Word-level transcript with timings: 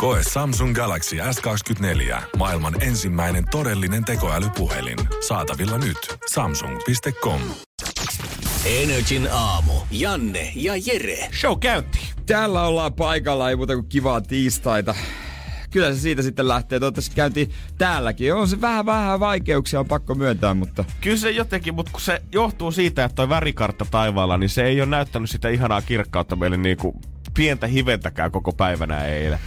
Koe 0.00 0.20
Samsung 0.32 0.74
Galaxy 0.74 1.16
S24. 1.16 2.22
Maailman 2.36 2.82
ensimmäinen 2.82 3.44
todellinen 3.50 4.04
tekoälypuhelin. 4.04 4.98
Saatavilla 5.28 5.78
nyt. 5.78 6.18
Samsung.com. 6.30 7.40
Energin 8.64 9.28
aamu. 9.32 9.72
Janne 9.90 10.52
ja 10.54 10.72
Jere. 10.86 11.28
Show 11.40 11.58
käynti. 11.58 11.98
Täällä 12.26 12.62
ollaan 12.62 12.92
paikalla, 12.92 13.50
ei 13.50 13.56
muuta 13.56 13.74
kuin 13.74 13.88
kivaa 13.88 14.20
tiistaita. 14.20 14.94
Kyllä 15.70 15.94
se 15.94 16.00
siitä 16.00 16.22
sitten 16.22 16.48
lähtee. 16.48 16.80
Toivottavasti 16.80 17.14
käynti 17.14 17.50
täälläkin. 17.78 18.34
On 18.34 18.48
se 18.48 18.60
vähän 18.60 18.86
vähän 18.86 19.20
vaikeuksia, 19.20 19.80
on 19.80 19.88
pakko 19.88 20.14
myöntää, 20.14 20.54
mutta... 20.54 20.84
Kyllä 21.00 21.16
se 21.16 21.30
jotenkin, 21.30 21.74
mutta 21.74 21.92
kun 21.92 22.00
se 22.00 22.22
johtuu 22.32 22.72
siitä, 22.72 23.04
että 23.04 23.14
toi 23.14 23.28
värikartta 23.28 23.86
taivaalla, 23.90 24.38
niin 24.38 24.50
se 24.50 24.64
ei 24.64 24.80
ole 24.80 24.90
näyttänyt 24.90 25.30
sitä 25.30 25.48
ihanaa 25.48 25.82
kirkkautta 25.82 26.36
meille 26.36 26.56
niinku 26.56 27.00
pientä 27.34 27.66
hiventäkään 27.66 28.30
koko 28.30 28.52
päivänä 28.52 29.04
eilen. 29.04 29.38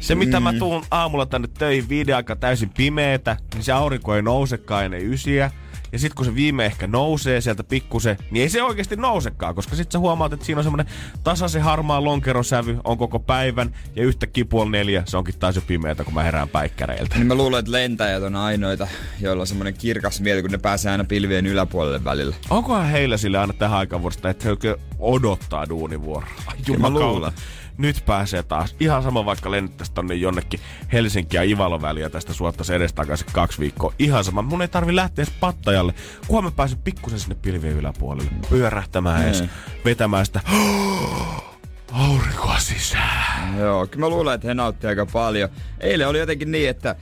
Se, 0.00 0.14
mitä 0.14 0.40
mm. 0.40 0.44
mä 0.44 0.52
tuun 0.52 0.84
aamulla 0.90 1.26
tänne 1.26 1.48
töihin 1.58 1.88
viiden 1.88 2.16
aika 2.16 2.36
täysin 2.36 2.70
pimeetä, 2.76 3.36
niin 3.54 3.64
se 3.64 3.72
aurinko 3.72 4.14
ei 4.14 4.22
nousekaan 4.22 4.84
ennen 4.84 5.06
ysiä. 5.06 5.50
Ja 5.92 5.98
sitten 5.98 6.16
kun 6.16 6.24
se 6.24 6.34
viime 6.34 6.66
ehkä 6.66 6.86
nousee 6.86 7.40
sieltä 7.40 7.64
pikkusen, 7.64 8.16
niin 8.30 8.42
ei 8.42 8.48
se 8.48 8.62
oikeasti 8.62 8.96
nousekaan, 8.96 9.54
koska 9.54 9.76
sitten 9.76 9.92
sä 9.92 9.98
huomaat, 9.98 10.32
että 10.32 10.46
siinä 10.46 10.58
on 10.58 10.64
semmoinen 10.64 10.86
tasaisen 11.24 11.62
harmaa 11.62 12.04
lonkerosävy 12.04 12.78
on 12.84 12.98
koko 12.98 13.18
päivän 13.18 13.74
ja 13.96 14.02
yhtä 14.02 14.26
puoli 14.48 14.70
neljä, 14.70 15.02
se 15.06 15.16
onkin 15.16 15.38
taas 15.38 15.56
jo 15.56 15.62
pimeätä, 15.66 16.04
kun 16.04 16.14
mä 16.14 16.22
herään 16.22 16.48
päikkäreiltä. 16.48 17.16
Niin 17.16 17.26
mä 17.26 17.34
luulen, 17.34 17.58
että 17.58 17.72
lentäjät 17.72 18.22
on 18.22 18.36
ainoita, 18.36 18.88
joilla 19.20 19.40
on 19.40 19.46
semmoinen 19.46 19.74
kirkas 19.74 20.20
mieli, 20.20 20.42
kun 20.42 20.50
ne 20.50 20.58
pääsee 20.58 20.92
aina 20.92 21.04
pilvien 21.04 21.46
yläpuolelle 21.46 22.04
välillä. 22.04 22.36
Onkohan 22.50 22.86
heillä 22.86 23.16
sille 23.16 23.38
aina 23.38 23.52
tähän 23.52 23.78
aikaan 23.78 24.02
vuodesta, 24.02 24.30
että 24.30 24.48
he 24.48 24.76
odottaa 24.98 25.68
duunivuoroa? 25.68 26.30
Ai, 26.46 26.76
mä 26.78 26.90
luulen 26.90 27.32
nyt 27.80 28.02
pääsee 28.06 28.42
taas. 28.42 28.76
Ihan 28.80 29.02
sama 29.02 29.24
vaikka 29.24 29.50
lennettäisiin 29.50 29.94
tonne 29.94 30.14
jonnekin 30.14 30.60
Helsinki 30.92 31.36
ja 31.36 31.42
Ivalo 31.42 31.82
väliä 31.82 32.10
tästä 32.10 32.32
suottaisi 32.32 32.74
edestakaisin 32.74 33.26
kaksi 33.32 33.58
viikkoa. 33.60 33.92
Ihan 33.98 34.24
sama. 34.24 34.42
Mun 34.42 34.62
ei 34.62 34.68
tarvi 34.68 34.96
lähteä 34.96 35.22
edes 35.22 35.34
pattajalle, 35.40 35.94
kunhan 36.26 36.44
mä 36.44 36.50
pääsen 36.50 36.78
pikkusen 36.78 37.20
sinne 37.20 37.34
pilvien 37.34 37.76
yläpuolelle. 37.76 38.30
Pyörähtämään 38.50 39.24
edes, 39.24 39.44
vetämään 39.84 40.26
sitä 40.26 40.40
aurinkoa 41.92 42.58
sisään. 42.58 43.58
Joo, 43.58 43.86
kyllä 43.86 44.06
mä 44.06 44.08
luulen, 44.08 44.34
että 44.34 44.48
he 44.48 44.54
nauttii 44.54 44.88
aika 44.88 45.06
paljon. 45.06 45.48
Eilen 45.80 46.08
oli 46.08 46.18
jotenkin 46.18 46.52
niin, 46.52 46.68
että 46.70 46.96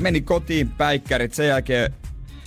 meni 0.00 0.20
kotiin 0.20 0.68
päikkärit, 0.68 1.34
sen 1.34 1.48
jälkeen 1.48 1.94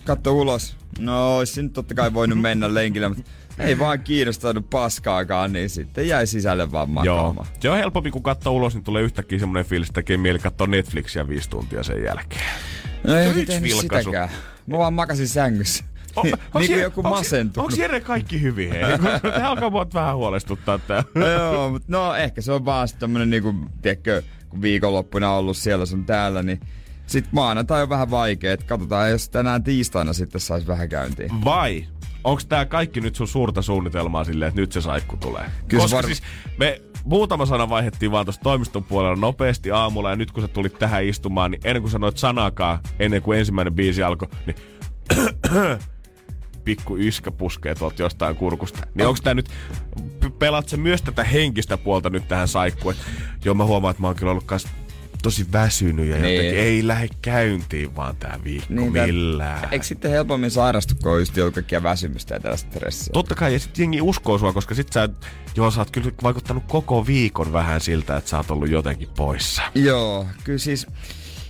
katso 0.05 0.31
ulos. 0.31 0.77
No, 0.99 1.37
olisin 1.37 1.69
totta 1.69 1.95
kai 1.95 2.13
voinut 2.13 2.41
mennä 2.41 2.73
lenkille, 2.73 3.07
mutta 3.09 3.23
ei 3.59 3.79
vaan 3.79 3.99
kiinnostanut 3.99 4.69
paskaakaan, 4.69 5.53
niin 5.53 5.69
sitten 5.69 6.07
jäi 6.07 6.27
sisälle 6.27 6.71
vaan 6.71 6.89
makaamaan. 6.89 7.35
Joo. 7.35 7.59
Se 7.59 7.69
on 7.69 7.77
helpompi, 7.77 8.11
kun 8.11 8.23
katsoo 8.23 8.53
ulos, 8.53 8.73
niin 8.73 8.83
tulee 8.83 9.03
yhtäkkiä 9.03 9.39
semmoinen 9.39 9.65
fiilis, 9.65 9.89
että 9.89 9.97
tekee 9.97 10.17
mieli 10.17 10.39
katsoa 10.39 10.67
Netflixiä 10.67 11.27
viisi 11.27 11.49
tuntia 11.49 11.83
sen 11.83 12.03
jälkeen. 12.03 12.49
No 13.03 13.15
ei 13.15 13.45
tehnyt 13.45 13.71
sitäkään. 13.71 14.29
Mä 14.67 14.77
vaan 14.77 14.93
makasin 14.93 15.27
sängyssä. 15.27 15.83
O, 16.15 16.23
niin 16.23 16.37
kuin 16.53 16.81
joku 16.81 17.03
masentunut. 17.03 17.71
Onko 17.71 17.81
Jere 17.81 17.99
kaikki 17.99 18.41
hyvin? 18.41 18.71
Hei? 18.71 18.83
Tämä 19.21 19.49
alkaa 19.49 19.69
mua 19.69 19.87
vähän 19.93 20.15
huolestuttaa 20.15 20.79
tää. 20.79 21.03
Joo, 21.15 21.69
mutta 21.69 21.87
no 21.87 22.15
ehkä 22.15 22.41
se 22.41 22.51
on 22.51 22.65
vaan 22.65 22.87
tämmönen 22.99 23.29
niinku, 23.29 23.55
tiedätkö, 23.81 24.21
kun 24.49 24.61
viikonloppuna 24.61 25.31
on 25.31 25.37
ollut 25.37 25.57
siellä 25.57 25.85
sun 25.85 26.05
täällä, 26.05 26.43
niin 26.43 26.59
sitten 27.07 27.29
maanantai 27.35 27.83
on 27.83 27.89
vähän 27.89 28.11
vaikea, 28.11 28.53
että 28.53 28.65
katsotaan, 28.65 29.09
jos 29.09 29.29
tänään 29.29 29.63
tiistaina 29.63 30.13
sitten 30.13 30.41
saisi 30.41 30.67
vähän 30.67 30.89
käyntiin. 30.89 31.45
Vai 31.45 31.85
onko 32.23 32.41
tämä 32.49 32.65
kaikki 32.65 33.01
nyt 33.01 33.15
sun 33.15 33.27
suurta 33.27 33.61
suunnitelmaa 33.61 34.23
silleen, 34.23 34.49
että 34.49 34.61
nyt 34.61 34.71
se 34.71 34.81
saikku 34.81 35.17
tulee? 35.17 35.45
Kyllä 35.67 35.83
Koska 35.83 35.97
var... 35.97 36.05
siis 36.05 36.23
me 36.57 36.81
muutama 37.03 37.45
sana 37.45 37.69
vaihdettiin 37.69 38.11
vaan 38.11 38.25
tuosta 38.25 38.43
toimiston 38.43 38.83
puolella 38.83 39.15
nopeasti 39.15 39.71
aamulla 39.71 40.09
ja 40.09 40.15
nyt 40.15 40.31
kun 40.31 40.43
sä 40.43 40.47
tulit 40.47 40.79
tähän 40.79 41.05
istumaan, 41.05 41.51
niin 41.51 41.61
ennen 41.63 41.81
kuin 41.81 41.91
sanoit 41.91 42.17
sanakaan, 42.17 42.79
ennen 42.99 43.21
kuin 43.21 43.39
ensimmäinen 43.39 43.73
biisi 43.73 44.03
alkoi, 44.03 44.27
niin 44.45 44.55
pikku 46.65 46.97
yskä 46.97 47.31
puskee 47.31 47.75
tuolta 47.75 48.01
jostain 48.01 48.35
kurkusta. 48.35 48.87
Niin 48.95 49.07
onko 49.07 49.19
tää 49.23 49.33
nyt, 49.33 49.49
pelaat 50.39 50.69
sä 50.69 50.77
myös 50.77 51.01
tätä 51.01 51.23
henkistä 51.23 51.77
puolta 51.77 52.09
nyt 52.09 52.27
tähän 52.27 52.47
saikkuun? 52.47 52.95
Joo, 53.45 53.55
mä 53.55 53.65
huomaan, 53.65 53.91
että 53.91 54.01
mä 54.01 54.07
oon 54.07 54.15
kyllä 54.15 54.31
ollut 54.31 54.43
kanssa 54.43 54.69
tosi 55.27 55.51
väsynyt 55.53 56.07
ja 56.07 56.17
niin. 56.17 56.35
jotenkin 56.35 56.59
ei 56.59 56.87
lähde 56.87 57.09
käyntiin 57.21 57.95
vaan 57.95 58.15
tää 58.15 58.39
viikko 58.43 58.73
niin, 58.73 58.93
millään. 58.93 59.67
Eikö 59.71 59.85
sitten 59.85 60.11
helpommin 60.11 60.51
sairastu, 60.51 60.93
kun 61.03 61.11
on 61.11 61.19
just 61.19 61.33
kaikkia 61.53 61.83
väsymystä 61.83 62.35
ja 62.35 62.39
tällaista 62.39 62.71
stressiä? 62.71 63.09
Totta 63.13 63.35
kai, 63.35 63.53
ja 63.53 63.59
sitten 63.59 63.83
jengi 63.83 64.01
uskoo 64.01 64.37
sua, 64.37 64.53
koska 64.53 64.75
sit 64.75 64.93
sä, 64.93 65.09
joo, 65.55 65.71
sä 65.71 65.81
oot 65.81 65.91
kyllä 65.91 66.11
vaikuttanut 66.23 66.63
koko 66.67 67.07
viikon 67.07 67.53
vähän 67.53 67.81
siltä, 67.81 68.17
että 68.17 68.29
sä 68.29 68.37
oot 68.37 68.51
ollut 68.51 68.69
jotenkin 68.69 69.09
poissa. 69.17 69.61
Joo, 69.75 70.27
kyllä 70.43 70.59
siis 70.59 70.87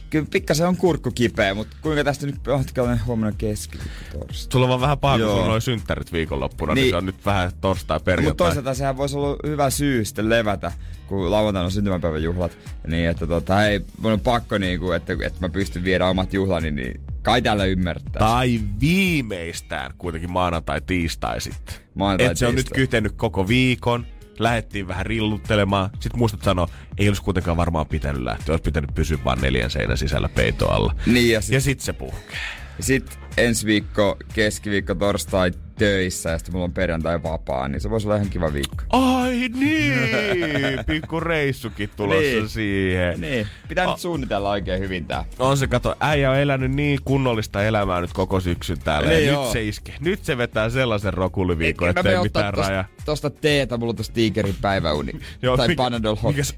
kyllä 0.09 0.27
pikkasen 0.31 0.67
on 0.67 0.77
kurkku 0.77 1.11
kipeä, 1.11 1.53
mutta 1.53 1.77
kuinka 1.81 2.03
tästä 2.03 2.25
nyt 2.25 2.47
on 2.47 2.99
huomenna 3.05 3.35
keskiviikko 3.37 4.19
torstai. 4.19 4.51
Sulla 4.51 4.73
on 4.73 4.81
vähän 4.81 4.99
paha, 4.99 5.17
kun 5.17 5.27
sulla 5.27 5.41
on 5.41 5.47
noin 5.47 5.61
synttärit 5.61 6.13
viikonloppuna, 6.13 6.73
niin, 6.73 6.81
niin, 6.81 6.91
se 6.91 6.95
on 6.95 7.05
nyt 7.05 7.25
vähän 7.25 7.51
torstai 7.61 7.99
perjantai. 7.99 8.29
Mutta 8.29 8.43
toisaalta 8.43 8.73
sehän 8.73 8.97
voisi 8.97 9.17
olla 9.17 9.37
hyvä 9.47 9.69
syy 9.69 10.05
sitten 10.05 10.29
levätä, 10.29 10.71
kun 11.07 11.31
lauantaina 11.31 11.65
on 11.65 11.71
syntymäpäivän 11.71 12.23
juhlat. 12.23 12.57
Niin, 12.87 13.09
että 13.09 13.27
tota, 13.27 13.65
ei, 13.65 13.81
mun 14.01 14.11
on 14.11 14.19
pakko 14.19 14.57
niinku, 14.57 14.91
että, 14.91 15.13
että 15.13 15.39
mä 15.39 15.49
pystyn 15.49 15.83
viedä 15.83 16.07
omat 16.07 16.33
juhlani, 16.33 16.71
niin 16.71 17.01
kai 17.21 17.41
täällä 17.41 17.65
ymmärtää. 17.65 18.19
Tai 18.19 18.59
viimeistään 18.79 19.93
kuitenkin 19.97 20.31
maanantai 20.31 20.81
tiistai 20.81 21.41
sitten. 21.41 21.75
Maanantai, 21.93 22.27
Et 22.27 22.37
se 22.37 22.47
on 22.47 22.55
nyt 22.55 22.69
kytenyt 22.69 23.11
koko 23.11 23.47
viikon 23.47 24.05
lähettiin 24.39 24.87
vähän 24.87 25.05
rilluttelemaan. 25.05 25.89
Sitten 25.99 26.19
muistat 26.19 26.43
sanoa, 26.43 26.67
ei 26.97 27.07
olisi 27.07 27.21
kuitenkaan 27.21 27.57
varmaan 27.57 27.87
pitänyt 27.87 28.21
lähteä, 28.21 28.53
olisi 28.53 28.63
pitänyt 28.63 28.95
pysyä 28.95 29.17
vain 29.25 29.41
neljän 29.41 29.69
seinän 29.69 29.97
sisällä 29.97 30.29
peitoalla. 30.29 30.95
Niin 31.05 31.33
ja, 31.33 31.41
sit, 31.41 31.53
ja 31.53 31.61
sitten 31.61 31.85
se 31.85 31.93
puhkee. 31.93 32.39
Sitten 32.79 33.26
ensi 33.37 33.65
viikko, 33.65 34.17
keskiviikko, 34.33 34.95
torstai 34.95 35.51
töissä 35.77 36.29
ja 36.29 36.37
sitten 36.37 36.53
mulla 36.53 36.65
on 36.65 36.73
perjantai 36.73 37.23
vapaa, 37.23 37.67
niin 37.67 37.81
se 37.81 37.89
voisi 37.89 38.07
olla 38.07 38.15
ihan 38.15 38.29
kiva 38.29 38.53
viikko. 38.53 38.83
Ai 38.89 39.49
niin, 39.53 40.85
pikku 40.87 41.19
reissukin 41.19 41.89
tulossa 41.95 42.21
niin. 42.21 42.49
siihen. 42.49 43.21
Niin, 43.21 43.47
pitää 43.67 43.87
A- 43.87 43.89
nyt 43.89 43.99
suunnitella 43.99 44.49
oikein 44.49 44.79
hyvin 44.79 45.05
tää. 45.05 45.25
On 45.39 45.57
se, 45.57 45.67
kato, 45.67 45.95
äijä 45.99 46.31
on 46.31 46.37
elänyt 46.37 46.71
niin 46.71 46.99
kunnollista 47.05 47.63
elämää 47.63 48.01
nyt 48.01 48.13
koko 48.13 48.39
syksyn 48.39 48.79
täällä. 48.79 49.09
Niin, 49.09 49.27
ja 49.27 49.41
nyt 49.41 49.51
se 49.51 49.63
iske. 49.63 49.93
Nyt 49.99 50.25
se 50.25 50.37
vetää 50.37 50.69
sellaisen 50.69 51.13
rokuliviikon, 51.13 51.89
että 51.89 52.09
ei 52.09 52.23
mitään 52.23 52.53
raja. 52.53 52.85
Tosta 53.05 53.29
teetä, 53.29 53.77
mulla 53.77 53.89
on 53.89 53.95
tosta 53.95 54.13
tiikerin 54.13 54.55
päiväuni. 54.61 55.11
Joo, 55.41 55.57
tai 55.57 55.67
mikä, 55.67 55.83
Panadol 55.83 56.15
Hot. 56.15 56.31
Mikäs, 56.31 56.55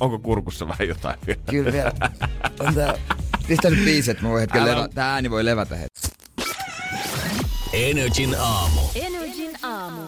onko 0.00 0.18
kurkussa 0.18 0.68
vähän 0.68 0.88
jotain 0.88 1.18
vielä? 1.26 1.40
Kyllä 1.50 1.72
vielä. 1.72 1.92
On 2.66 2.74
tää 2.74 2.94
Pistä 3.48 3.70
nyt 3.70 3.84
biiset, 3.84 4.10
että 4.10 4.22
mä 4.22 4.30
voin 4.30 4.40
hetken 4.40 4.64
levä, 4.64 4.88
tää 4.88 5.12
ääni 5.12 5.30
voi 5.30 5.44
levätä 5.44 5.76
hetken. 5.76 6.10
Energin 7.72 8.36
aamu. 8.38 8.80
Energin 8.94 9.50
aamu. 9.62 10.02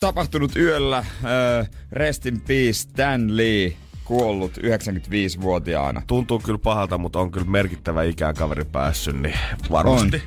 Tapahtunut 0.00 0.56
yöllä, 0.56 0.98
äh, 0.98 1.70
rest 1.92 2.26
in 2.26 2.40
peace, 2.40 2.72
Stan 2.72 3.36
Lee 3.36 3.76
kuollut 4.04 4.56
95-vuotiaana. 4.56 6.02
Tuntuu 6.06 6.38
kyllä 6.38 6.58
pahalta, 6.58 6.98
mutta 6.98 7.18
on 7.18 7.30
kyllä 7.30 7.46
merkittävä 7.46 8.02
ikään 8.02 8.34
kaveri 8.34 8.64
päässyt, 8.64 9.22
niin 9.22 9.38
varmasti 9.70 10.16
on, 10.16 10.22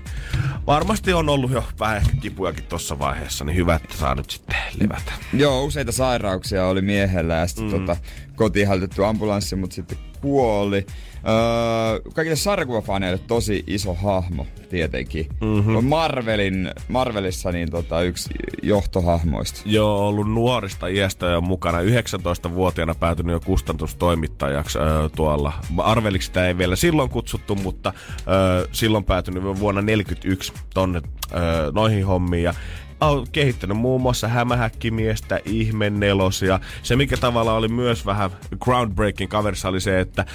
varmasti 0.68 1.14
on 1.14 1.30
ollut 1.30 1.52
jo 1.52 1.64
vähän 1.80 1.98
ehkä 1.98 2.12
kipujakin 2.22 2.64
tuossa 2.64 3.00
vaiheessa, 3.00 3.46
niin 3.46 3.56
hyvä, 3.56 3.76
että 3.76 3.98
saa 3.98 4.16
nyt 4.16 4.30
sitten 4.30 4.56
levätä. 4.82 5.12
Joo, 5.34 5.64
useita 5.64 5.92
sairauksia 5.92 6.66
oli 6.66 6.82
miehellä 6.82 7.34
ja 7.34 7.48
sitten 7.48 7.66
mm. 7.66 7.72
tota, 7.72 7.98
kotiin 8.36 8.68
ambulanssi, 9.08 9.56
mutta 9.56 9.76
sitten 9.76 9.98
kuoli. 10.22 10.86
Öö, 11.28 12.12
kaikille 12.14 12.36
sarjakuvafaneille 12.36 13.20
tosi 13.28 13.64
iso 13.68 13.94
hahmo 13.94 14.48
tietenkin. 14.70 15.28
Mm-hmm. 15.42 15.76
On 15.76 15.86
Marvelin, 15.86 16.72
Marvelissa 16.88 17.52
niin 17.52 17.72
tota, 17.72 18.02
yksi 18.02 18.30
johtohahmoista. 18.64 19.62
Joo, 19.66 20.08
ollut 20.08 20.34
nuorista 20.34 20.88
iästä 20.88 21.26
jo 21.26 21.42
mukana. 21.42 21.82
19-vuotiaana 21.82 22.96
päätynyt 22.96 23.34
jo 23.34 23.40
kustannustoimittajaksi 23.40 24.80
öö, 24.80 25.10
tuolla. 25.16 25.54
Arveliksi 25.78 26.26
sitä 26.26 26.48
ei 26.48 26.58
vielä 26.58 26.76
silloin 26.76 27.10
kutsuttu, 27.10 27.56
mutta 27.56 27.94
öö, 28.28 28.68
silloin 28.72 29.04
päätynyt 29.04 29.44
vuonna 29.44 29.82
1941 29.82 30.54
tonne 30.74 31.02
öö, 31.34 31.72
noihin 31.72 32.06
hommiin. 32.06 32.44
Ja 32.44 32.54
on 33.02 33.28
kehittänyt 33.32 33.78
muun 33.78 34.02
muassa 34.02 34.28
hämähäkkimiestä, 34.28 35.40
ihmennelosia. 35.46 36.60
Se, 36.84 36.96
mikä 36.96 37.18
tavalla 37.18 37.54
oli 37.54 37.68
myös 37.68 38.06
vähän 38.06 38.32
groundbreaking 38.60 39.32
kaverissa, 39.32 39.70
oli 39.70 39.82
se, 39.82 40.00
että 40.00 40.26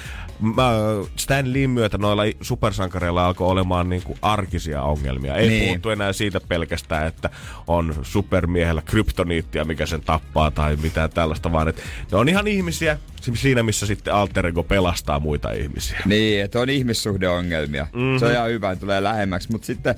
Stan 1.15 1.53
Lee 1.53 1.67
myötä 1.67 1.97
noilla 1.97 2.23
supersankareilla 2.41 3.25
alkoi 3.25 3.47
olemaan 3.47 3.89
niin 3.89 4.01
kuin 4.03 4.19
arkisia 4.21 4.81
ongelmia. 4.81 5.35
Ei 5.35 5.49
niin. 5.49 5.65
puhuttu 5.65 5.89
enää 5.89 6.13
siitä 6.13 6.41
pelkästään, 6.47 7.07
että 7.07 7.29
on 7.67 7.95
supermiehellä 8.01 8.81
kryptoniittia, 8.81 9.65
mikä 9.65 9.85
sen 9.85 10.01
tappaa 10.01 10.51
tai 10.51 10.75
mitään 10.75 11.09
tällaista, 11.09 11.51
vaan 11.51 11.67
että 11.67 11.81
ne 12.11 12.17
on 12.17 12.29
ihan 12.29 12.47
ihmisiä, 12.47 12.97
siinä 13.33 13.63
missä 13.63 13.85
sitten 13.85 14.13
alter 14.13 14.47
ego 14.47 14.63
pelastaa 14.63 15.19
muita 15.19 15.51
ihmisiä. 15.51 15.99
Niin, 16.05 16.43
että 16.43 16.59
on 16.59 16.69
ihmissuhdeongelmia. 16.69 17.87
Mm-hmm. 17.93 18.19
Se 18.19 18.25
on 18.25 18.31
ihan 18.31 18.49
hyvä, 18.49 18.75
tulee 18.75 19.03
lähemmäksi. 19.03 19.51
Mutta 19.51 19.65
sitten 19.65 19.95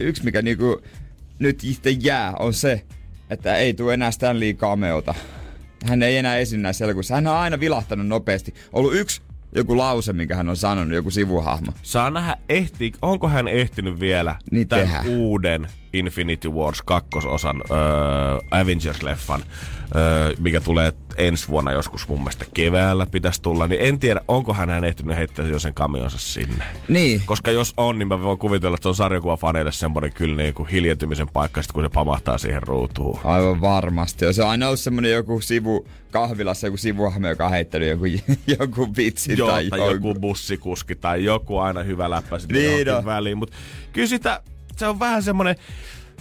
yksi, 0.00 0.24
mikä 0.24 0.42
niinku 0.42 0.82
nyt 1.38 1.64
itse 1.64 1.90
jää, 1.90 2.32
on 2.38 2.54
se, 2.54 2.82
että 3.30 3.56
ei 3.56 3.74
tule 3.74 3.94
enää 3.94 4.10
Stanley 4.10 4.54
Cameota. 4.54 5.14
Hän 5.84 6.02
ei 6.02 6.16
enää 6.16 6.36
esiin 6.36 6.62
näissä 6.62 6.84
elokuvissa. 6.84 7.14
Hän 7.14 7.26
on 7.26 7.36
aina 7.36 7.60
vilahtanut 7.60 8.06
nopeasti. 8.06 8.54
Ollut 8.72 8.94
yksi 8.94 9.22
joku 9.54 9.76
lause, 9.76 10.12
minkä 10.12 10.36
hän 10.36 10.48
on 10.48 10.56
sanonut, 10.56 10.94
joku 10.94 11.10
sivuhahmo. 11.10 11.72
Saa 11.82 12.10
nähdä, 12.10 12.36
ehti, 12.48 12.92
onko 13.02 13.28
hän 13.28 13.48
ehtinyt 13.48 14.00
vielä 14.00 14.36
niin 14.50 14.68
tämän 14.68 14.86
tehdä. 14.86 15.02
uuden 15.08 15.68
Infinity 15.92 16.48
Wars 16.48 16.82
kakkososan 16.82 17.62
äh, 17.70 18.60
Avengers-leffan, 18.60 19.42
mikä 20.38 20.60
tulee 20.60 20.92
ensi 21.16 21.48
vuonna 21.48 21.72
joskus 21.72 22.08
mun 22.08 22.18
mielestä 22.18 22.44
keväällä 22.54 23.06
pitäisi 23.06 23.42
tulla, 23.42 23.66
niin 23.66 23.80
en 23.80 23.98
tiedä, 23.98 24.20
onko 24.28 24.54
hän 24.54 24.84
ehtinyt 24.84 25.16
heittää 25.16 25.46
jo 25.46 25.58
sen 25.58 25.74
kamionsa 25.74 26.18
sinne. 26.18 26.64
Niin. 26.88 27.22
Koska 27.26 27.50
jos 27.50 27.74
on, 27.76 27.98
niin 27.98 28.08
mä 28.08 28.22
voin 28.22 28.38
kuvitella, 28.38 28.74
että 28.74 28.82
se 28.82 28.88
on 28.88 28.94
sarjakuvafaneille 28.94 29.72
semmoinen 29.72 30.12
kyllä 30.12 30.36
niin 30.36 30.54
kuin 30.54 30.68
hiljentymisen 30.68 31.28
paikka, 31.28 31.62
sit 31.62 31.72
kun 31.72 31.82
se 31.82 31.88
pamahtaa 31.88 32.38
siihen 32.38 32.62
ruutuun. 32.62 33.20
Aivan 33.24 33.60
varmasti. 33.60 34.32
Se 34.32 34.42
on 34.42 34.50
aina 34.50 34.66
ollut 34.66 34.80
semmoinen 34.80 35.12
joku 35.12 35.40
sivu, 35.40 35.86
kahvilassa 36.10 36.66
joku 36.66 36.76
sivuhahmo, 36.76 37.28
joka 37.28 37.44
on 37.44 37.50
heittänyt 37.50 37.88
joku, 37.88 38.04
joku 38.60 38.88
vitsi 38.96 39.38
Joo, 39.38 39.50
tai, 39.50 39.68
tai 39.68 39.92
joku 39.92 40.14
bussikuski 40.14 40.94
tai 40.94 41.24
joku 41.24 41.58
aina 41.58 41.82
hyvä 41.82 42.10
läppä 42.10 42.38
sitten 42.38 42.58
niin 42.58 43.04
väliin. 43.04 43.38
Mutta 43.38 43.56
kyllä 43.92 44.08
sitä, 44.08 44.42
se 44.76 44.86
on 44.86 44.98
vähän 44.98 45.22
semmoinen, 45.22 45.56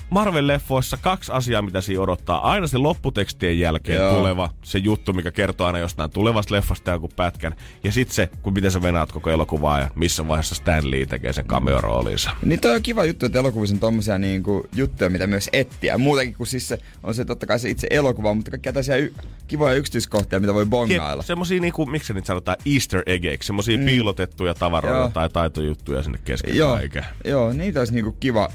Marvel-leffoissa 0.09 0.97
kaksi 1.01 1.31
asiaa, 1.31 1.61
mitä 1.61 1.81
siinä 1.81 2.01
odottaa. 2.01 2.51
Aina 2.51 2.67
se 2.67 2.77
lopputekstien 2.77 3.59
jälkeen 3.59 4.01
Joo. 4.01 4.15
tuleva, 4.17 4.49
se 4.63 4.77
juttu, 4.77 5.13
mikä 5.13 5.31
kertoo 5.31 5.67
aina 5.67 5.79
jostain 5.79 6.11
tulevasta 6.11 6.55
leffasta 6.55 6.91
joku 6.91 7.09
pätkän. 7.15 7.55
Ja 7.83 7.91
sitten 7.91 8.15
se, 8.15 8.29
kun 8.41 8.53
miten 8.53 8.71
sä 8.71 8.81
venaat 8.81 9.11
koko 9.11 9.29
elokuvaa 9.29 9.79
ja 9.79 9.89
missä 9.95 10.27
vaiheessa 10.27 10.55
Stan 10.55 10.91
Lee 10.91 11.05
tekee 11.05 11.33
sen 11.33 11.45
cameo-roolinsa. 11.45 12.31
Niin 12.45 12.59
toi 12.59 12.75
on 12.75 12.81
kiva 12.81 13.05
juttu, 13.05 13.25
että 13.25 13.39
elokuvissa 13.39 13.75
on 13.75 13.79
tommosia 13.79 14.17
niinku 14.17 14.67
juttuja, 14.75 15.09
mitä 15.09 15.27
myös 15.27 15.49
etsiä. 15.53 15.97
Muutenkin 15.97 16.35
kuin 16.35 16.47
siis 16.47 16.67
se 16.67 16.77
on 17.03 17.13
se 17.15 17.25
totta 17.25 17.45
kai 17.45 17.59
se 17.59 17.69
itse 17.69 17.87
elokuva, 17.89 18.33
mutta 18.33 18.51
kaikkia 18.51 18.73
tällaisia 18.73 18.97
y- 18.97 19.13
kivoja 19.47 19.75
yksityiskohtia, 19.75 20.39
mitä 20.39 20.53
voi 20.53 20.65
bongailla. 20.65 21.23
Semmosia 21.23 21.61
niinku, 21.61 21.85
miksi 21.85 22.13
nyt 22.13 22.25
sanotaan 22.25 22.57
easter 22.73 23.03
eggeiksi, 23.05 23.47
semmosia 23.47 23.77
mm. 23.77 23.85
piilotettuja 23.85 24.53
tavaroita 24.53 24.99
Joo. 24.99 25.09
tai 25.09 25.29
taitojuttuja 25.29 26.03
sinne 26.03 26.19
kesken 26.25 26.55
Joo. 26.55 26.79
Joo, 27.25 27.53
niitä 27.53 27.79
olisi 27.79 27.93
niinku 27.93 28.11
kiva 28.11 28.49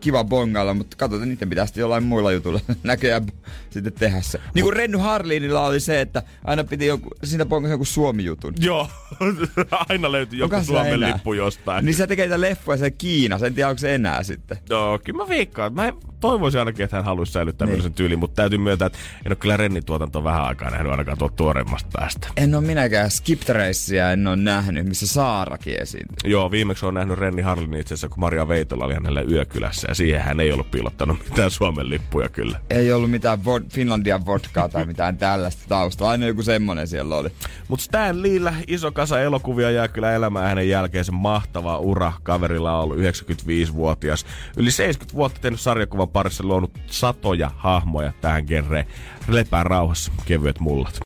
kiva 0.00 0.24
bongailla, 0.24 0.74
mutta 0.74 0.96
katsotaan, 0.96 1.28
niiden 1.28 1.48
pitäisi 1.48 1.80
jollain 1.80 2.04
muilla 2.04 2.32
jutuilla 2.32 2.60
näköjään 2.82 3.26
sitten 3.70 3.92
tehdä 3.92 4.20
se. 4.20 4.40
Niin 4.54 4.64
kuin 4.64 4.76
Renny 4.76 4.98
Harlinilla 4.98 5.66
oli 5.66 5.80
se, 5.80 6.00
että 6.00 6.22
aina 6.44 6.64
piti 6.64 6.86
joku, 6.86 7.10
siinä 7.24 7.44
bongassa 7.46 7.74
joku 7.74 7.84
Suomi-jutun. 7.84 8.54
Joo, 8.60 8.88
aina 9.88 10.12
löytyy 10.12 10.38
joku 10.38 10.56
Suomen 10.64 10.94
enää? 10.94 11.12
lippu 11.14 11.32
jostain. 11.32 11.84
Niin 11.84 11.94
se 11.94 12.06
tekee 12.06 12.26
niitä 12.26 12.40
leffoja 12.40 12.78
se 12.78 12.90
Kiina, 12.90 13.38
en 13.46 13.54
tiedä 13.54 13.68
onko 13.68 13.78
se 13.78 13.94
enää 13.94 14.22
sitten. 14.22 14.58
Joo, 14.70 14.98
kyllä 14.98 15.16
mä 15.16 15.28
veikkaan. 15.28 15.74
Mä 15.74 15.92
toivoisin 16.20 16.58
ainakin, 16.58 16.84
että 16.84 16.96
hän 16.96 17.04
haluaisi 17.04 17.32
säilyttää 17.32 17.66
niin. 17.66 17.82
sen 17.82 17.92
tyylin, 17.92 18.18
mutta 18.18 18.36
täytyy 18.36 18.58
myöntää, 18.58 18.86
että 18.86 18.98
en 19.26 19.32
ole 19.32 19.36
kyllä 19.36 19.56
Rennin 19.56 19.84
tuotanto 19.84 20.24
vähän 20.24 20.44
aikaa 20.44 20.70
nähnyt 20.70 20.90
ainakaan 20.90 21.18
tuolta 21.18 21.36
tuoreemmasta 21.36 21.90
päästä. 21.92 22.28
En 22.36 22.54
ole 22.54 22.64
minäkään 22.64 23.10
Skip 23.10 23.40
en 24.12 24.26
ole 24.26 24.36
nähnyt, 24.36 24.86
missä 24.86 25.06
Saarakin 25.06 25.82
esiintyy. 25.82 26.30
Joo, 26.30 26.50
viimeksi 26.50 26.86
on 26.86 26.94
nähnyt 26.94 27.18
Renni 27.18 27.42
Harlin 27.42 27.74
itse 27.74 27.94
asiassa, 27.94 28.08
kun 28.08 28.20
Maria 28.20 28.48
Veitola 28.48 28.84
oli 28.84 28.94
hänelle 28.94 29.24
yökylässä 29.30 29.86
ja 29.90 29.94
siihen 29.94 30.20
hän 30.20 30.40
ei 30.40 30.52
ollut 30.52 30.70
piilottanut 30.70 31.18
mitään 31.30 31.50
Suomen 31.50 31.90
lippuja 31.90 32.28
kyllä. 32.28 32.60
Ei 32.70 32.92
ollut 32.92 33.10
mitään 33.10 33.38
vod- 33.38 33.70
Finlandia 33.72 34.26
vodkaa 34.26 34.68
tai 34.68 34.86
mitään 34.86 35.16
tällaista 35.18 35.62
taustalla. 35.68 36.10
Aina 36.10 36.26
joku 36.26 36.42
semmonen 36.42 36.88
siellä 36.88 37.16
oli. 37.16 37.28
Mutta 37.68 37.84
Stan 37.84 38.22
Leellä 38.22 38.54
iso 38.66 38.92
kasa 38.92 39.20
elokuvia 39.20 39.70
jää 39.70 39.88
kyllä 39.88 40.12
elämään 40.12 40.48
hänen 40.48 40.68
jälkeen 40.68 41.04
se 41.04 41.12
mahtava 41.12 41.78
ura. 41.78 42.12
Kaverilla 42.22 42.76
on 42.78 42.84
ollut 42.84 42.98
95-vuotias. 42.98 44.26
Yli 44.56 44.70
70 44.70 45.16
vuotta 45.16 45.40
tehnyt 45.40 45.60
sarjakuvan 45.60 46.08
parissa 46.08 46.44
luonut 46.44 46.70
satoja 46.86 47.50
hahmoja 47.56 48.12
tähän 48.20 48.44
genreen. 48.46 48.86
Lepää 49.30 49.64
rauhassa, 49.64 50.12
kevyet 50.24 50.60
mullat. 50.60 50.98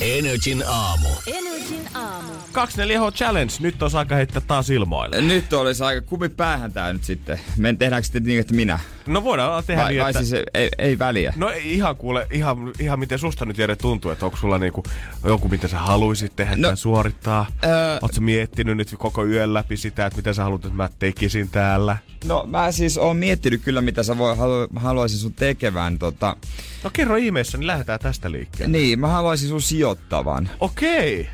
Energin 0.00 0.64
aamu. 0.66 1.08
Energin 1.26 1.88
aamu. 1.94 2.32
24H 2.32 3.14
Challenge. 3.14 3.52
Nyt 3.60 3.82
on 3.82 3.90
aika 3.94 4.14
heittää 4.14 4.42
taas 4.46 4.70
ilmoille. 4.70 5.20
Nyt 5.20 5.52
olisi 5.52 5.82
aika 5.82 6.00
kumi 6.00 6.28
päähän 6.28 6.72
tää 6.72 6.92
nyt 6.92 7.04
sitten. 7.04 7.40
Me 7.56 7.74
tehdäänkö 7.78 8.04
sitten 8.04 8.22
niin, 8.22 8.40
että 8.40 8.54
minä? 8.54 8.78
No 9.06 9.24
voidaan 9.24 9.64
tehdä 9.66 9.82
vai, 9.82 9.92
niin, 9.92 10.02
vai 10.02 10.10
että... 10.10 10.24
siis 10.24 10.44
ei, 10.54 10.68
ei, 10.78 10.98
väliä? 10.98 11.32
No 11.36 11.50
ei, 11.50 11.74
ihan 11.74 11.96
kuule, 11.96 12.26
ihan, 12.30 12.72
ihan 12.78 12.98
miten 12.98 13.18
susta 13.18 13.44
nyt 13.44 13.58
Jere 13.58 13.76
tuntuu, 13.76 14.10
että 14.10 14.24
onko 14.24 14.36
sulla 14.36 14.58
niinku 14.58 14.82
joku, 15.24 15.48
mitä 15.48 15.68
sä 15.68 15.78
haluaisit 15.78 16.36
tehdä 16.36 16.56
no, 16.56 16.68
tai 16.68 16.76
suorittaa? 16.76 17.46
Öö... 17.64 17.98
Oletko 18.02 18.20
miettinyt 18.20 18.76
nyt 18.76 18.94
koko 18.98 19.26
yön 19.26 19.54
läpi 19.54 19.76
sitä, 19.76 20.06
että 20.06 20.16
mitä 20.16 20.32
sä 20.32 20.42
haluat, 20.42 20.64
että 20.64 20.76
mä 20.76 20.88
tekisin 20.98 21.48
täällä? 21.48 21.96
No 22.24 22.44
mä 22.46 22.72
siis 22.72 22.98
oon 22.98 23.16
miettinyt 23.16 23.62
kyllä, 23.62 23.80
mitä 23.80 24.02
sä 24.02 24.18
voi, 24.18 24.36
halu, 24.36 24.68
haluaisin 24.76 25.18
sun 25.18 25.32
tekevän. 25.32 25.98
Tota... 25.98 26.36
No 26.84 26.90
kerro 26.92 27.16
ihmeessä, 27.16 27.58
niin 27.62 27.66
lähdetään 27.66 28.00
tästä 28.00 28.30
liikkeelle. 28.30 28.78
Niin, 28.78 29.00
mä 29.00 29.08
haluaisin 29.08 29.48
sun 29.48 29.62
sijoittavan. 29.62 30.50
Okei. 30.60 31.20
Okay. 31.20 31.32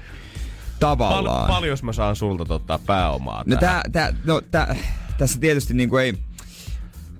Tavallaan. 0.80 1.46
Pal- 1.46 1.54
paljon 1.54 1.78
mä 1.82 1.92
saan 1.92 2.16
sulta 2.16 2.44
tota 2.44 2.78
pääomaa 2.86 3.42
No, 3.46 3.56
tää, 3.56 3.82
tää, 3.92 4.14
no 4.24 4.40
tää, 4.40 4.76
tässä 5.18 5.40
tietysti 5.40 5.74
niinku 5.74 5.96
ei... 5.96 6.14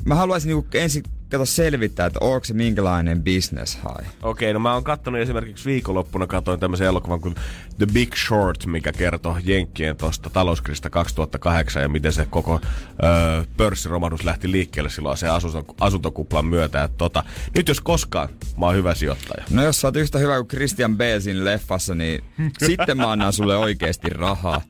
Mä 0.05 0.15
haluaisin 0.15 0.49
niinku 0.49 0.69
ensin 0.75 1.03
kato 1.31 1.47
selvittää, 1.47 2.07
että 2.07 2.19
onko 2.23 2.45
se 2.45 2.55
minkälainen 2.55 3.25
business 3.25 3.77
high. 3.77 4.11
Okei, 4.23 4.47
okay, 4.51 4.53
no 4.53 4.59
mä 4.59 4.75
oon 4.75 4.85
kattonut 4.85 5.21
esimerkiksi 5.21 5.65
viikonloppuna, 5.65 6.27
katoin 6.27 6.61
tämmöisen 6.61 6.87
elokuvan 6.87 7.21
kuin 7.21 7.35
The 7.79 7.87
Big 7.93 8.15
Short, 8.17 8.67
mikä 8.67 8.93
kertoo 8.93 9.37
Jenkkien 9.45 9.97
tuosta 9.97 10.31
talouskriisistä 10.31 10.91
2008 10.91 11.83
ja 11.83 11.89
miten 11.89 12.13
se 12.13 12.27
koko 12.31 12.61
öö, 13.03 13.45
pörssiromahdus 13.57 14.25
lähti 14.25 14.53
liikkeelle 14.53 14.91
silloin 14.91 15.17
se 15.17 15.29
asunto, 15.29 15.75
asuntokuplan 15.81 16.47
myötä. 16.47 16.85
Et 16.85 16.97
tota, 16.97 17.25
nyt 17.55 17.69
jos 17.69 17.81
koskaan, 17.81 18.29
mä 18.57 18.67
oon 18.67 18.75
hyvä 18.75 18.95
sijoittaja. 18.95 19.45
No 19.51 19.65
jos 19.65 19.81
sä 19.81 19.89
oot 19.89 19.97
yhtä 19.97 20.19
hyvä 20.19 20.37
kuin 20.37 20.49
Christian 20.49 20.97
Bale 20.97 21.21
siinä 21.21 21.45
leffassa, 21.45 21.95
niin 21.95 22.25
sitten 22.67 22.97
mä 22.97 23.11
annan 23.11 23.33
sulle 23.33 23.57
oikeasti 23.57 24.11
rahaa. 24.11 24.61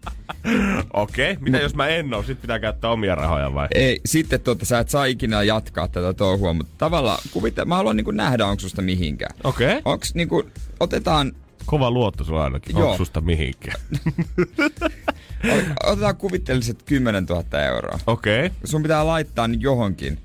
Okei, 0.93 1.33
okay. 1.33 1.43
mitä 1.45 1.59
jos 1.59 1.75
mä 1.75 1.89
en 1.89 2.15
oo? 2.15 2.23
Sitten 2.23 2.43
pitää 2.43 2.59
käyttää 2.59 2.91
omia 2.91 3.15
rahoja 3.15 3.55
vai? 3.55 3.69
Ei, 3.75 4.01
sitten 4.07 4.41
tuota, 4.41 4.65
sä 4.65 4.79
et 4.79 4.91
saa 4.91 5.05
ikinä 5.05 5.43
jatkaa 5.43 5.89
tätä 5.89 6.13
touhua, 6.13 6.48
mutta 6.53 6.73
tavallaan 6.79 7.19
kuvitella, 7.31 7.69
mä 7.69 7.77
haluan 7.77 7.97
niin 7.97 8.07
nähdä, 8.17 8.47
onko 8.47 8.61
susta 8.61 8.83
mihinkään. 8.83 9.35
Okei. 9.45 9.67
Okay. 9.69 9.83
Onks 9.85 10.15
niinku, 10.15 10.43
otetaan... 10.81 11.33
Kova 11.67 11.91
luotto 11.91 12.25
sulla 12.25 12.45
ainakin, 12.45 12.77
onko 12.77 12.97
susta 12.97 13.21
mihinkään? 13.21 13.81
otetaan 15.87 16.17
kuvitteelliset 16.17 16.83
10 16.83 17.25
000 17.25 17.63
euroa. 17.63 17.99
Okei. 18.07 18.47
Okay. 18.47 18.59
Sun 18.65 18.83
pitää 18.83 19.07
laittaa 19.07 19.49
johonkin, 19.59 20.19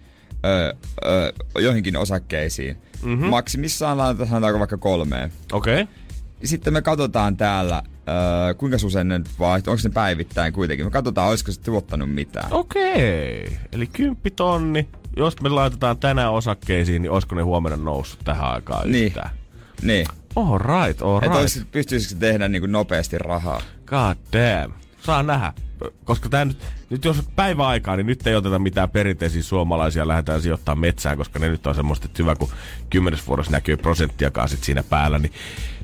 ö, 0.45 0.75
ö, 1.05 1.61
johonkin 1.61 1.97
osakkeisiin. 1.97 2.77
Mm-hmm. 3.03 3.25
Maksimissaan 3.25 3.97
laitetaan 3.97 4.29
sanotaanko 4.29 4.59
vaikka 4.59 4.77
kolmeen. 4.77 5.31
Okei. 5.51 5.81
Okay. 5.81 5.95
Sitten 6.43 6.73
me 6.73 6.81
katsotaan 6.81 7.37
täällä, 7.37 7.83
öö, 8.09 8.53
kuinka 8.53 8.77
usein 8.83 9.07
ne 9.07 9.21
vaihtuu, 9.39 9.71
onko 9.71 9.81
ne 9.83 9.89
päivittäin 9.93 10.53
kuitenkin. 10.53 10.85
Me 10.85 10.91
katsotaan, 10.91 11.29
olisiko 11.29 11.51
se 11.51 11.61
tuottanut 11.61 12.13
mitään. 12.13 12.53
Okei, 12.53 13.43
okay. 13.45 13.57
eli 13.71 13.87
kymppitonni. 13.87 14.89
Jos 15.17 15.41
me 15.41 15.49
laitetaan 15.49 15.97
tänään 15.97 16.31
osakkeisiin, 16.31 17.01
niin 17.01 17.11
olisiko 17.11 17.35
ne 17.35 17.41
huomenna 17.41 17.77
noussut 17.77 18.19
tähän 18.23 18.49
aikaan 18.49 18.91
niin. 18.91 19.05
yhtään? 19.05 19.29
Niin. 19.81 20.07
All 20.35 20.57
right, 20.57 21.01
all 21.01 21.19
right. 21.19 21.35
Että 21.35 21.67
pystyisikö 21.71 22.19
tehdä 22.19 22.47
niin 22.47 22.61
kuin 22.61 22.71
nopeasti 22.71 23.17
rahaa? 23.17 23.61
God 23.85 24.17
damn. 24.33 24.73
Saa 25.01 25.23
nähdä. 25.23 25.53
Koska 26.05 26.29
tää 26.29 26.45
nyt, 26.45 26.57
nyt 26.89 27.05
jos 27.05 27.23
päiväaikaa, 27.35 27.95
niin 27.95 28.05
nyt 28.05 28.27
ei 28.27 28.35
oteta 28.35 28.59
mitään 28.59 28.89
perinteisiä 28.89 29.43
suomalaisia, 29.43 30.07
lähdetään 30.07 30.41
sijoittaa 30.41 30.75
metsään, 30.75 31.17
koska 31.17 31.39
ne 31.39 31.49
nyt 31.49 31.67
on 31.67 31.75
semmoista, 31.75 32.05
että 32.05 32.23
hyvä, 32.23 32.35
kun 32.35 32.49
kymmenes 32.89 33.27
vuodessa 33.27 33.51
näkyy 33.51 33.77
prosenttiakaan 33.77 34.49
sit 34.49 34.63
siinä 34.63 34.83
päällä, 34.83 35.19
niin 35.19 35.33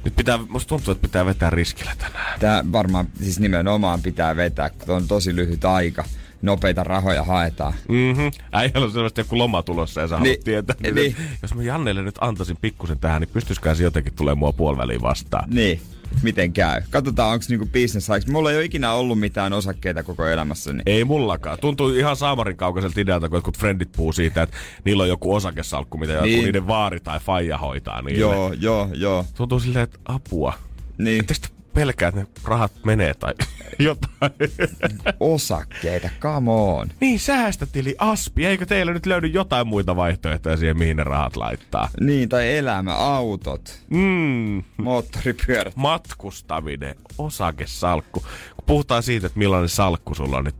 nyt 0.03 0.15
pitää, 0.15 0.39
musta 0.50 0.69
tuntuu, 0.69 0.91
että 0.91 1.01
pitää 1.01 1.25
vetää 1.25 1.50
riskillä 1.50 1.91
tänään. 1.98 2.39
Tää 2.39 2.63
varmaan 2.71 3.07
siis 3.21 3.39
nimenomaan 3.39 4.01
pitää 4.01 4.36
vetää, 4.36 4.69
kun 4.69 4.95
on 4.95 5.07
tosi 5.07 5.36
lyhyt 5.36 5.65
aika 5.65 6.03
nopeita 6.41 6.84
rahoja 6.84 7.24
haetaan. 7.24 7.74
Mm-hmm. 7.89 8.31
Äijällä 8.51 8.86
on 8.86 8.91
selvästi 8.91 9.22
joku 9.22 9.38
loma 9.38 9.63
tulossa 9.63 10.01
ja 10.01 10.08
sä 10.08 10.19
niin, 10.19 10.43
tietää. 10.43 10.75
Niin. 10.93 11.15
Jos 11.41 11.55
mä 11.55 11.63
Jannelle 11.63 12.03
nyt 12.03 12.15
antaisin 12.22 12.58
pikkusen 12.62 13.00
tähän, 13.00 13.22
niin 13.22 13.29
pystyisikään 13.34 13.75
se 13.75 13.84
jotenkin 13.84 14.13
tulee 14.13 14.36
mua 14.36 14.53
puoliväliin 14.53 15.01
vastaan. 15.01 15.50
Niin. 15.50 15.81
miten 16.24 16.53
käy. 16.53 16.81
Katsotaan, 16.89 17.34
onko 17.34 17.46
niinku 17.50 17.65
business 17.65 18.10
hikes. 18.10 18.27
Mulla 18.27 18.51
ei 18.51 18.58
ole 18.58 18.65
ikinä 18.65 18.93
ollut 18.93 19.19
mitään 19.19 19.53
osakkeita 19.53 20.03
koko 20.03 20.27
elämässäni. 20.27 20.84
Ei 20.86 21.05
mullakaan. 21.05 21.58
Tuntuu 21.62 21.89
ihan 21.89 22.15
saamarin 22.15 22.58
kaukaiselta 22.58 23.01
idealta, 23.01 23.29
kun 23.29 23.38
jotkut 23.38 23.58
friendit 23.58 23.91
puhuu 23.91 24.13
siitä, 24.13 24.41
että 24.41 24.58
niillä 24.86 25.03
on 25.03 25.10
joku 25.10 25.34
osakesalkku, 25.36 25.98
mitä 25.98 26.22
niin. 26.22 26.34
joku 26.34 26.46
niiden 26.46 26.67
vaari 26.67 27.00
tai 27.00 27.19
faija 27.19 27.58
hoitaa 27.58 28.01
niille. 28.01 28.22
Joo, 28.22 28.53
joo, 28.60 28.89
joo. 28.93 29.25
Tuntuu 29.38 29.60
silleen, 29.60 29.84
että 29.84 30.00
apua. 30.05 30.53
Niin. 30.98 31.25
Te 31.25 31.34
pelkää, 31.73 32.09
että 32.09 32.21
ne 32.21 32.27
rahat 32.43 32.71
menee 32.85 33.13
tai 33.13 33.33
jotain? 33.79 34.31
Osakkeita, 35.19 36.09
come 36.19 36.51
on. 36.51 36.88
niin, 37.01 37.19
säästötili, 37.19 37.95
aspi. 37.97 38.45
Eikö 38.45 38.65
teillä 38.65 38.93
nyt 38.93 39.05
löydy 39.05 39.27
jotain 39.27 39.67
muita 39.67 39.95
vaihtoehtoja 39.95 40.57
siihen, 40.57 40.77
mihin 40.77 40.97
ne 40.97 41.03
rahat 41.03 41.35
laittaa? 41.35 41.89
Niin, 41.99 42.29
tai 42.29 42.57
elämä, 42.57 42.95
autot, 42.95 43.79
Mm, 43.89 44.63
moottoripyörät. 44.77 45.75
matkustaminen, 45.75 46.95
osakesalkku. 47.17 48.19
Kun 48.55 48.65
puhutaan 48.65 49.03
siitä, 49.03 49.27
että 49.27 49.39
millainen 49.39 49.69
salkku 49.69 50.15
sulla 50.15 50.38
on 50.38 50.43
nyt, 50.43 50.55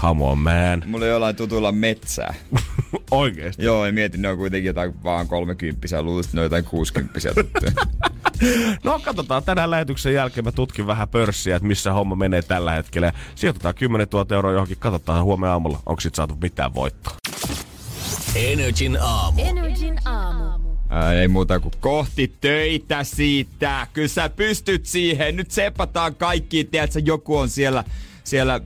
come 0.00 0.24
on 0.24 0.38
man. 0.38 0.82
Mulla 0.86 1.04
ei 1.04 1.10
jollain 1.10 1.36
tutuilla 1.36 1.72
metsää. 1.72 2.34
Oikeesti. 3.10 3.64
Joo, 3.64 3.86
ja 3.86 3.92
mietin, 3.92 4.22
ne 4.22 4.28
on 4.28 4.36
kuitenkin 4.36 4.66
jotain 4.66 5.04
vaan 5.04 5.28
kolmekymppisiä, 5.28 5.98
että 5.98 6.30
ne 6.32 6.40
on 6.40 6.44
jotain 6.44 6.64
kuusikymppisiä 6.64 7.32
tuttuja. 7.34 7.72
No 8.84 9.00
katsotaan, 9.04 9.42
tänään 9.42 9.70
lähetyksen 9.70 10.14
jälkeen 10.14 10.44
mä 10.44 10.52
tutkin 10.52 10.86
vähän 10.86 11.08
pörssiä, 11.08 11.56
että 11.56 11.68
missä 11.68 11.92
homma 11.92 12.14
menee 12.16 12.42
tällä 12.42 12.72
hetkellä. 12.72 13.12
Sijoitetaan 13.34 13.74
10 13.74 14.06
000 14.12 14.36
euroa 14.36 14.52
johonkin, 14.52 14.76
katsotaan 14.80 15.24
huomenna 15.24 15.52
aamulla, 15.52 15.78
onko 15.86 16.00
sit 16.00 16.14
saatu 16.14 16.38
mitään 16.42 16.74
voittoa. 16.74 17.14
Energin 18.34 18.98
aamu. 19.00 19.42
Energin 19.42 19.98
aamu. 20.04 20.68
Ää, 20.88 21.12
ei 21.12 21.28
muuta 21.28 21.60
kuin 21.60 21.74
kohti 21.80 22.32
töitä 22.40 23.04
siitä. 23.04 23.86
Kyllä 23.92 24.08
sä 24.08 24.28
pystyt 24.28 24.86
siihen. 24.86 25.36
Nyt 25.36 25.50
sepataan 25.50 26.14
kaikki. 26.14 26.64
Tiedätkö, 26.64 27.00
joku 27.04 27.36
on 27.36 27.48
siellä 27.48 27.84
siellä 28.24 28.54
äh, 28.54 28.60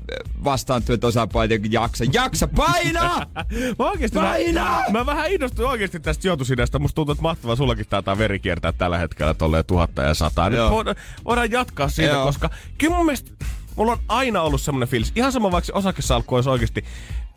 vastaantuvat 0.44 1.04
osapuolet 1.04 1.50
jotenkin 1.50 1.72
jaksa. 1.72 2.04
Jaksa, 2.12 2.48
paina! 2.48 3.26
Mä 3.78 3.84
oikeesti, 3.84 4.18
Paina! 4.18 4.64
Mä, 4.64 4.98
mä, 4.98 5.06
vähän 5.06 5.32
innostuin 5.32 5.68
oikeesti 5.68 6.00
tästä 6.00 6.22
sijoitusidesta. 6.22 6.78
Musta 6.78 6.94
tuntuu, 6.94 7.12
että 7.12 7.22
mahtavaa 7.22 7.56
sullakin 7.56 7.86
taitaa 7.90 8.18
veri 8.18 8.38
kiertää 8.38 8.72
tällä 8.72 8.98
hetkellä 8.98 9.34
tolleen 9.34 9.64
tuhatta 9.64 10.02
ja 10.02 10.14
sataa. 10.14 10.50
Nyt 10.50 10.58
Joo. 10.58 10.70
voidaan, 10.70 10.96
voidaan 11.24 11.50
jatkaa 11.50 11.88
siitä, 11.88 12.12
Joo. 12.12 12.24
koska 12.24 12.50
kyllä 12.78 12.96
mun 12.96 13.06
mielestä 13.06 13.30
mulla 13.76 13.92
on 13.92 13.98
aina 14.08 14.42
ollut 14.42 14.60
semmonen 14.60 14.88
fiilis. 14.88 15.12
Ihan 15.16 15.32
sama 15.32 15.52
vaikka 15.52 15.72
osakesalkku 15.78 16.34
olisi 16.34 16.50
oikeesti 16.50 16.84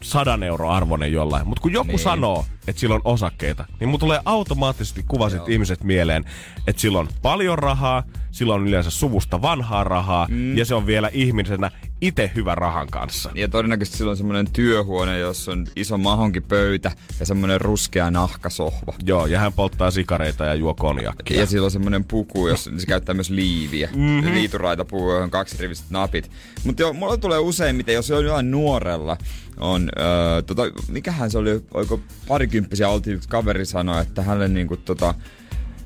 sadan 0.04 0.44
euro 0.44 0.70
arvoinen 0.70 1.12
jollain. 1.12 1.48
Mutta 1.48 1.62
kun 1.62 1.74
joku 1.74 1.88
Niin. 1.88 2.00
sanoo, 2.00 2.46
että 2.68 2.80
sillä 2.80 2.96
on 2.96 3.02
osakkeita, 3.04 3.66
niin 3.80 3.90
mun 3.90 4.00
tulee 4.00 4.20
automaattisesti 4.26 5.04
kuvasit 5.08 5.50
ihmiset 5.50 5.84
mieleen, 5.84 6.26
että 6.68 6.82
sillä 6.82 7.00
on 7.00 7.08
paljon 7.22 7.60
rahaa, 7.60 8.04
sillä 8.32 8.54
on 8.54 8.68
yleensä 8.68 8.90
suvusta 8.90 9.42
vanhaa 9.42 9.84
rahaa, 9.84 10.28
mm. 10.30 10.58
ja 10.58 10.66
se 10.66 10.76
on 10.76 10.86
vielä 10.86 11.10
ihmisenä 11.14 11.72
itse 12.02 12.32
hyvä 12.36 12.56
rahan 12.56 12.88
kanssa. 12.88 13.32
Ja 13.36 13.48
todennäköisesti 13.48 13.98
sillä 13.98 14.12
on 14.12 14.18
semmoinen 14.18 14.52
työhuone, 14.54 15.20
jossa 15.20 15.52
on 15.52 15.68
iso 15.76 15.98
mahonki-pöytä 15.98 16.92
ja 17.20 17.26
semmoinen 17.26 17.62
ruskea 17.62 18.12
nahkasohva. 18.12 18.94
Joo, 19.06 19.26
ja 19.26 19.40
hän 19.40 19.54
polttaa 19.54 19.92
sikareita 19.92 20.46
ja 20.46 20.54
juo 20.54 20.74
konjakkia. 20.74 21.40
Ja 21.40 21.46
sillä 21.46 21.66
on 21.66 21.72
semmoinen 21.72 22.04
puku, 22.04 22.48
jossa 22.48 22.72
se 22.78 22.86
käyttää 22.86 23.16
myös 23.16 23.30
liiviä. 23.30 23.90
Mm-hmm. 23.96 24.36
Johon 24.38 25.24
on 25.24 25.30
kaksi 25.30 25.58
riviset 25.60 25.86
napit. 25.90 26.32
Mutta 26.64 26.82
joo, 26.82 26.94
mulla 26.94 27.18
tulee 27.18 27.40
useimmiten, 27.40 27.96
jos 27.96 28.12
on 28.12 28.26
jollain 28.26 28.52
nuorella, 28.52 29.18
on, 29.60 29.90
öö, 30.00 30.42
tota, 30.42 30.62
mikähän 30.88 31.32
se 31.32 31.38
oli, 31.38 31.64
oiko 31.74 32.00
parikymppisiä 32.28 32.90
oltiin, 32.90 33.16
yksi 33.16 33.30
kaveri 33.30 33.66
sanoi, 33.66 34.02
että 34.02 34.22
hänelle 34.22 34.48
niinku 34.48 34.78
tota, 34.78 35.14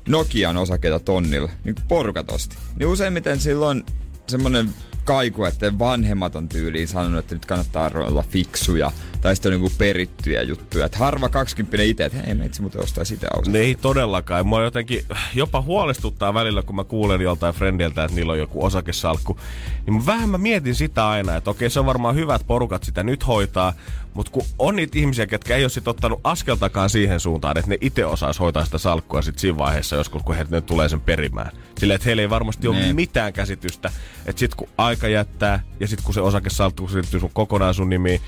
Nokian 0.08 0.56
osakeita 0.56 1.00
tonnilla, 1.00 1.50
niin 1.64 1.74
porukat 1.88 2.30
osti. 2.30 2.56
Niin 2.78 2.86
useimmiten 2.86 3.40
silloin 3.40 3.84
semmoinen 4.26 4.74
kaiku, 5.04 5.44
että 5.44 5.78
vanhemmat 5.78 6.36
on 6.36 6.48
tyyliin 6.48 6.88
sanonut, 6.88 7.18
että 7.18 7.34
nyt 7.34 7.46
kannattaa 7.46 7.90
olla 7.94 8.24
fiksuja. 8.30 8.92
Tai 9.22 9.36
sitten 9.36 9.54
on 9.54 9.60
niinku 9.60 9.76
perittyjä 9.78 10.42
juttuja. 10.42 10.86
Että 10.86 10.98
harva 10.98 11.28
20 11.28 11.82
itse, 11.82 12.04
että 12.04 12.18
hei, 12.26 12.34
meitsi 12.34 12.60
muuten 12.60 12.82
ostaa 12.82 13.04
sitä 13.04 13.28
Ne 13.46 13.58
ei 13.58 13.74
todellakaan. 13.74 14.46
Mua 14.46 14.62
jotenkin 14.62 15.04
jopa 15.34 15.60
huolestuttaa 15.60 16.34
välillä, 16.34 16.62
kun 16.62 16.76
mä 16.76 16.84
kuulen 16.84 17.20
joltain 17.20 17.54
friendiltä, 17.54 18.04
että 18.04 18.14
niillä 18.14 18.32
on 18.32 18.38
joku 18.38 18.64
osakesalkku. 18.64 19.38
Niin 19.86 20.06
vähän 20.06 20.28
mä 20.28 20.38
mietin 20.38 20.74
sitä 20.74 21.08
aina, 21.08 21.36
että 21.36 21.50
okei, 21.50 21.70
se 21.70 21.80
on 21.80 21.86
varmaan 21.86 22.14
hyvä, 22.14 22.34
että 22.34 22.46
porukat 22.46 22.84
sitä 22.84 23.02
nyt 23.02 23.26
hoitaa. 23.26 23.72
Mutta 24.14 24.32
kun 24.32 24.44
on 24.58 24.76
niitä 24.76 24.98
ihmisiä, 24.98 25.26
ketkä 25.26 25.56
ei 25.56 25.64
ole 25.64 25.70
sit 25.70 25.88
ottanut 25.88 26.20
askeltakaan 26.24 26.90
siihen 26.90 27.20
suuntaan, 27.20 27.58
että 27.58 27.70
ne 27.70 27.78
itse 27.80 28.06
osaisi 28.06 28.40
hoitaa 28.40 28.64
sitä 28.64 28.78
salkkua 28.78 29.22
sit 29.22 29.38
siinä 29.38 29.58
vaiheessa 29.58 29.96
joskus, 29.96 30.22
kun 30.22 30.34
he 30.34 30.46
ne 30.50 30.60
tulee 30.60 30.88
sen 30.88 31.00
perimään. 31.00 31.50
Silleen, 31.78 31.94
että 31.94 32.06
heillä 32.06 32.22
ei 32.22 32.30
varmasti 32.30 32.68
ole 32.68 32.78
Ne. 32.78 32.92
mitään 32.92 33.32
käsitystä, 33.32 33.90
että 34.26 34.40
sit 34.40 34.54
kun 34.54 34.68
aika 34.78 35.08
jättää 35.08 35.60
ja 35.80 35.86
sit 35.86 36.00
kun 36.00 36.14
se 36.14 36.20
osakesalkku 36.20 36.88
siirtyy 36.88 37.20
sun 37.20 37.30
kokonaan 37.32 37.74
sun 37.74 37.90
nimiin, 37.90 38.20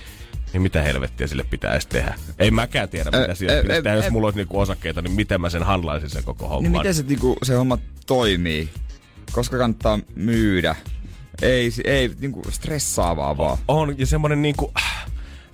niin 0.54 0.62
mitä 0.62 0.82
helvettiä 0.82 1.26
sille 1.26 1.44
pitäisi 1.50 1.88
tehdä? 1.88 2.14
Ei 2.38 2.50
mäkään 2.50 2.88
tiedä, 2.88 3.10
mitä 3.10 3.32
Ö, 3.32 3.34
sille 3.34 3.62
pitäisi 3.62 3.80
ö, 3.80 3.82
tehdä. 3.82 3.96
Jos 3.96 4.10
mulla 4.10 4.26
olisi 4.26 4.38
niinku 4.38 4.60
osakkeita, 4.60 5.02
niin 5.02 5.12
miten 5.12 5.40
mä 5.40 5.50
sen 5.50 5.62
handlaisin 5.62 6.10
sen 6.10 6.24
koko 6.24 6.48
homman? 6.48 6.62
Niin 6.62 6.80
miten 6.80 6.94
se, 6.94 7.02
niinku, 7.02 7.36
se 7.42 7.54
homma 7.54 7.78
toimii? 8.06 8.70
Koska 9.32 9.58
kannattaa 9.58 9.98
myydä? 10.14 10.76
Ei, 11.42 11.70
ei 11.84 12.10
niinku 12.20 12.42
stressaavaa 12.50 13.36
vaan. 13.36 13.58
on, 13.68 13.98
ja 13.98 14.06
semmonen 14.06 14.42
niinku... 14.42 14.72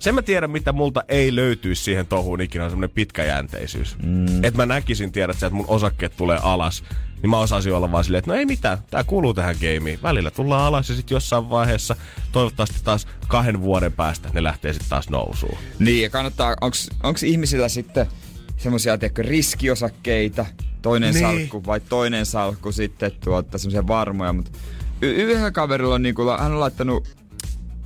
Sen 0.01 0.15
mä 0.15 0.21
tiedän, 0.21 0.51
mitä 0.51 0.71
multa 0.71 1.03
ei 1.07 1.35
löytyisi 1.35 1.83
siihen 1.83 2.07
touhuun 2.07 2.41
ikinä, 2.41 2.63
on 2.63 2.69
semmonen 2.69 2.89
pitkäjänteisyys. 2.89 3.95
Mm. 4.03 4.43
Että 4.43 4.57
mä 4.57 4.65
näkisin, 4.65 5.11
tiedät 5.11 5.39
sä, 5.39 5.47
että 5.47 5.55
mun 5.57 5.65
osakkeet 5.67 6.17
tulee 6.17 6.39
alas, 6.41 6.83
niin 7.21 7.29
mä 7.29 7.37
osaisin 7.39 7.73
olla 7.73 7.91
vaan 7.91 8.03
silleen, 8.03 8.19
että 8.19 8.31
no 8.31 8.37
ei 8.37 8.45
mitään, 8.45 8.77
tää 8.89 9.03
kuuluu 9.03 9.33
tähän 9.33 9.55
gameen. 9.59 9.99
Välillä 10.03 10.31
tullaan 10.31 10.65
alas 10.65 10.89
ja 10.89 10.95
sitten 10.95 11.15
jossain 11.15 11.49
vaiheessa, 11.49 11.95
toivottavasti 12.31 12.75
taas 12.83 13.07
kahden 13.27 13.61
vuoden 13.61 13.91
päästä, 13.93 14.29
ne 14.33 14.43
lähtee 14.43 14.73
sitten 14.73 14.89
taas 14.89 15.09
nousuun. 15.09 15.57
Niin, 15.79 16.03
ja 16.03 16.09
kannattaa, 16.09 16.55
onks, 16.61 16.89
onks 17.03 17.23
ihmisillä 17.23 17.69
sitten 17.69 18.05
semmosia, 18.57 18.97
tiedätkö, 18.97 19.21
riskiosakkeita, 19.21 20.45
toinen 20.81 21.13
Niin. 21.13 21.21
salkku 21.25 21.65
vai 21.65 21.79
toinen 21.79 22.25
salkku 22.25 22.71
sitten 22.71 23.11
tuota, 23.23 23.57
semmosia 23.57 23.87
varmoja, 23.87 24.33
mutta 24.33 24.51
y- 25.01 25.13
yhdellä 25.15 25.51
kaverilla 25.51 25.95
on 25.95 26.01
niinku, 26.01 26.29
hän 26.39 26.51
on 26.51 26.59
laittanut 26.59 27.20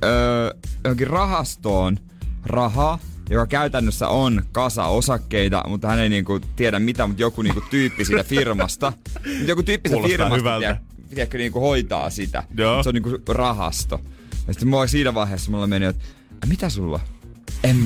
öö, 0.04 0.50
johonkin 0.84 1.06
rahastoon 1.06 1.98
rahaa, 2.46 2.98
joka 3.30 3.46
käytännössä 3.46 4.08
on 4.08 4.42
kasa 4.52 4.84
osakkeita, 4.84 5.62
mutta 5.68 5.88
hän 5.88 5.98
ei 5.98 6.08
niinku 6.08 6.40
tiedä 6.56 6.78
mitä, 6.78 7.06
mutta 7.06 7.22
joku 7.22 7.42
niinku 7.42 7.60
tyyppi 7.70 8.04
siitä 8.04 8.24
firmasta. 8.24 8.92
Joku 9.48 9.62
tyyppi 9.62 9.88
siitä 9.88 10.08
firmasta, 10.08 10.36
hyvältä. 10.36 10.66
tiedä, 10.66 10.80
tiedätkö, 11.14 11.38
niinku 11.38 11.60
hoitaa 11.60 12.10
sitä. 12.10 12.42
Joo. 12.56 12.82
Se 12.82 12.88
on 12.88 12.94
niinku 12.94 13.18
rahasto. 13.28 14.00
Ja 14.46 14.52
sitten 14.52 14.68
mua 14.68 14.86
siinä 14.86 15.14
vaiheessa 15.14 15.50
mulla 15.50 15.66
meni, 15.66 15.86
että 15.86 16.04
"Ä, 16.44 16.46
mitä 16.48 16.68
sulla? 16.68 17.00
En, 17.64 17.76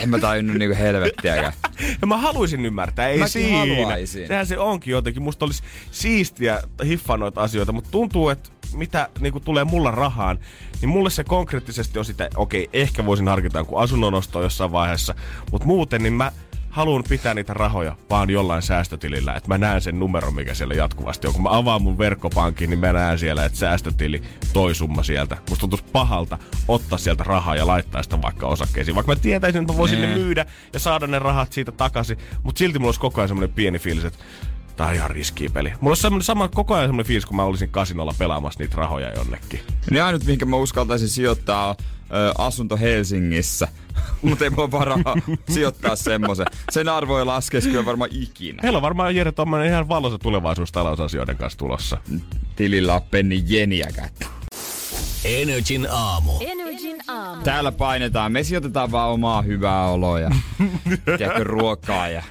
en 0.00 0.08
mä 0.08 0.18
tajunnut 0.18 0.56
niinku 0.56 0.76
helvettiäkään. 0.78 1.52
Ja 2.00 2.06
mä 2.06 2.16
haluaisin 2.16 2.66
ymmärtää, 2.66 3.08
ei 3.08 3.18
Mäkin 3.18 3.32
siinä. 3.32 3.58
haluaisin. 3.58 4.26
Sehän 4.28 4.46
se 4.46 4.58
onkin 4.58 4.92
jotenkin. 4.92 5.22
Musta 5.22 5.44
olisi 5.44 5.62
siistiä 5.90 6.62
hiffaa 6.84 7.16
noita 7.16 7.40
asioita, 7.42 7.72
mutta 7.72 7.90
tuntuu, 7.90 8.28
että 8.28 8.50
mitä 8.76 9.08
niin 9.20 9.42
tulee 9.44 9.64
mulla 9.64 9.90
rahaan, 9.90 10.38
niin 10.80 10.88
mulle 10.88 11.10
se 11.10 11.24
konkreettisesti 11.24 11.98
on 11.98 12.04
sitä, 12.04 12.28
okei, 12.36 12.70
ehkä 12.72 13.06
voisin 13.06 13.28
harkita 13.28 13.58
jonkun 13.58 13.80
asunnon 13.80 14.14
ostoa 14.14 14.42
jossain 14.42 14.72
vaiheessa, 14.72 15.14
mutta 15.52 15.66
muuten 15.66 16.02
niin 16.02 16.12
mä 16.12 16.32
haluan 16.70 17.04
pitää 17.08 17.34
niitä 17.34 17.54
rahoja 17.54 17.96
vaan 18.10 18.30
jollain 18.30 18.62
säästötilillä, 18.62 19.34
että 19.34 19.48
mä 19.48 19.58
näen 19.58 19.80
sen 19.80 19.98
numeron, 19.98 20.34
mikä 20.34 20.54
siellä 20.54 20.74
jatkuvasti 20.74 21.26
on. 21.26 21.32
Kun 21.32 21.42
mä 21.42 21.56
avaan 21.58 21.82
mun 21.82 21.98
verkkopankin, 21.98 22.70
niin 22.70 22.80
mä 22.80 22.92
näen 22.92 23.18
siellä, 23.18 23.44
että 23.44 23.58
säästötili, 23.58 24.22
toi 24.52 24.74
summa 24.74 25.02
sieltä. 25.02 25.36
Musta 25.50 25.60
tuntuisi 25.60 25.84
pahalta 25.92 26.38
ottaa 26.68 26.98
sieltä 26.98 27.24
rahaa 27.24 27.56
ja 27.56 27.66
laittaa 27.66 28.02
sitä 28.02 28.22
vaikka 28.22 28.46
osakkeisiin. 28.46 28.94
Vaikka 28.94 29.12
mä 29.12 29.20
tietäisin, 29.20 29.60
että 29.62 29.72
mä 29.72 29.78
voisin 29.78 30.00
ne 30.00 30.06
Nee. 30.06 30.16
myydä 30.16 30.46
ja 30.72 30.78
saada 30.78 31.06
ne 31.06 31.18
rahat 31.18 31.52
siitä 31.52 31.72
takaisin, 31.72 32.18
mutta 32.42 32.58
silti 32.58 32.78
mulla 32.78 32.88
olisi 32.88 33.00
koko 33.00 33.20
ajan 33.20 33.28
semmoinen 33.28 33.54
pieni 33.54 33.78
fiilis, 33.78 34.04
että 34.04 34.18
tää 34.76 34.86
on 34.86 34.94
ihan 34.94 35.10
riskiä 35.10 35.50
peli. 35.52 35.72
Mulla 35.80 35.90
olisi 35.90 36.02
semmoinen 36.02 36.24
sama, 36.24 36.48
koko 36.48 36.74
ajan 36.74 36.88
semmoinen 36.88 37.06
fiilis, 37.06 37.26
kun 37.26 37.36
mä 37.36 37.42
olisin 37.42 37.70
kasinolla 37.70 38.14
pelaamassa 38.18 38.60
niitä 38.60 38.76
rahoja 38.76 39.12
jonnekin. 39.12 39.60
Niin 39.90 40.02
ainut, 40.02 40.24
mihinkä 40.24 40.46
mä 40.46 40.56
uskaltaisin 40.56 41.08
sijoittaa 41.08 41.68
on 41.68 41.74
ö, 42.16 42.32
asunto 42.38 42.76
Helsingissä. 42.76 43.68
Mutta 44.22 44.44
ei 44.44 44.50
mulla 44.50 44.70
varaa 44.70 44.98
sijoittaa 45.48 45.96
semmoisen. 45.96 46.46
Sen 46.70 46.88
arvo 46.88 47.18
ei 47.18 47.24
laskesi 47.24 47.70
kyllä 47.70 47.84
varmaan 47.84 48.10
ikinä. 48.12 48.58
Meillä 48.62 48.76
on 48.76 48.82
varmaan 48.82 49.16
Jere 49.16 49.32
tommonen 49.32 49.66
ihan 49.66 49.88
valoisa 49.88 50.18
tulevaisuus 50.18 50.72
talousasioiden 50.72 51.36
kanssa 51.36 51.58
tulossa. 51.58 51.98
Tilillä 52.56 52.94
on 52.94 53.02
penni 53.10 53.42
jeniäkään. 53.46 54.08
Energin 55.24 55.86
aamu. 55.90 56.32
Energin 56.40 56.96
aamu. 57.08 57.42
Täällä 57.42 57.72
painetaan. 57.72 58.32
Me 58.32 58.42
sijoitetaan 58.42 58.92
vaan 58.92 59.10
omaa 59.10 59.42
hyvää 59.42 59.86
oloa 59.86 60.20
ja 60.20 60.30
ruokaa 61.42 62.08
ja 62.08 62.22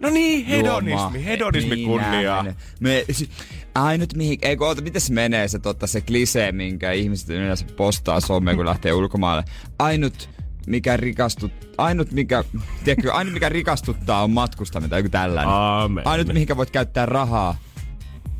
No 0.00 0.10
niin, 0.10 0.46
hedonismi, 0.46 1.24
hedonismi 1.24 1.74
Niin 1.74 1.88
kunniaa. 1.88 2.42
näin. 2.42 2.56
Me, 2.80 3.04
si- 3.10 3.30
ainut 3.74 4.14
mihin, 4.14 4.38
ei 4.42 4.56
kun 4.56 4.66
oota, 4.66 4.82
miten 4.82 5.00
se 5.00 5.12
menee 5.12 5.48
se, 5.48 5.58
totta, 5.58 5.86
se 5.86 6.00
klisee, 6.00 6.52
minkä 6.52 6.92
ihmiset 6.92 7.28
yleensä 7.30 7.66
postaa 7.76 8.20
someen, 8.20 8.56
kun 8.56 8.66
lähtee 8.66 8.92
ulkomaille. 8.92 9.44
Ainut 9.78 10.30
mikä 10.66 10.96
rikastut, 10.96 11.52
ainut 11.78 12.12
mikä, 12.12 12.44
tiedätkö, 12.84 13.12
ainut 13.12 13.34
mikä 13.34 13.48
rikastuttaa 13.48 14.22
on 14.22 14.30
matkustaminen 14.30 14.90
tai 14.90 14.98
joku 14.98 15.08
tällainen. 15.08 15.54
Aamen. 15.54 16.06
Ainut 16.06 16.26
mihinkä 16.26 16.56
voit 16.56 16.70
käyttää 16.70 17.06
rahaa 17.06 17.56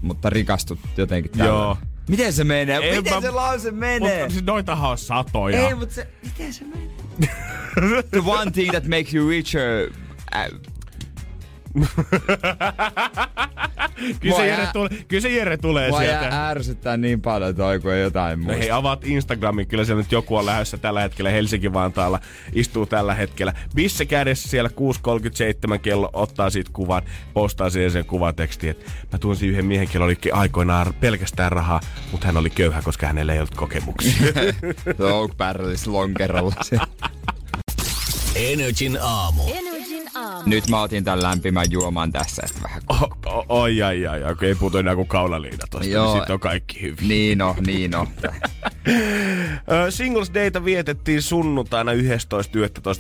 mutta 0.03 0.31
rikastut 0.31 0.79
jotenkin 0.97 1.33
tällä. 1.33 1.45
Joo. 1.47 1.77
Miten 2.09 2.33
se 2.33 2.45
menee? 2.45 2.77
Ei, 2.79 2.97
miten 2.97 3.15
mä- 3.15 3.21
se 3.21 3.31
lause 3.31 3.71
menee? 3.71 4.19
Mutta 4.21 4.33
siis 4.33 4.45
noitahan 4.47 4.91
on 4.91 4.99
satoja. 4.99 5.69
Ei, 5.69 5.75
mutta 5.75 5.95
se... 5.95 6.09
Miten 6.25 6.53
se 6.53 6.65
menee? 6.65 6.89
The 8.11 8.21
one 8.27 8.51
thing 8.51 8.71
that 8.71 8.85
makes 8.87 9.15
you 9.15 9.29
richer... 9.29 9.91
Äh, 10.37 10.47
kyllä, 14.21 14.37
se 14.37 14.43
Mua 14.43 14.45
Jere 14.45 14.63
ää- 14.65 14.73
tulee, 14.73 14.91
kyllä 15.09 15.21
se 15.21 15.29
Jere 15.31 15.57
tulee 15.57 15.89
Mua 15.91 15.99
sieltä. 16.01 16.25
jää 16.27 16.49
ärsyttää 16.49 16.97
niin 16.97 17.21
paljon 17.21 17.55
toi, 17.57 17.81
kun 17.81 17.93
ei 17.93 18.03
jotain 18.03 18.39
No 18.39 18.45
muista. 18.45 18.61
hei, 18.61 18.71
avaat 18.71 19.05
Instagramin, 19.07 19.67
kyllä 19.67 19.85
siellä 19.85 20.03
nyt 20.03 20.13
joku 20.13 20.37
on 20.37 20.47
lähdössä 20.47 20.77
tällä 20.79 21.01
hetkellä 21.01 21.31
Helsinki-Vantaalla, 21.31 22.21
istuu 22.53 22.87
tällä 22.87 23.15
hetkellä. 23.15 23.53
Bisse 23.75 24.05
kädessä 24.05 24.49
siellä 24.49 24.71
6.37 25.73 25.79
kello, 25.79 26.11
ottaa 26.13 26.51
siitä 26.51 26.71
kuvan, 26.73 27.03
postaa 27.35 27.71
siihen 27.71 27.91
sen 27.91 28.05
kuvatekstin, 28.05 28.71
että 28.71 28.91
mä 29.13 29.19
tunsin 29.19 29.49
yhden 29.51 29.67
miehen, 29.67 29.89
jolla 29.95 30.05
oli 30.07 30.17
aikoinaan 30.33 30.95
pelkästään 31.01 31.53
rahaa, 31.53 31.81
mutta 32.13 32.27
hän 32.27 32.37
oli 32.37 32.51
köyhä, 32.51 32.83
koska 32.83 33.07
hänellä 33.07 33.33
ei 33.33 33.39
ollut 33.39 33.55
kokemuksia. 33.55 34.13
Oak 35.15 35.37
Barrelis 35.37 35.87
lonkerolla. 35.87 36.55
Energin 38.35 38.99
aamu. 39.03 39.43
Energin 39.47 39.78
aamu. 40.15 40.43
Nyt 40.47 40.69
mä 40.69 40.83
otin 40.83 41.05
tän 41.05 41.23
lämpimän 41.23 41.67
juoman 41.71 42.13
tässä, 42.13 42.43
että 42.47 42.63
vähän... 42.63 42.83
oh, 42.89 43.11
oh, 43.27 43.45
oi, 43.49 43.83
ai, 43.83 44.07
ai, 44.07 44.23
ai, 44.23 44.33
okei, 44.33 44.49
ei 44.49 44.55
puutu 44.55 44.79
enää 44.79 44.95
kuin 44.95 45.09
kaulaliina 45.09 45.67
tosta, 45.71 45.89
Joo. 45.89 46.05
niin 46.05 46.17
sitten 46.17 46.35
on 46.35 46.41
kaikki 46.41 46.83
hyvin. 46.83 47.09
Niin 47.09 47.39
no, 47.39 47.57
niin. 47.67 47.91
Ö, 49.87 49.91
Singles 49.91 50.35
Dayta 50.35 50.65
vietettiin 50.65 51.23
sunnuntaina 51.23 51.93
11.11, 51.93 51.99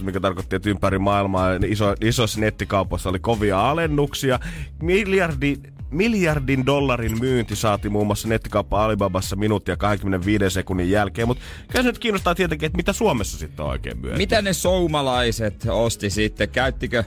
mikä 0.05 0.21
tarkoitti, 0.21 0.57
että 0.57 0.71
ympäri 0.71 0.99
maailmaa 0.99 1.49
iso, 1.67 1.95
isoissa 2.00 2.41
nettikaupoissa 2.41 3.09
oli 3.09 3.19
kovia 3.19 3.71
alennuksia. 3.71 4.41
Miljardi, 4.83 5.57
miljardin 5.90 6.66
dollarin 6.66 7.18
myynti 7.21 7.57
saatiin 7.57 7.92
muun 7.92 8.07
muassa 8.07 8.28
nettikauppa 8.28 8.85
Alibabassa 8.85 9.37
minuuttia 9.37 9.76
25 9.76 10.50
sekunnin 10.50 10.90
jälkeen, 10.90 11.28
mutta 11.28 11.45
kyllä 11.68 11.83
se 11.83 11.88
nyt 11.88 11.99
kiinnostaa 11.99 12.35
tietenkin, 12.35 12.66
että 12.66 12.76
mitä 12.76 12.92
Suomessa 12.92 13.38
sitten 13.38 13.64
on 13.64 13.71
oikein 13.71 13.99
myyty. 13.99 14.16
Mitä 14.16 14.42
ne 14.42 14.52
soumalaiset 14.52 15.66
osti 15.71 16.11
sitten? 16.11 16.49
Käyttikö 16.49 17.04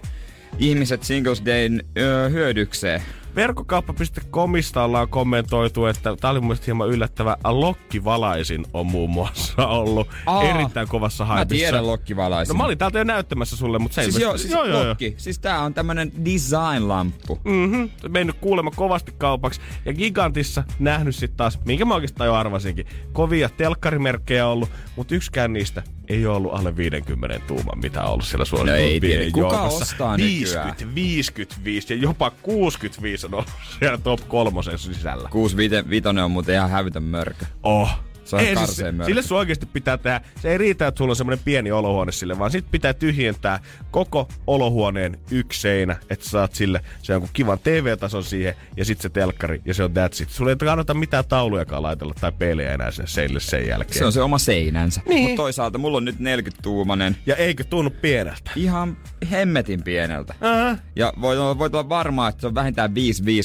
ihmiset 0.59 1.03
Singles 1.03 1.45
Dayn 1.45 1.83
öö, 1.97 2.29
hyödykseen? 2.29 3.01
Verkkokauppa.comista 3.35 4.83
ollaan 4.83 5.07
kommentoitu, 5.09 5.85
että 5.85 6.15
tämä 6.15 6.31
oli 6.31 6.39
mun 6.39 6.47
mielestä 6.47 6.65
hieman 6.65 6.89
yllättävä. 6.89 7.38
Lokkivalaisin 7.43 8.65
on 8.73 8.85
muun 8.85 9.09
muassa 9.09 9.67
ollut 9.67 10.07
Aa, 10.25 10.43
erittäin 10.43 10.88
kovassa 10.88 11.23
Mä 11.23 11.27
haipissa. 11.27 11.65
tiedän 11.65 11.88
lokkivalaisin. 11.88 12.53
No 12.53 12.57
mä 12.57 12.63
olin 12.65 12.77
täältä 12.77 12.97
jo 13.00 13.03
näyttämässä 13.03 13.55
sulle, 13.57 13.79
mutta 13.79 13.95
se 13.95 14.03
Siis 14.03 14.15
ilmeisesti- 14.15 14.23
joo, 14.31 14.38
siis 14.38 14.53
joo, 14.53 14.65
joo, 14.65 14.79
joo. 14.79 14.89
lokki. 14.89 15.13
Siis 15.17 15.39
tää 15.39 15.59
on 15.61 15.73
tämmönen 15.73 16.11
design-lamppu. 16.25 17.39
Mhm. 17.43 17.83
Mennyt 18.09 18.35
kuulemma 18.41 18.71
kovasti 18.71 19.13
kaupaksi. 19.17 19.61
Ja 19.85 19.93
Gigantissa 19.93 20.63
nähnyt 20.79 21.15
sitten 21.15 21.38
taas, 21.38 21.59
minkä 21.65 21.85
mä 21.85 21.93
oikeastaan 21.95 22.27
jo 22.27 22.33
arvasinkin, 22.35 22.85
kovia 23.13 23.50
telkkarimerkkejä 23.50 24.47
ollut, 24.47 24.69
mutta 24.95 25.15
yksikään 25.15 25.53
niistä 25.53 25.83
ei 26.09 26.25
ole 26.25 26.38
ollut 26.38 26.53
alle 26.53 26.75
50 26.77 27.39
tuuman, 27.47 27.79
mitä 27.81 28.03
on 28.03 28.09
ollut 28.11 28.25
siellä 28.25 28.45
No 28.65 28.73
ei 28.75 29.00
tiedä. 29.00 29.15
suosituimpien 29.15 29.31
Kuka 29.31 29.55
joukossa. 29.55 29.83
ostaa 29.83 30.17
50, 30.17 30.75
nykyään? 30.75 30.95
55 30.95 31.93
ja 31.93 32.00
jopa 32.00 32.31
65 32.31 33.20
on 33.27 33.33
ollut 33.33 33.49
siellä 33.79 33.97
top 33.97 34.19
kolmosen 34.27 34.79
sisällä. 34.79 35.29
65 35.29 36.07
on 36.07 36.31
muuten 36.31 36.55
ihan 36.55 36.69
hävytön 36.69 37.03
mörkö. 37.03 37.45
Oh. 37.63 37.89
Se 38.31 38.35
on 38.35 38.41
ei, 38.41 38.55
siis, 38.55 38.81
mörkö. 38.81 39.05
sille 39.05 39.21
sun 39.21 39.38
oikeasti 39.38 39.65
pitää 39.65 39.97
tehdä, 39.97 40.21
se 40.41 40.51
ei 40.51 40.57
riitä, 40.57 40.88
että 40.88 40.97
sulla 40.97 41.11
on 41.11 41.15
semmoinen 41.15 41.43
pieni 41.45 41.71
olohuone 41.71 42.11
sille, 42.11 42.39
vaan 42.39 42.51
sit 42.51 42.65
pitää 42.71 42.93
tyhjentää 42.93 43.59
koko 43.91 44.27
olohuoneen 44.47 45.19
yksi 45.31 45.61
seinä, 45.61 45.95
että 46.09 46.29
saat 46.29 46.53
sille 46.53 46.81
se 47.01 47.13
jonkun 47.13 47.29
kivan 47.33 47.59
TV-tason 47.59 48.23
siihen 48.23 48.55
ja 48.77 48.85
sitten 48.85 49.01
se 49.01 49.09
telkkari 49.09 49.61
ja 49.65 49.73
se 49.73 49.83
on 49.83 49.91
that's 49.91 50.23
it. 50.23 50.29
Sulla 50.29 50.51
ei 50.51 50.55
kannata 50.55 50.93
mitään 50.93 51.23
taulujakaan 51.29 51.83
laitella 51.83 52.13
tai 52.21 52.31
peilejä 52.31 52.73
enää 52.73 52.91
sinne 52.91 53.07
seinille 53.07 53.39
sen 53.39 53.67
jälkeen. 53.67 53.97
Se 53.97 54.05
on 54.05 54.11
se 54.11 54.21
oma 54.21 54.38
seinänsä. 54.38 55.01
Niin. 55.07 55.23
Mutta 55.23 55.35
toisaalta 55.35 55.77
mulla 55.77 55.97
on 55.97 56.05
nyt 56.05 56.15
40-tuumanen. 56.19 57.15
Ja 57.25 57.35
eikö 57.35 57.63
tunnu 57.63 57.89
pieneltä? 57.89 58.51
Ihan 58.55 58.97
hemmetin 59.31 59.83
pieneltä. 59.83 60.33
Äh. 60.43 60.81
Ja 60.95 61.13
voit 61.21 61.39
olla, 61.39 61.57
voit 61.57 61.75
olla 61.75 61.89
varmaa, 61.89 62.29
että 62.29 62.41
se 62.41 62.47
on 62.47 62.55
vähintään 62.55 62.91
5-5, 62.91 62.93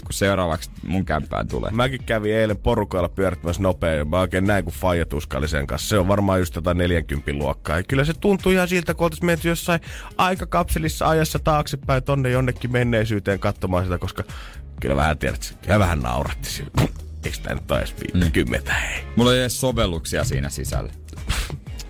kun 0.05 0.13
seuraavaksi 0.13 0.71
mun 0.83 1.05
kämppään 1.05 1.49
tulee. 1.49 1.71
Mäkin 1.71 2.05
kävin 2.07 2.35
eilen 2.35 2.57
porukalla 2.57 3.09
pyörittämässä 3.09 3.63
nopein. 3.63 4.09
Mä 4.09 4.21
oikein 4.21 4.47
näin, 4.47 4.65
kun 4.65 4.73
Faija 4.77 5.07
tuskaili 5.07 5.49
sen 5.49 5.67
kanssa. 5.67 5.89
Se 5.89 5.99
on 5.99 6.09
varmaan 6.09 6.41
just 6.41 6.55
jotain 6.57 6.79
40 6.79 7.33
luokkaa. 7.33 7.77
Ja 7.77 7.83
kyllä 7.83 8.05
se 8.05 8.13
tuntuu 8.15 8.53
ihan 8.53 8.69
siltä, 8.69 8.95
kun 8.95 9.05
oltaisiin 9.05 9.27
menty 9.27 9.49
jossain 9.49 9.81
aikakapselissa 10.17 11.09
ajassa 11.09 11.39
taaksepäin 11.39 12.03
tonne 12.03 12.31
jonnekin 12.31 12.73
menneisyyteen 12.73 13.39
katsomaan 13.39 13.85
sitä, 13.85 13.99
koska 13.99 14.23
kyllä 14.81 14.97
vähän 14.97 15.19
tiedät, 15.19 15.59
kyllä 15.63 15.79
vähän 15.79 16.01
nauratti 16.01 16.51
sille. 16.51 16.71
Eikö 17.25 17.39
tää 17.43 17.55
nyt 17.55 17.71
ole 17.71 17.79
edes 17.79 17.95
50, 18.15 18.73
hei? 18.75 19.05
Mulla 19.17 19.35
ei 19.35 19.41
edes 19.41 19.61
sovelluksia 19.61 20.25
siinä 20.25 20.49
sisällä. 20.49 20.93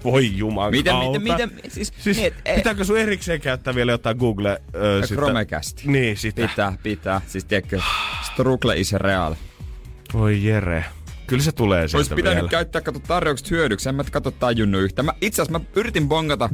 Voi 0.05 0.37
juman 0.37 0.71
Miten, 0.71 0.93
kautta. 0.93 1.19
miten, 1.21 1.51
miten, 1.55 1.71
siis, 1.71 1.93
Siis 1.99 2.17
niin, 2.17 2.27
et- 2.27 2.35
e- 2.45 2.55
pitääkö 2.55 2.85
sun 2.85 2.99
erikseen 2.99 3.41
käyttää 3.41 3.75
vielä 3.75 3.93
jotain 3.93 4.17
Google... 4.17 4.63
Ö, 4.75 5.01
sitä- 5.03 5.15
Chromecast. 5.15 5.85
Niin, 5.85 6.17
sitä. 6.17 6.49
Pitää, 6.49 6.79
pitää. 6.83 7.21
Siis 7.27 7.45
tiedätkö, 7.45 7.81
struggle 8.33 8.77
is 8.81 8.93
real. 8.93 9.35
Voi 10.13 10.45
Jere. 10.45 10.85
Kyllä 11.27 11.43
se 11.43 11.53
tulee 11.53 11.81
Olisi 11.81 11.93
sieltä 11.93 12.15
pitänyt 12.15 12.37
vielä. 12.37 12.49
käyttää 12.49 12.81
kato 12.83 12.99
tarjoukset 12.99 13.51
hyödyksi. 13.51 13.89
En 13.89 13.95
mä 13.95 14.05
kato 14.11 14.31
tajunnut 14.31 14.81
yhtä. 14.83 15.03
Mä, 15.03 15.13
itse 15.21 15.43
asiassa 15.43 15.59
mä 15.59 15.65
yritin 15.77 16.09
bongata 16.09 16.49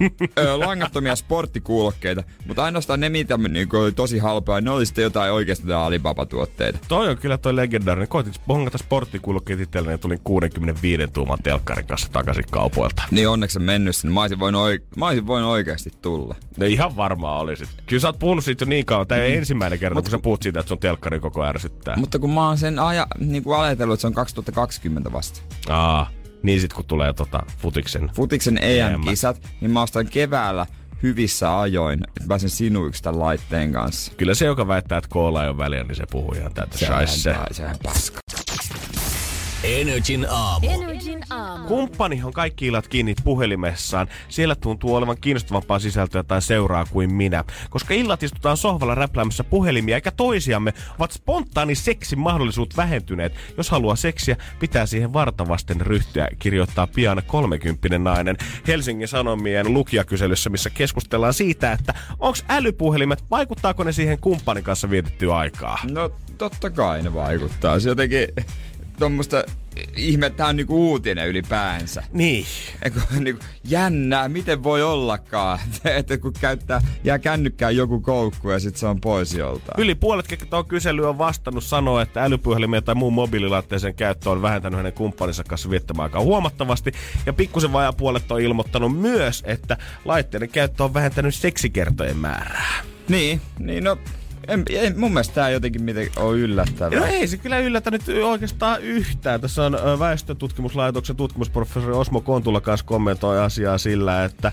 ö, 0.38 0.58
langattomia 0.58 1.16
sporttikuulokkeita, 1.16 2.22
mutta 2.46 2.64
ainoastaan 2.64 3.00
ne, 3.00 3.08
mitä 3.08 3.36
niinku, 3.36 3.76
oli 3.76 3.92
tosi 3.92 4.18
halpaa, 4.18 4.60
ne 4.60 4.70
oli 4.70 4.86
sitten 4.86 5.02
jotain 5.02 5.32
oikeasti 5.32 5.66
jotain 5.66 5.86
Alibaba-tuotteita. 5.86 6.78
Toi 6.88 7.08
on 7.08 7.18
kyllä 7.18 7.38
toi 7.38 7.56
legendaarinen. 7.56 8.08
Koitin 8.08 8.32
bongata 8.46 8.78
sporttikulkeet 8.78 9.60
itselleen 9.60 9.94
ja 9.94 9.98
tulin 9.98 10.20
65 10.24 11.08
tuuman 11.08 11.38
telkkarin 11.42 11.86
kanssa 11.86 12.08
takaisin 12.12 12.44
kaupoilta. 12.50 13.02
Niin 13.10 13.28
onneksi 13.28 13.58
en 13.58 13.62
mennyt 13.62 13.96
sinne. 13.96 14.14
Mä 14.14 14.20
olisin 14.20 14.38
voinut, 14.38 14.62
oike- 14.62 14.86
mä 14.96 15.06
olisin 15.06 15.26
voinut 15.26 15.50
oikeasti 15.50 15.90
tulla. 16.02 16.34
Ne 16.56 16.66
ihan 16.66 16.96
varmaan 16.96 17.40
olisit. 17.40 17.68
Kyllä 17.86 18.00
sä 18.00 18.08
oot 18.08 18.18
puhunut 18.18 18.44
siitä 18.44 18.64
jo 18.64 18.68
niin 18.68 18.86
kauan. 18.86 19.06
Tää 19.06 19.18
ei 19.18 19.36
ensimmäinen 19.36 19.78
kerta, 19.78 20.02
kun 20.02 20.10
sä 20.10 20.18
puhut 20.18 20.42
siitä, 20.42 20.60
että 20.60 20.68
sun 20.68 20.78
telkkari 20.78 21.20
koko 21.20 21.44
ärsyttää. 21.44 21.96
Mutta 21.96 22.18
kun 22.18 22.30
mä 22.34 22.46
oon 22.46 22.58
sen 22.58 22.78
aja, 22.78 23.06
niin 23.18 23.42
kuin 23.42 23.58
ajatellut, 23.60 23.94
että 23.94 24.00
se 24.00 24.06
on 24.06 24.14
2020 24.14 25.12
vasta. 25.12 25.40
Aa, 25.68 26.10
niin 26.42 26.60
sit 26.60 26.72
kun 26.72 26.84
tulee 26.84 27.12
tota 27.12 27.42
futiksen. 27.58 28.10
Futiksen 28.14 28.58
EM-kisat, 28.62 29.42
niin 29.60 29.70
mä 29.70 29.82
ostan 29.82 30.06
keväällä 30.06 30.66
hyvissä 31.02 31.60
ajoin, 31.60 32.00
että 32.08 32.28
pääsen 32.28 32.50
sinuiksi 32.50 33.02
tämän 33.02 33.20
laitteen 33.20 33.72
kanssa. 33.72 34.12
Kyllä 34.16 34.34
se, 34.34 34.46
joka 34.46 34.68
väittää, 34.68 34.98
että 34.98 35.10
koola 35.10 35.42
ei 35.42 35.48
ole 35.48 35.58
väliä, 35.58 35.84
niin 35.84 35.96
se 35.96 36.04
puhuu 36.10 36.32
ihan 36.32 36.54
täyttä 36.54 36.78
shaisse. 36.78 37.36
Sehän 37.50 37.76
paska. 37.82 38.18
Energin 39.64 40.26
aamu. 40.30 40.68
Energin 40.70 41.20
aamu. 41.30 41.68
Kumppani 41.68 42.22
on 42.24 42.32
kaikki 42.32 42.66
illat 42.66 42.88
kiinni 42.88 43.14
puhelimessaan. 43.24 44.08
Siellä 44.28 44.54
tuntuu 44.54 44.94
olevan 44.94 45.16
kiinnostavampaa 45.20 45.78
sisältöä 45.78 46.22
tai 46.22 46.42
seuraa 46.42 46.84
kuin 46.84 47.14
minä. 47.14 47.44
Koska 47.70 47.94
illat 47.94 48.22
istutaan 48.22 48.56
sohvalla 48.56 48.94
räpläämässä 48.94 49.44
puhelimia 49.44 49.94
eikä 49.94 50.10
toisiamme, 50.10 50.74
ovat 50.98 51.12
spontaani 51.12 51.74
seksin 51.74 52.18
mahdollisuudet 52.18 52.76
vähentyneet. 52.76 53.32
Jos 53.56 53.70
haluaa 53.70 53.96
seksiä, 53.96 54.36
pitää 54.60 54.86
siihen 54.86 55.12
vartavasten 55.12 55.80
ryhtyä, 55.80 56.28
kirjoittaa 56.38 56.86
pian 56.86 57.22
30 57.26 57.98
nainen 57.98 58.36
Helsingin 58.66 59.08
Sanomien 59.08 59.74
lukijakyselyssä, 59.74 60.50
missä 60.50 60.70
keskustellaan 60.70 61.34
siitä, 61.34 61.72
että 61.72 61.94
onko 62.18 62.38
älypuhelimet, 62.48 63.24
vaikuttaako 63.30 63.84
ne 63.84 63.92
siihen 63.92 64.18
kumppanin 64.18 64.64
kanssa 64.64 64.90
vietettyä 64.90 65.36
aikaa? 65.36 65.78
No 65.90 66.10
totta 66.38 66.70
kai 66.70 67.02
ne 67.02 67.14
vaikuttaa. 67.14 67.80
Se 67.80 67.88
jotenkin 67.88 68.28
tuommoista 69.02 69.44
ihme, 69.96 70.30
tää 70.30 70.46
on 70.46 70.56
niinku 70.56 70.90
uutinen 70.90 71.28
ylipäänsä. 71.28 72.02
Niin. 72.12 72.46
Eikö, 72.82 73.00
niinku, 73.18 73.44
jännää, 73.64 74.28
miten 74.28 74.62
voi 74.62 74.82
ollakaan, 74.82 75.58
että 75.84 76.18
kun 76.18 76.32
käyttää, 76.40 76.80
jää 77.04 77.18
kännykkään 77.18 77.76
joku 77.76 78.00
koukku 78.00 78.50
ja 78.50 78.60
sit 78.60 78.76
se 78.76 78.86
on 78.86 79.00
pois 79.00 79.34
joltain. 79.34 79.84
Yli 79.84 79.94
puolet, 79.94 80.28
ketkä 80.28 80.46
tuohon 80.46 80.66
kyselyyn 80.66 81.08
on 81.08 81.18
vastannut, 81.18 81.64
sanoo, 81.64 82.00
että 82.00 82.24
älypuhelimien 82.24 82.84
tai 82.84 82.94
muun 82.94 83.12
mobiililaitteisen 83.12 83.94
käyttö 83.94 84.30
on 84.30 84.42
vähentänyt 84.42 84.76
hänen 84.76 84.92
kumppaninsa 84.92 85.44
kanssa 85.44 85.70
viettämään 85.70 86.04
aikaa 86.04 86.22
huomattavasti. 86.22 86.92
Ja 87.26 87.32
pikkusen 87.32 87.72
vajaa 87.72 87.92
puolet 87.92 88.32
on 88.32 88.40
ilmoittanut 88.40 88.98
myös, 88.98 89.42
että 89.46 89.76
laitteiden 90.04 90.48
käyttö 90.48 90.84
on 90.84 90.94
vähentänyt 90.94 91.34
seksikertojen 91.34 92.16
määrää. 92.16 92.82
Niin, 93.08 93.40
niin 93.58 93.84
no, 93.84 93.98
en, 94.48 94.64
en, 94.70 95.00
mun 95.00 95.12
mielestä 95.12 95.34
tää 95.34 95.50
jotenkin 95.50 95.82
miten 95.82 96.10
on 96.16 96.36
yllättävää. 96.38 96.98
No 96.98 97.06
ei 97.06 97.28
se 97.28 97.36
kyllä 97.36 97.58
yllätä 97.58 97.90
nyt 97.90 98.02
oikeastaan 98.24 98.82
yhtään. 98.82 99.40
Tässä 99.40 99.64
on 99.64 99.98
väestötutkimuslaitoksen 99.98 101.16
tutkimusprofessori 101.16 101.94
Osmo 101.94 102.20
Kontula 102.20 102.60
kanssa 102.60 102.86
kommentoi 102.86 103.40
asiaa 103.40 103.78
sillä, 103.78 104.24
että 104.24 104.52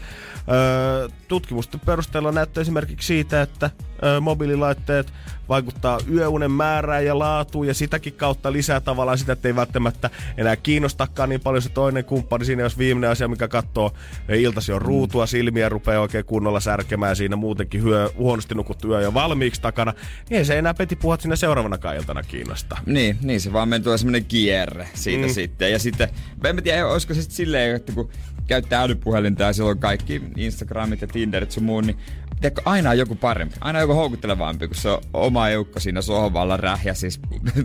ö, 1.06 1.10
tutkimusten 1.28 1.80
perusteella 1.80 2.32
näyttää 2.32 2.62
esimerkiksi 2.62 3.08
siitä, 3.08 3.42
että 3.42 3.70
ö, 4.04 4.22
mobiililaitteet 4.22 5.14
vaikuttaa 5.50 6.00
yöunen 6.14 6.52
määrään 6.52 7.06
ja 7.06 7.20
laatuun 7.20 7.68
ja 7.68 7.74
sitäkin 7.74 8.14
kautta 8.14 8.52
lisää 8.52 8.80
tavallaan 8.80 9.18
sitä, 9.18 9.34
että 9.34 9.48
ei 9.48 9.56
välttämättä 9.56 10.10
enää 10.38 10.56
kiinnostakaan 10.56 11.30
niin 11.30 11.42
paljon 11.42 11.62
se 11.62 11.70
toinen 11.70 12.06
kumppani. 12.06 12.46
Siinä 12.46 12.64
jos 12.64 12.78
viimeinen 12.78 13.10
asia, 13.10 13.28
mikä 13.28 13.48
katsoo 13.48 13.92
iltasi 14.30 14.72
on 14.72 14.82
ruutua, 14.82 15.26
silmiä 15.26 15.70
rupeaa 15.70 16.02
oikein 16.02 16.26
kunnolla 16.26 16.60
särkemään 16.60 17.16
siinä 17.16 17.36
muutenkin 17.36 17.84
hyö, 17.84 18.10
huonosti 18.18 18.56
nukuttu 18.56 18.88
yö 18.88 19.02
jo 19.02 19.14
valmiiksi 19.14 19.62
takana 19.62 19.94
niin 20.30 20.38
ei 20.38 20.46
se 20.46 20.58
enää 20.58 20.74
peti 20.74 20.96
puhua 20.96 21.18
sinne 21.18 21.36
seuraavana 21.36 21.94
iltana 21.94 22.24
kiinnosta. 22.24 22.78
Niin, 22.86 23.18
niin 23.22 23.42
se 23.42 23.54
vaan 23.54 23.70
menee 23.70 23.84
tulee 23.84 23.98
semmonen 23.98 24.26
kierre 24.26 24.88
siitä 24.94 25.28
mm. 25.28 25.34
sitten. 25.34 25.72
Ja 25.72 25.80
sitten, 25.80 26.10
en 26.44 26.64
tiedä, 26.64 26.88
olisiko 26.88 27.14
se 27.14 27.22
sitten 27.22 27.36
silleen, 27.36 27.76
että 27.76 27.92
kun 27.92 28.10
käyttää 28.48 28.82
älypuhelinta 28.82 29.44
ja 29.44 29.54
silloin 29.54 29.80
kaikki 29.80 30.22
Instagramit 30.38 31.02
ja 31.02 31.08
Tinderit 31.08 31.52
sun 31.52 31.64
muun, 31.64 31.88
niin 31.88 31.98
tiedätkö, 32.42 32.62
aina 32.66 32.90
on 32.90 32.98
joku 32.98 33.16
parempi. 33.16 33.56
Aina 33.62 33.80
on 33.80 33.84
joku 33.84 33.94
houkuttelevampi, 33.94 34.68
kun 34.68 34.76
se 34.76 34.90
on 34.90 35.02
oma 35.14 35.50
eukko 35.50 35.80
siinä 35.80 36.02
sohvalla 36.02 36.58
rähjä 36.58 36.94
siis 36.94 37.20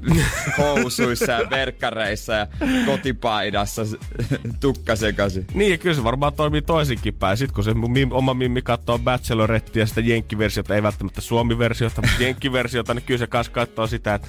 housuissa 0.58 1.32
ja 1.32 1.50
verkkareissa 1.50 2.32
ja 2.32 2.46
kotipaidassa 2.86 3.82
tukka 4.60 4.96
sekaisin. 4.96 5.46
Niin, 5.54 5.70
ja 5.70 5.78
kyllä 5.78 5.96
se 5.96 6.04
varmaan 6.04 6.32
toimii 6.32 6.62
toisinkin 6.62 7.14
päin. 7.14 7.36
Sitten 7.36 7.54
kun 7.54 7.64
se 7.64 7.74
mun 7.74 7.92
mim, 7.92 8.12
oma 8.12 8.34
mimmi 8.34 8.62
katsoo 8.62 8.98
Bachelorettia 8.98 9.82
ja 9.82 9.86
sitä 9.86 10.00
jenkkiversiota, 10.00 10.74
ei 10.74 10.82
välttämättä 10.82 11.20
suomi-versiota, 11.20 12.02
mutta 12.02 12.22
jenkkiversiota, 12.24 12.94
niin 12.94 13.04
kyllä 13.04 13.18
se 13.18 13.26
kanssa 13.26 13.52
katsoo 13.52 13.86
sitä, 13.86 14.14
että 14.14 14.28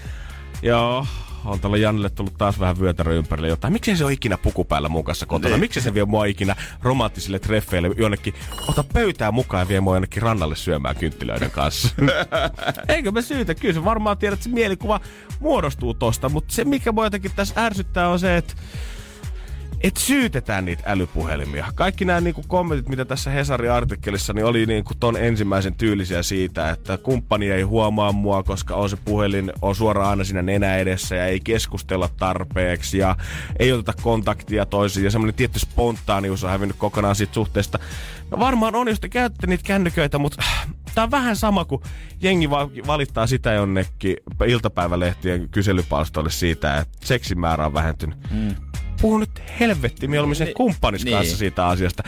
joo, 0.61 1.05
on 1.45 1.59
tällä 1.59 1.77
Jannelle 1.77 2.09
tullut 2.09 2.37
taas 2.37 2.59
vähän 2.59 2.79
vyötärö 2.79 3.13
ympärille 3.13 3.47
jotain. 3.47 3.73
Miksi 3.73 3.97
se 3.97 4.05
on 4.05 4.11
ikinä 4.11 4.37
puku 4.37 4.65
päällä 4.65 4.89
mun 4.89 5.03
kanssa 5.03 5.25
kotona? 5.25 5.55
Niin. 5.55 5.59
Miksi 5.59 5.81
se 5.81 5.93
vie 5.93 6.05
mua 6.05 6.25
ikinä 6.25 6.55
romanttisille 6.81 7.39
treffeille 7.39 7.91
jonnekin? 7.97 8.33
Ota 8.67 8.83
pöytää 8.93 9.31
mukaan 9.31 9.61
ja 9.61 9.67
vie 9.67 9.79
mua 9.79 9.95
jonnekin 9.95 10.21
rannalle 10.21 10.55
syömään 10.55 10.95
kynttilöiden 10.95 11.51
kanssa. 11.51 11.89
Eikö 12.87 13.11
me 13.11 13.21
syytä? 13.21 13.55
Kyllä 13.55 13.73
se 13.73 13.85
varmaan 13.85 14.17
tiedät, 14.17 14.37
että 14.37 14.43
se 14.43 14.49
mielikuva 14.49 14.99
muodostuu 15.39 15.93
tosta, 15.93 16.29
mutta 16.29 16.53
se 16.53 16.65
mikä 16.65 16.91
mua 16.91 17.05
jotenkin 17.05 17.31
tässä 17.35 17.65
ärsyttää 17.65 18.09
on 18.09 18.19
se, 18.19 18.37
että 18.37 18.53
et 19.85 19.97
syytetään 19.97 20.65
niitä 20.65 20.83
älypuhelimia. 20.85 21.65
Kaikki 21.75 22.05
nämä 22.05 22.21
niinku 22.21 22.43
kommentit, 22.47 22.89
mitä 22.89 23.05
tässä 23.05 23.29
Hesari-artikkelissa, 23.31 24.33
niin 24.33 24.45
oli 24.45 24.65
niinku 24.65 24.93
ton 24.99 25.17
ensimmäisen 25.17 25.75
tyylisiä 25.75 26.23
siitä, 26.23 26.69
että 26.69 26.97
kumppani 26.97 27.51
ei 27.51 27.61
huomaa 27.61 28.11
mua, 28.11 28.43
koska 28.43 28.75
on 28.75 28.89
se 28.89 28.97
puhelin 29.05 29.51
on 29.61 29.75
suoraan 29.75 30.09
aina 30.09 30.23
siinä 30.23 30.41
nenä 30.41 30.77
edessä 30.77 31.15
ja 31.15 31.25
ei 31.25 31.39
keskustella 31.39 32.09
tarpeeksi 32.17 32.97
ja 32.97 33.15
ei 33.59 33.71
oteta 33.71 33.93
kontaktia 34.01 34.65
toisiin 34.65 35.03
ja 35.03 35.11
semmoinen 35.11 35.35
tietty 35.35 35.59
spontaanius 35.59 36.43
on 36.43 36.49
hävinnyt 36.49 36.77
kokonaan 36.77 37.15
siitä 37.15 37.33
suhteesta. 37.33 37.79
No 38.31 38.39
varmaan 38.39 38.75
on, 38.75 38.87
jos 38.87 38.99
te 38.99 39.09
käytätte 39.09 39.47
niitä 39.47 39.63
kännyköitä, 39.63 40.17
mutta 40.17 40.43
tää 40.95 41.03
on 41.03 41.11
vähän 41.11 41.35
sama 41.35 41.65
kuin 41.65 41.81
jengi 42.21 42.49
va- 42.49 42.69
valittaa 42.87 43.27
sitä 43.27 43.53
jonnekin 43.53 44.17
iltapäivälehtien 44.47 45.49
kyselypalstoille 45.49 46.31
siitä, 46.31 46.77
että 46.77 46.97
seksin 47.03 47.39
määrä 47.39 47.65
on 47.65 47.73
vähentynyt. 47.73 48.17
Mm 48.31 48.55
puhu 49.01 49.17
nyt 49.17 49.41
helvetti 49.59 50.07
mieluummin 50.07 50.35
sen 50.35 50.47
Ni- 50.47 50.53
kumppanis 50.53 51.05
niin. 51.05 51.17
kanssa 51.17 51.37
siitä 51.37 51.67
asiasta. 51.67 52.03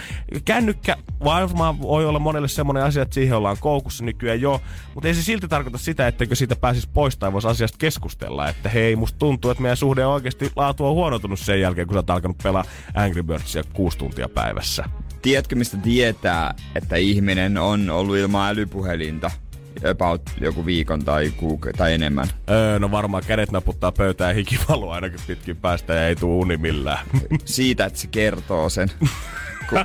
Kännykkä 0.45 0.97
varmaan 1.23 1.81
voi 1.81 2.05
olla 2.05 2.19
monelle 2.19 2.47
semmoinen 2.47 2.83
asia, 2.83 3.03
että 3.03 3.13
siihen 3.13 3.37
ollaan 3.37 3.57
koukussa 3.59 4.03
nykyään 4.03 4.41
jo, 4.41 4.61
mutta 4.93 5.07
ei 5.07 5.13
se 5.13 5.23
silti 5.23 5.47
tarkoita 5.47 5.77
sitä, 5.77 6.07
etteikö 6.07 6.35
siitä 6.35 6.55
pääsisi 6.55 6.89
pois 6.93 7.17
tai 7.17 7.33
voisi 7.33 7.47
asiasta 7.47 7.77
keskustella. 7.77 8.49
Että 8.49 8.69
hei, 8.69 8.95
musta 8.95 9.19
tuntuu, 9.19 9.51
että 9.51 9.61
meidän 9.61 9.77
suhde 9.77 10.05
on 10.05 10.13
oikeasti 10.13 10.51
laatu 10.55 10.85
on 10.85 10.93
huonontunut 10.93 11.39
sen 11.39 11.61
jälkeen, 11.61 11.87
kun 11.87 11.93
sä 11.93 11.99
oot 11.99 12.09
alkanut 12.09 12.37
pelaa 12.43 12.63
Angry 12.93 13.23
Birdsia 13.23 13.63
kuusi 13.73 13.97
tuntia 13.97 14.29
päivässä. 14.29 14.83
Tiedätkö, 15.21 15.55
mistä 15.55 15.77
tietää, 15.77 16.53
että 16.75 16.95
ihminen 16.95 17.57
on 17.57 17.89
ollut 17.89 18.17
ilman 18.17 18.49
älypuhelinta 18.49 19.31
about 19.91 20.21
joku 20.41 20.65
viikon 20.65 21.05
tai, 21.05 21.33
kuuk- 21.41 21.71
tai 21.77 21.93
enemmän? 21.93 22.27
Öö, 22.49 22.79
no 22.79 22.91
varmaan 22.91 23.23
kädet 23.27 23.51
naputtaa 23.51 23.91
pöytään 23.91 24.29
ja 24.29 24.35
hiki 24.35 24.59
valuu 24.69 24.89
ainakin 24.89 25.19
pitkin 25.27 25.57
päästä 25.57 25.93
ja 25.93 26.07
ei 26.07 26.15
tuu 26.15 26.39
uni 26.39 26.57
millään. 26.57 27.05
Siitä, 27.45 27.85
että 27.85 27.99
se 27.99 28.07
kertoo 28.07 28.69
sen. 28.69 28.91
Kun, 29.69 29.79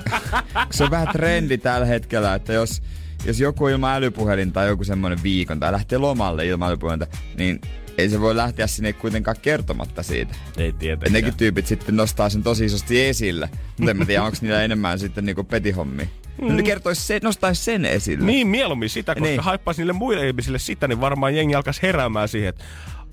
se 0.70 0.84
on 0.84 0.90
vähän 0.90 1.08
trendi 1.12 1.58
tällä 1.58 1.86
hetkellä, 1.86 2.34
että 2.34 2.52
jos, 2.52 2.82
jos 3.24 3.40
joku 3.40 3.68
ilman 3.68 3.94
älypuhelinta 3.96 4.54
tai 4.54 4.68
joku 4.68 4.84
semmoinen 4.84 5.22
viikon 5.22 5.60
tai 5.60 5.72
lähtee 5.72 5.98
lomalle 5.98 6.46
ilman 6.46 6.68
älypuhelinta, 6.68 7.06
niin 7.36 7.60
ei 7.98 8.08
se 8.08 8.20
voi 8.20 8.36
lähteä 8.36 8.66
sinne 8.66 8.92
kuitenkaan 8.92 9.36
kertomatta 9.42 10.02
siitä. 10.02 10.34
ei 10.56 10.68
Et 10.68 10.78
tietenkään. 10.78 11.12
nekin 11.12 11.36
tyypit 11.36 11.66
sitten 11.66 11.96
nostaa 11.96 12.28
sen 12.28 12.42
tosi 12.42 12.64
isosti 12.64 13.04
esille. 13.04 13.48
Mutta 13.78 13.90
en 13.90 13.96
mä 13.96 14.04
tiedä, 14.06 14.22
onko 14.22 14.36
niillä 14.40 14.62
enemmän 14.62 14.98
sitten 14.98 15.24
niinku 15.24 15.44
petihommi. 15.44 16.08
Mm. 16.42 16.56
Ne 16.56 16.62
kertois 16.62 17.06
se, 17.06 17.20
nostaisi 17.22 17.64
sen 17.64 17.84
esille. 17.84 18.26
Niin, 18.26 18.46
mieluummin 18.46 18.90
sitä, 18.90 19.14
koska 19.14 19.28
niin. 19.28 19.40
Haippaisi 19.40 19.80
niille 19.80 19.92
muille 19.92 20.26
ihmisille 20.26 20.58
sitä, 20.58 20.88
niin 20.88 21.00
varmaan 21.00 21.36
jengi 21.36 21.54
alkaisi 21.54 21.82
heräämään 21.82 22.28
siihen, 22.28 22.48
että 22.48 22.64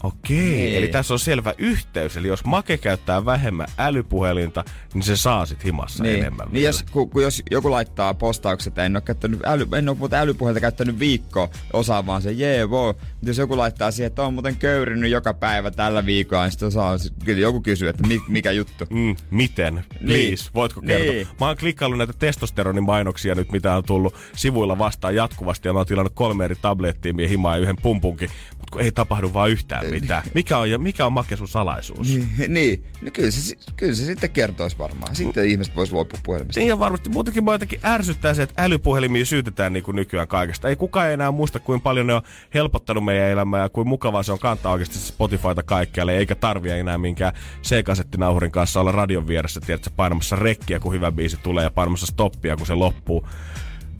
okei, 0.03 0.37
Niin. 0.37 0.75
eli 0.77 0.87
tässä 0.87 1.13
on 1.13 1.19
selvä 1.19 1.53
yhteys. 1.57 2.17
Eli 2.17 2.27
jos 2.27 2.45
Make 2.45 2.77
käyttää 2.77 3.25
vähemmän 3.25 3.67
älypuhelinta, 3.77 4.63
niin 4.93 5.03
se 5.03 5.15
saa 5.17 5.45
sit 5.45 5.65
himassa 5.65 6.03
Niin, 6.03 6.19
enemmän. 6.19 6.45
niin 6.47 6.53
vielä. 6.53 6.65
jos, 6.67 6.83
kun, 6.91 7.09
kun 7.09 7.23
jos 7.23 7.43
joku 7.51 7.71
laittaa 7.71 8.13
postaukset, 8.13 8.71
että 8.71 8.85
en 8.85 8.95
ole, 8.95 9.01
käyttänyt 9.01 9.39
äly, 9.45 9.67
en 9.77 9.89
ole 9.89 9.97
muuten 9.97 10.19
älypuhelta 10.19 10.59
käyttänyt 10.59 10.99
viikkoa, 10.99 11.49
osaa 11.73 12.05
vaan 12.05 12.21
se 12.21 12.31
jee, 12.31 12.65
wow. 12.65 12.95
Jos 13.21 13.37
joku 13.37 13.57
laittaa 13.57 13.91
siihen, 13.91 14.07
että 14.07 14.23
on 14.23 14.33
muuten 14.33 14.55
köyrinyt 14.55 15.11
joka 15.11 15.33
päivä 15.33 15.71
tällä 15.71 16.05
viikolla, 16.05 16.43
niin 16.43 16.51
sitten 16.51 16.67
osaa, 16.67 16.97
kyllä 17.25 17.39
joku 17.41 17.61
kysyy, 17.61 17.89
että 17.89 18.07
mi, 18.07 18.21
mikä 18.27 18.51
juttu. 18.51 18.85
Mm, 18.89 19.15
miten? 19.31 19.73
Please, 19.99 20.13
Niin. 20.17 20.37
voitko 20.55 20.81
kertoa? 20.81 21.13
Niin. 21.13 21.27
Mä 21.39 21.47
oon 21.47 21.57
klikkaillut 21.57 21.97
näitä 21.97 22.13
testosteronimainoksia 22.19 23.35
nyt, 23.35 23.51
mitä 23.51 23.75
on 23.75 23.83
tullut 23.83 24.15
sivuilla 24.35 24.77
vastaan 24.77 25.15
jatkuvasti, 25.15 25.67
ja 25.67 25.73
mä 25.73 25.79
oon 25.79 25.85
tilannut 25.87 26.13
kolme 26.15 26.45
eri 26.45 26.55
tablettia, 26.61 27.13
mihin 27.13 27.29
himaa 27.29 27.55
ja 27.55 27.61
yhden 27.61 27.77
pumpunkin, 27.81 28.29
mutta 28.49 28.71
kun 28.71 28.81
ei 28.81 28.91
tapahdu 28.91 29.33
vaan 29.33 29.49
yhtään 29.49 29.85
mitään. 29.91 30.23
Mikä 30.33 30.57
on, 30.57 30.67
mikä 30.77 31.05
on 31.05 31.13
Make 31.13 31.35
sun 31.35 31.47
salaisuus? 31.47 32.07
Niin, 32.07 32.29
niin. 32.47 32.83
No 33.01 33.11
kyllä, 33.13 33.31
se, 33.31 33.55
kyllä 33.75 33.93
se 33.95 34.05
sitten 34.05 34.29
kertoisi 34.29 34.77
varmaan. 34.77 35.15
Sitten 35.15 35.45
ihmiset 35.49 35.75
vois 35.75 35.91
luopua 35.91 36.19
puhelimesta. 36.25 36.59
Niin 36.59 36.69
ja 36.69 36.79
varmasti 36.79 37.09
muutenkin 37.09 37.43
mua 37.43 37.53
jotenkin 37.53 37.79
ärsyttää 37.85 38.33
se, 38.33 38.43
että 38.43 38.63
älypuhelimia 38.63 39.25
syytetään 39.25 39.73
niin 39.73 39.83
kuin 39.83 39.95
nykyään 39.95 40.27
kaikesta. 40.27 40.69
Ei 40.69 40.75
kukaan 40.75 41.11
enää 41.11 41.31
muista, 41.31 41.59
kuinka 41.59 41.83
paljon 41.83 42.07
ne 42.07 42.13
on 42.13 42.21
helpottanut 42.53 43.03
meidän 43.09 43.29
elämää 43.29 43.61
ja 43.61 43.69
kuin 43.69 43.87
mukavaa 43.87 44.23
se 44.23 44.31
on 44.31 44.39
kantaa 44.39 44.71
oikeasti 44.71 44.97
Spotifyta 44.97 45.63
kaikkialle, 45.63 46.17
eikä 46.17 46.35
tarvia 46.35 46.75
enää 46.75 46.97
minkään 46.97 47.33
C-kasettinauhurin 47.63 48.51
kanssa 48.51 48.79
olla 48.79 48.91
radion 48.91 49.27
vieressä, 49.27 49.61
tiedätkö, 49.61 49.89
painamassa 49.95 50.35
rekkiä, 50.35 50.79
kun 50.79 50.93
hyvä 50.93 51.11
biisi 51.11 51.37
tulee 51.43 51.63
ja 51.63 51.71
painamassa 51.71 52.05
stoppia, 52.05 52.57
kun 52.57 52.67
se 52.67 52.73
loppuu. 52.73 53.27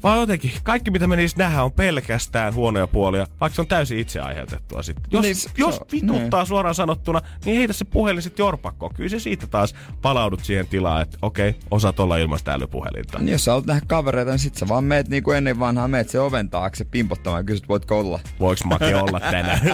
Vaan 0.03 0.19
jotenkin, 0.19 0.51
kaikki 0.63 0.91
mitä 0.91 1.07
me 1.07 1.15
niissä 1.15 1.38
nähdään 1.38 1.65
on 1.65 1.71
pelkästään 1.71 2.53
huonoja 2.53 2.88
puolia, 2.88 3.27
vaikka 3.41 3.55
se 3.55 3.62
on 3.62 3.67
täysin 3.67 3.99
itse 3.99 4.19
aiheutettua 4.19 4.83
sitten. 4.83 5.03
Jos, 5.12 5.21
Niin, 5.21 5.27
niin, 5.27 5.35
se 5.35 5.49
jos 5.57 5.81
vituttaa 5.91 6.45
suoraan 6.45 6.75
sanottuna, 6.75 7.21
niin 7.45 7.57
heitä 7.57 7.73
se 7.73 7.85
puhelin 7.85 8.21
sitten 8.21 8.43
jorpakkoon. 8.43 8.93
Kyllä 8.93 9.09
se 9.09 9.19
siitä 9.19 9.47
taas 9.47 9.75
palaudut 10.01 10.43
siihen 10.43 10.67
tilaan, 10.67 11.01
että 11.01 11.17
okei, 11.21 11.55
osaat 11.71 11.99
olla 11.99 12.17
ilman 12.17 12.39
sitä 12.39 12.53
älypuhelinta. 12.53 13.19
Niin 13.19 13.31
jos 13.31 13.45
sä 13.45 13.51
haluat 13.51 13.65
nähdä 13.65 13.81
kavereita, 13.88 14.31
niin 14.31 14.39
sit 14.39 14.55
sä 14.55 14.67
vaan 14.67 14.83
meet 14.83 15.07
niin 15.07 15.23
kuin 15.23 15.38
ennen 15.38 15.59
vanhaa, 15.59 15.88
meet 15.88 16.09
se 16.09 16.19
oven 16.19 16.49
taakse 16.49 16.85
pimpottamaan 16.85 17.39
ja 17.39 17.43
kysyt, 17.43 17.69
voitko 17.69 17.99
olla. 17.99 18.19
Voiks 18.39 18.63
Make 18.63 18.95
olla 18.95 19.19
tänään? 19.19 19.62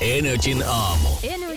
Energin 0.00 0.64
aamu. 0.66 1.08
Aamu. 1.08 1.47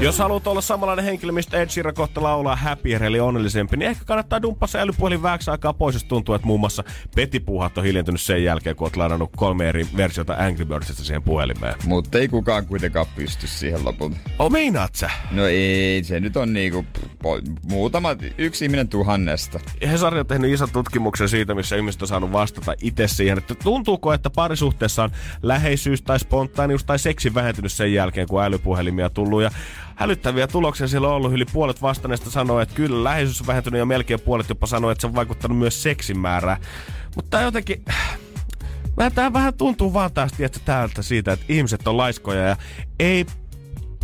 Jos 0.00 0.18
haluat 0.18 0.46
olla 0.46 0.60
samanlainen 0.60 1.04
henkilö, 1.04 1.32
mistä 1.32 1.62
Ed 1.62 1.68
Sheeran 1.68 1.94
kohta 1.94 2.22
laulaa 2.22 2.56
happier 2.56 3.04
eli 3.04 3.20
onnellisempi, 3.20 3.76
niin 3.76 3.90
ehkä 3.90 4.04
kannattaa 4.04 4.42
dumppaa 4.42 4.66
se 4.66 4.80
älypuhelin 4.80 5.22
vähäksi 5.22 5.50
aikaa 5.50 5.72
pois, 5.72 5.94
jos 5.94 6.04
tuntuu, 6.04 6.34
että 6.34 6.46
muun 6.46 6.60
muassa 6.60 6.84
petipuuhat 7.16 7.78
on 7.78 7.84
hiljentynyt 7.84 8.20
sen 8.20 8.44
jälkeen, 8.44 8.76
kun 8.76 8.86
oot 8.86 8.96
ladannut 8.96 9.30
kolme 9.36 9.68
eri 9.68 9.86
versiota 9.96 10.34
Angry 10.38 10.64
Birdsista 10.64 11.04
siihen 11.04 11.22
puhelimeen. 11.22 11.74
Mutta 11.86 12.18
ei 12.18 12.28
kukaan 12.28 12.66
kuitenkaan 12.66 13.06
pysty 13.16 13.46
siihen 13.46 13.84
lopulta. 13.84 14.16
O, 14.38 14.50
meinaat 14.50 14.94
sä? 14.94 15.10
No 15.30 15.46
ei, 15.46 16.04
se 16.04 16.20
nyt 16.20 16.36
on 16.36 16.52
niinku 16.52 16.84
muutama, 17.68 18.16
yksi 18.38 18.64
ihminen 18.64 18.88
tuhannesta. 18.88 19.60
Hesari 19.90 20.20
on 20.20 20.26
tehnyt 20.26 20.52
ison 20.52 20.70
tutkimuksen 20.72 21.28
siitä, 21.28 21.54
missä 21.54 21.76
ihmiset 21.76 22.02
on 22.02 22.08
saanut 22.08 22.32
vastata 22.32 22.74
itse 22.82 23.08
siihen, 23.08 23.38
että 23.38 23.54
tuntuuko, 23.54 24.12
että 24.12 24.30
parisuhteessa 24.30 25.02
on 25.02 25.10
läheisyys 25.42 26.02
tai 26.02 26.20
spontaanius 26.20 26.84
tai 26.84 26.98
seksi 26.98 27.34
vähentynyt 27.34 27.72
sen 27.72 27.92
jälkeen, 27.92 28.28
kun 28.28 28.42
älypuhelimia 28.42 29.10
tullut. 29.10 29.42
Ja 29.42 29.50
hälyttäviä 29.96 30.46
tuloksia 30.46 30.88
siellä 30.88 31.08
on 31.08 31.14
ollut. 31.14 31.32
Yli 31.32 31.44
puolet 31.52 31.82
vastanneista 31.82 32.30
sanoo, 32.30 32.60
että 32.60 32.74
kyllä 32.74 33.04
läheisyys 33.04 33.40
on 33.40 33.46
vähentynyt 33.46 33.78
ja 33.78 33.86
melkein 33.86 34.20
puolet 34.20 34.48
jopa 34.48 34.66
sanoo, 34.66 34.90
että 34.90 35.00
se 35.00 35.06
on 35.06 35.14
vaikuttanut 35.14 35.58
myös 35.58 35.82
seksin 35.82 36.18
määrään. 36.18 36.60
Mutta 37.16 37.40
jotenkin... 37.40 37.84
Vähän, 38.96 39.12
tää 39.12 39.32
vähän 39.32 39.54
tuntuu 39.54 39.92
vaan 39.92 40.12
taas 40.12 40.32
tietysti, 40.32 40.66
täältä 40.66 41.02
siitä, 41.02 41.32
että 41.32 41.46
ihmiset 41.48 41.88
on 41.88 41.96
laiskoja 41.96 42.48
ja 42.48 42.56
ei 42.98 43.26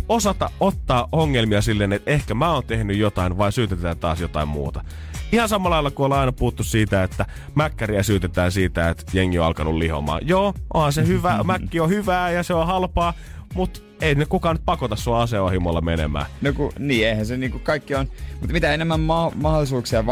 osata 0.09 0.49
ottaa 0.59 1.07
ongelmia 1.11 1.61
silleen, 1.61 1.93
että 1.93 2.11
ehkä 2.11 2.33
mä 2.33 2.51
oon 2.51 2.63
tehnyt 2.63 2.97
jotain 2.97 3.37
vai 3.37 3.51
syytetään 3.51 3.97
taas 3.97 4.21
jotain 4.21 4.47
muuta. 4.47 4.83
Ihan 5.31 5.49
samalla 5.49 5.73
lailla 5.73 5.91
kuin 5.91 6.05
ollaan 6.05 6.19
aina 6.19 6.31
puhuttu 6.31 6.63
siitä, 6.63 7.03
että 7.03 7.25
mäkkäriä 7.55 8.03
syytetään 8.03 8.51
siitä, 8.51 8.89
että 8.89 9.03
jengi 9.13 9.39
on 9.39 9.45
alkanut 9.45 9.75
lihomaan. 9.75 10.27
Joo, 10.27 10.53
onhan 10.73 10.93
se 10.93 11.07
hyvä, 11.07 11.43
mäkki 11.43 11.79
on 11.79 11.89
hyvää 11.89 12.31
ja 12.31 12.43
se 12.43 12.53
on 12.53 12.67
halpaa, 12.67 13.13
mutta 13.53 13.79
ei 14.01 14.15
ne 14.15 14.25
kukaan 14.25 14.55
nyt 14.55 14.65
pakota 14.65 14.95
sua 14.95 15.21
aseohimolla 15.21 15.81
menemään. 15.81 16.25
No 16.41 16.53
kun, 16.53 16.71
niin 16.79 17.07
eihän 17.07 17.25
se 17.25 17.37
niinku 17.37 17.59
kaikki 17.59 17.95
on, 17.95 18.07
mutta 18.31 18.53
mitä 18.53 18.73
enemmän 18.73 18.99
ma- 18.99 19.31
mahdollisuuksia 19.35 20.03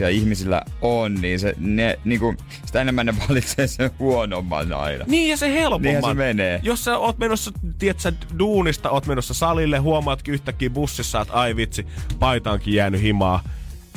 ja 0.00 0.08
ihmisillä 0.08 0.62
on, 0.82 1.14
niin 1.14 1.40
se, 1.40 1.54
ne, 1.58 1.98
niinku, 2.04 2.34
sitä 2.66 2.80
enemmän 2.80 3.06
ne 3.06 3.14
valitsee 3.28 3.66
sen 3.66 3.90
huonomman 3.98 4.72
aina. 4.72 5.04
Niin 5.08 5.30
ja 5.30 5.36
se 5.36 5.52
helpomman. 5.52 5.82
Niinhän 5.82 6.04
se 6.04 6.14
menee. 6.14 6.60
Jos 6.62 6.84
sä 6.84 6.98
oot 6.98 7.18
menossa, 7.18 7.50
tiedät 7.78 8.00
sä, 8.00 8.12
duunista, 8.38 8.90
oot 8.90 9.06
menossa 9.06 9.34
salille, 9.34 9.78
huomaatkin 9.78 10.34
yhtäkkiä 10.34 10.70
bussissa, 10.70 11.20
että 11.20 11.34
ai 11.34 11.56
vitsi, 11.56 11.86
paita 12.18 12.50
onkin 12.50 12.74
jäänyt 12.74 13.02
himaa. 13.02 13.42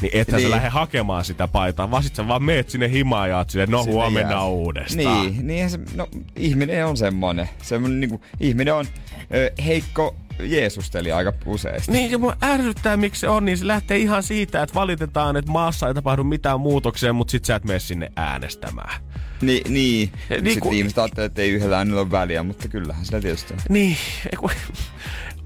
Niin 0.02 0.12
ethän 0.14 0.38
niin. 0.38 0.44
Niin. 0.44 0.52
sä 0.52 0.56
lähde 0.56 0.70
hakemaan 0.70 1.26
sitä 1.26 1.48
paitaa, 1.48 1.92
vaan 1.92 2.04
sit 2.04 2.16
sä 2.16 2.28
vaan 2.28 2.44
meet 2.44 2.70
sinne 2.70 2.90
himaan 2.90 3.30
ja 3.30 3.38
oot 3.38 3.50
silleen, 3.50 3.72
no 3.72 3.84
huomenna 3.86 4.32
jää. 4.32 4.44
uudestaan. 4.46 5.22
Niin, 5.32 5.48
niinhän 5.48 5.70
se, 5.72 5.80
no 5.96 6.08
ihminen 6.36 6.86
on 6.86 6.98
semmonen. 6.98 7.50
semmonen 7.62 8.00
niinku, 8.00 8.22
ihminen 8.40 8.74
on 8.74 8.86
ö, 9.36 9.52
heikko 9.66 10.16
Jeesusteli 10.40 11.12
aika 11.12 11.34
useasti. 11.46 11.92
Niin, 11.92 12.12
ja 12.12 12.18
mua 12.18 12.38
ärsyttää, 12.44 12.98
miksi 12.98 13.22
se 13.22 13.30
on, 13.30 13.46
niin 13.46 13.58
se 13.58 13.68
lähtee 13.68 13.98
ihan 13.98 14.24
siitä, 14.24 14.64
että 14.64 14.76
valitetaan, 14.76 15.36
että 15.38 15.52
maassa 15.52 15.88
ei 15.88 15.94
tapahdu 15.94 16.24
mitään 16.24 16.60
muutoksia, 16.60 17.14
mutta 17.14 17.32
sit 17.32 17.46
sä 17.46 17.56
et 17.56 17.64
mene 17.64 17.80
sinne 17.80 18.12
äänestämään. 18.16 19.02
Ni, 19.42 19.48
niin. 19.52 19.64
Niin 19.70 20.12
niin 20.30 20.38
Sitten 20.46 20.60
kun- 20.60 20.74
ihmiset 20.74 20.98
ajattelee, 20.98 21.26
että 21.26 21.42
ei 21.42 21.50
yhdellä 21.52 21.78
äänellä 21.78 22.02
ole 22.02 22.12
väliä, 22.12 22.44
mutta 22.44 22.68
kyllähän 22.68 23.06
sillä 23.06 23.22
tietysti 23.22 23.54
on. 23.54 23.60
Niin, 23.70 23.98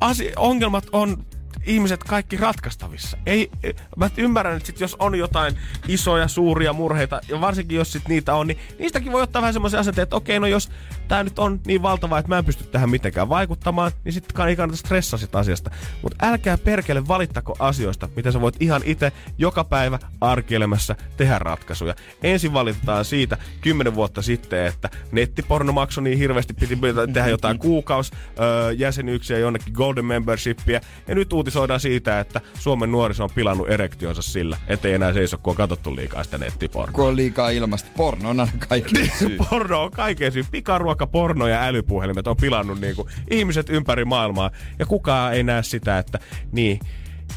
asia, 0.01 0.31
ongelmat 0.35 0.85
on 0.91 1.25
ihmiset 1.67 2.03
kaikki 2.03 2.37
ratkaistavissa. 2.37 3.17
Ei, 3.25 3.49
ei- 3.63 3.73
mä 3.97 4.09
ymmärrän, 4.17 4.57
että 4.57 4.67
sit 4.67 4.79
jos 4.79 4.95
on 4.99 5.15
jotain 5.15 5.57
isoja, 5.87 6.27
suuria 6.27 6.73
murheita, 6.73 7.21
ja 7.29 7.41
varsinkin 7.41 7.75
jos 7.77 7.91
sit 7.91 8.07
niitä 8.07 8.35
on, 8.35 8.47
niin 8.47 8.59
niistäkin 8.79 9.11
voi 9.11 9.21
ottaa 9.21 9.41
vähän 9.41 9.53
semmoisen 9.53 9.79
asenteen, 9.79 10.03
että 10.03 10.15
okei, 10.15 10.39
no 10.39 10.47
jos 10.47 10.69
tämä 11.07 11.23
nyt 11.23 11.39
on 11.39 11.59
niin 11.67 11.81
valtava, 11.81 12.19
että 12.19 12.29
mä 12.29 12.37
en 12.37 12.45
pysty 12.45 12.63
tähän 12.63 12.89
mitenkään 12.89 13.29
vaikuttamaan, 13.29 13.91
niin 14.03 14.13
sitten 14.13 14.47
ei 14.47 14.55
kannata 14.55 14.77
stressaa 14.77 15.19
sitä 15.19 15.39
asiasta. 15.39 15.71
Mutta 16.01 16.25
älkää 16.25 16.57
perkele 16.57 17.07
valittako 17.07 17.55
asioista, 17.59 18.09
mitä 18.15 18.31
sä 18.31 18.41
voit 18.41 18.55
ihan 18.59 18.81
itse 18.85 19.11
joka 19.37 19.63
päivä 19.63 19.99
arkielämässä 20.21 20.95
tehdä 21.17 21.39
ratkaisuja. 21.39 21.95
Ensin 22.23 22.53
valitetaan 22.53 23.05
siitä 23.05 23.37
kymmenen 23.61 23.95
vuotta 23.95 24.21
sitten, 24.21 24.65
että 24.65 24.89
nettiporno 25.11 25.71
maksoi 25.71 26.03
niin 26.03 26.17
hirveästi, 26.17 26.53
piti 26.53 26.77
tehdä 27.13 27.29
jotain 27.29 27.59
kuukaus 27.59 28.11
öö, 28.39 28.71
jäsenyyksiä 28.71 29.37
jonnekin 29.37 29.73
golden 29.73 30.05
membershipia, 30.05 30.81
ja 31.07 31.15
nyt 31.15 31.33
uutisoidaan 31.33 31.79
siitä, 31.79 32.19
että 32.19 32.41
Suomen 32.59 32.91
nuoriso 32.91 33.23
on 33.23 33.29
pilannut 33.35 33.69
erektionsa 33.69 34.21
sillä, 34.21 34.57
ettei 34.67 34.93
enää 34.93 35.13
seiso, 35.13 35.37
kun 35.37 35.51
on 35.51 35.57
katsottu 35.57 35.95
liikaa 35.95 36.23
sitä 36.23 36.37
nettipornoa. 36.37 36.93
Kun 36.93 37.07
on 37.07 37.15
liikaa 37.15 37.49
ilmasta, 37.49 37.89
porno 37.97 38.29
on 38.29 38.39
aina 38.39 38.51
kaikki 38.67 39.11
syy. 39.19 39.37
Porno 39.49 39.83
on 39.83 39.91
kaiken 39.91 40.31
syy. 40.31 40.43
Pikaruoka, 40.51 40.96
porno 41.05 41.47
ja 41.47 41.63
älypuhelimet 41.63 42.27
on 42.27 42.37
pilannut 42.37 42.81
niinku 42.81 43.07
ihmiset 43.31 43.69
ympäri 43.69 44.05
maailmaa. 44.05 44.51
Ja 44.79 44.85
kukaan 44.85 45.33
ei 45.33 45.43
näe 45.43 45.63
sitä, 45.63 45.99
että 45.99 46.19
niin, 46.51 46.79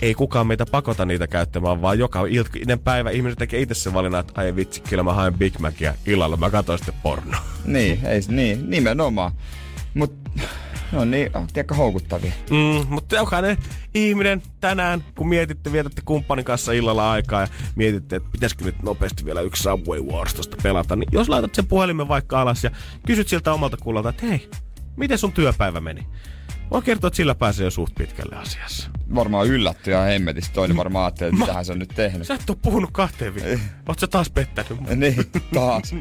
ei 0.02 0.14
kukaan 0.14 0.46
meitä 0.46 0.66
pakota 0.66 1.04
niitä 1.04 1.26
käyttämään, 1.26 1.82
vaan 1.82 1.98
joka 1.98 2.26
iltainen 2.26 2.78
päivä 2.78 3.10
ihmiset 3.10 3.38
tekee 3.38 3.60
itse 3.60 3.74
sen 3.74 3.94
valinnan, 3.94 4.20
että 4.20 4.40
ai 4.40 4.56
vitsi, 4.56 4.80
kyllä 4.80 5.02
mä 5.02 5.12
haen 5.12 5.34
Big 5.34 5.58
Macia 5.58 5.94
illalla, 6.06 6.36
mä 6.36 6.50
katsoin 6.50 6.78
sitten 6.78 6.94
pornoa. 7.02 7.40
Niin, 7.64 8.06
ei, 8.06 8.20
niin, 8.28 8.70
nimenomaan. 8.70 9.32
Mut 10.92 10.98
no 10.98 11.04
niin, 11.04 11.36
oh, 11.36 11.46
tiedätkö, 11.52 11.74
houkuttavia. 11.74 12.32
Mm, 12.50 12.94
mutta 12.94 13.16
jokainen 13.16 13.56
ihminen 13.94 14.42
tänään, 14.60 15.04
kun 15.18 15.28
mietitte, 15.28 15.72
vietätte 15.72 16.02
kumppanin 16.04 16.44
kanssa 16.44 16.72
illalla 16.72 17.12
aikaa 17.12 17.40
ja 17.40 17.48
mietitte, 17.76 18.16
että 18.16 18.28
pitäisikö 18.32 18.64
nyt 18.64 18.82
nopeasti 18.82 19.24
vielä 19.24 19.40
yksi 19.40 19.62
Subway 19.62 20.00
Wars 20.00 20.34
tosta 20.34 20.56
pelata, 20.62 20.96
niin 20.96 21.08
jos 21.12 21.28
laitat 21.28 21.54
sen 21.54 21.66
puhelimen 21.66 22.08
vaikka 22.08 22.40
alas 22.40 22.64
ja 22.64 22.70
kysyt 23.06 23.28
siltä 23.28 23.52
omalta 23.52 23.76
kuulalta, 23.76 24.08
että 24.08 24.26
hei, 24.26 24.48
miten 24.96 25.18
sun 25.18 25.32
työpäivä 25.32 25.80
meni? 25.80 26.06
Voin 26.70 26.82
kertoa, 26.82 27.08
että 27.08 27.16
sillä 27.16 27.34
pääsee 27.34 27.64
jo 27.64 27.70
suht 27.70 27.94
pitkälle 27.94 28.36
asiassa. 28.36 28.90
Varmaan 29.14 29.46
yllätty 29.46 29.90
ja 29.90 30.00
hemmetistä. 30.00 30.54
Toinen 30.54 30.76
varmaan 30.76 31.04
ajattelee, 31.04 31.28
että 31.28 31.40
mitähän 31.40 31.64
se 31.64 31.72
on 31.72 31.78
nyt 31.78 31.92
tehnyt. 31.94 32.26
Sä 32.26 32.34
et 32.34 32.50
oo 32.50 32.56
puhunut 32.62 32.90
kahteen 32.92 33.34
viikkoon. 33.34 33.60
Oot 33.88 33.98
sä 33.98 34.06
taas 34.06 34.30
pettänyt? 34.30 34.80
mua? 34.80 34.94
Niin, 34.94 35.16
taas. 35.54 35.94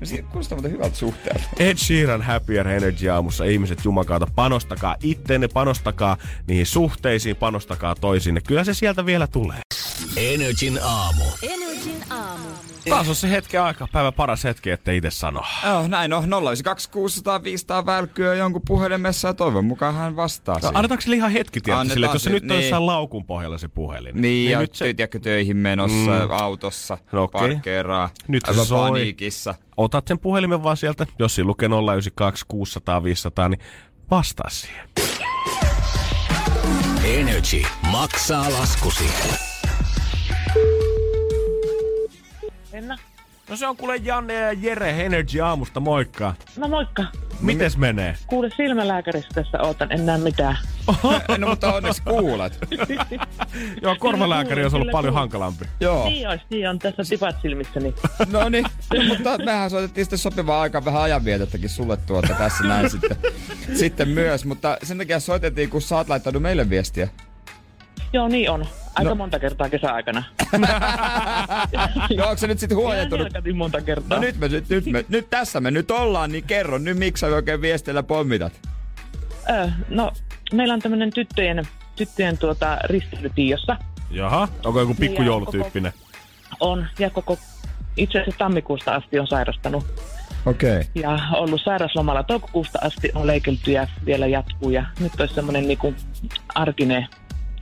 No, 0.00 0.06
siinä 0.06 0.28
kuulostaa 0.28 0.56
muuten 0.56 0.72
hyvältä 0.72 0.96
suhteelta. 0.96 1.44
Ed 1.58 1.76
Sheeran 1.76 2.22
Happier 2.22 2.68
Energy 2.68 3.08
aamussa 3.08 3.44
ihmiset 3.44 3.84
jumakaata 3.84 4.26
panostakaa 4.34 4.96
itteenne, 5.02 5.48
panostakaa 5.48 6.16
niihin 6.46 6.66
suhteisiin, 6.66 7.36
panostakaa 7.36 7.94
toisiinne. 7.94 8.40
Kyllä 8.40 8.64
se 8.64 8.74
sieltä 8.74 9.06
vielä 9.06 9.26
tulee. 9.26 9.60
Energin 10.16 10.78
aamu. 10.82 11.24
Energin 11.42 12.04
aamu. 12.10 12.71
Taas 12.90 13.08
on 13.08 13.14
se 13.14 13.30
hetki 13.30 13.56
aika, 13.58 13.88
päivän 13.92 14.12
paras 14.12 14.44
hetki, 14.44 14.70
ettei 14.70 14.96
itse 14.96 15.10
sano. 15.10 15.40
Oh, 15.40 15.88
näin 15.88 16.12
on. 16.12 16.24
092 16.24 16.90
600 16.90 17.42
500 17.44 17.86
välkkyä 17.86 18.34
jonkun 18.34 18.62
puhelimessa 18.66 19.28
ja 19.28 19.34
toivon 19.34 19.64
mukaan 19.64 19.94
hän 19.94 20.16
vastaa 20.16 20.54
No, 20.54 20.60
siihen. 20.60 20.76
annetaanko 20.76 21.00
sille 21.00 21.16
ihan 21.16 21.30
hetki, 21.30 21.60
tietysti, 21.60 21.80
Annetaan 21.80 21.94
sille, 21.94 22.06
että 22.06 22.14
jos 22.16 22.22
se 22.24 22.30
nyt 22.30 22.42
on 22.42 22.48
niin. 22.48 22.60
jossain 22.60 22.86
laukun 22.86 23.24
pohjalla 23.24 23.58
se 23.58 23.68
puhelin. 23.68 24.22
Niin, 24.22 24.50
ja 24.50 24.58
nyt 24.60 24.74
se, 24.74 24.84
tiedätkö, 24.94 25.18
töihin 25.20 25.56
menossa, 25.56 26.10
mm. 26.10 26.30
autossa, 26.30 26.98
No 27.12 27.22
okei. 27.22 27.40
parkkeeraa, 27.40 28.10
Nyt 28.28 28.42
se 28.46 28.50
aivan 28.52 28.66
soi. 28.66 28.90
paniikissa. 28.90 29.54
otat 29.76 30.08
sen 30.08 30.18
puhelimen 30.18 30.62
vaan 30.62 30.76
sieltä, 30.76 31.06
jos 31.18 31.34
siinä 31.34 31.46
lukee 31.48 31.68
092 31.68 32.44
600 32.48 33.04
500, 33.04 33.48
niin 33.48 33.60
vastaa 34.10 34.48
siihen. 34.50 34.88
Energy 37.04 37.62
maksaa 37.90 38.52
laskusi. 38.52 39.04
Enna. 42.72 42.98
No 43.50 43.56
se 43.56 43.66
on 43.66 43.76
kuule 43.76 43.96
Janne 43.96 44.34
ja 44.34 44.52
Jere 44.52 45.06
Energy 45.06 45.40
aamusta, 45.40 45.80
moikka. 45.80 46.34
No 46.56 46.68
moikka. 46.68 47.04
Mites 47.40 47.76
menee? 47.76 48.16
Kuule 48.26 48.50
silmälääkäristä 48.56 49.34
tässä 49.34 49.58
ootan, 49.62 49.92
en 49.92 50.06
näe 50.06 50.18
mitään. 50.18 50.58
no 51.38 51.48
mutta 51.48 51.74
onneksi 51.74 52.02
kuulet. 52.02 52.58
Joo, 53.82 53.96
korvalääkäri 53.98 54.62
olisi 54.62 54.76
ollut 54.76 54.86
Kyllä 54.86 54.92
paljon 54.92 55.14
hankalampi. 55.14 55.64
Joo. 55.80 56.08
Niin 56.08 56.28
olisi, 56.28 56.44
niin 56.50 56.68
on 56.68 56.78
tässä 56.78 57.02
tipat 57.08 57.36
silmissäni. 57.42 57.94
No 58.30 58.48
niin, 58.48 58.64
no, 58.94 59.04
mutta 59.08 59.38
mehän 59.38 59.70
soitettiin 59.70 60.04
sitten 60.04 60.18
sopivaa 60.18 60.60
aikaa 60.60 60.84
vähän 60.84 61.02
ajanvietettäkin 61.02 61.70
sulle 61.70 61.96
tuota 61.96 62.34
tässä 62.38 62.64
näin 62.64 62.90
sitten, 62.90 63.16
sitten 63.74 64.08
myös. 64.08 64.44
Mutta 64.44 64.78
sen 64.82 64.98
takia 64.98 65.20
soitettiin, 65.20 65.70
kun 65.70 65.82
sä 65.82 65.96
oot 65.96 66.08
laittanut 66.08 66.42
meille 66.42 66.70
viestiä. 66.70 67.08
Joo, 68.12 68.28
niin 68.28 68.50
on. 68.50 68.64
Aika 68.94 69.10
No. 69.10 69.14
monta 69.14 69.38
kertaa 69.38 69.68
kesäaikana. 69.68 70.22
No 72.16 72.24
onko 72.24 72.36
se 72.36 72.46
nyt 72.46 72.58
sitten 72.58 72.78
huojentunut? 72.78 73.28
Ihan 73.46 73.56
monta 73.56 73.80
kertaa. 73.80 74.18
No 74.18 74.22
nyt, 74.22 74.38
me, 74.38 74.48
nyt, 74.48 74.68
nyt, 74.68 74.86
me, 74.86 75.04
nyt 75.08 75.30
tässä 75.30 75.60
me 75.60 75.70
nyt 75.70 75.90
ollaan, 75.90 76.32
niin 76.32 76.44
kerro 76.44 76.78
nyt, 76.78 76.98
miksi 76.98 77.20
sä 77.20 77.26
oikein 77.26 77.60
viestillä 77.60 78.02
pommitat? 78.02 78.52
Ö, 79.50 79.70
no, 79.88 80.12
meillä 80.52 80.74
on 80.74 80.80
tämmönen 80.80 81.12
tyttöjen, 81.12 81.64
tyttöjen 81.96 82.38
tuota, 82.38 82.78
risteilytiossa. 82.84 83.76
Jaha, 84.10 84.48
onko 84.64 84.80
joku 84.80 84.94
pikkujoulutyyppinen? 84.94 85.92
On, 86.60 86.86
ja 86.98 87.10
koko 87.10 87.38
itse 87.96 88.20
asiassa 88.20 88.38
tammikuusta 88.38 88.94
asti 88.94 89.18
on 89.18 89.26
sairastanut. 89.26 89.84
Okei. 90.46 90.76
Okay. 90.76 90.84
Ja 90.94 91.18
ollut 91.32 91.60
sairaslomalla 91.64 92.22
toukokuusta 92.22 92.78
asti 92.82 93.10
on 93.14 93.26
leikelty 93.26 93.72
ja 93.72 93.86
vielä 94.06 94.26
jatkuu. 94.26 94.70
Ja 94.70 94.84
nyt 95.00 95.20
olisi 95.20 95.34
semmoinen 95.34 95.68
niinku 95.68 95.94
arkinen, 96.54 97.08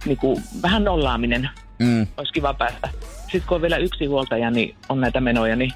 niinku, 0.04 0.40
vähän 0.62 0.84
nollaaminen. 0.84 1.48
Mm. 1.78 2.06
Olisi 2.16 2.32
kiva 2.32 2.54
päästä. 2.54 2.88
Sitten 3.22 3.42
kun 3.48 3.54
on 3.54 3.62
vielä 3.62 3.76
yksi 3.76 4.06
huoltaja, 4.06 4.50
niin 4.50 4.74
on 4.88 5.00
näitä 5.00 5.20
menoja, 5.20 5.56
niin 5.56 5.72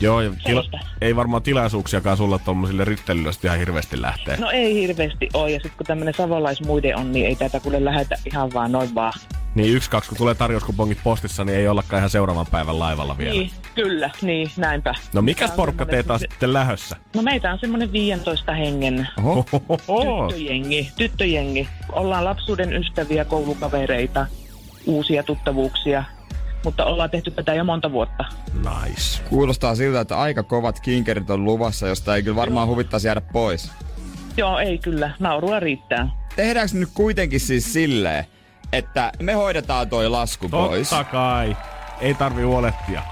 Joo, 0.00 0.20
ja 0.20 0.30
Sellaista. 0.46 0.78
ei 1.00 1.16
varmaan 1.16 1.42
tilaisuuksiakaan 1.42 2.16
sulla 2.16 2.38
tommosille 2.38 2.84
rittelyille 2.84 3.30
ihan 3.44 3.58
hirveästi 3.58 4.02
lähtee. 4.02 4.36
no 4.36 4.50
ei 4.50 4.74
hirveästi 4.74 5.28
ole. 5.34 5.50
Ja 5.50 5.56
sitten 5.56 5.76
kun 5.76 5.86
tämmöinen 5.86 6.14
savolaismuide 6.14 6.96
on, 6.96 7.12
niin 7.12 7.26
ei 7.26 7.36
tätä 7.36 7.60
kuule 7.60 7.84
lähetä 7.84 8.16
ihan 8.26 8.52
vaan 8.52 8.72
noin 8.72 8.94
vaan. 8.94 9.12
Niin 9.54 9.74
yksi, 9.74 9.90
kaksi, 9.90 10.08
kun 10.08 10.18
tulee 10.18 10.34
tarjouskupongit 10.34 10.98
postissa, 11.04 11.44
niin 11.44 11.58
ei 11.58 11.68
ollakaan 11.68 11.98
ihan 11.98 12.10
seuraavan 12.10 12.46
päivän 12.50 12.78
laivalla 12.78 13.18
vielä. 13.18 13.32
Niin, 13.32 13.50
kyllä, 13.74 14.10
niin, 14.22 14.50
näinpä. 14.56 14.94
No 15.14 15.18
on 15.18 15.50
porukka 15.56 15.86
teitä 15.86 16.12
on 16.12 16.18
sitten 16.18 16.52
lähössä? 16.52 16.96
No 17.14 17.22
meitä 17.22 17.52
on 17.52 17.58
semmoinen 17.58 17.92
15 17.92 18.52
hengen 18.52 19.08
Oho. 19.18 19.44
Tyttöjengi, 20.28 20.92
tyttöjengi. 20.96 21.68
Ollaan 21.92 22.24
lapsuuden 22.24 22.72
ystäviä, 22.72 23.24
koulukavereita, 23.24 24.26
uusia 24.86 25.22
tuttavuuksia, 25.22 26.04
mutta 26.64 26.84
ollaan 26.84 27.10
tehty 27.10 27.30
tätä 27.30 27.54
jo 27.54 27.64
monta 27.64 27.92
vuotta. 27.92 28.24
Nice. 28.54 29.22
Kuulostaa 29.28 29.74
siltä, 29.74 30.00
että 30.00 30.18
aika 30.18 30.42
kovat 30.42 30.80
kinkerit 30.80 31.30
on 31.30 31.44
luvassa, 31.44 31.88
josta 31.88 32.16
ei 32.16 32.22
kyllä 32.22 32.36
varmaan 32.36 32.68
huvittaisi 32.68 33.08
jäädä 33.08 33.20
pois. 33.20 33.72
Joo, 34.36 34.58
ei 34.58 34.78
kyllä, 34.78 35.10
naurua 35.18 35.60
riittää. 35.60 36.08
Tehdäänkö 36.36 36.76
nyt 36.76 36.88
kuitenkin 36.94 37.40
siis 37.40 37.72
silleen, 37.72 38.24
että 38.72 39.12
me 39.22 39.32
hoidetaan 39.32 39.88
toi 39.88 40.08
lasku 40.08 40.48
pois? 40.48 40.90
Totta 40.90 41.04
kai. 41.04 41.56
Ei 42.00 42.14
tarvi 42.14 42.42
huolehtia. 42.42 43.02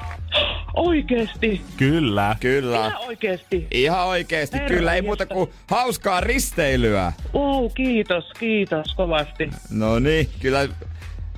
Oikeesti, 0.74 1.64
Kyllä. 1.76 2.36
Kyllä. 2.40 2.76
ihan 2.76 2.96
oikeesti. 3.06 3.66
Ihan 3.70 4.06
oikeesti, 4.06 4.58
Herra 4.58 4.68
kyllä. 4.76 4.94
Ei 4.94 5.02
muuta 5.02 5.26
kuin 5.26 5.50
hauskaa 5.70 6.20
risteilyä. 6.20 7.12
Uu, 7.34 7.70
kiitos, 7.70 8.24
kiitos 8.38 8.94
kovasti. 8.94 9.50
No 9.70 9.98
niin, 9.98 10.28
kyllä 10.40 10.68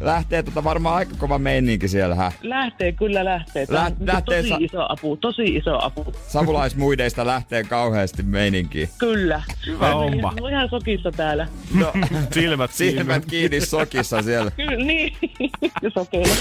lähtee 0.00 0.42
tota 0.42 0.64
varmaan 0.64 0.96
aika 0.96 1.14
kova 1.18 1.38
meininki 1.38 1.88
siellä. 1.88 2.14
Hä? 2.14 2.32
Lähtee, 2.42 2.92
kyllä 2.92 3.24
lähtee. 3.24 3.66
Tämä 3.66 3.86
on 3.86 3.92
Lä- 4.00 4.12
lähtee 4.12 4.36
tosi 4.42 4.48
sa- 4.48 4.56
iso 4.60 4.86
apu, 4.88 5.16
tosi 5.16 5.42
iso 5.44 5.84
apu. 5.84 6.14
Savulaismuideista 6.28 7.26
lähtee 7.26 7.64
kauheasti 7.64 8.22
meininkiin. 8.22 8.88
Kyllä. 8.98 9.42
Hyvä 9.66 9.94
homma. 9.94 10.32
Mä 10.42 10.50
ihan 10.50 10.68
sokissa 10.70 11.10
täällä. 11.12 11.48
No, 11.74 11.92
Silmät 12.34 12.72
silmät 12.72 13.24
kiinni 13.26 13.60
sokissa 13.60 14.22
siellä. 14.22 14.50
Kyllä, 14.56 14.84
niin. 14.84 15.16
Sokeilla. 15.94 16.34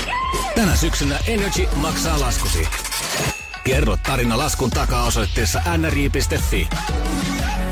Tänä 0.56 0.76
syksynä 0.76 1.16
Energy 1.28 1.68
maksaa 1.76 2.20
laskusi. 2.20 2.68
Kerro 3.64 3.98
tarina 4.08 4.38
laskun 4.38 4.70
takaa 4.70 5.06
osoitteessa 5.06 5.62
nri.fi. 5.78 6.68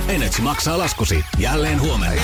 Energy 0.07 0.41
maksaa 0.41 0.77
laskusi 0.77 1.25
jälleen 1.39 1.81
huomenna. 1.81 2.21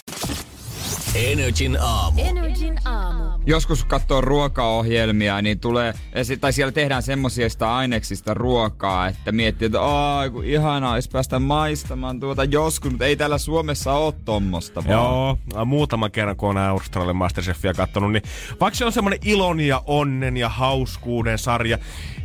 Energin 1.15 1.77
aamu. 1.81 2.21
Energin 2.21 2.75
aamu. 2.85 3.23
Joskus 3.45 3.79
kun 3.79 3.89
katsoo 3.89 4.21
ruokaohjelmia, 4.21 5.41
niin 5.41 5.59
tulee, 5.59 5.93
tai 6.41 6.53
siellä 6.53 6.71
tehdään 6.71 7.03
semmoisista 7.03 7.75
aineksista 7.75 8.33
ruokaa, 8.33 9.07
että 9.07 9.31
miettii, 9.31 9.65
että 9.65 9.81
aah, 9.81 10.31
kun 10.31 10.45
ihanaa 10.45 10.93
olisi 10.93 11.09
päästä 11.09 11.39
maistamaan 11.39 12.19
tuota 12.19 12.43
joskus, 12.43 12.91
mutta 12.91 13.05
ei 13.05 13.15
täällä 13.15 13.37
Suomessa 13.37 13.93
ole 13.93 14.13
tommosta 14.25 14.83
vaan. 14.83 14.91
Joo, 14.91 15.37
muutaman 15.65 16.11
kerran 16.11 16.35
kun 16.35 16.49
on 16.49 16.57
Australian 16.57 17.15
Masterchefia 17.15 17.73
katsonut, 17.73 18.11
niin 18.11 18.23
vaikka 18.59 18.77
se 18.77 18.85
on 18.85 18.91
semmoinen 18.91 19.19
ilon 19.25 19.59
ja 19.59 19.83
onnen 19.85 20.37
ja 20.37 20.49
hauskuuden 20.49 21.37
sarja, 21.37 21.77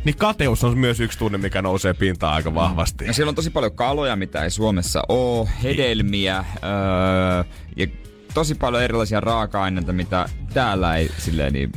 niin 0.03 0.17
kateus 0.17 0.63
on 0.63 0.77
myös 0.77 0.99
yksi 0.99 1.19
tunne, 1.19 1.37
mikä 1.37 1.61
nousee 1.61 1.93
pintaan 1.93 2.33
aika 2.33 2.55
vahvasti. 2.55 3.05
Ja 3.05 3.13
siellä 3.13 3.29
on 3.29 3.35
tosi 3.35 3.49
paljon 3.49 3.75
kaloja, 3.75 4.15
mitä 4.15 4.43
ei 4.43 4.49
Suomessa 4.49 5.03
ole, 5.09 5.49
hedelmiä 5.63 6.45
öö, 6.63 7.43
ja 7.77 7.87
tosi 8.33 8.55
paljon 8.55 8.83
erilaisia 8.83 9.19
raaka-aineita, 9.19 9.93
mitä 9.93 10.25
täällä 10.53 10.95
ei 10.95 11.11
silleen 11.17 11.53
niin 11.53 11.71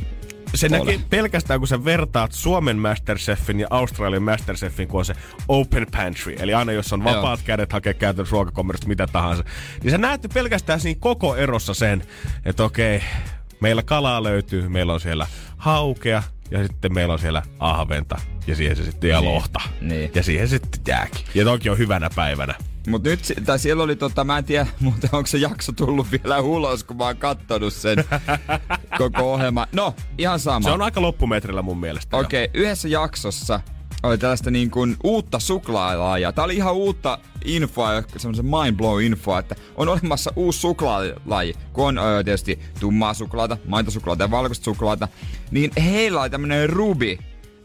Se 0.55 0.67
ole. 0.67 0.77
näkee 0.79 0.99
pelkästään, 1.09 1.59
kun 1.59 1.67
sä 1.67 1.85
vertaat 1.85 2.31
Suomen 2.31 2.77
Masterchefin 2.77 3.59
ja 3.59 3.67
Australian 3.69 4.23
Masterchefin, 4.23 4.87
kun 4.87 4.99
on 4.99 5.05
se 5.05 5.13
open 5.47 5.87
pantry. 5.91 6.35
Eli 6.39 6.53
aina 6.53 6.71
jos 6.71 6.93
on 6.93 7.03
vapaat 7.03 7.39
Joo. 7.39 7.45
kädet 7.45 7.73
hakea 7.73 7.93
käytännössä 7.93 8.33
ruokakommerista 8.33 8.87
mitä 8.87 9.07
tahansa. 9.07 9.43
Niin 9.83 9.91
sä 9.91 9.97
näette 9.97 10.27
pelkästään 10.27 10.79
siinä 10.79 10.97
koko 10.99 11.35
erossa 11.35 11.73
sen, 11.73 12.03
että 12.45 12.63
okei, 12.63 13.03
meillä 13.59 13.83
kalaa 13.83 14.23
löytyy, 14.23 14.69
meillä 14.69 14.93
on 14.93 14.99
siellä 14.99 15.27
haukea 15.57 16.23
ja 16.51 16.63
sitten 16.63 16.93
meillä 16.93 17.13
on 17.13 17.19
siellä 17.19 17.43
ahventa 17.59 18.17
ja 18.47 18.55
siihen 18.55 18.75
se 18.75 18.83
sitten 18.83 19.09
ja 19.09 19.21
Niin, 19.21 19.33
lohta. 19.33 19.59
niin. 19.81 20.11
Ja 20.15 20.23
siihen 20.23 20.47
sitten 20.47 20.81
jääkin. 20.87 21.25
Ja 21.35 21.43
toki 21.45 21.69
on 21.69 21.77
hyvänä 21.77 22.09
päivänä. 22.15 22.53
Mut 22.87 23.03
nyt, 23.03 23.33
tai 23.45 23.59
siellä 23.59 23.83
oli 23.83 23.95
tota, 23.95 24.23
mä 24.23 24.37
en 24.37 24.43
tiedä, 24.43 24.67
mutta 24.79 25.07
onko 25.11 25.27
se 25.27 25.37
jakso 25.37 25.71
tullut 25.71 26.07
vielä 26.11 26.39
ulos, 26.39 26.83
kun 26.83 26.97
mä 26.97 27.03
oon 27.03 27.17
kattonut 27.17 27.73
sen 27.73 27.97
koko 28.97 29.33
ohjelma. 29.33 29.67
No, 29.71 29.93
ihan 30.17 30.39
sama. 30.39 30.63
Se 30.63 30.71
on 30.71 30.81
aika 30.81 31.01
loppumetrillä 31.01 31.61
mun 31.61 31.79
mielestä. 31.79 32.17
jo. 32.17 32.21
Okei, 32.21 32.45
okay, 32.45 32.61
yhdessä 32.61 32.87
jaksossa 32.87 33.59
oli 34.03 34.17
tällaista 34.17 34.51
niin 34.51 34.71
kuin 34.71 34.97
uutta 35.03 35.39
suklaalaajaa. 35.39 36.31
Tää 36.31 36.45
oli 36.45 36.55
ihan 36.55 36.73
uutta 36.73 37.19
infoa, 37.45 38.03
semmoisen 38.17 38.45
mind 38.45 38.77
blow 38.77 39.03
infoa, 39.03 39.39
että 39.39 39.55
on 39.75 39.89
olemassa 39.89 40.33
uusi 40.35 40.59
suklaalaji, 40.59 41.55
kun 41.73 41.87
on 41.87 41.97
öö, 41.97 42.23
tietysti 42.23 42.59
tummaa 42.79 43.13
suklaata, 43.13 43.57
maitosuklaata 43.67 44.23
ja 44.23 44.31
valkoista 44.31 44.63
suklaata, 44.65 45.07
niin 45.51 45.71
heillä 45.83 46.21
oli 46.21 46.29
tämmönen 46.29 46.69
rubi, 46.69 47.19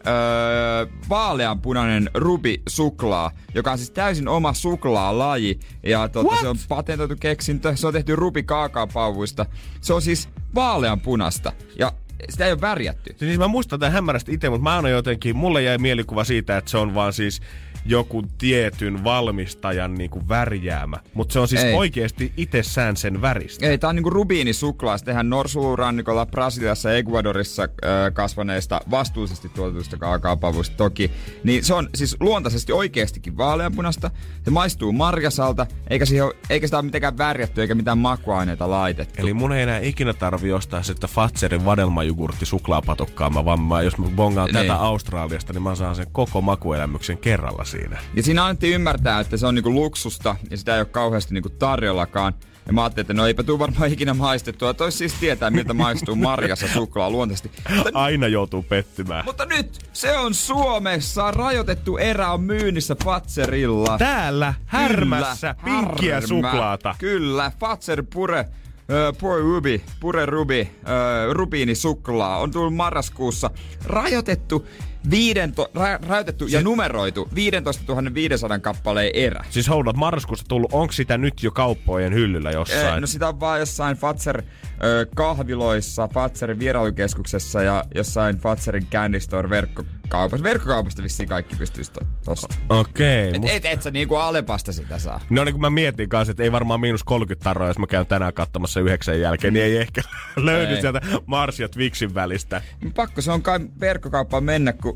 öö, 0.07 0.85
vaaleanpunainen 1.09 2.09
rubi 2.13 2.61
suklaa, 2.69 3.31
joka 3.55 3.71
on 3.71 3.77
siis 3.77 3.91
täysin 3.91 4.27
oma 4.27 4.53
suklaalaji. 4.53 5.59
Ja 5.83 6.09
tota, 6.09 6.35
se 6.41 6.47
on 6.47 6.55
patentoitu 6.69 7.15
keksintö, 7.19 7.75
se 7.75 7.87
on 7.87 7.93
tehty 7.93 8.15
rubi 8.15 8.43
kaakaopauvuista. 8.43 9.45
Se 9.81 9.93
on 9.93 10.01
siis 10.01 10.29
vaaleanpunasta 10.55 11.53
ja 11.79 11.91
sitä 12.29 12.45
ei 12.45 12.51
ole 12.51 12.61
värjätty. 12.61 13.15
Siis 13.17 13.37
mä 13.37 13.47
muistan 13.47 13.79
tämän 13.79 13.93
hämärästi 13.93 14.33
itse, 14.33 14.49
mutta 14.49 14.63
mä 14.63 14.75
aina 14.75 14.89
jotenkin, 14.89 15.35
mulle 15.35 15.63
jäi 15.63 15.77
mielikuva 15.77 16.23
siitä, 16.23 16.57
että 16.57 16.71
se 16.71 16.77
on 16.77 16.95
vaan 16.95 17.13
siis 17.13 17.41
joku 17.85 18.23
tietyn 18.37 19.03
valmistajan 19.03 19.93
niinku 19.93 20.21
värjäämä. 20.29 20.97
Mutta 21.13 21.33
se 21.33 21.39
on 21.39 21.47
siis 21.47 21.63
Ei. 21.63 21.73
oikeasti 21.73 22.33
itsessään 22.37 22.97
sen 22.97 23.21
väristä. 23.21 23.67
Ei, 23.67 23.77
tää 23.77 23.89
on 23.89 23.95
niinku 23.95 24.09
rubiinisuklaa. 24.09 24.97
Se 24.97 25.05
tehdään 25.05 25.29
Norsulurannikolla, 25.29 26.25
Brasiliassa 26.25 26.89
ja 26.89 26.97
Ecuadorissa 26.97 27.63
äh, 27.63 27.69
kasvaneista 28.13 28.81
vastuullisesti 28.91 29.49
tuotetusta 29.49 29.97
kaakaopavuista 29.97 30.75
toki. 30.77 31.11
Niin 31.43 31.63
se 31.63 31.73
on 31.73 31.89
siis 31.95 32.17
luontaisesti 32.19 32.71
oikeastikin 32.73 33.37
vaaleanpunasta. 33.37 34.11
Se 34.45 34.51
maistuu 34.51 34.91
marjasalta, 34.91 35.67
eikä, 35.89 36.05
siihen 36.05 36.25
ole, 36.25 36.35
eikä 36.49 36.67
sitä 36.67 36.77
ole 36.77 36.85
mitenkään 36.85 37.17
värjätty 37.17 37.61
eikä 37.61 37.75
mitään 37.75 37.97
makuaineita 37.97 38.69
laitettu. 38.69 39.21
Eli 39.21 39.33
mun 39.33 39.53
ei 39.53 39.63
enää 39.63 39.79
ikinä 39.79 40.13
tarvi 40.13 40.53
ostaa 40.53 40.83
sitä 40.83 41.07
Fatserin 41.07 41.65
vadelmajugurtti 41.65 42.45
suklaapatukkaa, 42.45 43.29
mä 43.29 43.45
vaan 43.45 43.61
mä, 43.61 43.81
jos 43.81 43.97
mä 43.97 44.05
bongaan 44.15 44.49
Niin. 44.53 44.67
tätä 44.67 44.75
Australiasta, 44.75 45.53
niin 45.53 45.63
mä 45.63 45.75
saan 45.75 45.95
sen 45.95 46.07
koko 46.11 46.41
makuelämyksen 46.41 47.17
kerralla 47.17 47.65
siinä. 47.71 47.99
Ja 48.15 48.23
siinä 48.23 48.43
annettiin 48.45 48.73
ymmärtää, 48.73 49.19
että 49.19 49.37
se 49.37 49.47
on 49.47 49.55
niinku 49.55 49.73
luksusta 49.73 50.35
ja 50.49 50.57
sitä 50.57 50.73
ei 50.75 50.79
ole 50.81 50.85
kauheasti 50.85 51.33
niinku 51.33 51.49
tarjollakaan. 51.49 52.33
Ja 52.67 52.73
mä 52.73 52.83
ajattelin, 52.83 53.03
että 53.03 53.13
no 53.13 53.27
eipä 53.27 53.43
tuu 53.43 53.59
varmaan 53.59 53.93
ikinä 53.93 54.13
maistettua. 54.13 54.73
Tois 54.73 54.97
siis 54.97 55.13
tietää, 55.13 55.49
miltä 55.49 55.73
maistuu 55.73 56.15
marjassa 56.15 56.67
suklaa 56.67 57.09
luontaisesti. 57.09 57.51
Mutta 57.75 57.89
Aina 57.93 58.27
joutuu 58.27 58.63
pettymään. 58.63 59.25
Mutta 59.25 59.45
nyt 59.45 59.79
se 59.93 60.17
on 60.17 60.33
Suomessa. 60.33 61.31
Rajoitettu 61.31 61.97
erä 61.97 62.31
on 62.31 62.41
myynnissä 62.41 62.95
Fatserilla. 63.03 63.97
Täällä 63.97 64.53
härmässä 64.65 65.55
Kyllä, 65.63 65.77
pinkkiä 65.79 66.13
härmä. 66.13 66.27
suklaata. 66.27 66.95
Kyllä, 66.99 67.51
Fatser 67.59 68.03
Pure. 68.13 68.45
Ö, 68.91 69.13
Pure 69.19 69.41
Ruby, 69.41 69.81
Pure 69.99 70.25
Ruby, 70.25 70.59
ö, 70.59 71.33
rubiini 71.33 71.75
suklaa 71.75 72.37
on 72.37 72.51
tullut 72.51 72.75
marraskuussa 72.75 73.49
rajoitettu, 73.85 74.67
viidento, 75.09 75.71
ra, 75.75 75.99
rajoitettu 76.07 76.47
ja 76.47 76.61
numeroitu 76.61 77.29
15 77.35 77.83
500 78.13 78.59
kappaleen 78.59 79.11
erä. 79.13 79.45
Siis 79.49 79.69
houdat 79.69 79.95
marraskuussa 79.95 80.45
tullut, 80.47 80.73
onko 80.73 80.91
sitä 80.91 81.17
nyt 81.17 81.43
jo 81.43 81.51
kauppojen 81.51 82.13
hyllyllä 82.13 82.51
jossain? 82.51 82.95
Eh, 82.95 83.01
No 83.01 83.07
sitä 83.07 83.27
on 83.27 83.39
vaan 83.39 83.59
jossain 83.59 83.97
Fatser 83.97 84.43
ö, 84.83 85.05
kahviloissa, 85.15 86.07
Fatserin 86.13 86.59
vierailukeskuksessa 86.59 87.63
ja 87.63 87.83
jossain 87.95 88.37
Fatserin 88.37 88.87
Candy 88.91 89.19
Store 89.19 89.49
verkkokaupassa. 89.49 90.43
Verkkokaupasta 90.43 91.03
vissiin 91.03 91.29
kaikki 91.29 91.55
pystyisi 91.55 91.91
to- 91.91 92.05
tosta. 92.25 92.55
Okei. 92.69 93.29
Et, 93.29 93.37
mut- 93.41 93.49
et, 93.51 93.65
et 93.65 93.81
sä 93.81 93.91
niinku 93.91 94.15
Alepasta 94.15 94.71
sitä 94.71 94.99
saa. 94.99 95.19
No 95.29 95.43
niin 95.43 95.53
kuin 95.53 95.61
mä 95.61 95.69
mietin 95.69 96.09
kanssa, 96.09 96.31
että 96.31 96.43
ei 96.43 96.51
varmaan 96.51 96.79
miinus 96.79 97.03
30 97.03 97.43
tarroa, 97.43 97.67
jos 97.67 97.77
mä 97.79 97.87
käyn 97.87 98.05
tänään 98.05 98.33
katsomassa 98.33 98.79
yhdeksän 98.79 99.19
jälkeen, 99.19 99.53
niin 99.53 99.65
ei 99.65 99.77
ehkä 99.77 100.01
löydy 100.37 100.73
Ei. 100.75 100.81
sieltä 100.81 101.01
Mars 101.25 101.59
ja 101.59 101.69
Twixin 101.69 102.13
välistä. 102.15 102.61
Pakko 102.95 103.21
se 103.21 103.31
on 103.31 103.41
kai 103.41 103.59
verkkokauppaan 103.79 104.43
mennä, 104.43 104.73
kun 104.73 104.95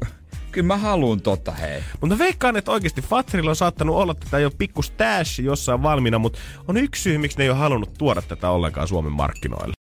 kyllä 0.56 0.68
mä 0.68 0.78
haluun 0.78 1.22
tota 1.22 1.52
hei. 1.52 1.84
Mutta 2.02 2.18
veikkaan, 2.18 2.58
että 2.58 2.72
oikeasti 2.72 3.02
Fatserilla 3.02 3.50
on 3.50 3.56
saattanut 3.56 3.96
olla 3.96 4.14
tätä 4.14 4.40
jo 4.40 4.52
pikku 4.58 4.82
stash 4.82 5.40
jossain 5.40 5.84
valmiina, 5.84 6.20
mutta 6.20 6.40
on 6.68 6.78
yksi 6.78 7.02
syy, 7.02 7.18
miksi 7.18 7.38
ne 7.38 7.44
ei 7.44 7.50
ole 7.50 7.58
halunnut 7.58 7.94
tuoda 7.98 8.22
tätä 8.22 8.50
ollenkaan 8.50 8.88
Suomen 8.88 9.12
markkinoille. 9.12 9.74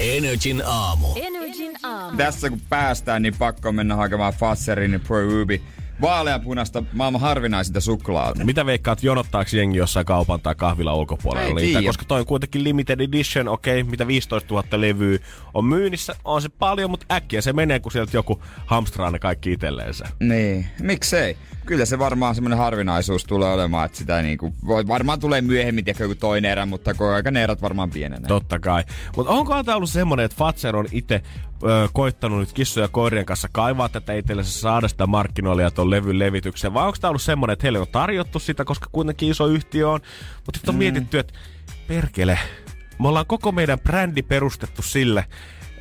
Energin 0.00 0.62
aamu. 0.66 1.06
Energin 1.16 1.72
aamu. 1.82 2.16
Tässä 2.16 2.50
kun 2.50 2.60
päästään, 2.68 3.22
niin 3.22 3.34
pakko 3.38 3.72
mennä 3.72 3.96
hakemaan 3.96 4.32
Fatserin 4.32 4.92
ja 4.92 4.98
Pro 4.98 5.22
Ruby 5.22 5.60
vaaleanpunasta 6.00 6.82
maailman 6.92 7.20
harvinaisinta 7.20 7.80
suklaata. 7.80 8.44
Mitä 8.44 8.66
veikkaat, 8.66 9.02
jonottaako 9.02 9.50
jengi 9.56 9.78
jossain 9.78 10.06
kaupan 10.06 10.40
tai 10.40 10.54
kahvila 10.54 10.94
ulkopuolella 10.94 11.48
Ei 11.48 11.54
niitä? 11.54 11.82
Koska 11.82 12.04
toi 12.04 12.20
on 12.20 12.26
kuitenkin 12.26 12.64
limited 12.64 13.00
edition, 13.00 13.48
okei, 13.48 13.80
okay, 13.80 13.90
mitä 13.90 14.06
15 14.06 14.54
000 14.54 14.80
levyä 14.80 15.18
on 15.54 15.64
myynnissä, 15.64 16.16
on 16.24 16.42
se 16.42 16.48
paljon, 16.48 16.90
mutta 16.90 17.06
äkkiä 17.14 17.40
se 17.40 17.52
menee, 17.52 17.80
kun 17.80 17.92
sieltä 17.92 18.16
joku 18.16 18.42
hamstraa 18.66 19.10
ne 19.10 19.18
kaikki 19.18 19.52
itselleensä. 19.52 20.08
Niin, 20.20 20.66
miksei? 20.80 21.36
Kyllä 21.66 21.84
se 21.84 21.98
varmaan 21.98 22.34
semmoinen 22.34 22.58
harvinaisuus 22.58 23.24
tulee 23.24 23.52
olemaan, 23.52 23.86
että 23.86 23.98
sitä 23.98 24.22
niinku, 24.22 24.54
voi, 24.66 24.88
varmaan 24.88 25.20
tulee 25.20 25.40
myöhemmin 25.40 25.84
tiedätkö, 25.84 26.04
joku 26.04 26.14
toinen 26.14 26.50
erä, 26.50 26.66
mutta 26.66 26.94
koko 26.94 27.10
ajan 27.10 27.34
ne 27.34 27.42
erät 27.42 27.62
varmaan 27.62 27.90
pienenee. 27.90 28.28
Totta 28.28 28.58
kai. 28.58 28.84
Mutta 29.16 29.32
onko 29.32 29.64
tämä 29.64 29.76
ollut 29.76 29.90
semmonen, 29.90 30.24
että 30.24 30.36
Fatser 30.36 30.76
on 30.76 30.86
itse 30.92 31.22
koittanut 31.92 32.38
nyt 32.38 32.52
kissoja 32.52 32.84
ja 32.84 32.88
koirien 32.88 33.26
kanssa 33.26 33.48
kaivaa 33.52 33.88
tätä 33.88 34.12
itsellensä, 34.12 34.60
saada 34.60 34.88
sitä 34.88 35.06
markkinoille 35.06 35.62
ja 35.62 35.70
tuon 35.70 35.90
levyn 35.90 36.18
levitykseen? 36.18 36.74
Vai 36.74 36.86
onko 36.86 36.98
tämä 37.00 37.08
ollut 37.08 37.22
semmonen, 37.22 37.52
että 37.52 37.64
heille 37.64 37.78
on 37.78 37.86
tarjottu 37.92 38.38
sitä, 38.38 38.64
koska 38.64 38.88
kuitenkin 38.92 39.30
iso 39.30 39.46
yhtiö 39.46 39.90
on, 39.90 40.00
mutta 40.46 40.58
sitten 40.58 40.70
on 40.70 40.74
mm. 40.74 40.78
mietitty, 40.78 41.18
että 41.18 41.34
perkele, 41.86 42.38
me 42.98 43.08
ollaan 43.08 43.26
koko 43.26 43.52
meidän 43.52 43.80
brändi 43.80 44.22
perustettu 44.22 44.82
sille, 44.82 45.24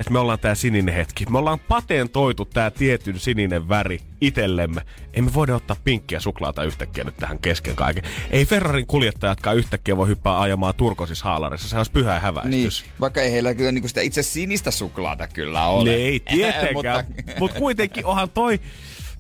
että 0.04 0.14
me 0.14 0.20
ollaan 0.20 0.40
tää 0.40 0.56
sininen 0.56 0.96
hetki. 0.96 1.26
Me 1.30 1.38
ollaan 1.38 1.60
patentoitu 1.60 2.46
tää 2.46 2.72
tietyn 2.72 3.20
sininen 3.20 3.70
väri 3.70 4.00
itellemme. 4.22 4.82
Ei 5.14 5.22
me 5.22 5.34
voida 5.34 5.56
ottaa 5.56 5.76
pinkkiä 5.84 6.20
suklaata 6.20 6.64
yhtäkkiä 6.64 7.04
nyt 7.04 7.18
tähän 7.18 7.40
kesken 7.40 7.76
kaiken. 7.76 8.04
Ei 8.32 8.46
Ferrarin 8.46 8.88
kuljettajatkaan 8.88 9.58
yhtäkkiä 9.58 9.98
voi 9.98 10.08
hyppää 10.08 10.42
ajamaan 10.42 10.74
turkosissa 10.76 11.26
haalarissa. 11.26 11.70
Se 11.70 11.78
olisi 11.78 11.92
pyhä 11.92 12.12
Niin, 12.14 12.22
häväistys. 12.22 12.86
vaikka 13.02 13.22
ei 13.22 13.32
heillä 13.32 13.54
kyllä 13.56 13.72
niinku 13.72 13.88
sitä 13.88 14.02
itse 14.02 14.24
sinistä 14.24 14.72
suklaata 14.72 15.28
kyllä 15.28 15.68
ole. 15.68 15.90
Niin, 15.90 16.02
ei 16.06 16.20
tietenkään. 16.20 17.06
Mutta- 17.16 17.34
Mutta 17.40 17.60
kuitenkin 17.60 18.06
onhan 18.06 18.30
toi... 18.30 18.60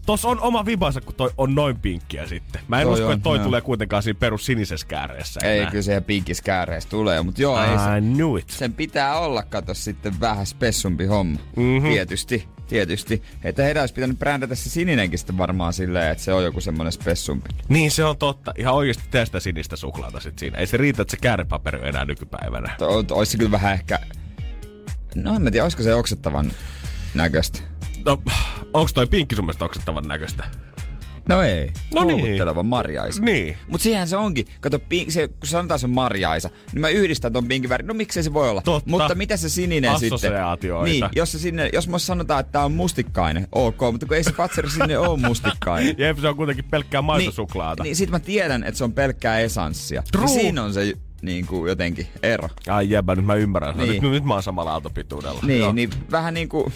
Tossa 0.06 0.28
on 0.28 0.40
oma 0.42 0.66
vibansa, 0.66 1.02
kun 1.02 1.16
toi 1.16 1.30
on 1.38 1.56
noin 1.56 1.80
pinkkiä 1.80 2.28
sitten. 2.28 2.62
Mä 2.68 2.82
en 2.82 2.88
Toi 2.88 2.94
usko, 2.94 3.06
on, 3.08 3.14
että 3.14 3.24
toi 3.24 3.38
joo. 3.38 3.46
tulee 3.46 3.62
kuitenkaan 3.62 4.04
siinä 4.04 4.20
perus 4.20 4.46
sinisessä 4.46 4.88
kääreessä 4.88 5.40
Ei, 5.44 5.60
enää. 5.60 5.72
kyllä 5.72 5.82
se 5.84 5.92
ihan 5.92 6.04
pinkiskääreissä 6.04 6.90
tulee, 6.90 7.22
mutta 7.22 7.42
joo, 7.42 7.64
ei 7.64 7.78
se, 7.78 7.98
I 7.98 8.02
knew 8.02 8.38
it. 8.38 8.50
sen 8.50 8.74
pitää 8.74 9.20
olla, 9.20 9.44
kato 9.44 9.74
sitten 9.74 10.20
vähän 10.20 10.46
spessumpi 10.46 11.06
homma. 11.06 11.40
Mhm. 11.56 11.62
Mm-hmm. 11.66 11.90
Tietysti, 11.90 12.48
tietysti. 12.68 13.24
Että 13.44 13.64
heidän 13.64 13.82
olisi 13.82 13.94
pitänyt 13.94 14.20
brändätä 14.20 14.56
se 14.56 14.70
sininenkin 14.70 15.20
sitten 15.20 15.38
varmaan 15.38 15.74
silleen, 15.74 16.12
että 16.12 16.24
se 16.24 16.34
on 16.34 16.44
joku 16.44 16.62
semmonen 16.62 16.92
spessumpi. 16.92 17.50
Niin 17.70 17.92
se 17.92 18.04
on 18.04 18.18
totta. 18.18 18.54
Ihan 18.58 18.74
oikeasti 18.74 19.04
tee 19.12 19.26
sitä 19.26 19.40
sinistä 19.40 19.76
suklaata 19.76 20.20
sit 20.20 20.40
siinä. 20.40 20.58
Ei 20.58 20.68
se 20.68 20.78
riitä, 20.78 21.02
että 21.02 21.12
se 21.12 21.18
käärepaperi 21.18 21.80
on 21.80 21.88
enää 21.88 22.06
nykypäivänä. 22.06 22.76
To, 22.78 23.06
olisi 23.12 23.38
kyllä 23.38 23.52
vähän 23.52 23.74
ehkä... 23.74 24.00
No 25.16 25.36
en 25.36 25.42
mä 25.42 25.52
tiedä, 25.52 25.64
olisiko 25.66 25.84
se 25.84 25.96
oksettavan 25.96 26.52
näköistä. 27.14 27.60
No, 28.06 28.22
onks 28.74 28.94
toi 28.94 29.08
pinkki 29.08 29.36
sun 29.36 29.46
mielestä 29.46 29.66
oksettavan 29.66 30.08
näköistä? 30.08 30.44
No 31.30 31.42
ei. 31.42 31.72
No 31.94 32.04
niin. 32.04 32.38
Marjaisa. 32.64 33.22
Niin. 33.22 33.58
Mut 33.68 33.82
siihen 33.82 34.08
se 34.08 34.18
onkin. 34.18 34.46
Kato, 34.62 34.80
pink, 34.80 35.12
se, 35.12 35.28
kun 35.28 35.38
sanotaan 35.44 35.80
se 35.80 35.88
Marjaisa, 35.88 36.50
niin 36.74 36.82
mä 36.82 36.90
yhdistän 36.90 37.34
ton 37.34 37.48
pinkin 37.48 37.70
värin. 37.70 37.88
No 37.88 37.94
miksei 37.94 38.24
se 38.24 38.34
voi 38.34 38.50
olla? 38.50 38.62
Totta. 38.62 38.90
Mutta 38.90 39.16
mitä 39.16 39.38
se 39.38 39.50
sininen 39.50 40.00
sitten? 40.00 40.32
Niin, 40.84 41.06
jos, 41.16 41.32
se 41.32 41.40
sinne, 41.40 41.70
jos 41.74 41.88
mä 41.88 42.00
sanotaan, 42.00 42.40
että 42.40 42.52
tää 42.52 42.66
on 42.66 42.72
mustikkainen, 42.72 43.48
ok, 43.52 43.82
mutta 43.92 44.06
kun 44.06 44.18
ei 44.18 44.24
se 44.24 44.32
patseri 44.32 44.70
sinne 44.70 44.98
ole 44.98 45.20
mustikkainen. 45.20 45.96
Jep, 46.08 46.18
se 46.20 46.28
on 46.28 46.36
kuitenkin 46.36 46.66
pelkkää 46.66 47.02
maitosuklaata. 47.02 47.84
Niin, 47.84 47.90
niin 47.90 47.96
sit 47.96 48.10
mä 48.10 48.20
tiedän, 48.20 48.64
että 48.64 48.78
se 48.78 48.84
on 48.84 48.94
pelkkää 48.94 49.40
esanssia. 49.40 50.04
True. 50.12 50.24
Ja 50.24 50.28
siinä 50.28 50.64
on 50.64 50.74
se 50.74 50.94
niin 51.22 51.48
kuin 51.48 51.70
jotenkin 51.70 52.08
ero. 52.24 52.50
Ai 52.68 52.90
jebä, 52.90 53.16
nyt 53.16 53.26
mä 53.26 53.36
ymmärrän. 53.36 53.78
Niin. 53.78 54.04
Nyt, 54.04 54.12
nyt 54.12 54.24
mä 54.24 54.34
oon 54.34 54.44
samalla 54.44 54.72
aaltopituudella. 54.72 55.40
Niin, 55.44 55.60
Joo. 55.60 55.72
niin 55.72 55.90
vähän 56.12 56.34
niin 56.34 56.50
kuin, 56.50 56.74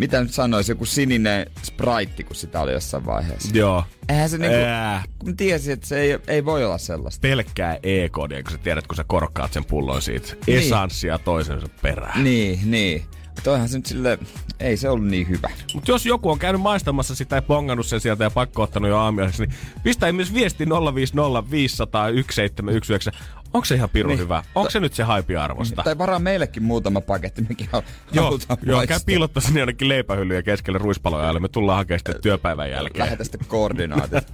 mitä 0.00 0.20
nyt 0.20 0.32
sanoisi, 0.32 0.72
joku 0.72 0.84
sininen 0.84 1.46
sprite, 1.62 2.22
kun 2.22 2.36
sitä 2.36 2.60
oli 2.60 2.72
jossain 2.72 3.06
vaiheessa. 3.06 3.56
Joo. 3.56 3.84
Eihän 4.08 4.30
se 4.30 4.38
niinku, 4.38 4.56
Ää. 4.66 5.02
kun 5.18 5.36
tiesin, 5.36 5.72
että 5.72 5.86
se 5.86 6.00
ei, 6.00 6.18
ei 6.26 6.44
voi 6.44 6.64
olla 6.64 6.78
sellaista. 6.78 7.20
Pelkkää 7.20 7.78
E-koodia, 7.82 8.42
kun 8.42 8.52
sä 8.52 8.58
tiedät, 8.58 8.86
kun 8.86 8.96
sä 8.96 9.04
korkkaat 9.06 9.52
sen 9.52 9.64
pullon 9.64 10.02
siitä. 10.02 10.32
Niin. 10.46 10.58
Esanssia 10.58 11.18
toisensa 11.18 11.66
perään. 11.82 12.24
Niin, 12.24 12.70
niin. 12.70 13.02
Toihan 13.44 13.68
se 13.68 13.78
nyt 13.78 13.86
sille, 13.86 14.18
ei 14.60 14.76
se 14.76 14.88
ollut 14.88 15.06
niin 15.06 15.28
hyvä. 15.28 15.50
Mutta 15.74 15.90
jos 15.90 16.06
joku 16.06 16.30
on 16.30 16.38
käynyt 16.38 16.62
maistamassa 16.62 17.14
sitä 17.14 17.36
ja 17.36 17.42
bongannut 17.42 17.86
sen 17.86 18.00
sieltä 18.00 18.24
ja 18.24 18.30
pakko 18.30 18.62
ottanut 18.62 18.88
jo 18.90 18.98
aamiaiseksi, 18.98 19.42
niin 19.46 19.54
pistä 19.82 20.12
myös 20.12 20.34
viesti 20.34 20.64
050 20.94 21.50
500 21.50 22.02
1719. 22.02 23.10
Onko 23.54 23.64
se 23.64 23.74
ihan 23.74 23.90
pirun 23.90 24.08
Niin. 24.10 24.18
hyvä? 24.18 24.42
Onko 24.54 24.70
se 24.70 24.80
nyt 24.80 24.94
se 24.94 25.02
haipi 25.02 25.36
arvosta? 25.36 25.82
Tai 25.82 25.98
varaa 25.98 26.18
meillekin 26.18 26.62
muutama 26.62 27.00
paketti, 27.00 27.42
mekin 27.48 27.68
hal- 27.72 27.82
Joo, 28.12 28.38
joo 28.62 28.86
käy 28.86 29.00
piilottaa 29.06 29.40
sinne 29.42 29.60
jonnekin 29.60 29.88
leipähyllyjä 29.88 30.42
keskelle 30.42 30.78
ruispaloja, 30.78 31.32
ja 31.32 31.40
me 31.40 31.48
tullaan 31.48 31.76
hakemaan 31.78 31.98
sitten 31.98 32.22
työpäivän 32.22 32.70
jälkeen. 32.70 33.04
Lähetä 33.04 33.24
sitten 33.24 33.46
koordinaatit. 33.48 34.24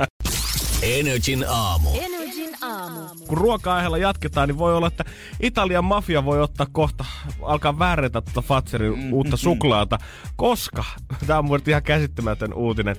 Energin 0.82 1.44
aamu. 1.48 1.90
Energin 2.00 2.25
aamu. 2.62 3.00
kun 3.28 3.38
ruoka-aiheella 3.38 3.98
jatketaan, 3.98 4.48
niin 4.48 4.58
voi 4.58 4.76
olla, 4.76 4.86
että 4.86 5.04
Italian 5.40 5.84
mafia 5.84 6.24
voi 6.24 6.40
ottaa 6.40 6.66
kohta, 6.72 7.04
alkaa 7.42 7.78
väärentä 7.78 8.20
tuota 8.20 8.42
Fatserin 8.48 8.96
Mm, 8.96 9.12
uutta 9.12 9.36
suklaata, 9.36 9.98
koska, 10.36 10.84
tämä 11.26 11.38
on 11.38 11.44
mun 11.44 11.60
ihan 11.66 11.82
käsittämätön 11.82 12.54
uutinen, 12.54 12.96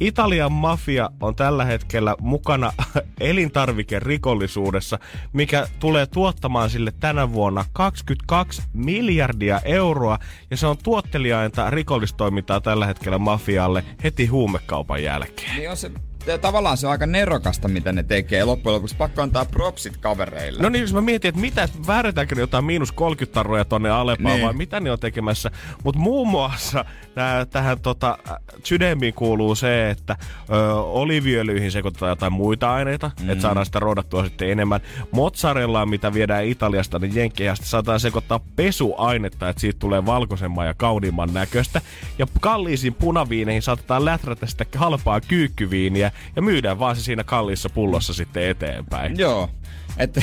Italian 0.00 0.52
mafia 0.52 1.10
on 1.20 1.36
tällä 1.36 1.64
hetkellä 1.64 2.16
mukana 2.20 2.72
elintarvikerikollisuudessa, 3.20 4.98
mikä 5.32 5.66
tulee 5.78 6.06
tuottamaan 6.06 6.70
sille 6.70 6.92
tänä 7.00 7.32
vuonna 7.32 7.64
22 7.72 8.62
miljardia 8.72 9.60
euroa, 9.64 10.18
ja 10.50 10.56
se 10.56 10.66
on 10.66 10.76
tuottelijainta 10.82 11.70
rikollistoimintaa 11.70 12.60
tällä 12.60 12.86
hetkellä 12.86 13.18
mafialle 13.18 13.84
heti 14.04 14.26
huumekaupan 14.26 15.02
jälkeen. 15.02 15.56
niin 15.56 15.70
on 15.70 15.76
se, 15.76 15.90
ja 16.30 16.38
tavallaan 16.38 16.76
se 16.76 16.86
on 16.86 16.90
aika 16.90 17.06
nerokasta, 17.06 17.68
mitä 17.68 17.92
ne 17.92 18.02
tekee. 18.02 18.44
Loppujen 18.44 18.74
lopuksi 18.74 18.96
pakko 18.96 19.22
antaa 19.22 19.44
propsit 19.44 19.96
kavereille. 19.96 20.62
No 20.62 20.68
niin, 20.68 20.80
jos 20.82 20.92
mä 20.94 21.00
mietin, 21.00 21.28
että 21.28 21.40
mitä, 21.40 21.68
väärätäänkö 21.86 22.34
ne 22.34 22.40
jotain 22.40 22.64
miinus 22.64 22.92
30 22.92 23.34
tarroja 23.34 23.64
tonne 23.64 23.90
Alepaan 23.90 24.34
Niin. 24.34 24.46
vai 24.46 24.54
mitä 24.54 24.80
ne 24.80 24.92
on 24.92 24.98
tekemässä. 24.98 25.50
Mutta 25.84 26.00
muun 26.00 26.28
muassa 26.28 26.84
nää, 27.16 27.46
tähän 27.46 27.80
tota, 27.80 28.18
sydämiin 28.64 29.14
kuuluu 29.14 29.54
se, 29.54 29.90
että 29.90 30.16
ö, 30.52 30.74
oliviöljyihin 30.74 31.72
sekoitetaan 31.72 32.10
jotain 32.10 32.32
muita 32.32 32.72
aineita, 32.74 33.10
mm. 33.20 33.30
että 33.30 33.42
saadaan 33.42 33.66
sitä 33.66 33.78
roodattua 33.78 34.24
sitten 34.24 34.50
enemmän. 34.50 34.80
Mozzarellaa, 35.10 35.86
mitä 35.86 36.14
viedään 36.14 36.44
Italiasta, 36.44 36.98
niin 36.98 37.14
jenkkejä 37.14 37.54
sitten 37.54 37.70
saadaan 37.70 38.00
sekoittaa 38.00 38.40
pesuainetta, 38.56 39.48
että 39.48 39.60
siitä 39.60 39.78
tulee 39.78 40.06
valkoisemman 40.06 40.66
ja 40.66 40.74
kauniimman 40.74 41.34
näköistä. 41.34 41.80
Ja 42.18 42.26
kalliisiin 42.40 42.94
punaviineihin 42.94 43.62
saatetaan 43.62 44.04
läträtä 44.04 44.46
sitä 44.46 44.64
halpaa 44.76 45.20
kyykkyviiniä 45.20 46.12
ja 46.36 46.42
myydään 46.42 46.78
vaan 46.78 46.96
se 46.96 47.02
siinä 47.02 47.24
kalliissa 47.24 47.70
pullossa 47.70 48.14
sitten 48.14 48.48
eteenpäin. 48.50 49.18
Joo. 49.18 49.50
Että 49.96 50.22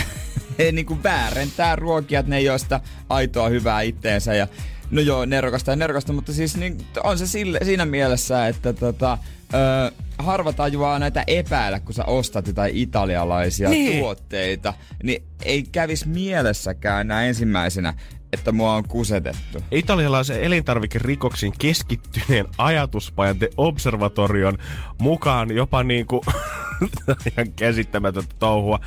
he 0.59 0.71
niinku 0.71 1.03
väärentää 1.03 1.75
ruokia, 1.75 2.19
että 2.19 2.29
ne 2.29 2.37
ei 2.37 2.49
ole 2.49 2.57
sitä 2.59 2.79
aitoa 3.09 3.49
hyvää 3.49 3.81
itteensä 3.81 4.33
ja 4.33 4.47
No 4.91 5.01
joo, 5.01 5.25
nerokasta 5.25 5.71
ja 5.71 5.75
nerokasta, 5.75 6.13
mutta 6.13 6.33
siis 6.33 6.57
niin, 6.57 6.77
on 7.03 7.17
se 7.17 7.27
sille, 7.27 7.59
siinä 7.63 7.85
mielessä, 7.85 8.47
että 8.47 8.73
tota, 8.73 9.17
ö, 9.53 9.91
harva 10.17 10.53
tajuaa 10.53 10.99
näitä 10.99 11.23
epäillä, 11.27 11.79
kun 11.79 11.93
sä 11.93 12.05
ostat 12.05 12.47
jotain 12.47 12.75
italialaisia 12.75 13.69
Niin. 13.69 13.99
tuotteita, 13.99 14.73
niin 15.03 15.23
ei 15.45 15.63
kävis 15.71 16.05
mielessäkään 16.05 17.07
näin 17.07 17.27
ensimmäisenä, 17.27 17.93
että 18.33 18.51
mua 18.51 18.73
on 18.73 18.87
kusetettu. 18.87 19.63
Italialaisen 19.71 20.43
elintarvikerikoksiin 20.43 21.53
keskittyneen 21.59 22.45
ajatuspajan 22.57 23.39
The 23.39 23.49
Observatorion 23.57 24.57
mukaan 25.01 25.55
jopa 25.55 25.83
niinku 25.83 26.21
ihan 27.31 27.51
käsittämätöntä 27.55 28.35
touhua. 28.39 28.79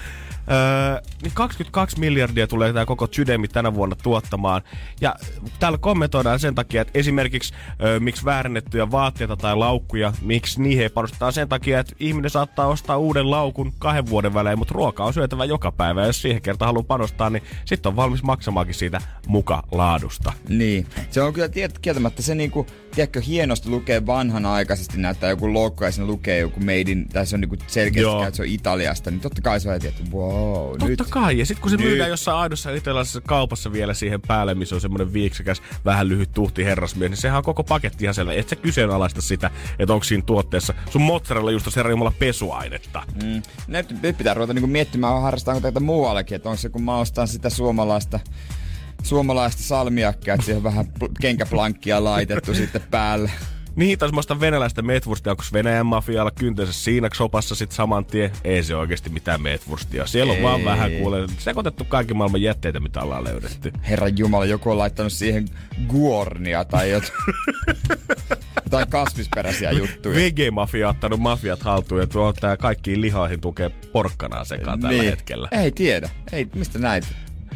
Öö, 0.50 1.00
niin 1.22 1.32
22 1.34 2.00
miljardia 2.00 2.46
tulee 2.46 2.72
tämä 2.72 2.86
koko 2.86 3.08
sydämi 3.10 3.48
tänä 3.48 3.74
vuonna 3.74 3.96
tuottamaan. 4.02 4.62
Ja 5.00 5.16
täällä 5.58 5.78
kommentoidaan 5.78 6.38
sen 6.40 6.54
takia, 6.54 6.82
että 6.82 6.98
esimerkiksi 6.98 7.54
öö, 7.82 8.00
miksi 8.00 8.24
väärennettyjä 8.24 8.90
vaatteita 8.90 9.36
tai 9.36 9.56
laukkuja, 9.56 10.12
miksi 10.22 10.62
niihin 10.62 10.82
ei 10.82 10.88
panosteta 10.88 11.32
sen 11.32 11.48
takia, 11.48 11.80
että 11.80 11.94
ihminen 12.00 12.30
saattaa 12.30 12.66
ostaa 12.66 12.98
uuden 12.98 13.30
laukun 13.30 13.72
kahden 13.78 14.10
vuoden 14.10 14.34
välein, 14.34 14.58
mutta 14.58 14.74
ruoka 14.74 15.04
on 15.04 15.14
syötävä 15.14 15.44
joka 15.44 15.72
päivä. 15.72 16.00
Ja 16.00 16.06
jos 16.06 16.22
siihen 16.22 16.42
kerta 16.42 16.66
haluaa 16.66 16.82
panostaa, 16.82 17.30
niin 17.30 17.42
sitten 17.64 17.90
on 17.90 17.96
valmis 17.96 18.22
maksamaankin 18.22 18.74
siitä 18.74 19.00
muka 19.26 19.62
laadusta. 19.72 20.32
Niin. 20.48 20.86
Se 21.10 21.22
on 21.22 21.32
kyllä 21.32 21.48
tiet, 21.48 21.78
kieltämättä 21.78 22.22
se 22.22 22.34
niinku, 22.34 22.66
tiedätkö, 22.94 23.20
hienosti 23.20 23.68
lukee 23.68 24.06
vanhanaikaisesti 24.06 24.98
näyttää 24.98 25.30
joku 25.30 25.54
logo 25.54 25.84
ja 25.84 25.92
siinä 25.92 26.06
lukee 26.06 26.38
joku 26.38 26.60
made 26.60 26.80
in, 26.92 27.08
tai 27.08 27.26
se 27.26 27.36
on 27.36 27.40
niinku 27.40 27.56
selkeästi, 27.66 28.00
Joo. 28.00 28.22
että 28.24 28.36
se 28.36 28.42
on 28.42 28.48
Italiasta, 28.48 29.10
niin 29.10 29.20
totta 29.20 29.42
kai 29.42 29.60
se 29.60 29.68
on 29.68 29.74
että 29.74 30.02
wow, 30.12 30.70
Totta 30.70 30.86
nyt. 30.86 31.02
kai, 31.10 31.38
ja 31.38 31.46
sitten 31.46 31.62
kun 31.62 31.70
se 31.70 31.76
Nyt. 31.76 31.86
myydään 31.86 32.10
jossain 32.10 32.38
aidossa 32.38 32.74
italialaisessa 32.74 33.20
kaupassa 33.20 33.72
vielä 33.72 33.94
siihen 33.94 34.20
päälle, 34.20 34.54
missä 34.54 34.74
on 34.74 34.80
semmoinen 34.80 35.12
viiksekäs, 35.12 35.62
vähän 35.84 36.08
lyhyt 36.08 36.30
tuhti 36.34 36.64
herrasmies, 36.64 37.10
niin 37.10 37.16
sehän 37.16 37.38
on 37.38 37.44
koko 37.44 37.64
paketti 37.64 38.04
ihan 38.04 38.14
selvä. 38.14 38.32
Et 38.32 38.48
sä 38.48 38.56
kyseenalaista 38.56 39.20
sitä, 39.20 39.50
että 39.78 39.92
onko 39.92 40.04
siinä 40.04 40.24
tuotteessa 40.26 40.74
sun 40.90 41.02
mozzarella 41.02 41.50
just 41.50 41.76
herra 41.76 41.90
Jumala 41.90 42.12
pesuainetta. 42.18 43.02
Mm. 43.22 43.42
Nyt, 43.68 44.18
pitää 44.18 44.34
ruveta 44.34 44.52
niinku 44.52 44.66
miettimään, 44.66 45.22
harrastaanko 45.22 45.60
tätä 45.60 45.80
muuallekin, 45.80 46.36
että 46.36 46.48
onko 46.48 46.60
se 46.60 46.68
kun 46.68 46.82
mä 46.82 46.98
ostan 46.98 47.28
sitä 47.28 47.50
suomalaista 47.50 48.20
suomalaista 49.02 49.62
salmiakkia, 49.62 50.34
että 50.34 50.46
siihen 50.46 50.62
vähän 50.62 50.86
pl- 50.86 51.12
kenkäplankkia 51.20 52.04
laitettu 52.04 52.54
sitten 52.54 52.82
päälle. 52.90 53.30
Niin, 53.76 53.98
taas 53.98 54.12
mä 54.12 54.18
ostan 54.18 54.40
venäläistä 54.40 54.82
metwurstia, 54.82 55.32
onko 55.32 55.42
Venäjän 55.52 55.86
mafialla 55.86 56.30
kyntensä 56.30 56.72
siinä 56.72 57.08
sopassa 57.14 57.54
sit 57.54 57.72
saman 57.72 58.04
tien? 58.04 58.30
Ei 58.44 58.62
se 58.62 58.76
oikeasti 58.76 59.10
mitään 59.10 59.42
metwurstia. 59.42 60.06
Siellä 60.06 60.30
on 60.30 60.36
Ei. 60.36 60.44
vaan 60.44 60.64
vähän 60.64 60.90
kuule 60.92 61.26
sekoitettu 61.38 61.84
kaikki 61.84 62.14
maailman 62.14 62.42
jätteitä, 62.42 62.80
mitä 62.80 63.00
ollaan 63.00 63.24
löydetty. 63.24 63.72
Herran 63.88 64.18
Jumala, 64.18 64.44
joku 64.44 64.70
on 64.70 64.78
laittanut 64.78 65.12
siihen 65.12 65.48
guornia 65.88 66.64
tai 66.64 66.90
jotain, 66.90 67.12
jotain 68.64 68.88
kasvisperäisiä 68.90 69.70
juttuja. 69.70 70.14
VG-mafia 70.14 70.88
on 70.88 70.94
ottanut 70.94 71.20
mafiat 71.20 71.62
haltuun 71.62 72.00
ja 72.00 72.06
tuo 72.06 72.32
tää 72.32 72.56
kaikkiin 72.56 73.00
lihoihin 73.00 73.40
tukee 73.40 73.68
porkkanaa 73.92 74.44
sekaan 74.44 74.80
tällä 74.80 75.02
hetkellä. 75.02 75.48
Ei 75.52 75.70
tiedä. 75.72 76.10
Ei, 76.32 76.48
mistä 76.54 76.78
näitä? 76.78 77.06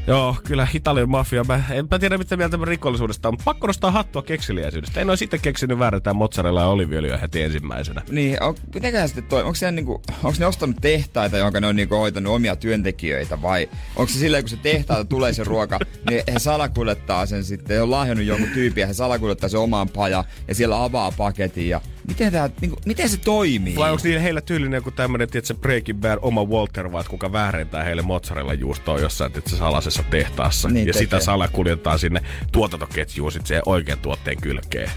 Joo, 0.07 0.37
kyllä 0.47 0.69
Italian 0.75 1.11
mafia. 1.11 1.45
Mä 1.45 1.61
en 1.71 1.89
mä 1.91 1.99
tiedä, 1.99 2.19
mitä 2.19 2.37
mieltä 2.37 2.59
rikollisuudesta 2.63 3.29
on, 3.29 3.37
pakko 3.45 3.67
nostaa 3.67 3.91
hattua 3.91 4.23
kekseliäisyydestä. 4.23 5.01
En 5.01 5.11
ole 5.11 5.17
sitten 5.17 5.41
keksinyt 5.41 5.79
väärätään 5.79 6.17
mozzarella 6.17 6.61
ja 6.61 6.67
oliviöljyä 6.67 7.19
heti 7.19 7.43
ensimmäisenä. 7.43 8.03
Niin, 8.11 8.43
on, 8.43 8.55
mitenköhän 8.75 9.09
sitten 9.09 9.25
toi, 9.25 9.43
onko, 9.43 9.59
niinku, 9.73 10.03
onko 10.25 10.37
ne 10.39 10.47
ostanut 10.47 10.77
tehtaita, 10.81 11.39
jonka 11.39 11.61
ne 11.61 11.67
on 11.67 11.77
niinku 11.77 11.95
hoitanut 11.95 12.35
omia 12.35 12.57
työntekijöitä 12.57 13.43
vai 13.43 13.69
onko 13.97 14.13
se 14.13 14.19
silleen, 14.19 14.43
kun 14.43 14.51
se 14.51 14.57
tehtaalta 14.57 15.05
tulee 15.05 15.33
se 15.33 15.45
ruoka, 15.45 15.79
niin 16.11 16.23
he 16.33 16.39
salakuljettaa 16.39 17.27
sen 17.27 17.45
sitten, 17.45 17.77
he 17.77 17.83
on 17.83 17.91
lahjannut 17.91 18.27
jonkun 18.27 18.49
tyypin 18.49 18.81
ja 18.81 18.87
he 18.87 18.95
salakuljettaa 18.95 19.49
sen 19.49 19.61
omaan 19.61 19.89
pajaan 19.89 20.25
ja 20.49 20.55
siellä 20.55 20.85
avaa 20.85 21.13
paketin 21.13 21.69
ja 21.69 21.81
miten, 22.09 22.33
tää, 22.33 22.51
niinku, 22.61 22.77
miten 22.87 23.09
se 23.09 23.17
toimii? 23.17 23.77
Vai 23.77 23.91
onko 23.91 24.03
niillä 24.05 24.21
heillä 24.21 24.41
tyylinen 24.41 24.79
joku 24.79 24.91
tämmönen, 24.91 25.29
tiedätkö, 25.31 25.55
Breaking 25.55 26.01
Bad 26.01 26.19
oma 26.23 26.45
Walter, 26.45 26.93
vai 26.93 27.05
kuka 27.09 27.33
väärentää 27.33 27.85
heille 27.85 28.03
mozzarella 28.03 28.55
juustoa 28.55 28.99
jossain 28.99 29.33
tiedätkö, 29.33 29.57
salasessa 29.57 30.03
tehtaassa. 30.11 30.69
Niin 30.69 30.87
ja 30.87 30.93
tekee. 30.93 31.05
sitä 31.07 31.21
salakuljetetaan 31.21 31.99
sinne 31.99 32.23
tuotantoketjuun 32.53 33.33
sit 33.33 33.47
sen 33.47 33.63
oikean 33.67 33.99
tuotteen 33.99 34.41
kylkeen. 34.41 34.91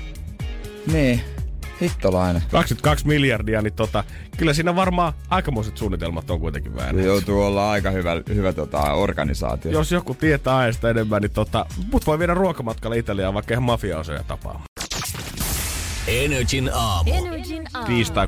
Niin, 0.92 1.22
hittolainen. 1.82 2.42
22 2.52 3.08
miljardia, 3.08 3.62
niin 3.62 3.74
tota, 3.74 4.04
kyllä 4.38 4.54
siinä 4.54 4.76
varmaan 4.76 5.14
aikamoiset 5.30 5.78
suunnitelmat 5.78 6.30
on 6.32 6.40
kuitenkin 6.40 6.72
Se 6.72 6.78
väärin. 6.78 7.06
joutuu 7.06 7.42
olla 7.42 7.72
aika 7.72 7.92
hyvä, 7.92 8.12
hyvä 8.30 8.54
tota, 8.54 8.94
organisaatio. 8.94 9.72
Jos 9.72 9.92
joku 9.92 10.14
tietää 10.14 10.58
aiheesta 10.58 10.90
enemmän, 10.90 11.22
niin 11.22 11.32
tota, 11.32 11.66
mut 11.92 12.08
voi 12.08 12.20
viedä 12.20 12.34
ruokamatkalle 12.34 12.98
Italiaan, 12.98 13.34
vaikka 13.34 13.54
ihan 13.54 13.64
mafiaosoja 13.64 14.24
tapaa. 14.24 14.64
Energin 16.08 16.70
aamu. 16.74 17.14
Energin 17.14 17.64
aamu. 17.74 17.88
tiistai 17.88 18.28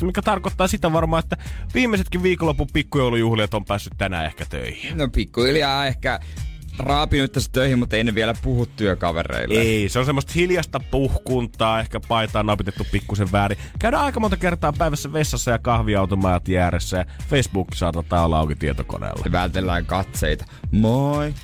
13.11, 0.00 0.06
mikä 0.06 0.22
tarkoittaa 0.22 0.68
sitä 0.68 0.92
varmaan, 0.92 1.22
että 1.22 1.36
viimeisetkin 1.74 2.22
viikonlopun 2.22 2.66
pikkujoulujuhlijat 2.72 3.54
on 3.54 3.64
päässyt 3.64 3.92
tänään 3.98 4.26
ehkä 4.26 4.44
töihin. 4.50 4.98
No 4.98 5.08
pikkuhiljaa 5.08 5.86
ehkä 5.86 6.20
raapinut 6.78 7.32
tässä 7.32 7.52
töihin, 7.52 7.78
mutta 7.78 7.96
ei 7.96 8.04
ne 8.04 8.14
vielä 8.14 8.34
puhu 8.42 8.66
työkavereille. 8.66 9.60
Ei, 9.60 9.88
se 9.88 9.98
on 9.98 10.06
semmoista 10.06 10.32
hiljasta 10.34 10.80
puhkuntaa, 10.80 11.80
ehkä 11.80 12.00
paitaa 12.08 12.42
napitettu 12.42 12.86
pikkusen 12.92 13.32
väärin. 13.32 13.58
Käydään 13.78 14.04
aika 14.04 14.20
monta 14.20 14.36
kertaa 14.36 14.72
päivässä 14.72 15.12
vessassa 15.12 15.50
ja 15.50 15.58
kahviautomaatti 15.58 16.58
ääressä 16.58 16.96
ja 16.96 17.04
Facebook 17.28 17.68
saattaa 17.74 18.24
olla 18.24 18.38
auki 18.38 18.54
tietokoneella. 18.54 19.32
Vältellään 19.32 19.86
katseita. 19.86 20.44
Moi. 20.70 21.34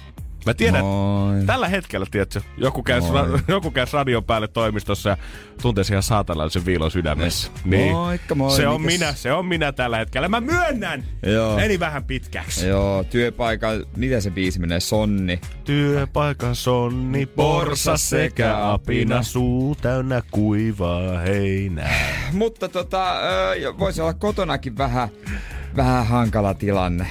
Mä 0.46 0.54
tiedän, 0.54 0.84
Moi. 0.84 1.34
tällä 1.46 1.68
hetkellä, 1.68 2.06
tiedätkö, 2.10 2.40
joku 2.56 2.82
käy, 2.82 3.00
ra- 3.00 3.42
joku 3.48 3.70
käy 3.70 3.86
radion 3.92 4.24
päälle 4.24 4.48
toimistossa 4.48 5.10
ja 5.10 5.16
tuntee 5.62 5.84
siihen 5.84 6.02
saatanallisen 6.02 6.66
viilon 6.66 6.90
sydämessä. 6.90 7.50
Niin. 7.64 7.92
Moikka, 7.92 8.34
moi, 8.34 8.56
Se 8.56 8.68
on 8.68 8.80
mikäs? 8.80 8.98
minä, 8.98 9.12
se 9.12 9.32
on 9.32 9.46
minä 9.46 9.72
tällä 9.72 9.96
hetkellä. 9.96 10.28
Mä 10.28 10.40
myönnän! 10.40 11.04
Joo. 11.22 11.56
Meni 11.56 11.80
vähän 11.80 12.04
pitkäksi. 12.04 12.68
Joo, 12.68 13.04
työpaikan, 13.04 13.84
miten 13.96 14.22
se 14.22 14.30
biisi 14.30 14.58
menee? 14.60 14.80
Sonni. 14.80 15.40
Työpaikan 15.64 16.56
sonni, 16.56 17.26
porsa 17.26 17.96
sekä 17.96 18.72
apina, 18.72 19.22
suu 19.22 19.74
täynnä 19.74 20.22
kuivaa 20.30 21.18
heinää. 21.18 22.00
Mutta 22.32 22.68
tota, 22.68 23.14
voisi 23.78 24.00
olla 24.00 24.14
kotonakin 24.14 24.78
vähän, 24.78 25.08
vähän 25.76 26.06
hankala 26.06 26.54
tilanne. 26.54 27.06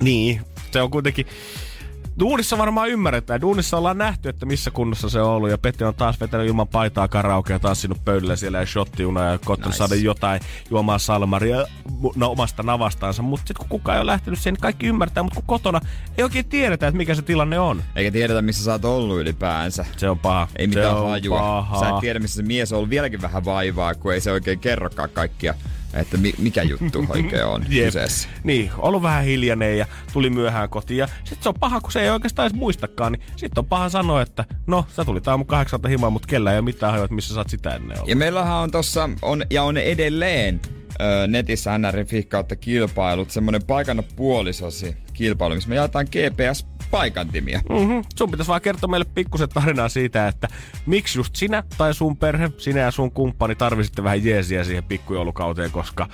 Niin, 0.00 0.40
se 0.70 0.80
on 0.82 0.90
kuitenkin... 0.90 1.26
Duunissa 2.20 2.58
varmaan 2.58 2.88
ymmärretään. 2.88 3.40
Duunissa 3.40 3.76
ollaan 3.78 3.98
nähty, 3.98 4.28
että 4.28 4.46
missä 4.46 4.70
kunnossa 4.70 5.08
se 5.08 5.20
on 5.20 5.30
ollut. 5.30 5.50
Ja 5.50 5.58
Pete 5.58 5.86
on 5.86 5.94
taas 5.94 6.20
vetänyt 6.20 6.46
ilman 6.46 6.68
paitaa 6.68 7.08
karaokea, 7.08 7.58
tanssinut 7.58 8.04
pöydällä 8.04 8.36
siellä 8.36 8.58
ja 8.58 8.66
shottiuna 8.66 9.24
ja 9.24 9.38
koittanut 9.38 9.72
Nice. 9.72 9.78
saada 9.78 9.94
jotain 9.94 10.40
juomaan 10.70 11.00
salmaria 11.00 11.66
no, 12.16 12.30
omasta 12.30 12.62
navastaansa. 12.62 13.22
Mutta 13.22 13.40
sitten 13.40 13.56
kun 13.56 13.68
kukaan 13.68 13.96
ei 13.96 14.02
ole 14.02 14.10
lähtenyt 14.10 14.38
siihen, 14.38 14.54
niin 14.54 14.60
kaikki 14.60 14.86
ymmärtää. 14.86 15.22
Mutta 15.22 15.40
kun 15.40 15.46
kotona 15.46 15.80
ei 16.18 16.24
oikein 16.24 16.44
tiedetä, 16.44 16.86
että 16.88 16.96
mikä 16.96 17.14
se 17.14 17.22
tilanne 17.22 17.58
on. 17.58 17.82
Eikä 17.96 18.10
tiedetä, 18.10 18.42
missä 18.42 18.64
sä 18.64 18.72
oot 18.72 18.84
ollut 18.84 19.20
ylipäänsä. 19.20 19.84
Se 19.96 20.10
on 20.10 20.18
paha. 20.18 20.48
Ei 20.56 20.66
se 20.66 20.68
mitään 20.68 20.96
on 20.96 21.08
hajua. 21.08 21.38
Paha. 21.38 21.80
Sä 21.80 21.88
et 21.88 22.00
tiedä, 22.00 22.18
missä 22.18 22.36
se 22.36 22.42
mies 22.42 22.72
on 22.72 22.76
ollut 22.76 22.90
vieläkin 22.90 23.22
vähän 23.22 23.44
vaivaa, 23.44 23.94
kun 23.94 24.12
ei 24.14 24.20
se 24.20 24.32
oikein 24.32 24.58
kerrokaan 24.58 25.10
kaikkia, 25.10 25.54
että 25.94 26.16
mi- 26.16 26.34
mikä 26.38 26.62
juttu 26.62 27.06
oikein 27.08 27.44
on 27.44 27.64
Jep. 27.68 27.84
kyseessä. 27.84 28.28
Niin, 28.44 28.70
ollut 28.78 29.02
vähän 29.02 29.24
hiljainen 29.24 29.78
ja 29.78 29.86
tuli 30.12 30.30
myöhään 30.30 30.68
kotiin. 30.68 30.98
Ja 30.98 31.08
sit 31.24 31.42
se 31.42 31.48
on 31.48 31.54
paha, 31.60 31.80
kun 31.80 31.92
se 31.92 32.00
ei 32.02 32.10
oikeastaan 32.10 32.46
edes 32.46 32.58
muistakaan. 32.58 33.12
Niin 33.12 33.22
sit 33.36 33.58
on 33.58 33.66
paha 33.66 33.88
sanoa, 33.88 34.22
että 34.22 34.44
no, 34.66 34.86
sä 34.96 35.04
tulit 35.04 35.28
aamu 35.28 35.44
kahdeksalta 35.44 35.88
himaan, 35.88 36.12
mutta 36.12 36.28
kellä 36.28 36.52
ei 36.52 36.58
ole 36.58 36.64
mitään 36.64 37.04
että 37.04 37.14
missä 37.14 37.34
sä 37.34 37.40
oot 37.40 37.48
sitä 37.50 37.74
ennen 37.74 37.96
ollut. 37.98 38.08
Ja 38.08 38.16
meillähän 38.16 38.56
on 38.56 38.70
tossa, 38.70 39.08
on, 39.22 39.44
ja 39.50 39.62
on 39.62 39.76
edelleen 39.76 40.60
ö, 41.00 41.26
netissä 41.26 41.78
NRFI 41.78 42.22
kautta 42.22 42.56
kilpailut, 42.56 43.30
semmonen 43.30 43.62
paikannut 43.66 44.06
puolisosi 44.16 44.96
kilpailu, 45.12 45.54
missä 45.54 45.68
me 45.68 45.74
jaetaan 45.74 46.08
GPS-paikantimia. 46.92 47.60
Mm-hmm. 47.70 48.04
Sun 48.16 48.30
pitäisi 48.30 48.48
vaan 48.48 48.60
kertoa 48.60 48.88
meille 48.88 49.06
pikkusen 49.14 49.48
tarinaa 49.48 49.88
siitä, 49.88 50.28
että 50.28 50.48
miksi 50.86 51.18
just 51.18 51.36
sinä 51.36 51.62
tai 51.78 51.94
sun 51.94 52.16
perhe, 52.16 52.50
sinä 52.58 52.80
ja 52.80 52.90
sun 52.90 53.12
kumppani 53.12 53.54
tarvisitte 53.54 54.04
vähän 54.04 54.24
jeesiä 54.24 54.64
siihen 54.64 54.84
pikkujoulukauteen, 54.84 55.70
koska 55.70 56.08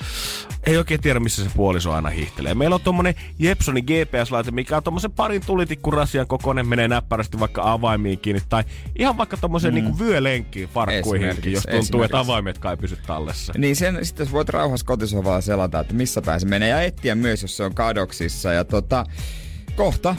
ei 0.66 0.76
oikein 0.76 1.00
tiedä, 1.00 1.20
missä 1.20 1.44
se 1.44 1.50
puoliso 1.56 1.92
aina 1.92 2.08
hiihtelee. 2.08 2.54
Meillä 2.54 2.74
on 2.74 2.80
tommonen 2.80 3.14
Jepsonin 3.38 3.84
GPS-laite, 3.84 4.50
mikä 4.50 4.76
on 4.76 4.82
tommosen 4.82 5.12
parin 5.12 5.42
tulitikkurasian 5.46 6.26
kokoinen, 6.26 6.68
menee 6.68 6.88
näppärästi 6.88 7.40
vaikka 7.40 7.72
avaimiin 7.72 8.18
kiinni, 8.18 8.42
tai 8.48 8.64
ihan 8.98 9.16
vaikka 9.16 9.36
tommoseen 9.36 9.74
mm. 9.74 9.80
niinku 9.80 9.98
vyölenkkiin 9.98 10.68
farkkuihinkin, 10.68 11.52
jos 11.52 11.66
tuntuu, 11.70 12.02
että 12.02 12.18
avaimet 12.18 12.58
kai 12.58 12.76
pysy 12.76 12.98
tallessa. 13.06 13.52
Niin 13.56 13.76
sen 13.76 13.98
sitten 14.02 14.32
voit 14.32 14.48
rauhassa 14.48 14.86
kotisovalla 14.86 15.40
selata, 15.40 15.80
että 15.80 15.94
missä 15.94 16.22
päin 16.22 16.40
se 16.40 16.46
menee 16.46 16.68
ja 16.68 16.82
etsiä 16.82 17.14
myös, 17.14 17.42
jos 17.42 17.56
se 17.56 17.64
on 17.64 17.74
kadoksissa. 17.74 18.52
Ja 18.52 18.64
tota, 18.64 19.04
kohta 19.76 20.16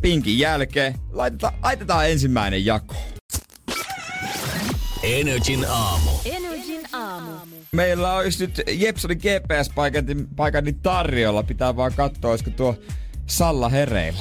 pinkin 0.00 0.38
jälkeen 0.38 0.94
laitetaan, 1.12 1.54
laitetaan 1.62 2.10
ensimmäinen 2.10 2.64
jako. 2.64 2.94
Energin 5.02 5.66
aamu. 5.68 6.10
Energin 6.24 6.80
aamu. 6.92 7.30
Meillä 7.72 8.14
olisi 8.14 8.46
nyt 8.46 8.62
Jepsonin 8.72 9.18
GPS-paikantin 9.18 10.26
paikantin 10.36 10.80
tarjolla. 10.80 11.42
Pitää 11.42 11.76
vaan 11.76 11.92
katsoa, 11.96 12.30
olisiko 12.30 12.50
tuo 12.50 12.74
Salla 13.26 13.68
hereillä. 13.68 14.20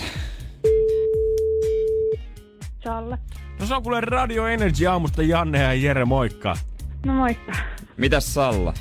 Salle. 2.83 3.17
No 3.59 3.65
se 3.65 3.75
on 3.75 3.83
kuule 3.83 4.01
Radio 4.01 4.47
Energy 4.47 4.85
aamusta 4.85 5.23
Janne 5.23 5.61
ja 5.61 5.73
Jere, 5.73 6.05
moikka. 6.05 6.57
No 7.05 7.13
moikka. 7.13 7.51
Mitäs 7.97 8.33
Salla? 8.33 8.73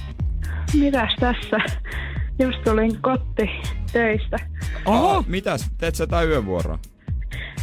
Mitäs 0.75 1.17
tässä? 1.21 1.57
Just 2.39 2.59
tulin 2.65 3.03
kotti 3.03 3.51
töistä. 3.93 4.37
Oho! 4.87 5.25
Mitäs? 5.27 5.71
Teet 5.79 5.95
sä 5.95 6.03
jotain 6.03 6.29
yövuoroa? 6.29 6.79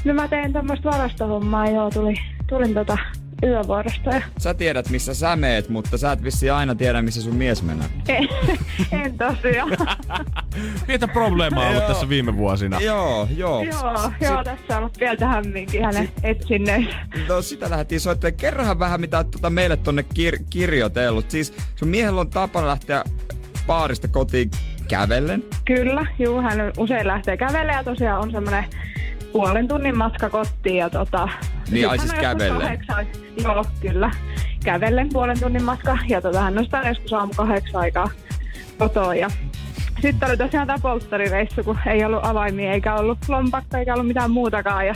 No 0.05 0.13
mä 0.13 0.27
teen 0.27 0.53
tämmöistä 0.53 0.89
varastohommaa, 0.89 1.69
joo, 1.69 1.89
tuli, 1.89 2.13
tulin 2.49 2.73
tota 2.73 2.97
yövuorosta 3.43 4.09
ja 4.09 4.21
Sä 4.37 4.53
tiedät, 4.53 4.89
missä 4.89 5.13
sä 5.13 5.35
meet, 5.35 5.69
mutta 5.69 5.97
sä 5.97 6.11
et 6.11 6.23
vissi 6.23 6.49
aina 6.49 6.75
tiedä, 6.75 7.01
missä 7.01 7.21
sun 7.21 7.35
mies 7.35 7.63
menee. 7.63 7.87
en, 8.07 8.27
en 9.03 9.17
tosiaan. 9.17 9.69
Pientä 10.87 11.07
probleemaa 11.07 11.67
ollut 11.67 11.81
Joo. 11.81 11.87
tässä 11.87 12.09
viime 12.09 12.37
vuosina. 12.37 12.79
Joo, 12.81 13.27
joo. 13.37 13.63
joo, 13.63 14.11
joo, 14.21 14.43
tässä 14.43 14.63
on 14.69 14.77
ollut 14.77 14.93
pientä 14.99 15.27
hämminkin 15.27 15.85
hänen 15.85 16.09
etsinnöissä. 16.23 16.95
No 17.27 17.41
sitä 17.41 17.69
lähdettiin 17.69 18.01
soittamaan. 18.01 18.37
Kerrohan 18.37 18.79
vähän, 18.79 19.01
mitä 19.01 19.17
oot 19.17 19.31
tota 19.31 19.49
meille 19.49 19.77
tonne 19.77 20.05
kir- 20.13 20.43
kirjoitellut. 20.49 21.31
Siis 21.31 21.53
sun 21.75 21.87
miehellä 21.87 22.21
on 22.21 22.29
tapana 22.29 22.67
lähteä 22.67 23.03
baarista 23.67 24.07
kotiin 24.07 24.51
kävellen. 24.87 25.43
Kyllä, 25.65 26.05
juu, 26.19 26.41
hän 26.41 26.59
usein 26.77 27.07
lähtee 27.07 27.37
kävelemään 27.37 27.77
ja 27.77 27.83
tosiaan 27.83 28.21
on 28.21 28.31
semmoinen 28.31 28.65
puolen 29.31 29.67
tunnin 29.67 29.97
matka 29.97 30.29
kotiin 30.29 30.75
ja 30.77 30.89
tota... 30.89 31.29
sit 31.65 31.85
ai 31.85 31.97
siis 31.99 32.13
kävellen? 32.13 32.61
kahdeksan- 32.61 33.07
Joo, 33.43 33.65
kyllä. 33.81 34.11
Kävellen 34.63 35.09
puolen 35.13 35.39
tunnin 35.39 35.63
matka 35.63 35.97
ja 36.09 36.21
tota, 36.21 36.41
hän 36.41 36.63
sitä 36.63 36.81
joskus 36.87 37.13
aamu 37.13 37.33
kahdeksan 37.35 37.81
aikaa 37.81 38.09
kotoa 38.77 39.15
ja 39.15 39.27
sitten 40.01 40.29
oli 40.29 40.37
tosiaan 40.37 40.67
tämä 40.67 40.79
polttarireissu, 40.81 41.63
kun 41.63 41.77
ei 41.85 42.05
ollut 42.05 42.25
avaimia 42.25 42.71
eikä 42.71 42.95
ollut 42.95 43.17
lompakko 43.27 43.77
eikä 43.77 43.93
ollut 43.93 44.07
mitään 44.07 44.31
muutakaan 44.31 44.87
ja 44.87 44.95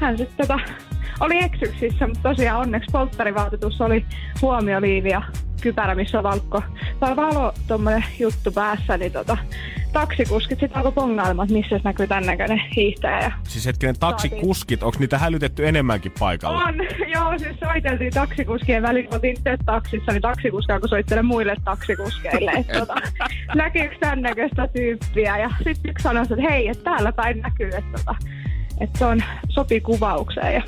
hän 0.00 0.18
sitten 0.18 0.46
tota, 0.48 0.60
oli 1.20 1.38
eksyksissä, 1.44 2.06
mutta 2.06 2.22
tosiaan 2.28 2.60
onneksi 2.60 2.88
polttarivaatetus 2.92 3.80
oli 3.80 4.04
huomioliivi 4.42 5.08
ja 5.10 5.22
kypärä, 5.68 5.94
missä 5.94 6.18
on 6.18 6.24
valkko. 6.24 6.62
Tai 7.00 7.16
valo 7.16 7.52
tommonen 7.66 8.04
juttu 8.18 8.52
päässä, 8.52 8.96
niin 8.96 9.12
tota, 9.12 9.36
taksikuskit 9.92 10.60
sitten 10.60 10.76
alkoi 10.76 10.92
pongailemaan, 10.92 11.46
että 11.46 11.58
missä 11.58 11.80
näkyy 11.84 12.06
tän 12.06 12.26
näköinen 12.26 12.60
hiihtäjä. 12.76 13.20
Ja 13.20 13.32
Siis 13.42 13.66
hetkinen, 13.66 13.98
taksikuskit, 14.00 14.82
onko 14.82 14.98
niitä 14.98 15.18
hälytetty 15.18 15.68
enemmänkin 15.68 16.12
paikalla? 16.18 16.64
on, 16.64 16.74
joo, 17.14 17.38
siis 17.38 17.56
soiteltiin 17.60 18.12
taksikuskien 18.12 18.82
väliin, 18.82 19.14
oltiin 19.14 19.36
itse 19.36 19.56
taksissa, 19.66 20.12
niin 20.12 20.22
taksikuskia 20.22 20.74
alkoi 20.74 20.88
soittele 20.88 21.22
muille 21.22 21.56
taksikuskeille, 21.64 22.50
että 22.50 22.78
tota, 22.78 22.94
näkyykö 23.54 23.96
tän 24.00 24.22
näköistä 24.22 24.68
tyyppiä. 24.68 25.38
Ja 25.38 25.50
sitten 25.64 25.90
yksi 25.90 26.02
sanoi, 26.02 26.22
että 26.22 26.50
hei, 26.50 26.68
että 26.68 26.84
täällä 26.84 27.12
päin 27.12 27.40
näkyy, 27.40 27.68
että, 27.68 27.98
tota, 27.98 28.14
että 28.80 28.98
se 28.98 29.04
on 29.04 29.22
sopi 29.48 29.80
kuvaukseen. 29.80 30.54
Ja 30.54 30.62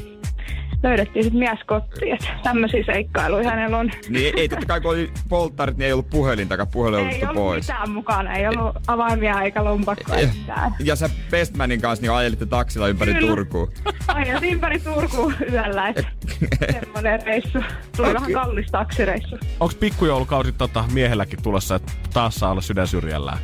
löydettiin 0.83 1.25
sitten 1.25 1.39
mies 1.39 1.59
kotiin, 1.67 2.13
että 2.15 2.29
tämmöisiä 2.43 2.85
seikkailuja 2.87 3.51
hänellä 3.51 3.79
on. 3.79 3.91
Niin 4.09 4.39
ei 4.39 4.49
totta 4.49 4.67
kai 4.67 4.81
kun 4.81 4.91
oli 4.91 5.11
polttarit, 5.29 5.77
niin 5.77 5.87
ei 5.87 5.93
ollut 5.93 6.11
puhelintakaan. 6.11 6.69
Puhelin 6.73 7.09
Ei 7.09 7.23
ollut 7.23 7.35
pois. 7.35 7.69
mitään 7.69 7.91
mukana, 7.91 8.35
ei 8.35 8.47
ollut 8.49 8.77
avaimia 8.87 9.43
eikä 9.43 9.65
lompakkoa 9.65 10.17
Ja, 10.17 10.29
mitään. 10.41 10.75
ja 10.85 10.97
sä 10.97 11.11
Bestmanin 11.31 11.81
kanssa 11.81 12.03
niin 12.03 12.13
ajelitte 12.13 12.47
taksilla 12.47 12.89
ympäri 12.89 13.15
Kyllä. 13.15 13.29
Turkuun. 13.29 13.73
Aina 14.09 14.41
ympäri 14.43 14.79
Turkuun 14.81 15.35
yöllä, 15.53 15.89
että 15.89 16.03
semmoinen 16.81 17.23
reissu. 17.27 17.59
Tuli 17.97 18.15
vähän 18.15 18.33
kallis 18.33 18.67
taksireissu. 18.71 19.39
Onko 19.61 19.75
pikkujoulukausi 19.81 20.53
tota, 20.53 20.85
miehelläkin 20.93 21.43
tulossa, 21.43 21.75
että 21.75 21.93
taas 22.13 22.35
saa 22.35 22.51
olla 22.51 22.61
sydän 22.61 22.87
syrjällään? 22.87 23.39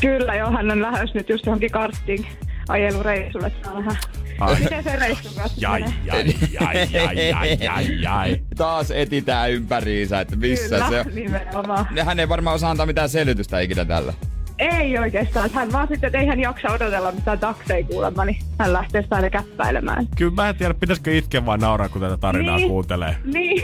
Kyllä 0.00 0.34
joo, 0.34 0.50
hän 0.50 0.70
on 0.70 0.82
lähes 0.82 1.14
nyt 1.14 1.28
just 1.28 1.46
johonkin 1.46 1.70
karttiin 1.70 2.26
ajelureissulle, 2.68 3.52
saa 3.64 3.74
nähdä. 3.80 3.96
Ai. 4.40 4.56
Miten 4.60 4.84
se 4.84 4.96
reissu 4.96 5.28
kanssa 5.36 5.60
Jai, 5.60 5.84
jai, 6.04 6.24
jai, 6.52 6.88
jai, 6.92 7.28
jai, 7.28 7.58
jai, 7.60 8.02
jai. 8.02 8.40
Taas 8.56 8.90
etitään 8.90 9.50
ympäriinsä, 9.52 10.20
että 10.20 10.36
missä 10.36 10.68
Kyllä, 10.76 10.88
se 10.88 11.00
on. 11.00 11.14
nimenomaan. 11.14 11.86
Hän 12.04 12.20
ei 12.20 12.28
varmaan 12.28 12.54
osaa 12.56 12.70
antaa 12.70 12.86
mitään 12.86 13.08
selitystä 13.08 13.60
ikinä 13.60 13.84
tällä. 13.84 14.14
Ei 14.62 14.98
oikeastaan. 14.98 15.50
Hän 15.54 15.72
vaan 15.72 15.88
sitten, 15.88 16.06
että 16.08 16.18
ei 16.18 16.26
hän 16.26 16.40
jaksa 16.40 16.68
odotella 16.68 17.12
mitään 17.12 17.38
takseja 17.38 17.84
kuulemma, 17.86 18.24
niin 18.24 18.36
hän 18.58 18.72
lähtee 18.72 19.02
sitä 19.02 19.16
aina 19.16 19.30
käppäilemään. 19.30 20.06
Kyllä 20.16 20.34
mä 20.34 20.48
en 20.48 20.56
tiedä, 20.56 20.74
pitäisikö 20.74 21.16
itkeä 21.16 21.46
vai 21.46 21.58
nauraa, 21.58 21.88
kun 21.88 22.00
tätä 22.00 22.16
tarinaa 22.16 22.56
Niin. 22.56 22.68
kuuntelee. 22.68 23.16
Niin, 23.24 23.62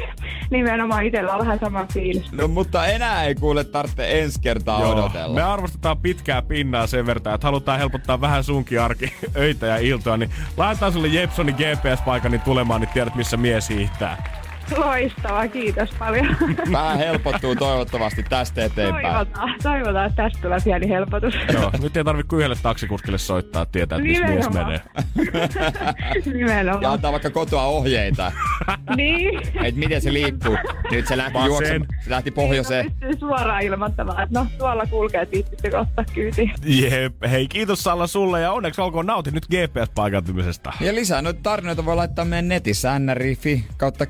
nimenomaan 0.50 1.04
itsellä 1.06 1.32
on 1.32 1.40
vähän 1.40 1.58
sama 1.58 1.86
fiilis. 1.92 2.32
No 2.32 2.48
mutta 2.48 2.86
enää 2.86 3.24
ei 3.24 3.34
kuule 3.34 3.64
tarvitse 3.64 4.20
ensi 4.22 4.40
kertaa 4.40 4.80
Joo, 4.80 4.92
odotella. 4.92 5.34
Me 5.34 5.42
arvostetaan 5.42 5.98
pitkää 5.98 6.42
pinnaa 6.42 6.86
sen 6.86 7.06
verran, 7.06 7.34
että 7.34 7.46
halutaan 7.46 7.78
helpottaa 7.78 8.20
vähän 8.20 8.44
sunkin 8.44 8.80
arki, 8.80 9.12
öitä 9.36 9.66
ja 9.66 9.76
iltoa, 9.76 10.16
niin 10.16 10.30
laitetaan 10.56 10.92
sulle 10.92 11.08
Jepsonin 11.08 11.54
GPS-paikan 11.54 12.30
niin 12.30 12.40
tulemaan, 12.40 12.80
niin 12.80 12.90
tiedät 12.94 13.14
missä 13.14 13.36
mies 13.36 13.68
hiihtää. 13.68 14.38
Loistavaa, 14.76 15.48
kiitos 15.48 15.90
paljon. 15.98 16.36
Vähän 16.72 16.98
helpottuu 16.98 17.56
toivottavasti 17.56 18.22
tästä 18.22 18.64
eteenpäin. 18.64 19.04
Toivotaan, 19.06 19.54
toivotaan, 19.62 20.06
että 20.06 20.22
tästä 20.22 20.38
tulee 20.42 20.58
pieni 20.64 20.88
helpotus. 20.88 21.34
Joo, 21.52 21.70
nyt 21.82 21.96
ei 21.96 22.04
tarvitse 22.04 22.28
kuin 22.28 22.38
yhdelle 22.38 22.56
taksikuskille 22.62 23.18
soittaa, 23.18 23.62
että 23.62 23.72
tietää, 23.72 23.96
että 23.98 24.08
missä 24.08 24.24
mies 24.26 24.48
Nimenomaan. 24.48 24.66
menee. 24.66 24.80
Ja 26.26 26.32
Nimenomaan. 26.32 26.92
antaa 26.92 27.12
vaikka 27.12 27.30
kotoa 27.30 27.62
ohjeita, 27.64 28.32
Niin. 28.96 29.38
että 29.38 29.78
miten 29.80 30.00
se 30.00 30.12
liikkuu. 30.12 30.56
Nyt 30.90 31.06
se 31.06 31.16
lähti 31.16 31.38
juoksemaan, 31.46 31.88
se 32.04 32.10
lähti 32.10 32.30
pohjoiseen. 32.30 32.90
Pystyy 33.00 33.18
suoraan 33.18 33.62
ilmoittamaan, 33.62 34.22
että 34.22 34.40
no 34.40 34.46
tuolla 34.58 34.86
kulkee, 34.86 35.22
että 35.22 35.32
viittitte 35.32 35.78
ottaa 35.78 36.04
kyytiin. 36.14 36.52
Jep. 36.64 37.14
Hei, 37.30 37.48
kiitos 37.48 37.82
Salla 37.82 38.06
sulle 38.06 38.40
ja 38.40 38.52
onneksi 38.52 38.80
olkoon 38.80 39.06
nautin 39.06 39.34
nyt 39.34 39.46
GPS-paikantumisesta. 39.46 40.72
Ja 40.80 40.94
lisää 40.94 41.22
noita 41.22 41.40
tarinoita 41.42 41.84
voi 41.84 41.96
laittaa 41.96 42.24
meidän 42.24 42.48
netissä 42.48 42.98
nri.fi 42.98 43.64
kautta 43.76 44.06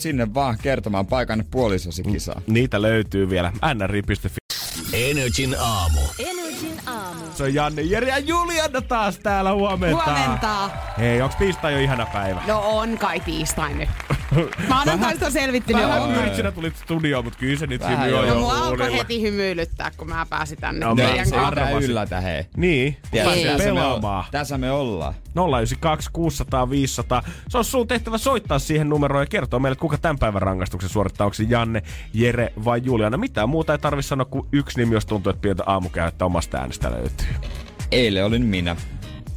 kilpailut 0.00 0.26
sinne 0.26 0.34
vaan 0.34 0.58
kertomaan 0.62 1.06
paikan 1.06 1.44
puolisosi 1.50 2.02
kisaa. 2.02 2.40
Niitä 2.46 2.82
löytyy 2.82 3.30
vielä 3.30 3.52
nri.fi. 3.74 4.40
Energin 4.92 5.56
aamu. 5.60 6.00
Energin 6.18 6.80
aamu. 6.86 7.20
Se 7.34 7.42
on 7.42 7.54
Janne, 7.54 7.82
Jere 7.82 8.08
ja 8.08 8.18
Juliana 8.18 8.80
taas 8.80 9.18
täällä 9.18 9.52
huomenta. 9.52 10.04
Huomenta. 10.04 10.70
Hei, 10.98 11.22
onks 11.22 11.36
tiistai 11.36 11.72
jo 11.72 11.78
ihana 11.80 12.06
päivä? 12.06 12.42
No 12.46 12.60
on 12.64 12.98
kai 12.98 13.20
tiistai 13.20 13.74
nyt. 13.74 13.88
Maanantaista 14.68 15.26
on 15.26 15.32
selvittynyt 15.32 15.82
Vähän 15.82 16.02
on. 16.02 16.14
yrtsinä 16.14 16.52
tulit 16.52 16.76
studioon, 16.76 17.24
mutta 17.24 17.38
kyllä 17.38 17.58
se 17.58 17.66
nyt 17.66 17.82
on 17.82 17.92
joo. 18.10 18.20
No 18.22 18.26
jo 18.28 18.34
mua 18.34 18.58
alkoi 18.58 18.92
heti 18.92 19.22
hymyilyttää, 19.22 19.90
kun 19.96 20.08
mä 20.08 20.26
pääsin 20.30 20.58
tänne 20.60 20.86
No, 20.86 20.94
mä- 20.94 21.02
mitään 21.24 21.82
yllätä, 21.82 22.20
hei. 22.20 22.44
Niin, 22.56 22.96
me, 23.12 23.20
pelaamaan. 23.58 24.24
o- 24.24 24.28
tässä 24.30 24.58
me 24.58 24.70
ollaan. 24.70 25.14
092 25.34 26.10
600 26.12 26.70
500. 26.70 27.22
Se 27.48 27.58
on 27.58 27.64
sun 27.64 27.88
tehtävä 27.88 28.18
soittaa 28.18 28.58
siihen 28.58 28.88
numeroon 28.88 29.22
ja 29.22 29.26
kertoa 29.26 29.60
meille, 29.60 29.76
kuka 29.76 29.98
tämän 29.98 30.18
päivän 30.18 30.42
rangaistuksen 30.42 30.90
suorittaa. 30.90 31.24
Onko 31.24 31.34
se 31.34 31.42
Janne, 31.48 31.82
Jere 32.14 32.52
vai 32.64 32.80
Juliana? 32.84 33.16
Mitään 33.16 33.48
muuta 33.48 33.72
ei 33.72 33.78
tarvi 33.78 34.02
sanoa 34.02 34.24
kuin 34.24 34.46
yksi 34.52 34.78
nimi, 34.80 34.94
jos 34.94 35.06
tuntuu, 35.06 35.30
että 35.30 35.40
pientä 35.42 35.62
aamukäyttä 35.66 36.24
omasta 36.24 36.58
äänestä 36.58 36.90
löytyy. 36.90 37.26
Eilen 37.92 38.24
olin 38.24 38.46
minä. 38.46 38.76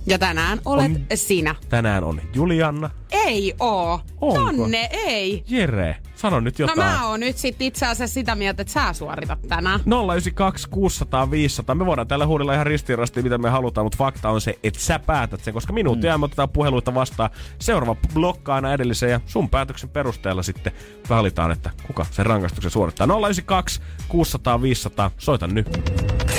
Ja 0.06 0.20
tänään 0.20 0.60
olet 0.66 0.92
On- 0.92 0.98
sinä. 1.16 1.56
Tänään 1.70 2.04
on 2.04 2.22
Juliana. 2.34 2.90
Ei 3.12 3.54
oo. 3.60 4.02
Onko? 4.22 4.62
Janne, 4.62 4.90
ei. 4.92 5.44
Jere, 5.48 5.96
sano 6.16 6.40
nyt 6.40 6.60
No 6.60 6.64
jotain. 6.64 6.80
mä 6.80 7.08
oon 7.08 7.20
nyt 7.20 7.38
sit 7.38 7.56
itse 7.62 7.86
asiassa 7.86 8.14
sitä 8.14 8.36
mieltä, 8.36 8.62
että 8.62 8.74
sä 8.74 8.94
suoritat 8.94 9.40
tänään. 9.48 9.80
092 9.80 10.70
600 10.70 11.32
500. 11.32 11.76
Me 11.76 11.86
voidaan 11.86 12.08
täällä 12.08 12.26
huudella 12.26 12.54
ihan 12.54 12.66
ristiin 12.66 13.00
mitä 13.22 13.38
me 13.38 13.50
halutaan, 13.50 13.86
mutta 13.86 13.98
fakta 13.98 14.30
on 14.30 14.42
se, 14.42 14.60
että 14.64 14.80
sä 14.80 15.00
päätät 15.00 15.44
sen, 15.44 15.54
koska 15.54 15.74
minuutin 15.74 16.12
mm. 16.14 16.20
me 16.20 16.26
otetaan 16.26 16.50
puheluita 16.50 16.94
vastaan. 16.94 17.30
Seuraava 17.60 17.96
blokkaa 18.14 18.56
aina 18.56 18.74
edellisen 18.74 19.10
ja 19.12 19.20
sun 19.26 19.50
päätöksen 19.50 19.90
perusteella 19.90 20.44
sitten 20.44 20.74
valitaan, 21.10 21.52
että 21.52 21.70
kuka 21.88 22.06
sen 22.12 22.26
rangaistuksen 22.26 22.72
suorittaa. 22.72 23.08
092 23.08 23.82
600 24.08 24.62
500. 24.62 25.12
Soita 25.18 25.48
nyt. 25.48 25.68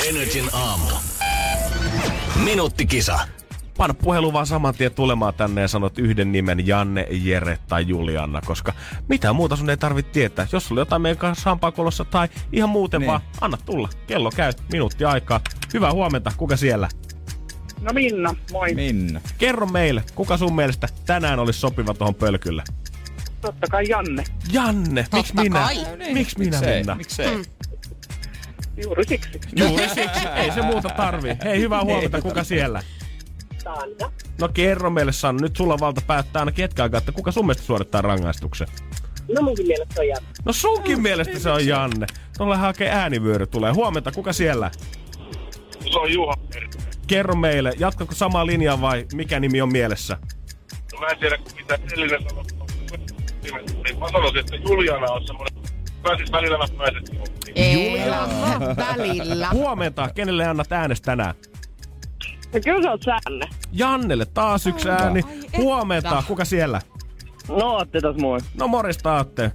Energin 0.08 0.48
aamu. 0.52 0.86
Minuuttikisa. 2.44 3.18
Panna 3.76 3.94
puhelu 3.94 4.32
vaan 4.32 4.46
saman 4.46 4.74
tien 4.74 4.94
tulemaan 4.94 5.34
tänne 5.34 5.60
ja 5.60 5.68
sanot 5.68 5.98
yhden 5.98 6.32
nimen 6.32 6.66
Janne, 6.66 7.06
Jere 7.10 7.58
tai 7.68 7.88
Julianna, 7.88 8.40
koska 8.46 8.72
mitään 9.08 9.36
muuta 9.36 9.56
sun 9.56 9.70
ei 9.70 9.76
tarvitse 9.76 10.12
tietää. 10.12 10.46
Jos 10.52 10.66
sulla 10.66 10.78
on 10.80 10.82
jotain 10.82 11.02
meidän 11.02 11.18
kanssa 11.18 11.50
hampaakolossa 11.50 12.04
tai 12.04 12.28
ihan 12.52 12.68
muuten 12.70 13.00
Niin. 13.00 13.06
vaan, 13.10 13.20
anna 13.40 13.56
tulla. 13.64 13.88
Kello 14.06 14.30
käy, 14.36 14.52
minuutti 14.72 15.04
aikaa. 15.04 15.40
Hyvää 15.74 15.92
huomenta, 15.92 16.32
kuka 16.36 16.56
siellä? 16.56 16.88
No 17.80 17.92
Minna, 17.92 18.34
moi. 18.52 18.74
Minna. 18.74 19.20
Kerro 19.38 19.66
meille, 19.66 20.04
kuka 20.14 20.36
sun 20.36 20.56
mielestä 20.56 20.88
tänään 21.06 21.38
olisi 21.38 21.60
sopiva 21.60 21.94
tuohon 21.94 22.14
pölkylle? 22.14 22.62
Totta 23.40 23.66
kai 23.70 23.84
Janne. 23.88 24.24
Janne, 24.52 25.06
miksi 25.12 25.34
minä? 25.34 25.58
kai. 25.60 25.76
Miksi 26.12 26.38
minä 26.38 26.50
Miksei? 26.58 26.78
Minna? 26.78 26.94
Miksei? 26.94 27.36
Mm. 27.36 27.44
Juuri 28.82 29.04
siksi. 29.04 29.40
Juuri 29.56 29.88
siksi, 29.88 30.28
ei 30.36 30.50
se 30.52 30.62
muuta 30.62 30.88
tarvi. 30.88 31.28
Hei, 31.44 31.60
hyvää 31.60 31.84
huomenta, 31.84 32.20
kuka 32.22 32.44
siellä? 32.44 32.82
Sanda. 33.64 34.10
No 34.40 34.48
kerro 34.48 34.90
meille 34.90 35.12
Sanna, 35.12 35.42
nyt 35.42 35.56
sulla 35.56 35.74
on 35.74 35.80
valta 35.80 36.00
päättää 36.06 36.40
ainakin 36.40 36.62
hetken 36.62 36.82
aikaa, 36.82 36.98
että 36.98 37.12
kuka 37.12 37.32
sun 37.32 37.46
mielestä 37.46 37.66
suorittaa 37.66 38.02
rangaistuksen? 38.02 38.68
No 39.34 39.42
munkin 39.42 39.66
mielestä 39.66 40.00
on 40.00 40.08
Janne. 40.08 40.28
No 40.44 40.52
sunkin 40.52 41.02
mielestä 41.02 41.38
se 41.38 41.50
on 41.50 41.66
Janne. 41.66 42.06
Tuolla 42.38 42.56
hakee 42.56 42.90
äänivyöry 42.90 43.46
tulee. 43.46 43.72
Huomenta, 43.72 44.12
kuka 44.12 44.32
siellä? 44.32 44.70
Se 45.92 45.98
on 45.98 46.12
Juha. 46.12 46.34
Kerro 47.06 47.36
meille, 47.36 47.72
jatkatko 47.78 48.14
samaa 48.14 48.46
linjaa 48.46 48.80
vai 48.80 49.06
mikä 49.14 49.40
nimi 49.40 49.60
on 49.62 49.72
mielessä? 49.72 50.18
No 50.92 51.00
mä 51.00 51.06
en 51.06 51.18
tiedä, 51.18 51.38
mitä 51.56 51.74
edellinen 51.74 52.22
sanoi. 52.28 52.44
Mä 54.00 54.08
sanoisin, 54.12 54.40
että 54.40 54.56
Juliana 54.56 55.12
on 55.12 55.26
semmoinen, 55.26 55.54
pääsis 56.02 56.32
välillä 56.32 56.58
mä 56.58 56.64
pääsin. 56.78 57.02
Elämä 57.56 58.76
välillä. 58.76 59.48
Huomenta, 59.50 60.08
kenelle 60.14 60.46
annat 60.46 60.72
äänestä 60.72 61.04
tänään? 61.04 61.34
No 62.54 62.60
kyllä 62.64 62.82
sä 62.82 62.90
oot 62.90 63.02
Sänne. 63.02 63.46
Jannelle 63.72 64.24
taas 64.26 64.66
yksi 64.66 64.90
ääni. 64.90 65.20
Ai 65.28 65.38
että. 65.44 65.58
Huomenta, 65.58 66.22
kuka 66.26 66.44
siellä? 66.44 66.80
No 67.48 67.54
ootte 67.70 68.00
tos 68.00 68.16
moi. 68.16 68.38
No 68.54 68.68
morjesta 68.68 69.14
Aatte. 69.14 69.52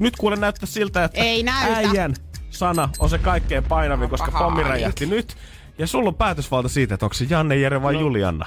Nyt 0.00 0.16
kuule 0.16 0.36
näyttää 0.36 0.66
siltä, 0.66 1.04
että 1.04 1.20
Ei 1.20 1.42
näytä. 1.42 1.76
äijän 1.76 2.14
sana 2.50 2.88
on 2.98 3.10
se 3.10 3.18
kaikkein 3.18 3.64
painavin, 3.64 4.10
koska 4.10 4.30
Paha 4.32 4.44
pommi 4.44 4.62
räjähti 4.62 5.06
nyt. 5.06 5.36
Ja 5.78 5.86
sulla 5.86 6.08
on 6.08 6.14
päätösvalta 6.14 6.68
siitä, 6.68 6.94
että 6.94 7.06
onko 7.06 7.14
se 7.14 7.26
Janne, 7.30 7.56
Jere 7.56 7.82
vai 7.82 8.00
Julianna. 8.00 8.46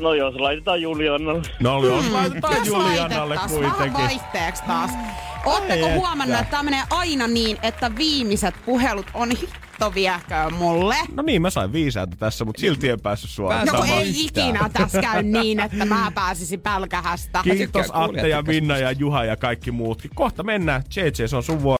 No 0.00 0.14
jos 0.14 0.34
laitetaan 0.34 0.82
Julianalle. 0.82 1.42
No 1.60 1.84
jos 1.84 2.10
laitetaan 2.10 2.56
Jos 2.56 2.66
Julianalle 2.66 3.18
laitettaisiin 3.18 3.60
vähän 3.62 3.76
kuitenkin. 3.76 4.04
vaihteeksi 4.04 4.62
taas. 4.66 4.90
Ootteko 5.44 5.86
Ai 5.86 5.94
huomannut, 5.96 6.28
että. 6.28 6.38
että 6.40 6.50
tämä 6.50 6.62
menee 6.62 6.82
aina 6.90 7.26
niin, 7.26 7.58
että 7.62 7.96
viimeiset 7.96 8.54
puhelut 8.66 9.06
on 9.14 9.28
hitto 9.76 9.94
vieköön 9.94 10.54
mulle? 10.54 10.96
No 11.14 11.22
niin, 11.22 11.42
mä 11.42 11.50
sain 11.50 11.72
viisi 11.72 11.98
ääntä 11.98 12.16
tässä, 12.16 12.44
mutta 12.44 12.60
silti 12.60 12.88
en 12.88 13.00
päässyt 13.00 13.30
suoraan. 13.30 13.66
No 13.66 13.84
ei 13.84 14.08
yhtään. 14.08 14.48
ikinä 14.48 14.70
tässä 14.72 15.00
käy 15.00 15.22
niin, 15.22 15.60
että 15.60 15.84
mä 15.84 16.12
pääsisin 16.14 16.60
pälkähästä. 16.60 17.40
Kiitos 17.42 17.86
Atte 17.92 18.28
ja 18.28 18.42
Minna 18.42 18.78
ja 18.78 18.92
Juha 18.92 19.24
ja 19.24 19.36
kaikki 19.36 19.70
muutkin. 19.70 20.10
Kohta 20.14 20.42
mennään. 20.42 20.82
JJ, 20.96 21.26
se 21.26 21.36
on 21.36 21.42
sun 21.42 21.62
vuoro. 21.62 21.76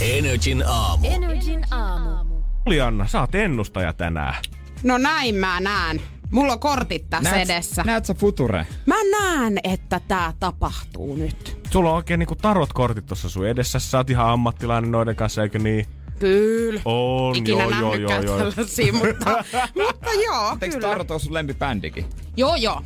Energin 0.00 0.64
aamu. 0.66 1.06
Energin 1.06 1.64
aamu. 1.70 2.34
Julianna, 2.66 3.06
sä 3.06 3.20
oot 3.20 3.34
ennustaja 3.34 3.92
tänään. 3.92 4.34
No 4.82 4.98
näin 4.98 5.34
mä 5.34 5.60
näen. 5.60 6.00
Mulla 6.30 6.52
on 6.52 6.60
kortit 6.60 7.10
tässä 7.10 7.36
edessä. 7.36 7.82
Näet 7.86 8.04
sä 8.04 8.14
future? 8.14 8.66
Mä 8.86 8.94
näen, 9.10 9.58
että 9.64 10.00
tää 10.08 10.32
tapahtuu 10.40 11.16
nyt. 11.16 11.58
Sulla 11.70 11.90
on 11.90 11.96
oikein 11.96 12.18
niinku 12.18 12.34
tarot-kortit 12.34 13.06
tuossa 13.06 13.28
sun 13.28 13.46
edessä. 13.46 13.78
Sä 13.78 13.98
oot 13.98 14.10
ihan 14.10 14.30
ammattilainen 14.30 14.90
noiden 14.90 15.16
kanssa, 15.16 15.42
eikö 15.42 15.58
niin? 15.58 15.86
Kyllä. 16.24 16.80
On, 16.84 17.36
Ikinä 17.36 17.62
joo, 17.62 17.70
joo, 17.70 17.80
joo, 17.80 17.90
nähnytkään 17.90 18.24
joo. 18.24 18.38
tällaisia, 18.38 18.92
mutta, 18.92 19.44
mutta 19.86 20.10
joo, 20.24 20.56
Eikö 20.60 20.76
kyllä. 20.76 20.88
Tarot 20.88 21.10
ole 21.10 21.18
sun 21.18 21.34
lempibändikin? 21.34 22.04
Joo, 22.36 22.56
joo. 22.56 22.82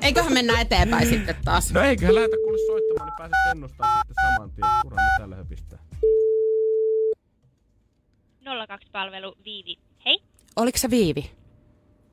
Eiköhän 0.00 0.32
mennä 0.32 0.60
eteenpäin 0.60 1.08
sitten 1.08 1.36
taas. 1.44 1.72
No 1.72 1.80
eiköhän 1.80 2.14
lähetä 2.14 2.36
kuule 2.44 2.58
soittamaan, 2.66 3.08
niin 3.08 3.16
pääset 3.18 3.50
ennustamaan 3.50 3.98
sitten 4.06 4.24
saman 4.24 4.50
tien. 4.50 4.94
Me 4.94 5.00
täällä 5.18 5.36
höpistää. 5.36 5.78
02-palvelu 8.44 9.34
Viivi. 9.44 9.78
Hei. 10.04 10.22
Oliko 10.56 10.78
se 10.78 10.90
Viivi? 10.90 11.30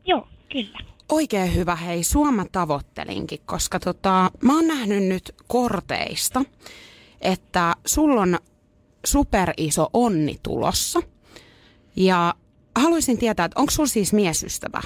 Joo, 0.05 0.27
kyllä. 0.51 0.79
Oikein 1.09 1.55
hyvä, 1.55 1.75
hei. 1.75 2.03
Sua 2.03 2.31
mä 2.31 2.45
tavoittelinkin, 2.51 3.39
koska 3.45 3.79
tota, 3.79 4.31
mä 4.43 4.55
oon 4.55 4.67
nähnyt 4.67 5.03
nyt 5.03 5.35
korteista, 5.47 6.41
että 7.21 7.75
sulla 7.85 8.21
on 8.21 8.39
superiso 9.05 9.89
onni 9.93 10.39
tulossa. 10.43 10.99
Ja 11.95 12.33
haluaisin 12.75 13.17
tietää, 13.17 13.45
että 13.45 13.59
onko 13.59 13.71
sulla 13.71 13.87
siis 13.89 14.13
miesystävä? 14.13 14.81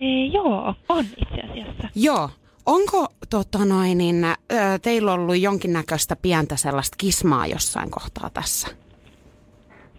E, 0.00 0.26
joo, 0.32 0.74
on 0.88 1.04
itse 1.04 1.40
asiassa. 1.50 1.88
Joo. 1.94 2.30
Onko 2.66 3.08
tota 3.30 3.64
noin, 3.64 3.98
niin, 3.98 4.26
teillä 4.82 5.12
ollut 5.12 5.38
jonkinnäköistä 5.38 6.16
pientä 6.16 6.56
sellaista 6.56 6.96
kismaa 6.98 7.46
jossain 7.46 7.90
kohtaa 7.90 8.30
tässä? 8.30 8.68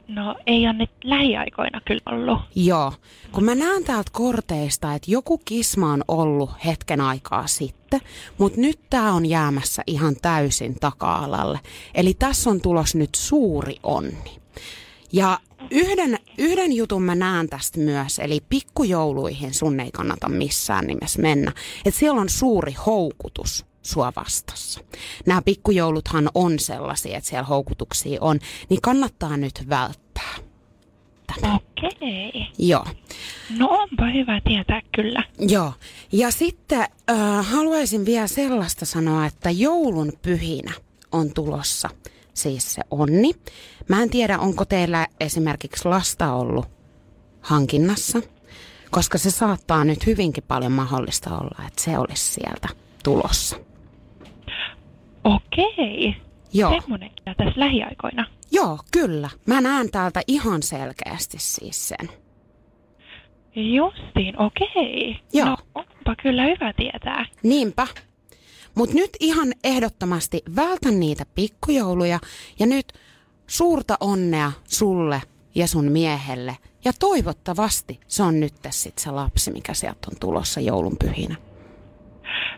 No 0.07 0.35
ei 0.47 0.67
ole 0.67 0.73
nyt 0.73 0.91
lähiaikoina 1.03 1.81
kyllä 1.87 2.01
ollut. 2.05 2.39
Joo, 2.55 2.93
kun 3.31 3.43
mä 3.43 3.55
näen 3.55 3.83
täältä 3.83 4.11
korteista, 4.13 4.93
että 4.93 5.11
joku 5.11 5.37
kisma 5.37 5.93
on 5.93 6.03
ollut 6.07 6.49
hetken 6.65 7.01
aikaa 7.01 7.47
sitten, 7.47 8.01
mutta 8.37 8.61
nyt 8.61 8.79
tää 8.89 9.13
on 9.13 9.25
jäämässä 9.25 9.83
ihan 9.87 10.15
täysin 10.21 10.75
taka-alalle. 10.79 11.59
Eli 11.93 12.13
tässä 12.13 12.49
on 12.49 12.61
tulos 12.61 12.95
nyt 12.95 13.09
suuri 13.15 13.75
onni. 13.83 14.39
Ja 15.13 15.39
yhden, 15.71 16.19
yhden 16.37 16.73
jutun 16.73 17.03
mä 17.03 17.15
näen 17.15 17.49
tästä 17.49 17.79
myös, 17.79 18.19
eli 18.19 18.39
pikkujouluihin 18.49 19.53
sun 19.53 19.79
ei 19.79 19.91
kannata 19.91 20.29
missään 20.29 20.87
nimessä 20.87 21.21
mennä. 21.21 21.51
Että 21.85 21.99
siellä 21.99 22.21
on 22.21 22.29
suuri 22.29 22.73
houkutus 22.73 23.65
sua 23.85 24.13
vastassa. 24.15 24.79
Nämä 25.25 25.41
pikkujouluthan 25.41 26.29
on 26.33 26.59
sellaisia, 26.59 27.17
että 27.17 27.29
siellä 27.29 27.43
houkutuksia 27.43 28.21
on, 28.21 28.39
niin 28.69 28.81
kannattaa 28.81 29.37
nyt 29.37 29.69
välttää. 29.69 30.35
Okei. 31.43 32.47
Joo. 32.57 32.85
No 33.57 33.67
onpa 33.69 34.05
hyvä 34.13 34.41
tietää 34.47 34.81
kyllä. 34.95 35.23
Joo. 35.39 35.73
Ja 36.11 36.31
sitten 36.31 36.79
äh, 36.79 37.47
haluaisin 37.51 38.05
vielä 38.05 38.27
sellaista 38.27 38.85
sanoa, 38.85 39.25
että 39.25 39.49
joulun 39.51 40.13
pyhinä 40.21 40.71
on 41.11 41.33
tulossa 41.33 41.89
siis 42.33 42.73
se 42.73 42.81
onni. 42.91 43.31
Mä 43.87 44.03
en 44.03 44.09
tiedä, 44.09 44.39
onko 44.39 44.65
teillä 44.65 45.07
esimerkiksi 45.19 45.87
lasta 45.87 46.33
ollut 46.33 46.65
hankinnassa, 47.41 48.21
koska 48.91 49.17
se 49.17 49.31
saattaa 49.31 49.83
nyt 49.83 50.05
hyvinkin 50.05 50.43
paljon 50.47 50.71
mahdollista 50.71 51.37
olla, 51.37 51.67
että 51.67 51.81
se 51.81 51.97
olisi 51.97 52.33
sieltä 52.33 52.69
tulossa. 53.03 53.55
Okei. 55.25 56.15
Joo. 56.53 56.81
Semmoinen 56.81 57.11
tässä 57.25 57.59
lähiaikoina. 57.59 58.25
Joo, 58.51 58.79
kyllä. 58.91 59.29
Mä 59.45 59.61
näen 59.61 59.91
täältä 59.91 60.21
ihan 60.27 60.63
selkeästi 60.63 61.37
siis 61.39 61.87
sen. 61.87 62.09
Justiin, 63.55 64.41
okei. 64.41 65.19
Joo. 65.33 65.45
No, 65.45 65.57
onpa 65.75 66.15
kyllä 66.23 66.43
hyvä 66.43 66.73
tietää. 66.73 67.25
Niinpä. 67.43 67.87
Mutta 68.75 68.95
nyt 68.95 69.09
ihan 69.19 69.53
ehdottomasti 69.63 70.41
vältä 70.55 70.91
niitä 70.91 71.25
pikkujouluja 71.35 72.19
ja 72.59 72.65
nyt 72.65 72.93
suurta 73.47 73.97
onnea 73.99 74.51
sulle 74.63 75.21
ja 75.55 75.67
sun 75.67 75.91
miehelle. 75.91 76.57
Ja 76.85 76.91
toivottavasti 76.99 77.99
se 78.07 78.23
on 78.23 78.39
nyt 78.39 78.53
sit 78.69 78.97
se 78.97 79.11
lapsi, 79.11 79.51
mikä 79.51 79.73
sieltä 79.73 80.07
on 80.11 80.19
tulossa 80.19 80.59
joulunpyhinä. 80.59 81.35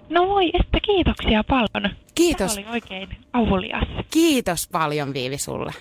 No 0.10 0.28
voi, 0.28 0.50
että 0.60 0.80
kiitoksia 0.86 1.44
paljon. 1.44 1.96
Kiitos. 2.16 2.56
Tämä 2.56 2.66
oli 2.68 2.74
oikein 2.74 3.10
avulias. 3.34 3.84
Kiitos 4.12 4.68
paljon 4.72 5.14
Viivi 5.14 5.38
sulle. 5.38 5.74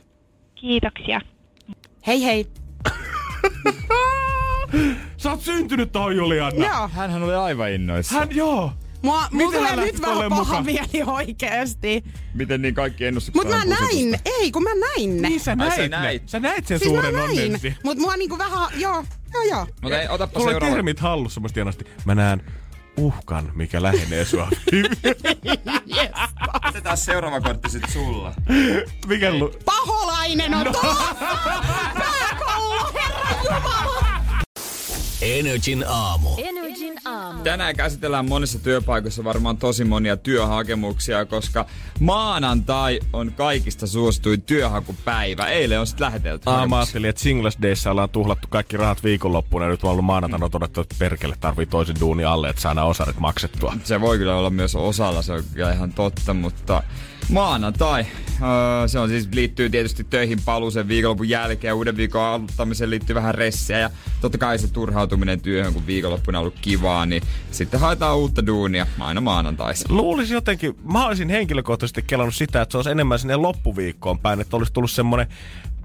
Kiitoksia. 0.54 1.20
Hei 2.06 2.24
hei. 2.24 2.46
Sä 5.16 5.30
oot 5.30 5.40
syntynyt 5.40 5.92
tohon 5.92 6.16
Juliana. 6.16 6.66
Joo. 6.66 6.88
Hänhän 6.92 7.22
oli 7.22 7.34
aivan 7.34 7.70
innoissa. 7.70 8.18
Hän, 8.18 8.28
joo. 8.30 8.72
Mua, 9.02 9.24
mulla 9.32 9.58
hän 9.60 9.72
tulee 9.74 9.86
nyt 9.92 10.00
vähän 10.02 10.28
paha 10.30 10.42
mukaan? 10.44 10.64
mieli 10.64 11.02
oikeesti. 11.06 12.04
Miten 12.34 12.62
niin 12.62 12.74
kaikki 12.74 13.04
ennustukset 13.04 13.44
Mut 13.44 13.52
mä 13.54 13.64
näin, 13.64 13.78
positiivista? 13.80 14.30
ei 14.40 14.52
kun 14.52 14.62
mä 14.62 14.70
näin 14.74 15.22
ne. 15.22 15.28
Niin 15.28 15.40
sä 15.40 15.50
Ai, 15.50 15.56
näit, 15.56 15.74
sä 15.76 15.82
ne. 15.82 15.88
näit. 15.88 16.22
Sä 16.28 16.40
näit 16.40 16.66
sen 16.66 16.78
siis 16.78 16.90
suuren 16.90 17.14
mä 17.14 17.20
näin, 17.20 17.30
onnensi. 17.30 17.74
mut 17.84 17.98
mua 17.98 18.16
niinku 18.16 18.38
vähän, 18.38 18.68
joo, 18.76 19.04
joo 19.34 19.42
joo. 19.50 19.66
Mutta 19.82 20.00
ei, 20.00 20.08
otapa 20.08 20.38
Sulla 20.40 20.50
seuraava. 20.50 20.74
termit 20.74 21.00
hallussa 21.00 21.40
musta 21.40 21.54
hienosti. 21.56 21.84
Mä 22.04 22.14
näen 22.14 22.42
uhkan, 22.96 23.52
mikä 23.54 23.82
lähenee 23.82 24.24
sua. 24.24 24.48
Otetaan 26.68 26.96
seuraava 26.96 27.40
kortti 27.40 27.70
sit 27.70 27.82
sulla. 27.92 28.34
mikä 29.06 29.34
lu... 29.34 29.52
Paholainen 29.64 30.54
on 30.54 30.64
tulossa! 30.64 31.14
Pääkollo, 31.94 32.92
herra 32.94 33.42
jumala! 33.44 34.05
Energin 35.26 35.84
aamu. 35.88 36.28
Energin 36.38 36.94
aamu. 37.04 37.42
Tänään 37.42 37.76
käsitellään 37.76 38.28
monissa 38.28 38.58
työpaikoissa 38.58 39.24
varmaan 39.24 39.56
tosi 39.56 39.84
monia 39.84 40.16
työhakemuksia, 40.16 41.24
koska 41.24 41.66
maanantai 42.00 43.00
on 43.12 43.32
kaikista 43.32 43.86
suosituin 43.86 44.42
työhakupäivä. 44.42 45.46
Eilen 45.48 45.80
on 45.80 45.86
sitten 45.86 46.04
lähetelty. 46.04 46.50
Aa, 46.50 46.66
mä 46.66 46.78
ajattelin, 46.78 47.10
että 47.10 47.22
Singles 47.22 47.58
Dayssä 47.62 47.90
ollaan 47.90 48.10
tuhlattu 48.10 48.48
kaikki 48.50 48.76
rahat 48.76 49.04
viikonloppuun 49.04 49.62
ja 49.62 49.68
nyt 49.68 49.84
on 49.84 49.90
ollut 49.90 50.04
maanantaina 50.04 50.48
todettu, 50.48 50.80
että 50.80 50.96
perkele 50.98 51.36
tarvii 51.40 51.66
toisen 51.66 52.00
duuni 52.00 52.24
alle, 52.24 52.48
että 52.48 52.62
saadaan 52.62 52.88
osarit 52.88 53.18
maksettua. 53.18 53.76
Se 53.84 54.00
voi 54.00 54.18
kyllä 54.18 54.36
olla 54.36 54.50
myös 54.50 54.74
osalla, 54.74 55.22
se 55.22 55.32
on 55.32 55.42
kyllä 55.54 55.72
ihan 55.72 55.92
totta, 55.92 56.34
mutta 56.34 56.82
maanantai, 57.28 58.06
öö, 58.42 58.88
se 58.88 58.98
on 58.98 59.08
siis 59.08 59.28
liittyy 59.34 59.70
tietysti 59.70 60.04
töihin 60.04 60.38
paluuseen 60.44 60.88
viikonlopun 60.88 61.28
jälkeen 61.28 61.70
ja 61.70 61.74
uuden 61.74 61.96
viikon 61.96 62.22
aloittamiseen 62.22 62.90
liittyy 62.90 63.14
vähän 63.14 63.34
ressiä 63.34 63.78
ja 63.78 63.90
totta 64.20 64.38
kai 64.38 64.58
se 64.58 64.68
turhautuminen 64.68 65.40
työhön, 65.40 65.72
kun 65.74 65.86
viikonloppuna 65.86 66.38
on 66.38 66.40
ollut 66.40 66.58
kivaa, 66.60 67.06
niin 67.06 67.22
sitten 67.50 67.80
haetaan 67.80 68.16
uutta 68.16 68.46
duunia 68.46 68.86
aina 69.00 69.20
maanantaisin. 69.20 69.86
Luulisin 69.96 70.34
jotenkin, 70.34 70.76
mä 70.92 71.06
olisin 71.06 71.28
henkilökohtaisesti 71.28 72.02
kelannut 72.02 72.34
sitä, 72.34 72.62
että 72.62 72.72
se 72.72 72.78
olisi 72.78 72.90
enemmän 72.90 73.18
sinne 73.18 73.36
loppuviikkoon 73.36 74.18
päin, 74.18 74.40
että 74.40 74.56
olisi 74.56 74.72
tullut 74.72 74.90
semmonen 74.90 75.26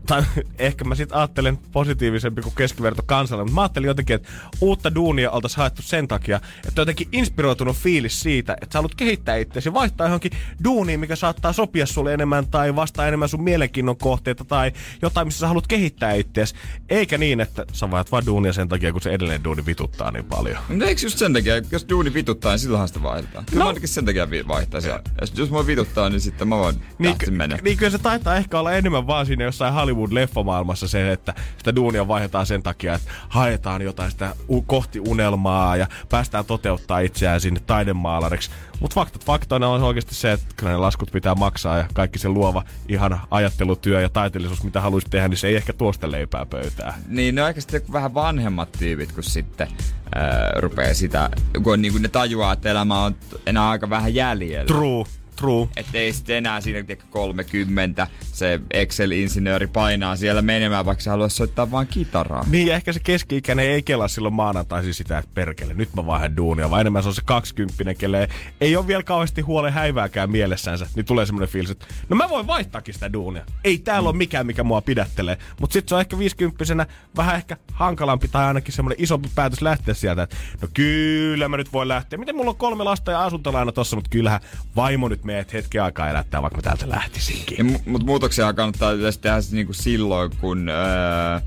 tai 0.07 0.23
ehkä 0.59 0.83
mä 0.85 0.95
sitten 0.95 1.17
ajattelen 1.17 1.57
positiivisempi 1.71 2.41
kuin 2.41 2.55
keskiverto 2.55 3.03
kansalle, 3.05 3.43
mutta 3.43 3.55
mä 3.55 3.61
ajattelin 3.61 3.87
jotenkin, 3.87 4.15
että 4.15 4.29
uutta 4.61 4.95
duunia 4.95 5.31
oltaisiin 5.31 5.57
haettu 5.57 5.81
sen 5.81 6.07
takia, 6.07 6.37
että 6.67 6.81
on 6.81 6.83
jotenkin 6.83 7.07
inspiroitunut 7.11 7.77
fiilis 7.77 8.19
siitä, 8.19 8.53
että 8.61 8.73
sä 8.73 8.79
haluat 8.79 8.95
kehittää 8.95 9.35
itseäsi 9.37 9.73
vaihtaa 9.73 10.07
johonkin 10.07 10.31
duuniin, 10.63 10.99
mikä 10.99 11.15
saattaa 11.15 11.53
sopia 11.53 11.85
sulle 11.85 12.13
enemmän 12.13 12.47
tai 12.47 12.75
vastaa 12.75 13.07
enemmän 13.07 13.29
sun 13.29 13.43
mielenkiinnon 13.43 13.97
kohteita 13.97 14.45
tai 14.45 14.71
jotain, 15.01 15.27
missä 15.27 15.39
sä 15.39 15.47
haluat 15.47 15.67
kehittää 15.67 16.13
itseäsi. 16.13 16.55
Eikä 16.89 17.17
niin, 17.17 17.41
että 17.41 17.65
sä 17.73 17.91
vaihdat 17.91 18.11
vaan 18.11 18.25
duunia 18.25 18.53
sen 18.53 18.69
takia, 18.69 18.91
kun 18.91 19.01
se 19.01 19.09
edellinen 19.11 19.43
duuni 19.43 19.65
vituttaa 19.65 20.11
niin 20.11 20.25
paljon. 20.25 20.57
Mutta 20.69 20.85
eikö 20.85 21.01
just 21.05 21.17
sen 21.17 21.33
takia, 21.33 21.53
jos 21.71 21.85
duuni 21.89 22.13
vituttaa, 22.13 22.51
niin 22.51 22.59
silloinhan 22.59 22.87
sitä 22.87 23.03
vaihdetaan. 23.03 23.45
Kyllä 23.45 23.59
No. 23.59 23.65
mä 23.65 23.67
ainakin 23.69 23.89
sen 23.89 24.05
takia 24.05 24.27
vaihtaisin. 24.47 24.89
Ja 24.89 24.99
jos- 25.21 25.33
jos 25.37 25.49
mua 25.49 25.67
vituttaa, 25.67 26.09
niin 26.09 26.21
sitten 26.21 26.47
mä 26.47 26.57
vaan 26.57 26.75
Niin, 26.99 27.15
menee. 27.31 27.59
niin 27.61 27.77
kyllä 27.77 27.91
se 27.91 27.97
taitaa 27.97 28.35
ehkä 28.35 28.59
olla 28.59 28.71
enemmän 28.71 29.07
vaan 29.07 29.25
siinä 29.25 29.43
jossain 29.43 29.73
Hollywood-leffomaailmassa 29.91 30.87
se, 30.87 31.11
että 31.11 31.33
sitä 31.57 31.75
duunia 31.75 32.07
vaihdetaan 32.07 32.45
sen 32.45 32.63
takia, 32.63 32.93
että 32.93 33.11
haetaan 33.29 33.81
jotain 33.81 34.11
sitä 34.11 34.35
kohti 34.65 34.99
unelmaa 34.99 35.77
ja 35.77 35.87
päästään 36.09 36.45
toteuttaa 36.45 36.99
itseään 36.99 37.41
sinne 37.41 37.59
taidemaalariksi. 37.59 38.51
Mutta 38.79 38.93
faktat 38.93 39.25
faktoina 39.25 39.67
on 39.67 39.83
oikeasti 39.83 40.15
se, 40.15 40.31
että 40.31 40.45
kyllä 40.57 40.71
ne 40.71 40.77
laskut 40.77 41.11
pitää 41.11 41.35
maksaa 41.35 41.77
ja 41.77 41.85
kaikki 41.93 42.19
se 42.19 42.29
luova, 42.29 42.63
ihana 42.87 43.19
ajattelutyö 43.31 44.01
ja 44.01 44.09
taiteellisuus, 44.09 44.63
mitä 44.63 44.81
haluaisi 44.81 45.07
tehdä, 45.09 45.27
niin 45.27 45.37
se 45.37 45.47
ei 45.47 45.55
ehkä 45.55 45.73
tuosta 45.73 46.11
leipää 46.11 46.45
pöytään. 46.45 46.93
Niin, 47.07 47.35
ne 47.35 47.43
on 47.43 47.49
ehkä 47.49 47.61
sitten 47.61 47.81
vähän 47.91 48.13
vanhemmat 48.13 48.71
tyypit, 48.71 49.11
kun 49.11 49.23
sitten 49.23 49.67
ää, 50.15 50.51
rupeaa 50.55 50.93
sitä, 50.93 51.29
kun 51.63 51.73
on, 51.73 51.81
niin 51.81 51.91
kuin 51.91 52.01
ne 52.01 52.09
tajuaa, 52.09 52.53
että 52.53 52.71
elämä 52.71 53.03
on 53.03 53.15
enää 53.45 53.69
aika 53.69 53.89
vähän 53.89 54.15
jäljellä. 54.15 54.65
True, 54.65 55.05
true. 55.41 55.67
Että 55.77 55.97
ei 55.97 56.13
sitten 56.13 56.35
enää 56.35 56.61
siinä 56.61 56.83
tiedätkö, 56.83 57.05
30 57.09 58.07
se 58.21 58.59
Excel-insinööri 58.73 59.67
painaa 59.67 60.15
siellä 60.15 60.41
menemään, 60.41 60.85
vaikka 60.85 61.03
se 61.03 61.09
haluaisi 61.09 61.35
soittaa 61.35 61.71
vaan 61.71 61.87
kitaraa. 61.87 62.45
Niin, 62.49 62.73
ehkä 62.73 62.93
se 62.93 62.99
keski-ikäinen 62.99 63.65
ei 63.65 63.83
kelaa 63.83 64.07
silloin 64.07 64.33
maanantaisin 64.33 64.93
sitä, 64.93 65.17
että 65.17 65.31
perkele, 65.33 65.73
nyt 65.73 65.89
mä 65.95 66.05
vaihdan 66.05 66.37
duunia, 66.37 66.69
vaan 66.69 66.81
enemmän 66.81 67.03
se 67.03 67.09
on 67.09 67.15
se 67.15 67.21
20 67.25 67.93
kelle 67.93 68.29
ei 68.61 68.75
ole 68.75 68.87
vielä 68.87 69.03
kauheasti 69.03 69.41
huolen 69.41 69.73
häivääkään 69.73 70.31
mielessänsä, 70.31 70.87
niin 70.95 71.05
tulee 71.05 71.25
semmoinen 71.25 71.49
fiilis, 71.49 71.71
että 71.71 71.85
no 72.09 72.15
mä 72.15 72.29
voin 72.29 72.47
vaihtaakin 72.47 72.93
sitä 72.93 73.13
duunia. 73.13 73.45
Ei 73.63 73.77
täällä 73.77 74.09
ole 74.09 74.17
mikään, 74.17 74.45
mikä 74.45 74.63
mua 74.63 74.81
pidättelee. 74.81 75.37
Mutta 75.59 75.73
sitten 75.73 75.89
se 75.89 75.95
on 75.95 76.01
ehkä 76.01 76.17
50 76.17 76.85
vähän 77.17 77.35
ehkä 77.35 77.57
hankalampi 77.73 78.27
tai 78.27 78.45
ainakin 78.45 78.73
semmoinen 78.73 79.03
isompi 79.03 79.29
päätös 79.35 79.61
lähteä 79.61 79.93
sieltä, 79.93 80.23
että 80.23 80.35
no 80.61 80.67
kyllä 80.73 81.47
mä 81.47 81.57
nyt 81.57 81.73
voin 81.73 81.87
lähteä. 81.87 82.19
Miten 82.19 82.35
mulla 82.35 82.49
on 82.49 82.55
kolme 82.55 82.83
lasta 82.83 83.11
ja 83.11 83.23
asuntolaina 83.23 83.71
tossa, 83.71 83.95
mutta 83.95 84.09
kyllähän 84.09 84.41
vaimo 84.75 85.07
nyt 85.07 85.23
meet 85.31 85.53
hetken 85.53 85.83
aikaa 85.83 86.09
elättää, 86.09 86.41
vaikka 86.41 86.57
mä 86.57 86.61
täältä 86.61 86.89
lähtisinkin. 86.89 87.65
Mu- 87.65 87.81
mutta 87.85 88.05
muutoksia 88.05 88.53
kannattaa 88.53 88.91
yleensä 88.91 89.21
tehdä 89.21 89.41
siis 89.41 89.53
niinku 89.53 89.73
silloin, 89.73 90.31
kun 90.41 90.69
öö, 90.69 91.39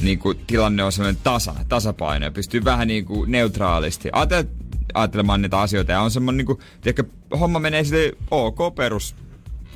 niinku 0.00 0.34
tilanne 0.34 0.84
on 0.84 0.92
sellainen 0.92 1.20
tasa, 1.24 1.54
tasapaino 1.68 2.26
ja 2.26 2.30
pystyy 2.30 2.64
vähän 2.64 2.88
niinku 2.88 3.24
neutraalisti 3.24 4.08
ajattele- 4.08 4.48
ajattelemaan 4.94 5.42
niitä 5.42 5.60
asioita. 5.60 5.92
Ja 5.92 6.00
on 6.00 6.10
semmoinen, 6.10 6.36
niinku, 6.36 6.60
tiedätkö, 6.80 7.04
homma 7.40 7.58
menee 7.58 7.84
sille 7.84 8.12
ok 8.30 8.74
perus 8.74 9.16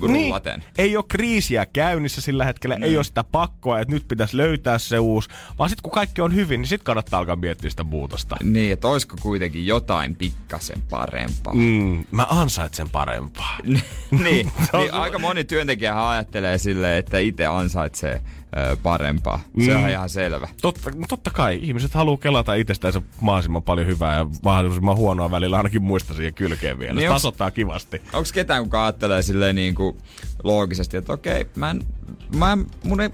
rullaten. 0.01 0.61
Niin, 0.61 0.68
ei 0.78 0.97
ole 0.97 1.05
kriisiä 1.09 1.66
käynnissä 1.66 2.20
sillä 2.20 2.45
hetkellä, 2.45 2.76
Niin. 2.76 2.84
ei 2.84 2.97
ole 2.97 3.05
sitä 3.05 3.24
pakkoa, 3.24 3.80
että 3.80 3.95
nyt 3.95 4.09
pitäisi 4.09 4.36
löytää 4.36 4.78
se 4.78 4.99
uusi, 4.99 5.28
vaan 5.59 5.70
sitten 5.70 5.82
kun 5.82 5.92
kaikki 5.92 6.20
on 6.20 6.34
hyvin, 6.34 6.61
niin 6.61 6.68
sitten 6.68 6.84
kannattaa 6.84 7.18
alkaa 7.18 7.36
miettiä 7.36 7.70
sitä 7.70 7.84
muutosta. 7.84 8.36
Niin, 8.42 8.72
että 8.72 8.88
olisiko 8.88 9.16
kuitenkin 9.22 9.66
jotain 9.66 10.16
pikkasen 10.16 10.82
parempaa. 10.90 11.55
Mm, 11.55 12.05
mä 12.11 12.26
ansaitsen 12.30 12.90
parempaa. 12.90 13.59
niin, 14.24 14.53
niin 14.72 14.92
aika 14.95 15.18
moni 15.18 15.45
työntekijä 15.45 16.09
ajattelee 16.11 16.59
silleen, 16.59 16.99
että 16.99 17.18
itse 17.18 17.47
ansaitsee 17.47 18.20
ö, 18.57 18.76
parempaa. 18.82 19.40
Se 19.64 19.74
on 19.76 19.82
Mm. 19.82 19.88
ihan 19.88 20.09
selvä. 20.09 20.48
Totta, 20.62 20.90
totta 21.09 21.30
kai, 21.30 21.59
ihmiset 21.62 21.94
haluaa 21.94 22.16
kelata 22.16 22.55
itsestään 22.55 22.94
mahdollisimman 23.20 23.62
paljon 23.62 23.86
hyvää 23.86 24.16
ja 24.16 24.26
mahdollisimman 24.42 24.96
huonoa 24.96 25.30
välillä 25.30 25.57
ainakin 25.57 25.82
muista 25.82 26.14
siihen 26.14 26.34
kylkeen 26.34 26.78
vielä. 26.78 26.92
Niin 26.92 26.96
Niin 26.98 27.11
onks- 27.11 27.14
tasoittaa 27.14 27.50
kivasti. 27.50 28.02
Onko 28.12 28.28
ketään, 28.34 28.62
kuka 28.64 28.84
ajattelee 28.84 29.22
silleen 29.22 29.57
niin 29.57 29.74
kuin 29.74 29.96
loogisesti, 30.42 30.96
että 30.96 31.12
okei, 31.12 31.46
mä 31.57 31.70
en, 31.70 31.82
mä 32.36 32.52
en, 32.52 32.66
mun 32.84 33.00
ei, 33.00 33.11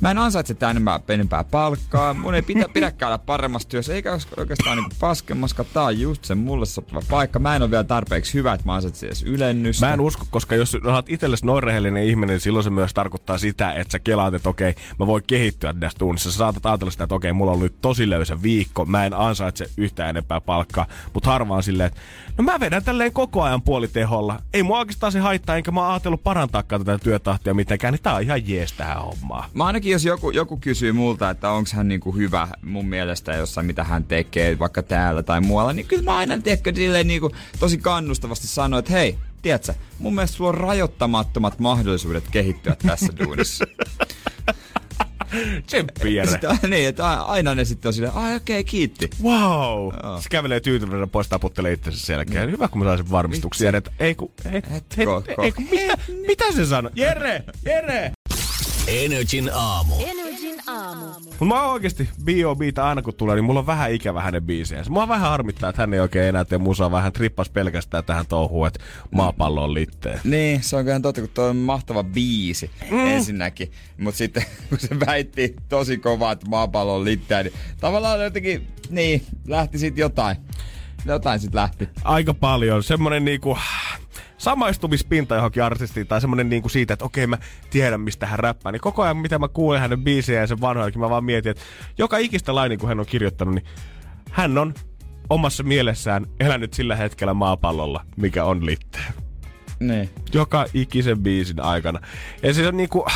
mä 0.00 0.10
en 0.10 0.18
ansaitse 0.18 0.54
tää 0.54 0.70
enempää, 0.70 1.00
enempää 1.08 1.44
palkkaa, 1.44 2.14
mun 2.14 2.34
ei 2.34 2.42
pidä, 2.42 2.66
pidäkään 2.72 3.12
olla 3.12 3.18
paremmassa 3.18 3.68
työssä, 3.68 3.94
eikä 3.94 4.18
oikeastaan 4.36 4.76
niin 4.76 4.90
paskemmassa, 5.00 5.64
tää 5.64 5.82
on 5.82 6.00
just 6.00 6.24
se 6.24 6.34
mulle 6.34 6.66
sopiva 6.66 7.02
paikka. 7.10 7.38
Mä 7.38 7.56
en 7.56 7.62
ole 7.62 7.70
vielä 7.70 7.84
tarpeeksi 7.84 8.34
hyvä, 8.34 8.52
että 8.52 8.66
mä 8.66 8.74
ansaitsen 8.74 9.06
edes 9.06 9.22
ylennystä. 9.22 9.86
Mä 9.86 9.92
en 9.92 10.00
usko, 10.00 10.26
koska 10.30 10.54
jos 10.54 10.74
olet 10.74 11.08
itsellesi 11.08 11.46
noin 11.46 11.62
rehellinen 11.62 12.04
ihminen, 12.04 12.34
niin 12.34 12.40
silloin 12.40 12.64
se 12.64 12.70
myös 12.70 12.94
tarkoittaa 12.94 13.38
sitä, 13.38 13.72
että 13.72 13.92
sä 13.92 13.98
kelaat, 13.98 14.34
että 14.34 14.48
okei, 14.48 14.74
mä 14.98 15.06
voin 15.06 15.22
kehittyä 15.26 15.74
tässä 15.80 15.98
tunnissa. 15.98 16.32
Sä 16.32 16.38
saatat 16.38 16.66
ajatella 16.66 16.90
sitä, 16.90 17.04
että 17.04 17.14
okei, 17.14 17.32
mulla 17.32 17.52
on 17.52 17.60
nyt 17.60 17.74
tosi 17.80 18.10
löysä 18.10 18.42
viikko, 18.42 18.84
mä 18.84 19.06
en 19.06 19.14
ansaitse 19.14 19.70
yhtään 19.76 20.10
enempää 20.10 20.40
palkkaa, 20.40 20.86
mutta 21.14 21.30
harvaan 21.30 21.62
silleen, 21.62 21.86
että 21.86 22.00
no 22.38 22.44
mä 22.44 22.60
vedän 22.60 22.84
tälleen 22.84 23.12
koko 23.12 23.42
ajan 23.42 23.62
puoliteholla. 23.62 24.42
Ei 24.54 24.62
mua 24.62 24.78
oikeastaan 24.78 25.12
se 25.12 25.20
haittaa, 25.20 25.56
enkä 25.56 25.70
mä 25.70 25.80
oon 25.80 25.90
ajatellut 25.90 26.22
parantaakaan 26.22 26.84
tätä 26.84 27.04
työtahtia 27.04 27.54
mitenkään, 27.54 27.92
niin 27.92 28.02
tää 28.02 28.14
on 28.14 28.20
on 28.20 28.24
ihan 28.24 28.48
jees 28.48 28.72
tähän 28.72 29.02
hommaan. 29.02 29.50
Mä 29.54 29.64
ainakin 29.64 29.89
jos 29.90 30.04
joku, 30.04 30.30
joku 30.30 30.56
kysyy 30.56 30.92
multa, 30.92 31.30
että 31.30 31.50
onko 31.50 31.70
hän 31.74 31.88
niinku 31.88 32.12
hyvä 32.12 32.48
mun 32.62 32.88
mielestä 32.88 33.34
jossain, 33.34 33.66
mitä 33.66 33.84
hän 33.84 34.04
tekee, 34.04 34.58
vaikka 34.58 34.82
täällä 34.82 35.22
tai 35.22 35.40
muualla, 35.40 35.72
niin 35.72 35.86
kyllä 35.86 36.02
mä 36.02 36.16
aina 36.16 36.38
tiedätkö, 36.38 36.72
silleen 36.74 37.06
niinku, 37.06 37.30
tosi 37.60 37.78
kannustavasti 37.78 38.46
sanon, 38.46 38.78
että 38.78 38.92
hei, 38.92 39.18
tiedätkö, 39.42 39.74
mun 39.98 40.14
mielestä 40.14 40.36
sulla 40.36 40.50
on 40.50 40.54
rajoittamattomat 40.54 41.58
mahdollisuudet 41.58 42.24
kehittyä 42.30 42.76
tässä 42.86 43.12
duunissa. 43.24 43.64
Tsemppi 45.66 46.16
niin, 46.68 46.88
että 46.88 47.22
aina 47.22 47.54
ne 47.54 47.64
sitten 47.64 47.88
on 47.88 47.92
silleen, 47.92 48.14
ai 48.14 48.36
okei, 48.36 48.60
okay, 48.60 48.70
kiitti. 48.70 49.10
Wow. 49.22 49.94
Se 50.20 50.28
kävelee 50.28 50.60
tyytyväisenä 50.60 51.06
pois 51.06 51.28
taputtelee 51.28 51.72
itsensä 51.72 52.06
selkeä. 52.06 52.46
Hyvä, 52.46 52.68
kun 52.68 52.78
mä 52.78 52.84
saisin 52.84 53.10
varmistuksia. 53.10 53.72
Että 53.76 53.90
ei 53.98 54.14
ku, 54.14 54.32
ei, 55.42 55.52
ku, 55.52 55.62
mitä, 55.70 55.96
mitä 56.28 56.52
se 56.52 56.66
sanoi? 56.66 56.90
Jere, 56.94 57.44
Jere! 57.64 58.12
Energin 58.86 59.50
aamu. 59.54 59.94
Energin 60.06 60.60
aamu. 60.66 61.06
Mut 61.40 61.48
mä 61.48 61.62
oon 61.62 61.72
oikeesti 61.72 62.08
B.O.B.tä 62.24 62.86
aina 62.86 63.02
kun 63.02 63.14
tulee, 63.14 63.34
niin 63.36 63.44
mulla 63.44 63.60
on 63.60 63.66
vähän 63.66 63.92
ikävä 63.92 64.22
hänen 64.22 64.42
biisejänsä. 64.42 64.90
Mua 64.90 65.08
vähän 65.08 65.30
harmittaa, 65.30 65.70
että 65.70 65.82
hän 65.82 65.94
ei 65.94 66.00
oikein 66.00 66.28
enää 66.28 66.44
tee 66.44 66.58
musaa, 66.58 66.90
vähän 66.90 67.12
trippas 67.12 67.50
pelkästään 67.50 68.04
tähän 68.04 68.26
touhuun, 68.26 68.66
että 68.66 68.80
maapallo 69.10 69.64
on 69.64 69.74
litteen. 69.74 70.20
Niin, 70.24 70.62
se 70.62 70.76
on 70.76 70.84
kyllä 70.84 71.00
totta, 71.00 71.20
kun 71.20 71.30
toi 71.34 71.50
on 71.50 71.56
mahtava 71.56 72.04
biisi 72.04 72.70
mm. 72.90 73.06
ensinnäkin. 73.06 73.72
Mutta 73.98 74.18
sitten 74.18 74.44
kun 74.68 74.78
se 74.78 75.00
väitti 75.06 75.56
tosi 75.68 75.98
kovaa, 75.98 76.32
että 76.32 76.46
maapallo 76.48 76.94
on 76.94 77.04
litteä, 77.04 77.42
niin 77.42 77.54
tavallaan 77.80 78.24
jotenkin, 78.24 78.66
niin, 78.90 79.22
lähti 79.46 79.78
siitä 79.78 80.00
jotain. 80.00 80.36
Jotain 81.06 81.40
sit 81.40 81.54
lähti. 81.54 81.88
Aika 82.04 82.34
paljon. 82.34 82.82
Semmonen 82.82 83.24
niinku 83.24 83.58
samaistumispinta 84.40 85.34
johonkin 85.34 85.64
artistiin 85.64 86.06
tai 86.06 86.20
semmonen 86.20 86.48
niinku 86.48 86.68
siitä, 86.68 86.94
että 86.94 87.04
okei 87.04 87.26
mä 87.26 87.38
tiedän 87.70 88.00
mistä 88.00 88.26
hän 88.26 88.38
räppää. 88.38 88.72
Niin 88.72 88.80
koko 88.80 89.02
ajan 89.02 89.16
mitä 89.16 89.38
mä 89.38 89.48
kuulen 89.48 89.80
hänen 89.80 90.04
biisejä 90.04 90.40
ja 90.40 90.46
sen 90.46 90.60
vanhoillakin 90.60 91.00
mä 91.00 91.10
vaan 91.10 91.24
mietin, 91.24 91.50
että 91.50 91.62
joka 91.98 92.18
ikistä 92.18 92.54
laini 92.54 92.76
kun 92.76 92.88
hän 92.88 93.00
on 93.00 93.06
kirjoittanut, 93.06 93.54
niin 93.54 93.64
hän 94.30 94.58
on 94.58 94.74
omassa 95.30 95.62
mielessään 95.62 96.26
elänyt 96.40 96.72
sillä 96.72 96.96
hetkellä 96.96 97.34
maapallolla, 97.34 98.04
mikä 98.16 98.44
on 98.44 98.66
litteä. 98.66 99.12
Niin. 99.80 100.10
Joka 100.32 100.66
ikisen 100.74 101.18
biisin 101.18 101.60
aikana. 101.60 102.00
Ja 102.42 102.54
se 102.54 102.68
on 102.68 102.76
niinku, 102.76 103.06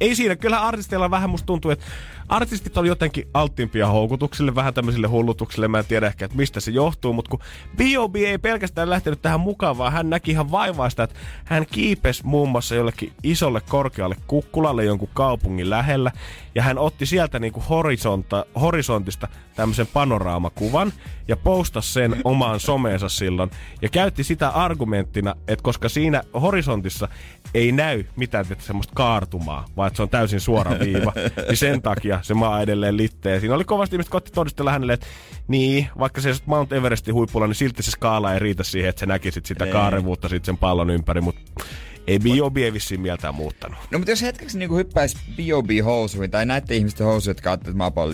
ei 0.00 0.14
siinä, 0.14 0.36
kyllä 0.36 0.60
artisteilla 0.60 1.10
vähän 1.10 1.30
musta 1.30 1.46
tuntuu, 1.46 1.70
että 1.70 1.84
artistit 2.30 2.76
on 2.76 2.86
jotenkin 2.86 3.28
alttiimpia 3.34 3.86
houkutuksille, 3.86 4.54
vähän 4.54 4.74
tämmöisille 4.74 5.06
hullutuksille. 5.06 5.68
Mä 5.68 5.78
en 5.78 5.84
tiedä 5.84 6.06
ehkä, 6.06 6.24
että 6.24 6.36
mistä 6.36 6.60
se 6.60 6.70
johtuu, 6.70 7.12
mutta 7.12 7.28
kun 7.28 7.40
B.O.B. 7.76 8.16
ei 8.16 8.38
pelkästään 8.38 8.90
lähtenyt 8.90 9.22
tähän 9.22 9.40
mukaan, 9.40 9.78
vaan 9.78 9.92
hän 9.92 10.10
näki 10.10 10.30
ihan 10.30 10.50
vaivaista, 10.50 11.02
että 11.02 11.16
hän 11.44 11.66
kiipesi 11.66 12.26
muun 12.26 12.48
muassa 12.48 12.74
jollekin 12.74 13.12
isolle 13.22 13.60
korkealle 13.68 14.16
kukkulalle 14.26 14.84
jonkun 14.84 15.08
kaupungin 15.14 15.70
lähellä. 15.70 16.12
Ja 16.54 16.62
hän 16.62 16.78
otti 16.78 17.06
sieltä 17.06 17.38
niinku 17.38 17.62
horisonta, 17.68 18.46
horisontista 18.60 19.28
tämmöisen 19.56 19.86
panoraamakuvan 19.86 20.92
ja 21.28 21.36
postasi 21.36 21.92
sen 21.92 22.16
omaan 22.24 22.60
someensa 22.60 23.08
silloin. 23.08 23.50
Ja 23.82 23.88
käytti 23.88 24.24
sitä 24.24 24.48
argumenttina, 24.48 25.34
että 25.48 25.62
koska 25.62 25.88
siinä 25.88 26.22
horisontissa 26.40 27.08
ei 27.54 27.72
näy 27.72 28.04
mitään 28.16 28.44
semmoista 28.58 28.92
kaartumaa, 28.96 29.64
vaan 29.76 29.86
että 29.86 29.96
se 29.96 30.02
on 30.02 30.08
täysin 30.08 30.40
suora 30.40 30.78
viiva, 30.78 31.12
niin 31.48 31.56
sen 31.56 31.82
takia 31.82 32.19
se 32.22 32.34
maa 32.34 32.62
edelleen 32.62 32.96
litteä. 32.96 33.40
Siinä 33.40 33.54
oli 33.54 33.64
kovasti 33.64 33.96
ihmiset 33.96 34.10
kotti 34.10 34.32
todistella 34.32 34.72
hänelle, 34.72 34.92
että 34.92 35.06
niin, 35.48 35.86
vaikka 35.98 36.20
se 36.20 36.34
Mount 36.46 36.72
Everestin 36.72 37.14
huipulla, 37.14 37.46
niin 37.46 37.54
silti 37.54 37.82
se 37.82 37.90
skaala 37.90 38.32
ei 38.32 38.38
riitä 38.38 38.62
siihen, 38.62 38.90
että 38.90 39.00
se 39.00 39.06
näkisit 39.06 39.46
sitä 39.46 39.64
Ei. 39.64 39.72
kaarevuutta 39.72 40.28
sit 40.28 40.44
sen 40.44 40.56
pallon 40.56 40.90
ympäri, 40.90 41.20
mutta 41.20 41.64
ei 42.06 42.18
B.O.B. 42.18 42.56
ei 42.56 42.72
vissiin 42.72 43.00
mieltään 43.00 43.34
muuttanut. 43.34 43.78
No 43.90 43.98
mutta 43.98 44.12
jos 44.12 44.22
hetkeksi 44.22 44.58
niinku 44.58 44.76
hyppäisi 44.76 45.16
B.O.B.-housuihin 45.36 46.30
tai 46.30 46.46
näette 46.46 46.76
ihmisten 46.76 47.06
housuja, 47.06 47.30
jotka 47.30 47.50
ajattelevat, 47.50 47.74
että 47.74 47.78
maapallo 47.78 48.12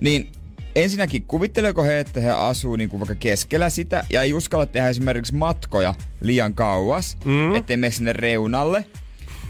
niin 0.00 0.32
ensinnäkin 0.74 1.22
kuvitteleeko 1.22 1.82
he, 1.82 2.00
että 2.00 2.20
he 2.20 2.30
asuu 2.30 2.76
niinku 2.76 3.00
vaikka 3.00 3.14
keskellä 3.14 3.70
sitä 3.70 4.04
ja 4.10 4.22
ei 4.22 4.32
uskalla 4.32 4.66
tehdä 4.66 4.88
esimerkiksi 4.88 5.34
matkoja 5.34 5.94
liian 6.20 6.54
kauas, 6.54 7.16
mm. 7.24 7.54
ettei 7.54 7.76
mene 7.76 7.90
sinne 7.90 8.12
reunalle? 8.12 8.84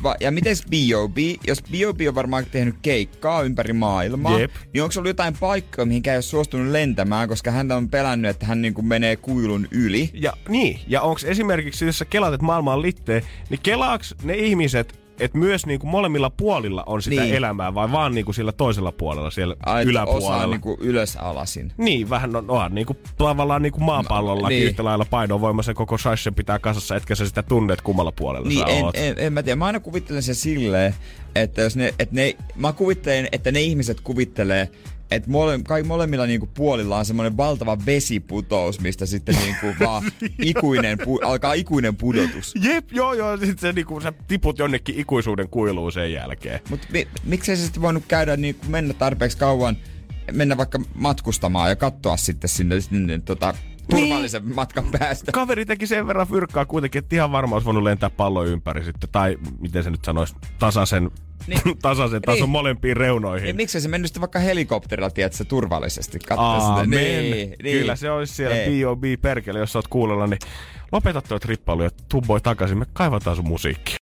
Va- 0.03 0.17
ja 0.21 0.31
miten 0.31 0.57
B.O.B., 0.71 1.17
jos 1.47 1.63
B.O.B. 1.63 2.01
on 2.09 2.15
varmaan 2.15 2.47
tehnyt 2.51 2.75
keikkaa 2.83 3.43
ympäri 3.43 3.73
maailmaa, 3.73 4.41
Jep. 4.41 4.51
niin 4.75 4.83
onko 4.83 4.95
ollut 4.97 5.09
jotain 5.09 5.35
paikkoja, 5.41 5.87
mihin 5.87 6.09
ei 6.09 6.17
ole 6.17 6.23
suostunut 6.23 6.69
lentämään, 6.73 7.29
koska 7.29 7.51
hän 7.51 7.73
on 7.73 7.89
pelännyt, 7.89 8.31
että 8.31 8.47
hän 8.47 8.63
niinku 8.63 8.83
menee 8.83 9.17
kuilun 9.17 9.69
yli? 9.71 10.11
Ja 10.15 10.33
niin, 10.49 10.81
ja 10.87 11.03
onko 11.03 11.21
esimerkiksi, 11.25 11.87
jos 11.87 11.99
sä 11.99 12.05
kelaat, 12.05 12.35
että 12.35 12.47
maailma 12.47 12.73
on 12.75 12.83
litteä, 12.83 13.23
niin 13.51 13.61
kelaaks 13.63 14.15
ne 14.23 14.35
ihmiset, 14.35 15.00
että 15.21 15.39
myös 15.39 15.67
niinku 15.67 15.87
molemmilla 15.87 16.31
puolilla 16.31 16.83
on 16.87 17.03
sitä 17.03 17.23
Niin. 17.23 17.35
elämää, 17.35 17.75
vai 17.75 17.93
vaan 17.93 18.15
niinku 18.15 18.33
sillä 18.33 18.53
toisella 18.53 18.93
puolella, 18.93 19.31
siellä 19.31 19.57
Ai, 19.67 19.85
yläpuolella? 19.85 20.35
Osaa 20.35 20.47
niinku 20.47 20.77
ylös 20.81 21.17
alasin. 21.17 21.73
Niin, 21.77 22.11
vähän 22.11 22.37
on, 22.37 22.51
onhan 22.51 22.75
niinku 22.75 22.97
tavallaan 23.19 23.63
niinku 23.63 23.81
maapallolla 23.81 24.43
No, 24.43 24.49
niin. 24.49 24.63
yhtä 24.65 24.85
lailla 24.85 25.07
painovoima 25.11 25.63
se 25.63 25.75
koko 25.75 25.99
shaisen 25.99 26.35
pitää 26.35 26.59
kasassa, 26.59 26.97
etkä 26.97 27.15
sä 27.15 27.27
sitä 27.27 27.43
tunne, 27.43 27.73
että 27.73 27.83
kummalla 27.85 28.13
puolella 28.13 28.49
Niin, 28.49 28.61
sä 28.61 28.67
en, 28.67 28.85
oot. 28.85 28.97
en, 28.97 29.15
en, 29.19 29.33
mä 29.33 29.43
tiedä. 29.43 29.57
Mä 29.57 29.67
aina 29.67 29.81
kuvittelen 29.81 30.23
sen 30.23 30.35
silleen, 30.35 30.95
että 31.35 31.63
jos 31.63 31.77
ne, 31.77 31.95
että 31.99 32.15
ne, 32.15 32.37
mä 32.57 32.73
kuvittelen, 32.73 33.29
että 33.33 33.53
ne 33.53 33.61
ihmiset 33.61 34.01
kuvittelee, 34.01 34.69
että 35.11 35.31
mole, 35.31 35.61
kai 35.65 35.83
molemmilla 35.83 36.27
niinku 36.27 36.47
puolilla 36.47 36.99
on 36.99 37.05
semmoinen 37.05 37.37
valtava 37.37 37.79
vesiputous, 37.87 38.81
mistä 38.81 39.07
sitten 39.07 39.35
niinku 39.35 39.67
vaan 39.87 40.03
ikuinen, 40.39 40.99
pu, 40.99 41.21
alkaa 41.25 41.53
ikuinen 41.53 41.97
pudotus. 41.97 42.55
Jep, 42.63 42.93
joo 42.93 43.13
joo, 43.13 43.37
sit 43.37 43.59
se 43.59 43.73
niinku, 43.73 44.01
sä 44.01 44.13
tiput 44.29 44.59
jonnekin 44.59 44.99
ikuisuuden 44.99 45.49
kuiluun 45.49 45.93
sen 45.93 46.13
jälkeen. 46.13 46.61
Mutta 46.71 46.87
mi, 46.93 47.09
miksei 47.25 47.57
se 47.57 47.63
sitten 47.63 47.83
voinut 47.83 48.05
käydä 48.09 48.37
niinku 48.37 48.67
mennä 48.69 48.95
tarpeeksi 48.95 49.39
kauan, 49.39 49.77
mennä 50.33 50.57
vaikka 50.57 50.81
matkustamaan 50.95 51.71
ja 51.71 51.77
katsoa 51.77 52.17
sitten 52.17 52.51
sinne, 52.51 52.81
sinne 52.81 53.19
tota, 53.19 53.55
turvallisen 53.91 54.45
niin. 54.45 54.55
matkan 54.55 54.85
päästä. 54.99 55.33
Kaveri 55.33 55.67
teki 55.67 55.87
sen 55.87 56.07
verran 56.07 56.29
fyrkkaa 56.29 56.67
kuitenkin, 56.67 56.99
että 56.99 57.17
ihan 57.17 57.33
varmaan 57.33 57.57
olisi 57.57 57.67
voinut 57.67 57.83
lentää 57.83 58.11
pallon 58.11 58.47
ympäri 58.47 58.85
sitten, 58.85 59.11
tai 59.13 59.39
miten 59.61 59.85
se 59.85 59.91
nyt 59.91 60.05
sanoisi, 60.05 60.35
tasaisen, 60.59 61.11
Niin. 61.47 61.61
tasaisen 61.83 62.23
tason 62.23 62.41
Niin. 62.41 62.51
molempiin 62.51 62.97
reunoihin. 62.97 63.45
Niin 63.45 63.57
miksei 63.57 63.81
se 63.81 63.89
mennyt 63.89 64.09
sitten 64.09 64.21
vaikka 64.21 64.39
helikopterilla, 64.39 65.11
tiedätkö, 65.11 65.45
turvallisesti 65.45 66.19
katsoa 66.19 66.47
Aamen. 66.47 66.85
sitä? 66.85 66.97
Niin, 67.01 67.31
niin. 67.63 67.79
Kyllä 67.81 67.97
se 67.97 68.11
olisi 68.11 68.35
siellä. 68.35 68.57
B.O.B. 68.57 69.05
perkele, 69.23 69.59
jos 69.59 69.73
sä 69.73 69.79
oot 69.79 69.89
kuulolla, 69.89 70.27
niin 70.27 70.39
lopeta 70.93 71.23
tuo 71.23 71.39
trippailu 71.39 71.83
ja 71.83 71.91
tuu 72.09 72.21
boy 72.23 72.41
takaisin. 72.41 72.79
Me 72.79 72.87
kaivataan 72.93 73.37
sun 73.37 73.49
musiikki. 73.49 73.95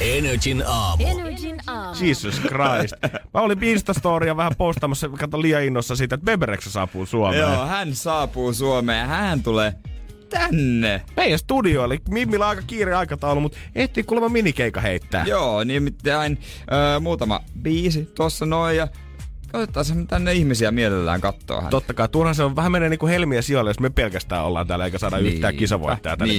Energin 0.00 0.64
aamu. 0.66 1.04
Energin 1.06 1.60
aamu. 1.66 1.96
Jesus 2.06 2.40
Christ. 2.40 2.94
Mä 3.34 3.40
olin 3.40 3.64
Instastoria 3.64 4.36
vähän 4.36 4.52
postaamassa, 4.58 5.08
kato 5.08 5.42
liian 5.42 5.62
innossa 5.62 5.96
siitä, 5.96 6.14
että 6.14 6.24
Bebereksä 6.24 6.70
saapuu 6.70 7.06
Suomeen. 7.06 7.40
Joo, 7.40 7.66
hän 7.66 7.94
saapuu 7.94 8.52
Suomeen 8.52 8.98
ja 8.98 9.06
hän 9.06 9.42
tulee 9.42 9.72
tänne. 10.32 11.02
Meidän 11.16 11.38
studio, 11.38 11.84
eli 11.84 11.98
Mimmillä 12.10 12.48
aika 12.48 12.62
kiire 12.66 12.94
aikataulu, 12.94 13.40
mutta 13.40 13.58
ehtii 13.74 14.02
kuulemma 14.02 14.28
minikeika 14.28 14.80
heittää. 14.80 15.24
Joo, 15.28 15.64
nimittäin 15.64 16.38
öö, 16.72 17.00
muutama 17.00 17.40
biisi 17.62 18.02
tossa 18.14 18.46
noin 18.46 18.76
ja 18.76 18.88
otetaan 19.52 20.06
tänne 20.08 20.32
ihmisiä 20.32 20.70
mielellään 20.70 21.20
katsoa 21.20 21.60
hän. 21.60 21.70
Totta 21.70 21.94
kai, 21.94 22.08
turha 22.08 22.34
se 22.34 22.42
on 22.42 22.56
vähän 22.56 22.72
menee 22.72 22.88
niinku 22.88 23.06
helmiä 23.06 23.42
sijoille, 23.42 23.70
jos 23.70 23.80
me 23.80 23.90
pelkästään 23.90 24.44
ollaan 24.44 24.66
täällä, 24.66 24.84
eikä 24.84 24.98
saada 24.98 25.16
Niin. 25.18 25.34
yhtään 25.34 25.56
kisavoittajaa 25.56 26.16
tänne. 26.16 26.34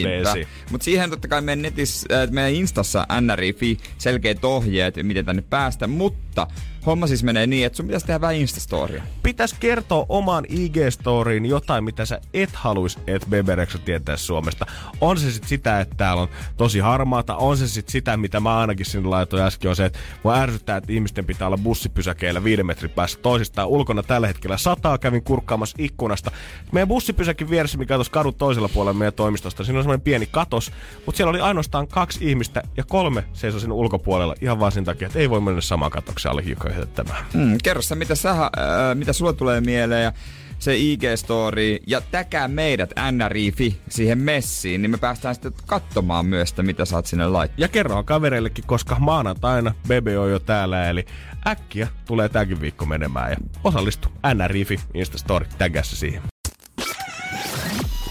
Mutta 0.72 0.86
siihen 0.86 1.10
totta 1.10 1.28
kai 1.28 1.41
meidän 1.41 1.62
netissä, 1.62 2.08
äh, 2.24 2.30
meidän 2.32 2.52
instassa 2.54 3.08
nri.fi 3.22 3.78
selkeät 3.98 4.46
ohjeet, 4.46 4.96
miten 5.04 5.26
tänne 5.26 5.44
päästä, 5.50 5.88
mutta 5.88 6.48
homma 6.86 7.07
siis 7.07 7.23
menee 7.23 7.47
niin, 7.47 7.65
että 7.65 7.77
sun 7.77 7.86
pitäisi 7.86 8.05
tehdä 8.05 8.21
vähän 8.21 8.36
instastoria. 8.36 9.03
Pitäisi 9.23 9.55
kertoa 9.59 10.05
omaan 10.09 10.45
IG-storiin 10.49 11.45
jotain, 11.45 11.84
mitä 11.84 12.05
sä 12.05 12.21
et 12.34 12.49
haluis, 12.53 12.99
että 13.07 13.27
Bebereksä 13.29 13.77
tietää 13.77 14.17
Suomesta. 14.17 14.65
On 15.01 15.17
se 15.17 15.31
sitten 15.31 15.49
sitä, 15.49 15.79
että 15.79 15.95
täällä 15.97 16.21
on 16.21 16.29
tosi 16.57 16.79
harmaata, 16.79 17.36
on 17.36 17.57
se 17.57 17.67
sitten 17.67 17.91
sitä, 17.91 18.17
mitä 18.17 18.39
mä 18.39 18.57
ainakin 18.57 18.86
sinne 18.86 19.09
laitoin 19.09 19.43
äsken, 19.43 19.69
on 19.69 19.75
se, 19.75 19.86
että 19.86 19.99
mua 20.23 20.36
ärsyttää, 20.36 20.77
että 20.77 20.93
ihmisten 20.93 21.25
pitää 21.25 21.47
olla 21.47 21.57
bussipysäkeillä 21.57 22.43
viiden 22.43 22.65
metrin 22.65 22.91
päässä 22.91 23.19
toisistaan. 23.21 23.67
Ulkona 23.67 24.03
tällä 24.03 24.27
hetkellä 24.27 24.57
sataa, 24.57 24.97
kävin 24.97 25.23
kurkkaamassa 25.23 25.75
ikkunasta. 25.79 26.31
Meidän 26.71 26.88
bussipysäkin 26.88 27.49
vieressä, 27.49 27.77
mikä 27.77 27.95
tuossa 27.95 28.13
kadun 28.13 28.36
toisella 28.36 28.69
puolella 28.69 28.99
meidän 28.99 29.13
toimistosta, 29.13 29.63
siinä 29.63 29.79
on 29.79 29.84
semmoinen 29.84 30.03
pieni 30.03 30.27
katos, 30.31 30.71
mutta 31.05 31.17
siellä 31.17 31.29
oli 31.29 31.39
ainoastaan 31.39 31.88
kaksi 31.88 32.29
ihmistä 32.29 32.63
ja 32.77 32.84
kolme 32.84 33.23
seisoi 33.34 33.59
siinä 33.59 33.73
ulkopuolella 33.73 34.36
ihan 34.41 34.59
vaan 34.59 34.71
sen 34.71 34.86
takia, 34.86 35.05
että 35.05 35.19
ei 35.19 35.29
voi 35.29 35.41
mennä 35.41 35.61
samaan 35.61 35.91
katoksen 35.91 36.31
alle 36.31 36.45
hiukan 36.45 36.72
heittämään. 36.76 37.26
Mm, 37.34 37.57
kerro 37.63 37.82
sä, 37.82 37.95
mitä, 37.95 38.15
sä, 38.15 38.32
äh, 38.32 38.49
mitä 38.93 39.13
sulle 39.13 39.34
tulee 39.34 39.61
mieleen 39.61 40.03
ja 40.03 40.13
se 40.59 40.76
IG-story 40.78 41.84
ja 41.88 42.01
täkää 42.01 42.47
meidät 42.47 42.93
NRI.fi 43.11 43.78
siihen 43.89 44.17
messiin, 44.17 44.82
niin 44.82 44.91
me 44.91 44.97
päästään 44.97 45.36
sitten 45.36 45.53
katsomaan 45.65 46.26
myös, 46.26 46.49
että 46.49 46.63
mitä 46.63 46.86
sä 46.86 46.95
oot 46.95 47.05
sinne 47.05 47.28
laittanut. 47.28 47.59
Ja 47.59 47.67
kerroa 47.67 48.03
kavereillekin, 48.03 48.63
koska 48.67 48.95
maanantaina 48.99 49.74
Bebe 49.88 50.17
on 50.17 50.32
jo 50.32 50.39
täällä, 50.39 50.89
eli 50.89 51.05
äkkiä 51.47 51.88
tulee 52.05 52.30
tämäkin 52.30 52.61
viikko 52.61 52.86
menemään 52.86 53.32
ja 53.32 53.38
osallistu 53.63 54.09
NRIFI 54.34 54.80
Instastory 54.93 55.45
tägässä 55.57 55.95
siihen. 55.95 56.21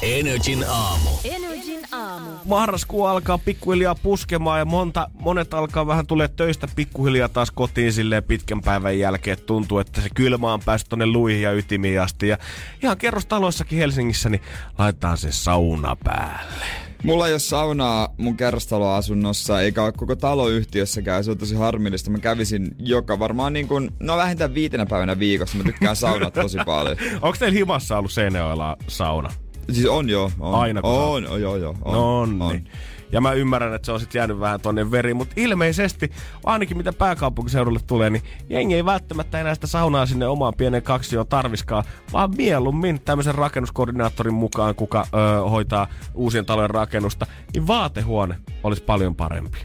Energin 0.03 0.65
aamu. 0.69 1.11
Energin 1.25 1.42
aamu. 1.42 1.42
Marraskuu 2.45 3.05
alkaa 3.05 3.39
pikkuhiljaa 3.39 3.95
puskemaan 3.95 4.59
ja 4.59 4.65
monta, 4.65 5.11
monet 5.21 5.55
alkaa 5.55 5.87
vähän 5.87 6.07
tulee 6.07 6.29
töistä 6.29 6.69
pikkuhiljaa 6.77 7.29
taas 7.29 7.51
kotiin 7.51 7.93
silleen 7.93 8.25
pitkän 8.25 8.61
päivän 8.61 8.99
jälkeen. 8.99 9.39
Tuntuu, 9.47 9.79
että 9.79 10.01
se 10.01 10.09
kylmä 10.15 10.53
on 10.53 10.61
päässyt 10.65 10.89
tonne 10.89 11.07
luihin 11.07 11.43
ja 11.43 11.53
ytimiin 11.53 12.01
asti. 12.01 12.29
Ja 12.29 12.39
ihan 12.83 12.99
kerrostaloissakin 12.99 13.79
Helsingissä, 13.79 14.29
niin 14.29 14.43
laitetaan 14.79 15.19
se 15.19 15.33
sauna 15.33 15.97
päälle. 16.05 16.65
Mulla 17.05 17.27
ei 17.27 17.33
ole 17.33 17.39
saunaa 17.39 18.15
mun 18.17 18.37
kerrostaloasunnossa, 18.37 19.61
eikä 19.61 19.83
ole 19.83 19.93
koko 19.93 20.17
taloyhtiössäkään. 20.17 21.25
Se 21.25 21.31
on 21.31 21.39
tosi 21.39 21.55
harmillista. 21.55 22.11
Mä 22.11 22.19
kävisin 22.19 22.75
joka 22.79 23.19
varmaan 23.19 23.53
niin 23.53 23.69
kuin, 23.69 23.91
no 24.01 24.17
vähintään 24.17 24.55
viitenä 24.55 24.87
päivänä 24.87 25.19
viikossa. 25.19 25.59
Mä 25.59 25.65
tykkään 25.65 25.97
saunat 25.97 26.35
tosi 26.35 26.59
paljon. 26.67 26.97
Onko 27.23 27.37
teillä 27.39 27.59
himassa 27.59 27.99
ollut 27.99 28.13
Seinäjoella 28.13 28.77
sauna? 28.89 29.31
Siis 29.71 29.87
on 29.87 30.09
joo. 30.09 30.31
On. 30.41 30.55
Aina 30.55 30.83
kun 30.83 30.91
On, 30.91 31.27
on, 31.27 31.41
joo, 31.41 31.57
joo. 31.57 31.77
On, 31.85 31.93
no 31.95 32.21
on, 32.21 32.43
on. 32.43 32.61
Ja 33.13 33.21
mä 33.21 33.33
ymmärrän, 33.33 33.75
että 33.75 33.87
se 33.87 33.93
on 33.93 34.01
sitten 34.01 34.21
jäänyt 34.21 34.41
vähän 34.41 34.61
tonne 34.61 34.91
veri, 34.91 35.15
mutta 35.15 35.35
ilmeisesti, 35.37 36.11
ainakin 36.45 36.77
mitä 36.77 36.93
pääkaupunkiseudulle 36.93 37.81
tulee, 37.87 38.11
niin 38.11 38.23
jengi 38.49 38.75
ei 38.75 38.85
välttämättä 38.85 39.41
enää 39.41 39.55
sitä 39.55 39.67
saunaa 39.67 40.07
sinne 40.07 40.27
omaan 40.27 40.55
pieneen 40.57 40.83
kaksioon 40.83 41.27
tarviskaan, 41.27 41.85
vaan 42.13 42.37
mieluummin 42.37 43.01
tämmöisen 43.01 43.35
rakennuskoordinaattorin 43.35 44.35
mukaan, 44.35 44.75
kuka 44.75 45.07
ö, 45.15 45.49
hoitaa 45.49 45.87
uusien 46.15 46.47
talojen 46.47 46.71
rakennusta, 46.71 47.27
niin 47.55 47.67
vaatehuone 47.67 48.37
olisi 48.63 48.83
paljon 48.83 49.15
parempi. 49.15 49.59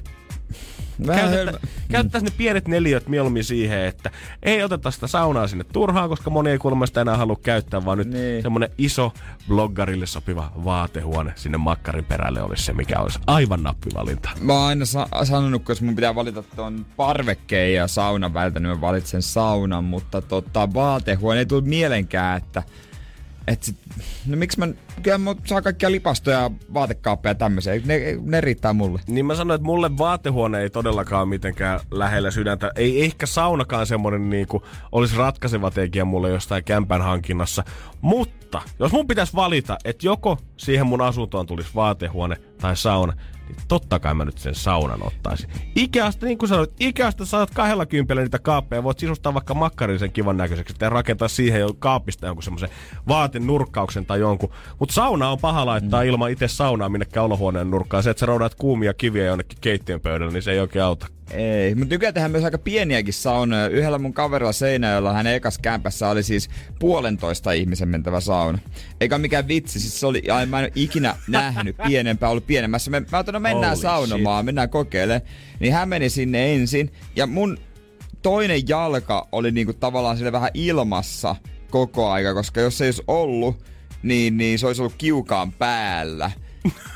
Käytettä, 1.06 1.68
käytettäisiin 1.92 2.32
ne 2.32 2.38
pienet 2.38 2.68
neliöt 2.68 3.08
mieluummin 3.08 3.44
siihen, 3.44 3.80
että 3.86 4.12
ei 4.44 4.64
oteta 4.64 4.92
sitä 4.92 5.08
saunaa 5.08 5.48
sinne 5.48 5.64
turhaan, 5.74 6.10
koska 6.10 6.30
moni 6.30 6.50
ei 6.50 6.58
kuulemma 6.58 6.86
sitä 6.86 7.02
enää 7.02 7.18
halua 7.18 7.36
käyttää, 7.44 7.86
vaan 7.86 7.98
nyt 7.98 8.08
Niin. 8.08 8.42
semmonen 8.42 8.70
iso 8.78 9.14
bloggarille 9.48 10.06
sopiva 10.06 10.52
vaatehuone 10.66 11.32
sinne 11.36 11.58
makkarin 11.58 12.06
perälle 12.06 12.42
olisi 12.42 12.64
se, 12.64 12.74
mikä 12.74 13.00
olisi 13.00 13.20
aivan 13.28 13.64
nappivalinta. 13.64 14.30
Mä 14.42 14.54
oon 14.54 14.68
aina 14.68 14.86
sa- 14.86 15.08
sanonut, 15.24 15.64
kun 15.64 15.72
jos 15.74 15.82
mun 15.82 15.96
pitää 15.96 16.16
valita 16.16 16.44
tuon 16.44 16.86
parvekkeen 16.96 17.74
ja 17.74 17.88
saunan 17.88 18.34
vältä, 18.34 18.60
niin 18.60 18.70
mä 18.70 18.82
valitsen 18.82 19.22
saunan, 19.22 19.84
mutta 19.84 20.22
tota, 20.22 20.74
vaatehuone 20.74 21.40
ei 21.40 21.46
tullut 21.46 21.66
mielenkään, 21.66 22.38
että 22.38 22.64
et 23.48 23.64
sit, 23.64 23.76
no 24.26 24.38
miksi 24.38 24.60
mä, 24.60 24.68
kyllä 25.04 25.18
mä 25.18 25.36
saa 25.46 25.62
kaikkia 25.62 25.92
lipastoja 25.92 26.52
ja 27.24 27.36
tämmöisiä, 27.36 27.74
ne, 27.86 28.18
ne 28.22 28.42
riittää 28.42 28.74
mulle. 28.74 29.02
Niin 29.08 29.26
mä 29.26 29.36
sanoin, 29.36 29.56
että 29.56 29.66
mulle 29.66 29.98
vaatehuone 29.98 30.62
ei 30.62 30.70
todellakaan 30.70 31.30
mitenkään 31.30 31.80
lähellä 31.92 32.32
sydäntä. 32.32 32.72
Ei 32.76 33.04
ehkä 33.04 33.26
saunakaan 33.26 33.88
semmonen 33.88 34.30
niinku 34.30 34.64
olisi 34.92 35.18
ratkaiseva 35.18 35.72
tekijä 35.72 36.06
mulle 36.06 36.30
jostain 36.30 36.64
kämpän 36.64 37.02
hankinnassa. 37.02 37.64
Mutta 38.02 38.62
jos 38.80 38.92
mun 38.92 39.08
pitäisi 39.08 39.36
valita, 39.36 39.78
että 39.86 40.08
joko 40.08 40.38
siihen 40.58 40.88
mun 40.88 41.02
asuntoon 41.02 41.46
tulisi 41.46 41.70
vaatehuone 41.76 42.36
tai 42.62 42.78
sauna, 42.78 43.14
niin 43.48 43.58
totta 43.68 44.00
kai 44.00 44.14
mä 44.14 44.26
nyt 44.26 44.38
sen 44.38 44.56
saunan 44.56 45.08
ottaisin. 45.08 45.50
Ikeasta, 45.76 46.26
niin 46.26 46.38
kuin 46.38 46.50
sanoit, 46.50 46.72
Ikeasta 46.80 47.26
saat 47.26 47.52
kahdella 47.52 47.86
kympillä 47.86 48.22
niitä 48.22 48.40
kaappeja, 48.40 48.84
voit 48.84 49.00
sisustaa 49.00 49.34
vaikka 49.34 49.54
makkarisen 49.54 50.12
kivan 50.12 50.38
näköiseksi 50.38 50.76
ja 50.82 50.90
rakentaa 50.90 51.28
siihen 51.28 51.62
jo 51.62 51.74
kaapista 51.80 52.28
jonkun 52.28 52.44
semmoisen 52.44 52.70
vaatenurkkauksen 53.08 54.06
tai 54.06 54.20
jonkun. 54.20 54.50
Mutta 54.80 54.94
sauna 54.94 55.30
on 55.30 55.40
paha 55.40 55.66
laittaa 55.66 56.04
mm. 56.04 56.10
ilman 56.10 56.32
itse 56.32 56.48
saunaa 56.48 56.90
minnekään 56.90 57.26
olohuoneen 57.26 57.72
nurkkaan. 57.72 58.04
Se, 58.04 58.10
että 58.10 58.20
sä 58.20 58.26
roudaat 58.26 58.56
kuumia 58.56 58.94
kiviä 58.94 59.26
jonnekin 59.26 59.58
keittiön 59.62 60.02
pöydällä, 60.02 60.34
niin 60.34 60.44
se 60.44 60.52
ei 60.52 60.60
oikein 60.60 60.86
auta. 60.86 61.17
Ei, 61.32 61.76
mutta 61.76 61.96
nykyään 61.96 62.14
tehdään 62.14 62.32
myös 62.32 62.44
aika 62.44 62.58
pieniäkin 62.58 63.14
saunoja. 63.14 63.68
Yhdellä 63.68 64.00
mun 64.00 64.14
kaverilla 64.14 64.52
Seinäjoella 64.52 65.14
hänen 65.14 65.36
ekas 65.36 65.58
kämpässä 65.58 66.10
oli 66.10 66.24
siis 66.24 66.50
puolentoista 66.80 67.52
ihmisen 67.52 67.90
mentävä 67.90 68.20
sauna. 68.20 68.60
Eikä 69.02 69.18
mikään 69.18 69.48
vitsi, 69.48 69.80
siis 69.80 70.00
se 70.00 70.06
oli, 70.06 70.22
ai, 70.32 70.46
mä 70.46 70.60
en 70.60 70.64
ole 70.64 70.72
ikinä 70.76 71.16
nähnyt 71.28 71.76
pienempää, 71.88 72.30
ollut 72.30 72.48
pienemmässä. 72.48 72.92
Me, 72.92 73.04
mä 73.12 73.18
otan, 73.18 73.34
no 73.34 73.40
mennään 73.40 73.74
Holy 73.74 73.82
saunomaan, 73.82 74.46
mennään 74.46 74.70
kokeilemaan. 74.70 75.22
Niin 75.60 75.74
hän 75.74 75.90
meni 75.90 76.10
sinne 76.10 76.54
ensin 76.54 76.92
ja 77.16 77.28
mun 77.28 77.58
toinen 78.22 78.68
jalka 78.68 79.28
oli 79.32 79.52
niinku 79.52 79.74
tavallaan 79.74 80.18
sille 80.18 80.32
vähän 80.32 80.52
ilmassa 80.54 81.36
koko 81.70 82.10
aika, 82.10 82.34
koska 82.34 82.62
jos 82.62 82.78
se 82.78 82.84
ei 82.84 82.88
olisi 82.88 83.04
ollut, 83.08 83.64
niin, 84.04 84.38
niin 84.38 84.60
se 84.60 84.68
olisi 84.68 84.82
ollut 84.82 84.96
kiukaan 84.98 85.52
päällä. 85.52 86.32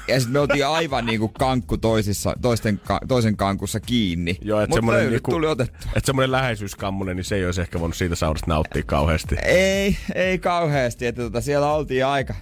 Ja 0.08 0.20
sitten 0.20 0.34
me 0.34 0.40
oltiin 0.40 0.68
aivan 0.68 1.06
niinku 1.06 1.28
kankku 1.28 1.78
toisissa, 1.78 2.36
toisten, 2.42 2.82
ka, 2.86 3.00
toisen 3.08 3.38
kankussa 3.38 3.80
kiinni. 3.80 4.38
Joo, 4.42 4.62
että 4.62 4.74
semmonen, 4.74 5.00
löylyt 5.00 5.14
niinku, 5.14 5.32
tuli 5.32 5.48
otettu. 5.48 5.78
että 5.96 6.06
semmonen 6.06 6.32
läheisyyskammonen, 6.32 7.16
niin 7.16 7.26
se 7.26 7.36
ei 7.36 7.46
olisi 7.46 7.62
ehkä 7.62 7.80
voinut 7.80 7.96
siitä 7.96 8.16
saunasta 8.16 8.48
nauttia 8.48 8.84
kauheasti. 8.86 9.36
Ei, 9.44 9.98
ei 10.16 10.40
kauheasti, 10.40 11.06
että 11.06 11.22
tota, 11.22 11.42
siellä 11.42 11.74
oltiin 11.74 12.06
aika, 12.06 12.34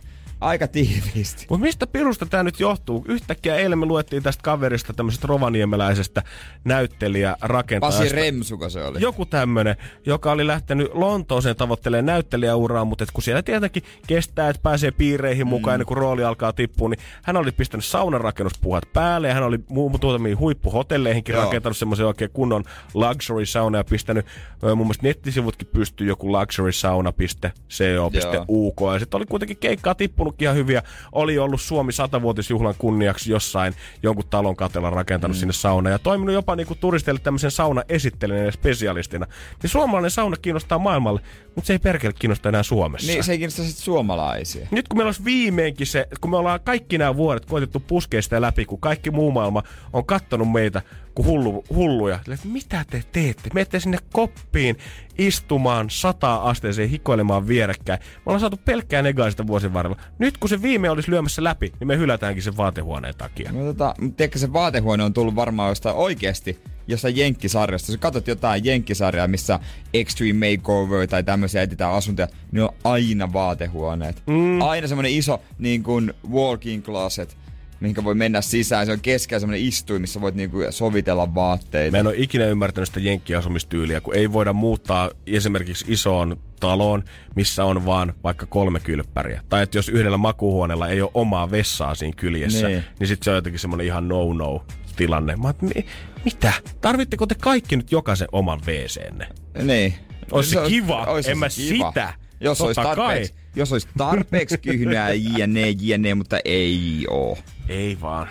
aika 0.42 0.68
tiiviisti. 0.68 1.46
Mutta 1.50 1.66
mistä 1.66 1.88
pirusta 1.88 2.26
tämä 2.26 2.44
nyt 2.44 2.60
johtuu? 2.60 3.06
Yhtäkkiä 3.08 3.56
eilen 3.56 3.80
me 3.80 3.86
luettiin 3.86 4.24
tästä 4.24 4.42
kaverista 4.44 4.94
tämmöisestä 4.94 5.28
rovaniemeläisestä 5.28 6.24
näyttelijä 6.64 7.36
rakentajasta. 7.42 8.04
Pasi 8.04 8.16
Remsuko 8.16 8.70
se 8.70 8.84
oli. 8.84 9.02
Joku 9.02 9.26
tämmönen, 9.26 9.76
joka 10.06 10.32
oli 10.32 10.48
lähtenyt 10.48 10.88
Lontooseen 10.94 11.56
tavoittelemaan 11.56 12.06
näyttelijäuraa, 12.06 12.86
mutta 12.86 13.04
et 13.04 13.12
kun 13.12 13.24
siellä 13.24 13.42
tietenkin 13.42 13.84
kestää, 14.08 14.50
että 14.50 14.62
pääsee 14.62 14.92
piireihin 14.92 15.48
mukaan 15.48 15.74
ennen 15.74 15.86
kuin 15.86 15.98
rooli 15.98 16.24
alkaa 16.24 16.54
tippua, 16.54 16.90
niin 16.90 17.00
hän 17.24 17.38
oli 17.38 17.52
pistänyt 17.52 17.86
saunanrakennuspuhat 17.86 18.84
päälle 18.94 19.28
ja 19.28 19.34
hän 19.34 19.44
oli 19.44 19.58
mu- 19.58 19.90
muutamiin 19.90 20.40
huippuhotelleihinkin 20.40 21.34
Joo. 21.34 21.44
rakentanut 21.44 21.78
semmoisen 21.78 22.06
oikein 22.06 22.32
kunnon 22.34 22.64
luxury 22.94 23.46
sauna 23.46 23.78
ja 23.78 23.84
pistänyt 23.84 24.26
mun 24.62 24.78
mielestä 24.78 25.08
nettisivutkin 25.08 25.68
pystyy 25.68 26.08
joku 26.08 26.32
luxurysauna.co.uk 26.32 28.94
ja 28.94 29.00
sitten 29.00 29.18
oli 29.18 29.26
kuitenkin 29.26 29.58
keikkaa 29.58 29.96
tippunutkin 30.30 30.46
ihan 30.46 30.56
hyviä. 30.56 30.84
Oli 31.12 31.38
ollut 31.38 31.62
Suomi 31.62 31.92
100-vuotisjuhlan 31.92 32.76
kunniaksi 32.78 33.32
jossain 33.32 33.74
jonkun 34.04 34.26
talon 34.30 34.56
katella 34.56 34.90
rakentanut 34.90 35.38
mm. 35.38 35.40
sinne 35.40 35.54
sauna 35.54 35.90
ja 35.90 36.00
toiminut 36.00 36.34
jopa 36.34 36.56
niinku 36.56 36.76
turisteille 36.76 37.20
tämmöisen 37.24 37.52
sauna 37.52 37.84
esittelijänä 37.90 38.46
ja 38.46 38.52
spesialistina. 38.52 39.26
Niin 39.64 39.70
suomalainen 39.70 40.12
sauna 40.12 40.38
kiinnostaa 40.42 40.80
maailmalle, 40.80 41.22
mutta 41.56 41.68
se 41.68 41.74
ei 41.74 41.80
perkele 41.80 42.14
kiinnosta 42.20 42.50
enää 42.50 42.64
Suomessa. 42.64 43.12
Niin 43.12 43.24
se 43.24 43.32
ei 43.32 43.38
kiinnosta 43.38 43.64
sit 43.64 43.78
suomalaisia. 43.78 44.68
Nyt 44.72 44.88
kun 44.88 44.98
meillä 44.98 45.08
olisi 45.08 45.26
viimeinkin 45.26 45.88
se, 45.88 46.08
kun 46.22 46.32
me 46.32 46.38
ollaan 46.38 46.60
kaikki 46.64 46.98
nämä 46.98 47.16
vuodet 47.16 47.46
koitettu 47.46 47.80
puskea 47.80 48.22
sitä 48.22 48.42
läpi, 48.42 48.66
kun 48.66 48.80
kaikki 48.80 49.12
muu 49.12 49.32
maailma 49.32 49.64
on 49.94 50.06
kattonut 50.06 50.52
meitä 50.52 50.82
kuin 51.16 51.28
hullu, 51.28 51.64
hulluja. 51.74 52.20
Mitä 52.44 52.86
te 52.90 53.04
teette? 53.12 53.50
Menette 53.54 53.80
sinne 53.80 53.98
koppiin 54.14 54.78
istumaan 55.20 55.90
sataa 55.90 56.50
asteeseen 56.50 56.90
hikoilemaan 56.90 57.48
vierekkäin. 57.48 58.00
Me 58.00 58.22
ollaan 58.26 58.40
saatu 58.40 58.60
pelkkää 58.66 59.02
negaista 59.02 59.48
vuosien 59.48 59.74
varrella. 59.74 59.98
Nyt 60.20 60.38
kun 60.38 60.50
se 60.50 60.62
viime 60.62 60.90
olisi 60.90 61.12
lyömässä 61.12 61.44
läpi, 61.44 61.72
niin 61.80 61.88
me 61.88 61.98
hylätäänkin 61.98 62.44
sen 62.44 62.58
vaatehuoneen 62.58 63.16
takia. 63.18 63.52
No, 63.52 63.66
tota, 63.66 63.94
tiedätkö, 64.18 64.40
se 64.40 64.54
vaatehuone 64.54 65.04
on 65.04 65.14
tullut 65.14 65.36
varmaan 65.36 65.70
jostain 65.70 65.96
oikeesti 65.96 66.60
jossain 66.90 67.18
jenkkisarjasta. 67.18 67.92
Jos 67.92 68.00
katsot 68.00 68.28
jotain 68.28 68.66
jenkkisarjaa, 68.66 69.28
missä 69.28 69.60
Extreme 69.94 70.50
Makeover 70.52 71.08
tai 71.08 71.24
tämmöisiä 71.24 71.62
etsitään 71.62 71.94
asuntoja, 71.94 72.28
niin 72.52 72.64
on 72.64 72.70
aina 72.84 73.34
vaatehuoneet. 73.34 74.24
Mm. 74.28 74.62
Aina 74.62 74.88
semmonen 74.88 75.12
iso 75.12 75.42
niin 75.60 75.84
kuin 75.84 76.14
walk-in 76.32 76.84
closet, 76.84 77.38
mihinkä 77.80 78.04
voi 78.04 78.16
mennä 78.16 78.42
sisään. 78.42 78.86
Se 78.86 78.92
on 78.92 79.00
keskellä 79.02 79.40
semmonen 79.40 79.62
istuin, 79.62 80.02
missä 80.02 80.22
voit 80.22 80.36
niinku 80.36 80.58
sovitella 80.70 81.36
vaatteita. 81.36 81.92
Mä 81.92 82.00
en 82.00 82.08
ole 82.08 82.16
ikinä 82.18 82.46
ymmärtänyt 82.46 82.88
sitä 82.88 83.00
jenkkiasumistyyliä, 83.00 84.02
kun 84.02 84.16
ei 84.16 84.34
voida 84.34 84.54
muuttaa 84.54 85.10
esimerkiksi 85.28 85.86
isoon 85.88 86.38
taloon, 86.60 87.04
missä 87.36 87.66
on 87.66 87.86
vaan 87.86 88.14
vaikka 88.24 88.46
kolme 88.46 88.80
kylppäriä. 88.80 89.42
Tai 89.50 89.64
että 89.64 89.78
jos 89.78 89.90
yhdellä 89.90 90.18
makuuhuoneella 90.18 90.88
ei 90.88 91.02
ole 91.02 91.12
omaa 91.14 91.52
vessaa 91.52 91.96
siinä 91.96 92.14
kyljessä, 92.18 92.68
Niin. 92.68 92.84
niin, 93.00 93.08
sitten 93.08 93.24
se 93.26 93.30
on 93.30 93.36
jotenkin 93.36 93.60
semmoinen 93.60 93.88
ihan 93.88 94.08
no-no 94.08 94.66
tilanne. 94.96 95.36
Mä 95.36 95.44
oon, 95.48 95.54
mi- 95.62 95.86
mitä? 96.26 96.54
Tarvitteko 96.82 97.26
te 97.28 97.36
kaikki 97.36 97.76
nyt 97.78 97.92
jokaisen 97.92 98.28
oman 98.32 98.60
WCnne? 98.68 99.28
Niin. 99.64 99.94
Ois 100.32 100.50
se 100.50 100.58
kiva, 100.68 101.04
ois 101.06 101.26
en 101.28 101.32
se 101.36 101.40
mä 101.40 101.48
kiva. 101.50 101.90
sitä. 101.92 102.14
Jos 102.42 102.58
Totta 102.58 102.82
olisi 102.82 102.82
tarpeeksi, 102.96 103.34
kai. 103.34 103.42
jos 103.56 103.72
olisi 103.72 103.88
tarpeeksi 103.98 104.58
kyhnää 104.58 105.10
jne, 105.38 105.70
jne, 105.70 106.14
mutta 106.16 106.38
ei 106.46 107.06
oo. 107.10 107.38
Ei 107.70 107.98
vaan. 108.02 108.28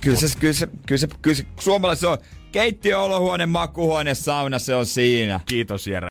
Kyllä 0.00 0.16
se, 0.16 0.38
kyllä 0.38 0.52
se, 0.52 0.68
kyllä 0.86 0.98
se, 0.98 1.08
kyllä 1.22 1.36
se 1.36 1.46
suomalaiset 1.60 2.04
on 2.04 2.18
keittiö, 2.52 3.00
olohuone, 3.00 3.46
makuuhuone, 3.46 4.14
sauna, 4.14 4.58
se 4.58 4.74
on 4.74 4.86
siinä. 4.86 5.40
Kiitos 5.46 5.86
Jere. 5.86 6.08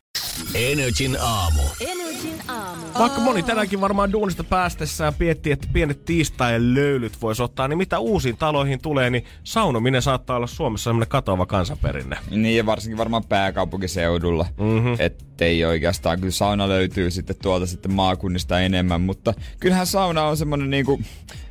Energin 0.54 1.16
aamu. 1.20 1.62
Energin 1.80 2.40
aamu. 2.48 2.82
Vaikka 2.98 3.20
moni 3.20 3.42
tänäänkin 3.42 3.80
varmaan 3.80 4.12
duunista 4.12 4.44
päästessään 4.44 5.12
miettii, 5.18 5.52
että 5.52 5.68
pienet 5.72 6.04
tiistai 6.04 6.74
löylyt 6.74 7.22
voisi 7.22 7.42
ottaa, 7.42 7.68
niin 7.68 7.78
mitä 7.78 7.98
uusiin 7.98 8.36
taloihin 8.36 8.82
tulee, 8.82 9.10
niin 9.10 9.24
saunominen 9.44 10.02
saattaa 10.02 10.36
olla 10.36 10.46
Suomessa 10.46 10.84
semmoinen 10.84 11.08
katoava 11.08 11.46
kansanperinne. 11.46 12.16
Niin 12.30 12.56
ja 12.56 12.66
varsinkin 12.66 12.98
varmaan 12.98 13.24
pääkaupunkiseudulla. 13.24 14.46
Mm-hmm. 14.58 14.96
Ettei 14.98 15.64
oikeastaan, 15.64 16.20
kyllä 16.20 16.32
sauna 16.32 16.68
löytyy 16.68 17.10
sitten 17.10 17.36
tuolta 17.42 17.66
sitten 17.66 17.92
maakunnista 17.92 18.60
enemmän, 18.60 19.00
mutta 19.00 19.34
kyllähän 19.60 19.86
sauna 19.86 20.22
on 20.22 20.36
semmonen 20.36 20.70
niinku, 20.70 21.00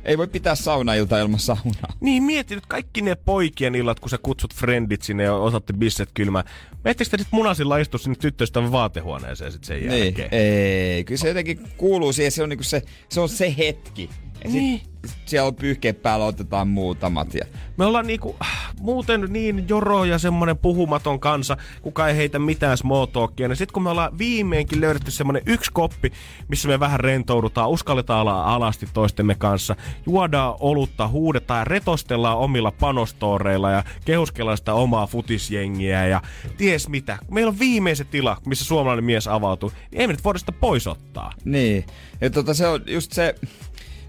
ei 0.04 0.18
voi 0.18 0.26
pitää 0.26 0.54
saunailta 0.54 1.18
ilman 1.20 1.40
saunaa. 1.40 1.92
Niin 2.00 2.22
mieti 2.22 2.54
nyt 2.54 2.66
kaikki 2.66 3.02
ne 3.02 3.14
poikien 3.14 3.74
illat, 3.74 4.00
kun 4.00 4.10
sä 4.10 4.18
kutsut 4.22 4.54
friendit 4.54 5.02
sinne 5.02 5.22
ja 5.22 5.34
osatte 5.34 5.72
bisset 5.72 6.08
kylmään. 6.14 6.44
Miettikö 6.84 7.10
te 7.10 7.16
nyt 7.16 7.26
munasilla 7.30 7.78
istua 7.78 7.98
sinne 8.00 8.16
tyttöystävän 8.20 8.72
vaatehuoneeseen 8.72 9.52
sit 9.52 9.64
sen 9.64 9.86
Niin, 9.88 10.04
jälkeen? 10.04 10.28
ei, 10.34 11.04
kyllä 11.04 11.18
se 11.18 11.28
jotenkin 11.28 11.60
kuuluu 11.76 12.12
siihen, 12.12 12.32
se 12.32 12.42
on, 12.42 12.48
niinku 12.48 12.64
se, 12.64 12.82
se 13.08 13.20
on 13.20 13.28
se 13.28 13.54
hetki. 13.58 14.10
Ja 14.44 14.50
sit, 14.50 14.60
Niin. 14.60 14.80
siellä 15.26 15.46
on 15.46 15.54
pyyhkeet 15.54 16.02
päällä, 16.02 16.26
otetaan 16.26 16.68
muutamat. 16.68 17.34
Ja... 17.34 17.44
Me 17.76 17.84
ollaan 17.84 18.06
niinku, 18.06 18.36
muuten 18.80 19.26
niin 19.28 19.68
joro 19.68 20.04
ja 20.04 20.18
semmonen 20.18 20.58
puhumaton 20.58 21.20
kansa, 21.20 21.56
kuka 21.82 22.08
ei 22.08 22.16
heitä 22.16 22.38
mitään 22.38 22.76
small 22.76 23.06
talkia. 23.06 23.48
Ja 23.48 23.54
sit 23.54 23.72
kun 23.72 23.82
me 23.82 23.90
ollaan 23.90 24.18
viimeinkin 24.18 24.80
löydetty 24.80 25.10
semmonen 25.10 25.42
yksi 25.46 25.70
koppi, 25.72 26.12
missä 26.48 26.68
me 26.68 26.80
vähän 26.80 27.00
rentoudutaan, 27.00 27.70
uskalletaan 27.70 28.20
olla 28.20 28.44
alasti 28.44 28.88
toistemme 28.94 29.34
kanssa, 29.34 29.76
juodaan 30.06 30.54
olutta, 30.60 31.08
huudetaan 31.08 31.58
ja 31.58 31.64
retostellaan 31.64 32.38
omilla 32.38 32.70
panostoreilla 32.70 33.70
ja 33.70 33.84
kehuskellaan 34.04 34.58
sitä 34.58 34.74
omaa 34.74 35.06
futisjengiä 35.06 36.06
ja 36.06 36.22
ties 36.56 36.88
mitä. 36.88 37.18
Meillä 37.30 37.48
on 37.48 37.58
viimeiset 37.58 38.10
tila, 38.10 38.36
missä 38.46 38.64
suomalainen 38.64 39.04
mies 39.04 39.28
avautuu, 39.28 39.72
niin 39.90 40.00
ei 40.00 40.06
me 40.06 40.12
nyt 40.12 40.24
voida 40.24 40.38
sitä 40.38 40.52
pois 40.52 40.86
ottaa. 40.86 41.32
Niin. 41.44 41.84
Ja 42.20 42.30
tota, 42.30 42.54
se 42.54 42.66
on 42.66 42.80
just 42.86 43.12
se, 43.12 43.34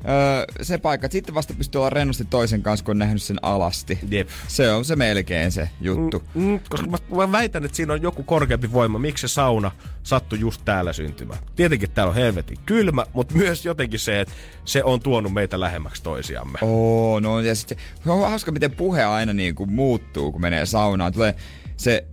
öö, 0.09 0.45
se 0.61 0.77
paikka, 0.77 1.05
että 1.05 1.13
sitten 1.13 1.35
vasta 1.35 1.53
pystyy 1.53 1.79
olla 1.79 1.89
rennosti 1.89 2.25
toisen 2.25 2.61
kanssa, 2.61 2.85
kun 2.85 2.91
on 2.91 2.99
nähnyt 2.99 3.21
sen 3.21 3.37
alasti. 3.41 3.99
Jep. 4.09 4.29
Se 4.47 4.71
on 4.71 4.85
se 4.85 4.95
melkein 4.95 5.51
se 5.51 5.69
juttu. 5.81 6.23
Mm, 6.33 6.43
mm, 6.43 6.59
koska 6.69 6.87
mä, 6.87 6.97
mä 7.15 7.31
väitän, 7.31 7.65
että 7.65 7.75
siinä 7.75 7.93
on 7.93 8.01
joku 8.01 8.23
korkeampi 8.23 8.71
voima, 8.71 8.99
miksi 8.99 9.27
se 9.27 9.33
sauna 9.33 9.71
sattui 10.03 10.39
just 10.39 10.61
täällä 10.65 10.93
syntymään. 10.93 11.39
Tietenkin 11.55 11.91
täällä 11.91 12.09
on 12.09 12.15
helvetin 12.15 12.57
kylmä, 12.65 13.05
mutta 13.13 13.35
myös 13.35 13.65
jotenkin 13.65 13.99
se, 13.99 14.21
että 14.21 14.33
se 14.65 14.83
on 14.83 14.99
tuonut 14.99 15.33
meitä 15.33 15.59
lähemmäksi 15.59 16.03
toisiamme. 16.03 16.59
Oo, 16.61 17.19
no 17.19 17.39
ja 17.39 17.55
sitten 17.55 17.77
se 18.03 18.11
on 18.11 18.29
hauska, 18.29 18.51
miten 18.51 18.71
puhe 18.71 19.03
aina 19.03 19.33
niin 19.33 19.55
kuin 19.55 19.73
muuttuu, 19.73 20.31
kun 20.31 20.41
menee 20.41 20.65
saunaan. 20.65 21.13
Tulee 21.13 21.35
se, 21.77 22.05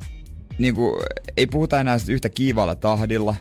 niin 0.59 0.75
kuin, 0.75 1.03
ei 1.37 1.47
puhuta 1.47 1.81
enää 1.81 1.99
yhtä 2.09 2.29
kiivalla 2.29 2.75
tahdilla, 2.75 3.35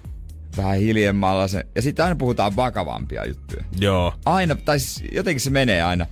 vähän 0.57 0.77
hiljemmalla. 0.77 1.47
Se, 1.47 1.65
ja 1.75 1.81
sitten 1.81 2.05
aina 2.05 2.15
puhutaan 2.15 2.55
vakavampia 2.55 3.25
juttuja. 3.25 3.63
Joo. 3.79 4.13
Aina, 4.25 4.55
tai 4.55 4.79
siis 4.79 5.03
jotenkin 5.11 5.41
se 5.41 5.49
menee 5.49 5.83
aina, 5.83 6.05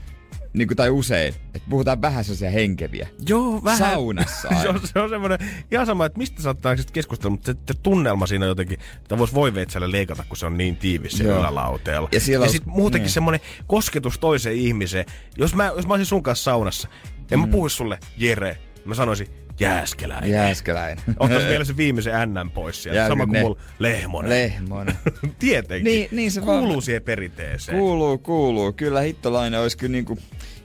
niin 0.54 0.68
kuin, 0.68 0.78
tai 0.78 0.90
usein, 0.90 1.34
että 1.54 1.70
puhutaan 1.70 2.02
vähän 2.02 2.24
sellaisia 2.24 2.50
henkeviä. 2.50 3.08
Joo, 3.30 3.64
vähän. 3.64 3.80
Saunassa 3.80 4.48
se, 4.62 4.70
on, 4.70 4.80
se 4.84 5.00
on 5.00 5.10
semmoinen, 5.10 5.40
ihan 5.72 5.86
sama, 5.86 6.06
että 6.06 6.18
mistä 6.18 6.42
saattaa 6.42 6.76
keskustella, 6.94 7.32
mutta 7.32 7.52
se, 7.52 7.58
se, 7.68 7.74
tunnelma 7.84 8.28
siinä 8.28 8.46
jotenkin, 8.46 8.80
että 8.98 9.18
voisi 9.18 9.34
voiveitsellä 9.34 9.92
leikata, 9.92 10.24
kun 10.30 10.38
se 10.38 10.46
on 10.46 10.58
niin 10.58 10.78
tiivis 10.78 11.12
se 11.12 11.24
ylälauteella. 11.24 12.10
Ja 12.12 12.20
siellä 12.20 12.46
ja 12.46 12.52
sitten 12.52 12.74
muutenkin 12.74 13.06
niin. 13.06 13.14
semmoinen 13.14 13.42
kosketus 13.68 14.20
toiseen 14.20 14.56
ihmiseen. 14.56 15.06
Jos 15.38 15.56
mä, 15.56 15.72
jos 15.76 15.88
mä 15.88 15.94
olisin 15.94 16.06
sun 16.06 16.24
kanssa 16.24 16.44
saunassa, 16.44 16.88
en 17.32 17.40
mä 17.40 17.48
puhuisi 17.48 17.76
sulle 17.76 18.00
Jere, 18.18 18.58
mä 18.86 18.96
sanoisin 18.96 19.45
Jääskeläinen. 19.60 20.30
Jääskeläinen. 20.32 21.04
Ottaisi 21.20 21.48
vielä 21.48 21.66
se 21.66 21.78
viimeisen 21.78 22.34
NN 22.34 22.52
pois 22.52 22.84
sieltä. 22.84 22.98
Jälkeen 23.00 23.20
Sama 23.20 23.28
kuin 23.34 23.40
mulla 23.42 23.60
Lehmonen. 23.80 24.30
Lehmonen. 24.30 24.96
Tietenkin. 25.40 25.84
Niin- 25.92 26.08
niin 26.12 26.32
se 26.32 26.42
Kuuluu 26.42 26.70
vaan- 26.70 26.82
siihen 26.82 27.02
perinteeseen. 27.02 27.78
Kuuluu, 27.78 28.18
kuuluu. 28.18 28.74
Kyllä 28.74 29.02
hittolainen 29.02 29.60
olisi 29.60 29.78
kyllä 29.78 29.92
niinku 29.92 30.18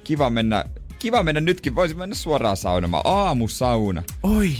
kiva 0.04 0.30
mennä, 0.30 0.64
kiva 0.98 1.22
mennä 1.22 1.40
nytkin. 1.40 1.74
Voisi 1.74 1.94
mennä 1.94 2.14
suoraan 2.14 2.56
saunomaan. 2.56 3.02
Aamusauna. 3.06 4.02
Oi. 4.22 4.50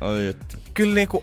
Oi, 0.00 0.26
että. 0.26 0.58
Kyllä 0.74 0.94
niinku, 0.94 1.22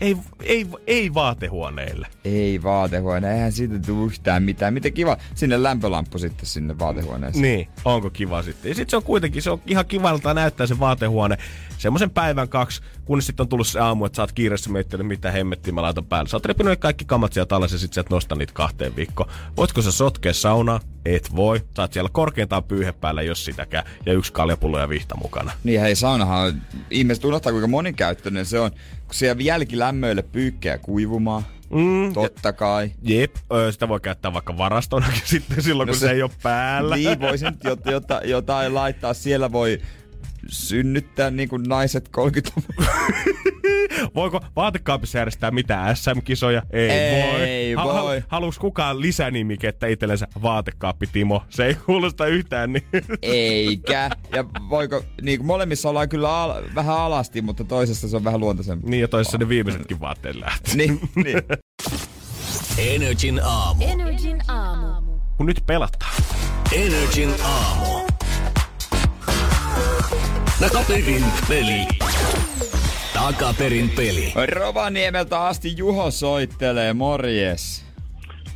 ei, 0.00 0.16
ei, 0.42 0.66
ei 0.86 1.14
vaatehuoneille. 1.14 2.06
Ei 2.24 2.62
vaatehuone, 2.62 3.34
eihän 3.34 3.52
siitä 3.52 3.78
tule 3.78 4.06
yhtään 4.06 4.42
mitään. 4.42 4.74
Miten 4.74 4.92
kiva, 4.92 5.16
sinne 5.34 5.62
lämpölamppu 5.62 6.18
sitten 6.18 6.46
sinne 6.46 6.78
vaatehuoneeseen. 6.78 7.42
Niin, 7.42 7.68
onko 7.84 8.10
kiva 8.10 8.42
sitten. 8.42 8.68
Ja 8.68 8.74
sitten 8.74 8.90
se 8.90 8.96
on 8.96 9.02
kuitenkin, 9.02 9.42
se 9.42 9.50
on 9.50 9.60
ihan 9.66 9.86
kivalta 9.86 10.34
näyttää 10.34 10.66
se 10.66 10.80
vaatehuone 10.80 11.38
semmoisen 11.78 12.10
päivän 12.10 12.48
kaksi, 12.48 12.82
kunnes 13.04 13.26
sitten 13.26 13.44
on 13.44 13.48
tullut 13.48 13.66
se 13.66 13.80
aamu, 13.80 14.04
että 14.04 14.16
sä 14.16 14.22
oot 14.22 14.32
kiireessä 14.32 14.70
miettinyt, 14.70 15.06
mitä 15.06 15.30
hemmettiä 15.30 15.72
mä 15.72 15.82
laitan 15.82 16.04
päälle. 16.04 16.28
Sä 16.28 16.36
oot 16.36 16.44
repinyt 16.46 16.80
kaikki 16.80 17.04
kamat 17.04 17.32
sieltä 17.32 17.56
alas 17.56 17.72
ja 17.72 17.78
sit 17.78 17.92
sä 17.92 18.00
et 18.00 18.10
nosta 18.10 18.34
niitä 18.34 18.52
kahteen 18.52 18.96
viikkoon. 18.96 19.30
Voitko 19.56 19.82
sä 19.82 19.92
sotkea 19.92 20.32
saunaa? 20.32 20.80
Et 21.04 21.36
voi. 21.36 21.58
Sä 21.76 21.82
oot 21.82 21.92
siellä 21.92 22.10
korkeintaan 22.12 22.64
pyyhe 22.64 22.92
päällä, 22.92 23.22
jos 23.22 23.44
sitäkään. 23.44 23.84
Ja 24.06 24.12
yksi 24.12 24.32
kaljapullo 24.32 24.78
ja 24.78 24.88
vihta 24.88 25.16
mukana. 25.16 25.52
Niin 25.64 25.80
hei, 25.80 25.96
saunahan 25.96 26.46
on, 26.46 26.62
ihmiset 26.90 27.24
unohtaa 27.24 27.52
kuinka 27.52 27.68
monikäyttöinen 27.68 28.46
se 28.46 28.60
on. 28.60 28.70
Siellä 29.12 29.42
jälkilämmöille 29.42 30.22
pyykkejä 30.22 30.78
kuivumaan. 30.78 31.42
Mm, 31.70 32.12
Totta 32.12 32.52
kai. 32.52 32.90
Jep, 33.02 33.36
sitä 33.70 33.88
voi 33.88 34.00
käyttää 34.00 34.32
vaikka 34.32 34.58
varastonakin 34.58 35.22
sitten 35.34 35.62
silloin, 35.62 35.86
No 35.86 35.92
kun 35.92 36.00
se, 36.00 36.06
se- 36.06 36.12
ei 36.12 36.22
ole 36.22 36.30
päällä. 36.42 36.96
Niin, 36.96 37.20
voisin 37.20 37.52
jot, 37.64 37.80
jota, 37.86 38.20
jotain 38.24 38.74
laittaa. 38.74 39.14
Siellä 39.14 39.52
voi 39.52 39.80
synnyttää 40.48 41.30
niin 41.30 41.48
kuin 41.48 41.62
naiset 41.62 42.08
30 42.08 42.62
Voiko 44.14 44.40
vaatekaapissa 44.56 45.18
järjestää 45.18 45.50
mitään 45.50 45.96
SM-kisoja? 45.96 46.62
Ei, 46.70 46.90
Ei 46.90 47.76
voi. 47.76 47.94
voi. 48.02 48.22
haluuks 48.28 48.58
kukaan 48.58 49.00
lisänimikettä 49.00 49.86
itsellensä 49.86 50.26
vaatekaappi 50.42 51.06
Timo? 51.12 51.42
Se 51.48 51.66
ei 51.66 51.74
kuulosta 51.74 52.26
yhtään 52.26 52.72
niin. 52.72 52.84
Eikä. 53.22 54.10
Ja 54.34 54.44
voiko, 54.70 55.02
niin 55.22 55.38
kuin 55.38 55.46
molemmissa 55.46 55.88
ollaan 55.88 56.08
kyllä 56.08 56.42
al, 56.42 56.62
vähän 56.74 56.96
alasti, 56.96 57.42
mutta 57.42 57.64
toisessa 57.64 58.08
se 58.08 58.16
on 58.16 58.24
vähän 58.24 58.40
luontaisempi. 58.40 58.90
niin 58.90 59.00
ja 59.00 59.08
toisessa 59.08 59.38
ne 59.38 59.48
viimeisetkin 59.48 60.00
vaatteet 60.00 60.36
lähtee. 60.36 60.74
Niin, 60.74 61.00
niin. 61.14 61.42
Energin 62.78 63.40
aamu. 63.44 63.84
Energin 63.84 64.42
aamu. 64.48 65.12
Kun 65.36 65.46
nyt 65.46 65.62
pelataan. 65.66 66.22
Energin 66.72 67.34
aamu. 67.44 68.06
Takaperin 70.60 71.24
peli. 71.48 71.86
Takaperin 73.14 73.90
peli. 73.96 74.32
Rovaniemeltä 74.52 75.40
asti 75.40 75.76
Juho 75.76 76.10
soittelee, 76.10 76.92
morjes. 76.92 77.84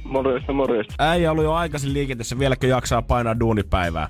Morjesta, 0.05 0.53
morjesta. 0.53 0.95
Äijä 0.99 1.31
ollut 1.31 1.45
jo 1.45 1.53
aikaisin 1.53 1.93
liikenteessä, 1.93 2.39
vieläkö 2.39 2.67
jaksaa 2.67 3.03
painaa 3.03 3.41
duunipäivää? 3.41 4.09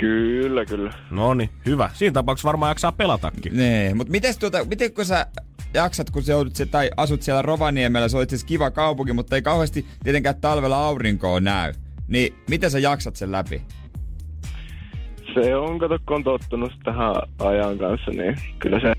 Kyllä, 0.00 0.64
kyllä. 0.64 0.90
No 1.10 1.34
niin, 1.34 1.50
hyvä. 1.66 1.90
Siinä 1.94 2.12
tapauksessa 2.12 2.46
varmaan 2.46 2.70
jaksaa 2.70 2.92
pelatakin. 2.92 3.56
Nee, 3.56 3.94
mutta 3.94 4.10
mites 4.10 4.38
tuota, 4.38 4.64
miten 4.64 4.92
kun 4.92 5.04
sä 5.04 5.26
jaksat, 5.74 6.10
kun 6.10 6.22
sä 6.22 6.32
joudut 6.32 6.56
se, 6.56 6.66
tai 6.66 6.90
asut 6.96 7.22
siellä 7.22 7.42
Rovaniemellä, 7.42 8.08
se 8.08 8.16
on 8.16 8.22
itse 8.22 8.36
asiassa 8.36 8.48
kiva 8.48 8.70
kaupunki, 8.70 9.12
mutta 9.12 9.36
ei 9.36 9.42
kauheasti 9.42 9.86
tietenkään 10.04 10.40
talvella 10.40 10.86
aurinkoa 10.86 11.40
näy. 11.40 11.72
Niin 12.08 12.34
miten 12.50 12.70
sä 12.70 12.78
jaksat 12.78 13.16
sen 13.16 13.32
läpi? 13.32 13.62
Se 15.42 15.56
on, 15.56 15.78
kato, 15.78 15.98
kun 16.06 16.16
on 16.16 16.24
tottunut 16.24 16.72
tähän 16.84 17.14
ajan 17.38 17.78
kanssa, 17.78 18.10
niin 18.10 18.36
kyllä 18.58 18.80
se 18.80 18.92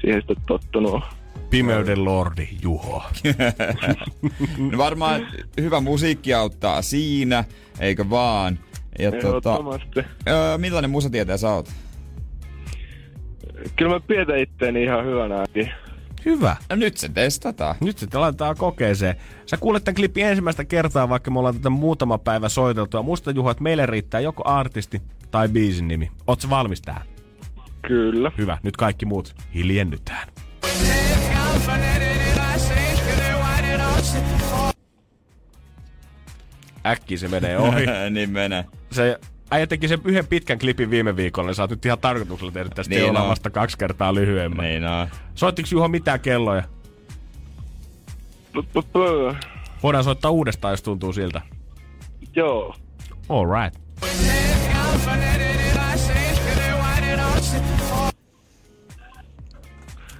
siihen 0.00 0.20
sitten 0.20 0.36
tottunut. 0.46 1.04
Pimeyden 1.50 2.04
lordi 2.04 2.48
Juho. 2.62 3.02
No 4.72 4.78
varmaan 4.78 5.26
hyvä 5.60 5.80
musiikki 5.80 6.34
auttaa 6.34 6.82
siinä, 6.82 7.44
eikö 7.80 8.10
vaan? 8.10 8.58
Ja 8.98 9.12
tota, 9.12 9.58
öö, 10.28 10.58
millainen 10.58 10.90
musatietäjä 10.90 11.36
sä 11.36 11.50
oot? 11.50 11.68
Kyllä 13.76 13.90
mä 13.94 14.00
pidetän 14.00 14.38
itteeni 14.38 14.82
ihan 14.82 15.04
hyvänäkin. 15.04 15.70
Hyvä. 16.24 16.56
No 16.70 16.76
nyt 16.76 16.96
se 16.96 17.08
testataan. 17.08 17.74
Nyt 17.80 17.98
sitten 17.98 18.20
laitetaan 18.20 18.56
kokeeseen. 18.56 19.16
Sä 19.46 19.56
kuulet 19.56 19.84
tämän 19.84 19.94
klipin 19.94 20.26
ensimmäistä 20.26 20.64
kertaa, 20.64 21.08
vaikka 21.08 21.30
me 21.30 21.38
ollaan 21.38 21.54
tätä 21.54 21.70
muutama 21.70 22.18
päivä 22.18 22.48
soiteltu. 22.48 22.96
Ja 22.96 23.02
muista 23.02 23.30
Juho, 23.30 23.50
että 23.50 23.62
meille 23.62 23.86
riittää 23.86 24.20
joko 24.20 24.42
artisti 24.46 25.02
tai 25.30 25.48
biisin 25.48 25.88
nimi. 25.88 26.10
Oot 26.26 26.40
sä 26.40 26.50
valmis 26.50 26.80
tähän? 26.80 27.02
Kyllä. 27.86 28.32
Hyvä. 28.38 28.58
Nyt 28.62 28.76
kaikki 28.76 29.06
muut 29.06 29.34
hiljennytään. 29.54 30.28
Äkki 36.86 37.18
se 37.18 37.28
menee 37.28 37.58
ohi. 37.58 37.84
niin 38.10 38.30
menee. 38.30 38.64
Se 38.90 39.18
äijä 39.50 39.66
teki 39.66 39.88
sen 39.88 40.00
yhden 40.04 40.26
pitkän 40.26 40.58
klipin 40.58 40.90
viime 40.90 41.16
viikolla, 41.16 41.48
niin 41.48 41.54
sä 41.54 41.62
oot 41.62 41.70
nyt 41.70 41.84
ihan 41.86 41.98
tarkoituksella 41.98 42.52
tehnyt 42.52 42.74
tästä 42.74 42.94
Niin 42.94 43.16
on. 43.16 43.28
vasta 43.28 43.50
kaksi 43.50 43.78
kertaa 43.78 44.14
lyhyemmän. 44.14 44.64
Niin 44.64 44.84
on. 44.86 45.08
Soittiks 45.34 45.72
Juho 45.72 45.88
mitään 45.88 46.20
kelloja? 46.20 46.62
Voidaan 49.82 50.04
soittaa 50.04 50.30
uudestaan, 50.30 50.72
jos 50.72 50.82
tuntuu 50.82 51.12
siltä. 51.12 51.42
Joo. 52.36 52.74
All 53.28 53.46
right. 53.62 53.78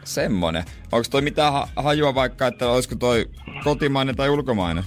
Semmonen. 0.05 0.65
Onko 0.93 1.07
toi 1.11 1.23
mitään 1.23 1.53
ha- 1.53 1.69
hajua 1.77 2.15
vaikka, 2.15 2.47
että 2.47 2.71
olisiko 2.71 2.95
toi 2.95 3.27
kotimainen 3.65 4.17
tai 4.17 4.29
ulkomainen? 4.29 4.85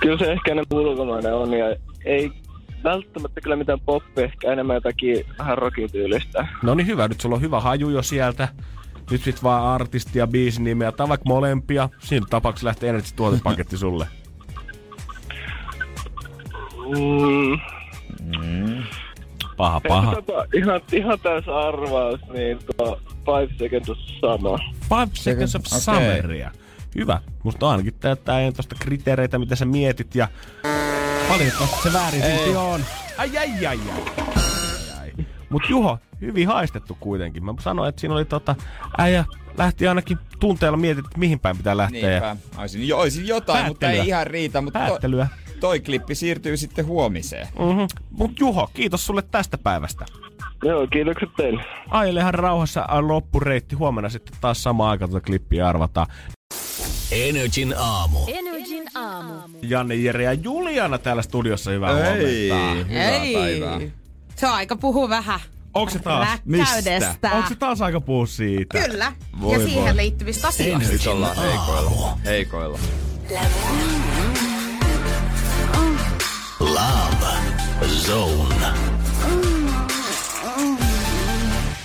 Kyllä 0.00 0.18
se 0.18 0.32
ehkä 0.32 0.52
enemmän 0.52 0.86
ulkomainen 0.86 1.34
on 1.34 1.52
ja 1.52 1.76
ei 2.04 2.32
välttämättä 2.84 3.40
kyllä 3.40 3.56
mitään 3.56 3.80
poppia, 3.80 4.24
ehkä 4.24 4.52
enemmän 4.52 4.74
jotakin 4.74 5.24
vähän 5.38 5.58
rockin 5.58 5.92
tyylistä. 5.92 6.46
No 6.62 6.74
niin 6.74 6.86
hyvä, 6.86 7.08
nyt 7.08 7.20
sulla 7.20 7.34
on 7.34 7.40
hyvä 7.40 7.60
haju 7.60 7.88
jo 7.90 8.02
sieltä. 8.02 8.48
Nyt 9.10 9.22
sit 9.22 9.42
vaan 9.42 9.64
artisti 9.66 10.18
ja 10.18 10.26
biisin 10.26 10.64
nimeä, 10.64 10.92
tai 10.92 11.08
vaikka 11.08 11.28
molempia. 11.28 11.88
Siinä 11.98 12.26
tapauksessa 12.30 12.66
lähtee 12.66 12.90
Energy 12.90 13.08
tuotepaketti 13.16 13.76
sulle. 13.76 14.06
Mm. 16.90 18.82
Paha, 19.56 19.80
paha. 19.88 20.14
Tota, 20.14 20.46
ihan, 20.54 20.80
ihan 20.92 21.20
täys 21.20 21.48
arvaus, 21.48 22.20
niin 22.32 22.58
tuo 22.76 23.00
Five 23.08 23.54
Seconds 23.58 23.88
of 23.88 23.98
Summer. 23.98 24.58
Five 24.88 25.10
Seconds 25.12 25.54
of 25.54 25.62
Okei. 25.66 25.80
Summeria. 25.80 26.50
Hyvä. 26.94 27.20
Musta 27.42 27.70
ainakin 27.70 27.94
täyttää 28.00 28.40
ei 28.40 28.52
tosta 28.52 28.76
kriteereitä, 28.78 29.38
mitä 29.38 29.56
sä 29.56 29.64
mietit 29.64 30.14
ja 30.14 30.28
valitettavasti 31.28 31.82
se 31.82 31.92
väärin 31.92 32.22
silti 32.22 32.56
on. 32.56 32.80
Ai 33.18 33.38
ai 33.38 33.66
ai 33.66 33.66
ai. 33.66 33.78
ai. 35.00 35.12
Mut 35.50 35.62
Juho, 35.68 35.98
hyvin 36.20 36.48
haistettu 36.48 36.96
kuitenkin. 37.00 37.44
Mä 37.44 37.54
sanoin, 37.60 37.88
että 37.88 38.00
siinä 38.00 38.14
oli 38.14 38.24
tota, 38.24 38.54
äijä 38.98 39.24
lähti 39.58 39.88
ainakin 39.88 40.18
tunteella 40.40 40.76
mietit, 40.78 41.04
että 41.04 41.18
mihin 41.18 41.40
päin 41.40 41.56
pitää 41.56 41.76
lähteä. 41.76 42.10
Niinpä. 42.10 42.36
Olisin, 42.58 42.88
jo, 42.88 42.98
olisin 42.98 43.26
jotain, 43.26 43.66
mutta 43.66 43.80
Päättelyä. 43.80 44.02
ei 44.02 44.08
ihan 44.08 44.26
riitä. 44.26 44.60
Mutta 44.60 44.78
to, 44.78 44.86
päättelyä. 44.86 45.28
Toi 45.60 45.80
klippi 45.80 46.14
siirtyy 46.14 46.56
sitten 46.56 46.86
huomiseen. 46.86 47.48
Mm-hmm. 47.58 47.86
Mut 48.10 48.40
Juho, 48.40 48.70
kiitos 48.74 49.06
sulle 49.06 49.22
tästä 49.22 49.58
päivästä. 49.58 50.06
Joo, 50.64 50.86
kiitokset 50.86 51.28
teille. 51.36 51.64
Ailehan 51.90 52.34
rauhassa 52.34 52.84
on 52.86 53.08
loppureitti. 53.08 53.74
Huomenna 53.76 54.08
sitten 54.10 54.36
taas 54.40 54.62
sama 54.62 54.90
aika 54.90 55.08
tuota 55.08 55.26
klippiä 55.26 55.68
arvataan. 55.68 56.06
Energin 57.12 57.74
aamu. 57.78 58.18
Energin 58.28 58.84
aamu. 58.94 59.34
Janne, 59.62 59.94
Jere 59.94 60.24
ja 60.24 60.32
Juliana 60.32 60.98
täällä 60.98 61.22
studiossa. 61.22 61.70
Hyvää 61.70 62.14
Ei, 62.16 62.48
huomenta. 62.50 62.84
hyvää 62.88 63.20
päivää. 63.42 63.80
Se 64.36 64.46
on 64.46 64.52
aika 64.52 64.76
puhua 64.76 65.08
vähän 65.08 65.40
Onko 65.74 65.90
se 65.90 65.98
taas? 65.98 66.28
rakkaudesta. 66.28 67.30
Onko 67.32 67.48
se 67.48 67.54
taas 67.54 67.82
aika 67.82 68.00
puhua 68.00 68.26
siitä? 68.26 68.78
Kyllä. 68.86 69.12
Voi 69.40 69.52
ja 69.52 69.66
siihen 69.66 69.84
voi. 69.84 69.96
liittyvistä 69.96 70.48
asioista. 70.48 70.92
Nyt 70.92 71.06
ollaan 71.06 71.36
heikoilla. 71.36 72.18
Heikoilla. 72.24 72.78
Love 76.60 77.26
Zone. 77.86 78.66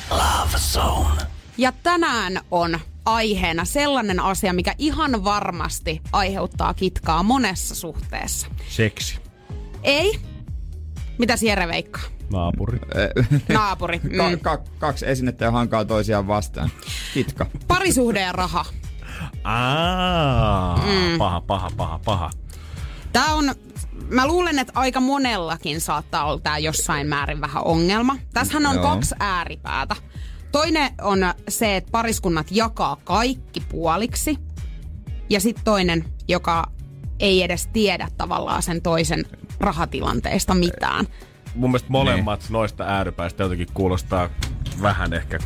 Love 0.09 0.57
Zone. 0.57 1.21
Ja 1.57 1.71
tänään 1.83 2.39
on 2.51 2.79
aiheena 3.05 3.65
sellainen 3.65 4.19
asia, 4.19 4.53
mikä 4.53 4.75
ihan 4.77 5.23
varmasti 5.23 6.01
aiheuttaa 6.11 6.73
kitkaa 6.73 7.23
monessa 7.23 7.75
suhteessa. 7.75 8.47
Seksi. 8.69 9.19
Ei? 9.83 10.19
Mitä 11.17 11.35
Jere 11.41 11.67
veikkaa? 11.67 12.03
Naapuri. 12.31 12.79
Naapuri. 13.53 13.99
Ka- 13.99 14.29
Mm. 14.29 14.39
ka- 14.39 14.63
kaksi 14.79 15.07
esinettä 15.09 15.45
ja 15.45 15.51
hankaa 15.51 15.85
toisiaan 15.85 16.27
vastaan. 16.27 16.69
Kitka. 17.13 17.45
Parisuhde 17.67 18.21
ja 18.21 18.31
raha. 18.31 18.65
Aa, 19.43 20.77
mm. 20.77 21.17
paha, 21.17 21.41
paha, 21.41 21.69
paha, 21.77 21.99
paha. 22.05 22.29
Tämä 23.13 23.33
on, 23.33 23.55
mä 24.09 24.27
luulen, 24.27 24.59
että 24.59 24.73
aika 24.75 24.99
monellakin 24.99 25.81
saattaa 25.81 26.25
olla 26.25 26.39
tää 26.39 26.57
jossain 26.57 27.07
määrin 27.07 27.41
vähän 27.41 27.63
ongelma. 27.63 28.17
Tässähän 28.33 28.65
on 28.65 28.75
Joo. 28.75 28.83
kaksi 28.83 29.15
ääripäätä. 29.19 29.95
Toinen 30.51 30.91
on 31.01 31.19
se, 31.49 31.75
että 31.75 31.91
pariskunnat 31.91 32.47
jakaa 32.51 32.97
kaikki 33.03 33.59
puoliksi. 33.59 34.37
Ja 35.29 35.39
sitten 35.39 35.63
toinen, 35.63 36.05
joka 36.27 36.63
ei 37.19 37.43
edes 37.43 37.67
tiedä 37.73 38.07
tavallaan 38.17 38.63
sen 38.63 38.81
toisen 38.81 39.25
rahatilanteesta 39.59 40.53
mitään. 40.53 41.07
Mun 41.55 41.69
mielestä 41.69 41.89
molemmat 41.89 42.49
noista 42.49 42.83
ääripäistä 42.83 43.43
jotenkin 43.43 43.67
kuulostaa 43.73 44.29
vähän 44.81 45.13
ehkä 45.13 45.39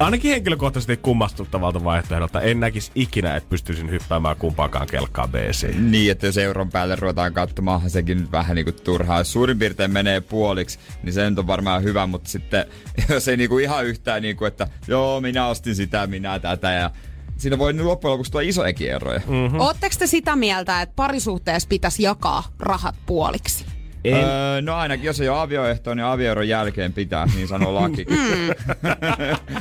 Ainakin 0.00 0.30
henkilökohtaisesti 0.30 0.96
kummastuttavalta 0.96 1.84
vaihtoehdolta. 1.84 2.40
En 2.40 2.60
näkisi 2.60 2.90
ikinä, 2.94 3.36
että 3.36 3.48
pystyisin 3.50 3.90
hyppäämään 3.90 4.36
kumpaakaan 4.36 4.86
kelkkaa 4.86 5.28
BC. 5.28 5.74
Niin, 5.78 6.12
että 6.12 6.26
jos 6.26 6.38
euron 6.38 6.70
päälle 6.70 6.96
ruvetaan 6.96 7.32
katsomaan, 7.32 7.90
sekin 7.90 8.20
nyt 8.20 8.32
vähän 8.32 8.54
niinku 8.54 8.72
turhaa. 8.72 9.18
Jos 9.18 9.32
suurin 9.32 9.58
piirtein 9.58 9.90
menee 9.90 10.20
puoliksi, 10.20 10.78
niin 11.02 11.12
se 11.12 11.30
nyt 11.30 11.38
on 11.38 11.46
varmaan 11.46 11.82
hyvä, 11.82 12.06
mutta 12.06 12.30
sitten 12.30 12.64
jos 13.08 13.28
ei 13.28 13.36
niinku 13.36 13.58
ihan 13.58 13.86
yhtään 13.86 14.22
niinku, 14.22 14.44
että 14.44 14.68
joo, 14.88 15.20
minä 15.20 15.46
ostin 15.46 15.74
sitä, 15.74 16.06
minä 16.06 16.38
tätä 16.38 16.72
ja 16.72 16.90
siinä 17.36 17.58
voi 17.58 17.72
nyt 17.72 17.86
loppujen 17.86 18.12
lopuksi 18.12 18.32
tulla 18.32 18.48
isojakin 18.48 18.90
eroja. 18.90 19.20
Mm-hmm. 19.26 19.60
Ootteko 19.60 19.94
te 19.98 20.06
sitä 20.06 20.36
mieltä, 20.36 20.82
että 20.82 20.92
parisuhteessa 20.96 21.68
pitäisi 21.68 22.02
jakaa 22.02 22.44
rahat 22.58 22.94
puoliksi? 23.06 23.69
Öö, 24.06 24.62
no 24.62 24.76
ainakin 24.76 25.06
jos 25.06 25.20
ei 25.20 25.28
ole 25.28 25.40
avioehtoa, 25.40 25.94
niin 25.94 26.04
avioeron 26.04 26.48
jälkeen 26.48 26.92
pitää, 26.92 27.26
niin 27.34 27.48
sanoo 27.48 27.74
laki. 27.74 28.06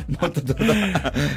mutta 0.21 0.41
tota, 0.41 0.63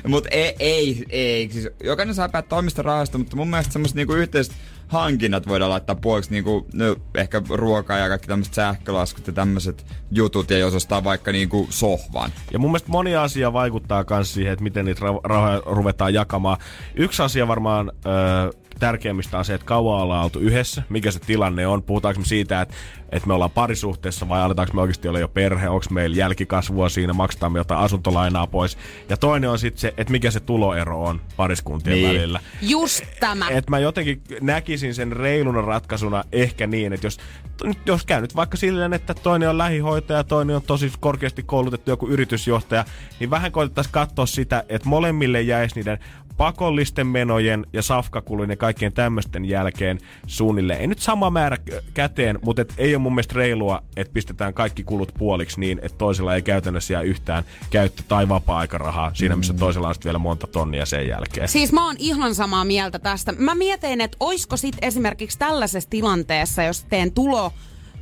mut 0.08 0.26
ei, 0.30 0.54
ei, 0.58 1.04
ei. 1.10 1.48
Siis 1.52 1.68
jokainen 1.84 2.14
saa 2.14 2.28
päättää 2.28 2.58
omista 2.58 2.82
rahasta, 2.82 3.18
mutta 3.18 3.36
mun 3.36 3.50
mielestä 3.50 3.72
semmoiset 3.72 3.96
niinku 3.96 4.12
yhteiset 4.12 4.54
hankinnat 4.88 5.48
voidaan 5.48 5.70
laittaa 5.70 5.96
puoliksi, 5.96 6.30
niinku, 6.30 6.66
no, 6.72 6.96
ehkä 7.14 7.42
ruokaa 7.48 7.98
ja 7.98 8.08
kaikki 8.08 8.28
tämmöiset 8.28 8.54
sähkölaskut 8.54 9.26
ja 9.26 9.32
tämmöiset 9.32 9.86
jutut, 10.10 10.50
ja 10.50 10.58
jos 10.58 10.74
ostaa 10.74 11.04
vaikka 11.04 11.32
niinku 11.32 11.66
sohvan. 11.70 12.30
Ja 12.52 12.58
mun 12.58 12.70
mielestä 12.70 12.90
moni 12.90 13.16
asia 13.16 13.52
vaikuttaa 13.52 14.04
myös 14.10 14.34
siihen, 14.34 14.52
että 14.52 14.62
miten 14.62 14.84
niitä 14.84 15.00
ra- 15.00 15.20
rahoja 15.24 15.62
ruvetaan 15.66 16.14
jakamaan. 16.14 16.56
Yksi 16.94 17.22
asia 17.22 17.48
varmaan 17.48 17.92
ö, 18.06 18.61
tärkeimmistä 18.78 19.38
on 19.38 19.44
se, 19.44 19.54
että 19.54 19.64
kauan 19.64 20.00
ollaan 20.00 20.24
oltu 20.24 20.38
yhdessä, 20.38 20.82
mikä 20.88 21.10
se 21.10 21.18
tilanne 21.18 21.66
on. 21.66 21.82
Puhutaanko 21.82 22.20
me 22.20 22.26
siitä, 22.26 22.60
että, 22.60 22.74
että 23.12 23.26
me 23.26 23.34
ollaan 23.34 23.50
parisuhteessa 23.50 24.28
vai 24.28 24.42
aletaanko 24.42 24.74
me 24.74 24.80
oikeasti 24.80 25.08
olla 25.08 25.18
jo 25.18 25.28
perhe, 25.28 25.68
onko 25.68 25.86
meillä 25.90 26.16
jälkikasvua 26.16 26.88
siinä, 26.88 27.12
maksetaan 27.12 27.52
me 27.52 27.58
jotain 27.58 27.80
asuntolainaa 27.80 28.46
pois. 28.46 28.78
Ja 29.08 29.16
toinen 29.16 29.50
on 29.50 29.58
sitten 29.58 29.80
se, 29.80 29.94
että 29.96 30.10
mikä 30.10 30.30
se 30.30 30.40
tuloero 30.40 31.04
on 31.04 31.20
pariskuntien 31.36 31.96
Niin. 31.96 32.08
välillä. 32.08 32.40
Just 32.62 33.04
tämä. 33.20 33.48
Et 33.48 33.70
mä 33.70 33.78
jotenkin 33.78 34.22
näkisin 34.40 34.94
sen 34.94 35.12
reiluna 35.12 35.60
ratkaisuna 35.60 36.24
ehkä 36.32 36.66
niin, 36.66 36.92
että 36.92 37.06
jos, 37.06 37.18
nyt 37.64 37.78
jos 37.86 38.04
käy 38.06 38.20
nyt 38.20 38.36
vaikka 38.36 38.56
silleen, 38.56 38.92
että 38.92 39.14
toinen 39.14 39.48
on 39.48 39.58
lähihoitaja, 39.58 40.24
toinen 40.24 40.56
on 40.56 40.62
tosi 40.62 40.92
korkeasti 41.00 41.42
koulutettu 41.42 41.90
joku 41.90 42.08
yritysjohtaja, 42.08 42.84
niin 43.20 43.30
vähän 43.30 43.52
koitettaisiin 43.52 43.92
katsoa 43.92 44.26
sitä, 44.26 44.64
että 44.68 44.88
molemmille 44.88 45.42
jäisi 45.42 45.74
niiden 45.74 45.98
pakollisten 46.36 47.06
menojen 47.06 47.66
ja 47.72 47.82
safkakulujen 47.82 48.50
ja 48.50 48.56
kaikkien 48.56 48.92
tämmöisten 48.92 49.44
jälkeen 49.44 49.98
suunnilleen. 50.26 50.80
Ei 50.80 50.86
nyt 50.86 50.98
sama 50.98 51.30
määrä 51.30 51.56
käteen, 51.94 52.38
mutta 52.44 52.62
et 52.62 52.74
ei 52.78 52.94
ole 52.94 53.02
mun 53.02 53.14
mielestä 53.14 53.34
reilua, 53.34 53.82
että 53.96 54.12
pistetään 54.12 54.54
kaikki 54.54 54.84
kulut 54.84 55.12
puoliksi 55.18 55.60
niin, 55.60 55.80
että 55.82 55.98
toisella 55.98 56.34
ei 56.34 56.42
käytännössä 56.42 56.92
jää 56.92 57.02
yhtään 57.02 57.44
käyttö- 57.70 58.02
tai 58.08 58.28
vapaa-aikarahaa 58.28 59.10
siinä, 59.14 59.36
missä 59.36 59.54
toisella 59.54 59.88
on 59.88 59.94
sitten 59.94 60.10
vielä 60.10 60.18
monta 60.18 60.46
tonnia 60.46 60.86
sen 60.86 61.08
jälkeen. 61.08 61.48
Siis 61.48 61.72
mä 61.72 61.86
oon 61.86 61.96
ihan 61.98 62.34
samaa 62.34 62.64
mieltä 62.64 62.98
tästä. 62.98 63.32
Mä 63.32 63.54
mietin, 63.54 64.00
että 64.00 64.16
oisko 64.20 64.56
sit 64.56 64.76
esimerkiksi 64.82 65.38
tällaisessa 65.38 65.90
tilanteessa, 65.90 66.62
jos 66.62 66.84
teen 66.84 67.12
tulo, 67.12 67.52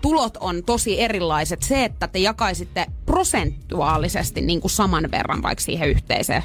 tulot 0.03 0.37
on 0.41 0.63
tosi 0.65 1.01
erilaiset, 1.01 1.63
se, 1.63 1.85
että 1.85 2.09
te 2.09 2.19
jakaisitte 2.19 2.87
prosentuaalisesti 3.07 4.41
niin 4.41 4.61
kuin 4.61 4.71
saman 4.71 5.09
verran 5.11 5.43
vaikka 5.43 5.65
siihen 5.65 5.89
yhteiseen. 5.89 6.43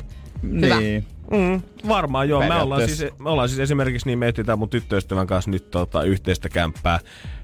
Hyvä. 0.62 0.80
Niin. 0.80 1.15
Mm, 1.32 1.62
varmaan 1.88 2.30
joo. 2.30 2.48
Me 2.48 2.56
ollaan, 2.56 2.88
siis, 2.88 3.06
me 3.20 3.30
ollaan 3.30 3.50
siis 3.50 3.60
esimerkiksi 3.60 4.08
niin, 4.08 4.20
me 4.20 4.28
etsitään 4.28 4.60
mun 4.60 4.70
tyttöystävän 4.70 5.28
kanssa 5.28 5.52
nyt 5.52 5.72
tota, 5.72 6.04
yhteistä 6.04 6.50
kämppää. 6.50 7.00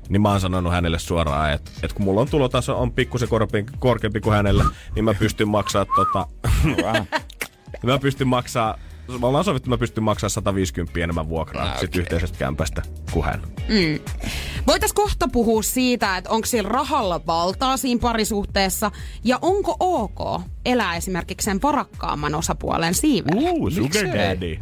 Niin 0.09 0.21
mä 0.21 0.29
oon 0.29 0.41
sanonut 0.41 0.73
hänelle 0.73 0.99
suoraan, 0.99 1.53
että, 1.53 1.71
että 1.83 1.95
kun 1.95 2.05
mulla 2.05 2.21
on 2.21 2.29
tulotaso 2.29 2.81
on 2.81 2.91
pikkusen 2.91 3.29
korkeampi, 3.29 3.71
korkeampi 3.79 4.19
kuin 4.19 4.35
hänellä, 4.35 4.65
niin 4.95 5.05
mä 5.05 5.13
pystyn 5.13 5.47
maksaa 5.47 5.85
tota... 5.85 6.27
mä 7.83 7.99
pystyn 7.99 8.27
maksaa 8.27 8.77
me 9.19 9.27
ollaan 9.27 9.43
sovittu, 9.43 9.63
että 9.63 9.69
mä 9.69 9.77
pystyn 9.77 10.03
maksaa 10.03 10.29
150 10.29 10.99
enemmän 10.99 11.29
vuokraa 11.29 11.65
okay. 11.65 11.79
sit 11.79 11.95
yhteisestä 11.95 12.37
kämpästä 12.37 12.81
kuin 13.11 13.25
hän. 13.25 13.41
Mm. 13.67 13.99
Voitais 14.67 14.93
kohta 14.93 15.27
puhua 15.27 15.63
siitä, 15.63 16.17
että 16.17 16.29
onko 16.29 16.45
sillä 16.45 16.69
rahalla 16.69 17.21
valtaa 17.27 17.77
siinä 17.77 17.99
parisuhteessa 17.99 18.91
ja 19.23 19.39
onko 19.41 19.75
ok 19.79 20.41
elää 20.65 20.95
esimerkiksi 20.95 21.45
sen 21.45 21.61
varakkaamman 21.61 22.35
osapuolen 22.35 22.93
siivellä. 22.93 23.51
Uh, 23.51 23.71
sugar 23.71 24.05
daddy. 24.05 24.59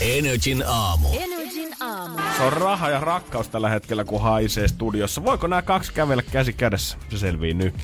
Energin 0.00 0.64
aamu. 0.66 1.08
Energin 1.12 1.68
aamu. 1.80 2.18
Se 2.36 2.42
on 2.42 2.52
raha 2.52 2.90
ja 2.90 3.00
rakkaus 3.00 3.48
tällä 3.48 3.68
hetkellä, 3.68 4.04
kun 4.04 4.20
haisee 4.20 4.68
studiossa. 4.68 5.24
Voiko 5.24 5.46
nämä 5.46 5.62
kaksi 5.62 5.92
kävellä 5.92 6.22
käsi 6.22 6.52
kädessä? 6.52 6.98
Se 7.10 7.18
selvii 7.18 7.54
nyt. 7.54 7.74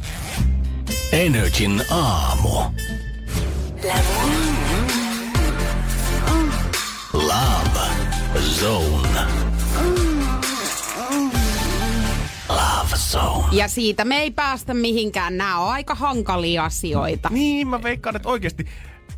Energin 1.12 1.82
aamu. 1.90 2.50
Love 7.16 7.80
Zone. 8.40 9.20
Love 12.48 12.96
Zone. 12.96 13.46
Ja 13.52 13.68
siitä 13.68 14.04
me 14.04 14.18
ei 14.20 14.30
päästä 14.30 14.74
mihinkään. 14.74 15.36
Nämä 15.36 15.58
on 15.58 15.72
aika 15.72 15.94
hankalia 15.94 16.64
asioita. 16.64 17.28
Niin, 17.32 17.68
mä 17.68 17.82
veikkaan, 17.82 18.16
että 18.16 18.28
oikeasti 18.28 18.66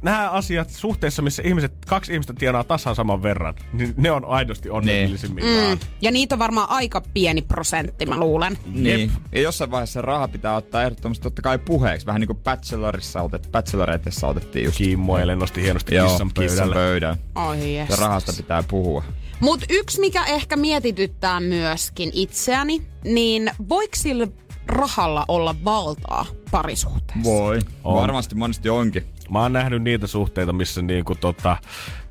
nämä 0.02 0.30
asiat 0.30 0.70
suhteessa, 0.70 1.22
missä 1.22 1.42
ihmiset, 1.46 1.72
kaksi 1.86 2.12
ihmistä 2.12 2.32
tienaa 2.38 2.64
tasan 2.64 2.94
saman 2.94 3.22
verran, 3.22 3.54
niin 3.72 3.94
ne 3.96 4.10
on 4.10 4.24
aidosti 4.24 4.70
onnellisimmillaan. 4.70 5.78
Mm. 5.78 5.84
Ja 6.00 6.10
niitä 6.10 6.34
on 6.34 6.38
varmaan 6.38 6.70
aika 6.70 7.02
pieni 7.14 7.42
prosentti, 7.42 8.06
mä 8.06 8.16
luulen. 8.18 8.58
Niin. 8.66 9.12
Ja 9.32 9.40
jossain 9.40 9.70
vaiheessa 9.70 9.92
se 9.92 10.02
raha 10.02 10.28
pitää 10.28 10.56
ottaa 10.56 10.82
ehdottomasti 10.82 11.22
totta 11.22 11.42
kai 11.42 11.58
puheeksi. 11.58 12.06
Vähän 12.06 12.20
niin 12.20 12.26
kuin 12.28 12.38
Bachelorissa 12.38 13.22
otet, 13.22 13.48
Bacheloreitessa 13.52 14.26
otettiin 14.26 14.64
just. 14.64 14.78
Kimmo 14.78 15.18
eilen 15.18 15.38
nosti 15.38 15.62
hienosti 15.62 15.94
Joo, 15.94 16.08
kissan 16.08 16.30
kissan 16.34 16.68
pöydälle. 16.68 16.74
pöydän. 16.74 17.16
Oi 17.34 17.74
Ja 17.74 17.86
jes. 17.90 17.98
rahasta 18.00 18.32
pitää 18.36 18.62
puhua. 18.62 19.04
Mut 19.40 19.64
yksi, 19.70 20.00
mikä 20.00 20.24
ehkä 20.24 20.56
mietityttää 20.56 21.40
myöskin 21.40 22.10
itseäni, 22.12 22.82
niin 23.04 23.50
voiko 23.68 23.92
sillä 23.96 24.26
rahalla 24.66 25.24
olla 25.28 25.54
valtaa 25.64 26.26
parisuhteessa? 26.50 27.30
Voi. 27.30 27.58
On. 27.84 27.94
Varmasti 28.00 28.34
monesti 28.34 28.68
onkin. 28.68 29.04
Mä 29.30 29.42
oon 29.42 29.52
nähnyt 29.52 29.82
niitä 29.82 30.06
suhteita, 30.06 30.52
missä 30.52 30.82
niinku 30.82 31.14
tota, 31.14 31.56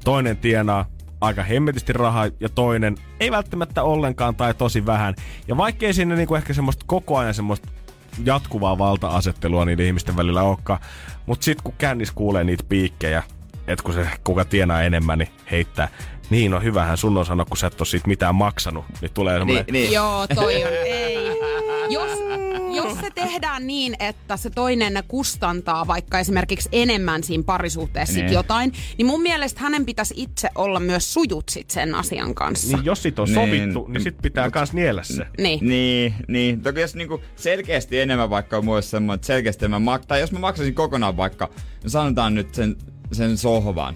toinen 0.04 0.38
tienaa 0.38 0.86
aika 1.22 1.44
hemmetisti 1.44 1.94
rahaa 1.94 2.28
ja 2.40 2.50
toinen 2.50 2.96
ei 3.20 3.32
välttämättä 3.32 3.84
ollenkaan 3.84 4.36
tai 4.36 4.54
tosi 4.54 4.86
vähän. 4.86 5.16
Ja 5.48 5.58
vaikkei 5.58 5.94
siinä 5.94 6.16
niinku 6.16 6.36
ehkä 6.36 6.54
semmoista 6.54 6.86
koko 6.88 7.18
ajan 7.18 7.34
semmoista 7.34 7.68
jatkuvaa 8.26 8.78
valta-asettelua 8.78 9.66
niiden 9.66 9.86
ihmisten 9.86 10.18
välillä 10.18 10.42
olekaan, 10.42 10.80
mutta 11.26 11.46
sitten 11.46 11.64
kun 11.64 11.74
kännis 11.78 12.12
kuulee 12.12 12.44
niitä 12.44 12.64
piikkejä, 12.70 13.24
että 13.68 13.84
kun 13.84 13.94
se 13.94 14.08
kuka 14.24 14.46
tienaa 14.46 14.82
enemmän, 14.82 15.20
niin 15.20 15.30
heittää. 15.52 15.90
Niin, 16.30 16.52
no 16.52 16.60
hyvähän 16.60 16.98
sun 16.98 17.18
on 17.18 17.26
sanoa, 17.26 17.46
kun 17.46 17.58
sä 17.58 17.68
et 17.68 17.82
ole 17.82 17.88
siitä 17.88 18.08
mitään 18.08 18.36
maksanut. 18.36 18.86
Niin 19.02 19.12
tulee 19.14 19.38
semmoinen... 19.38 19.66
Niin, 19.66 19.74
niin. 19.74 19.92
Joo, 19.92 20.28
toi 20.36 20.64
on. 20.64 20.72
Ei. 20.86 21.28
Jos, 21.90 22.20
jos 22.78 22.98
se 23.00 23.10
tehdään 23.16 23.68
niin, 23.68 23.96
että 24.00 24.38
se 24.38 24.50
toinen 24.50 25.04
kustantaa 25.08 25.88
vaikka 25.88 26.20
esimerkiksi 26.20 26.70
enemmän 26.72 27.24
siinä 27.24 27.44
parisuhteessa 27.44 28.14
sit 28.14 28.24
Niin. 28.24 28.34
jotain, 28.34 28.74
niin 28.98 29.06
mun 29.06 29.22
mielestä 29.22 29.62
hänen 29.62 29.86
pitäisi 29.86 30.14
itse 30.18 30.50
olla 30.56 30.80
myös 30.80 31.14
sujut 31.14 31.50
sit 31.50 31.70
sen 31.70 31.96
asian 31.96 32.36
kanssa. 32.36 32.78
Niin 32.78 32.86
jos 32.86 33.04
sit 33.04 33.20
on 33.20 33.26
Niin, 33.28 33.36
sovittu, 33.36 33.88
niin, 33.88 34.02
sit 34.04 34.18
pitää 34.22 34.52
kans 34.52 34.74
niellä 34.74 35.04
se. 35.04 35.26
Niin. 35.38 35.60
Niin, 35.62 36.14
niin. 36.28 36.62
Toki 36.62 36.80
jos 36.82 36.96
niinku 36.96 37.22
selkeästi 37.36 38.00
enemmän 38.00 38.30
vaikka 38.30 38.58
on 38.58 38.66
mulle 38.66 38.82
semmoinen, 38.82 39.16
että 39.16 39.28
selkeästi 39.28 39.66
enemmän 39.66 40.00
mak- 40.00 40.06
tai 40.08 40.20
jos 40.20 40.32
mä 40.32 40.40
maksasin 40.40 40.74
kokonaan 40.76 41.18
vaikka, 41.18 41.50
no 41.84 41.90
sanotaan 41.90 42.36
nyt 42.36 42.56
sen, 42.56 42.76
sen 43.12 43.38
sohvan, 43.38 43.96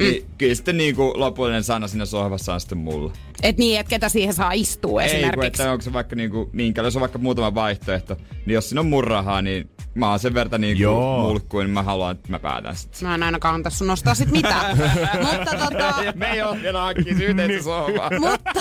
mm. 0.00 0.10
niin 0.10 0.26
kyllä 0.38 0.54
sitten 0.54 0.76
niinku 0.76 1.12
lopullinen 1.16 1.64
sana 1.64 1.88
siinä 1.88 2.04
sohvassa 2.04 2.54
on 2.54 2.60
sitten 2.60 2.78
mulla. 2.78 3.12
Et 3.42 3.56
niin, 3.58 3.80
että 3.80 3.90
ketä 3.90 4.08
siihen 4.08 4.34
saa 4.34 4.52
istua 4.52 5.02
Ei, 5.02 5.08
kun 5.08 5.16
esimerkiksi. 5.16 5.46
että 5.46 5.72
onko 5.72 5.82
se 5.82 5.92
vaikka 5.92 6.16
niinku, 6.16 6.50
minkä, 6.52 6.82
jos 6.82 6.96
on 6.96 7.00
vaikka 7.00 7.18
muutama 7.18 7.54
vaihtoehto, 7.54 8.16
niin 8.46 8.54
jos 8.54 8.68
siinä 8.68 8.80
on 8.80 8.86
mun 8.86 9.04
rahaa, 9.04 9.42
niin 9.42 9.70
mä 9.94 10.10
oon 10.10 10.18
sen 10.18 10.34
verran 10.34 10.60
niinku 10.60 10.82
Joo. 10.82 11.22
mulkkuin, 11.22 11.64
niin 11.64 11.74
mä 11.74 11.82
haluan, 11.82 12.16
että 12.16 12.28
mä 12.28 12.38
päätän 12.38 12.76
sit. 12.76 13.02
Mä 13.02 13.14
en 13.14 13.22
ainakaan 13.22 13.54
antaa 13.54 13.70
sun 13.70 13.86
nostaa 13.86 14.14
sit 14.14 14.30
mitään. 14.30 14.76
Mutta 15.32 15.56
tota, 15.56 15.94
Me 16.14 16.30
ei 16.30 16.42
ole 16.42 16.62
vielä 16.62 16.80
hankkisi 16.80 17.24
yhteistä 17.24 17.62
sohvaa. 17.70 18.10
mutta... 18.18 18.60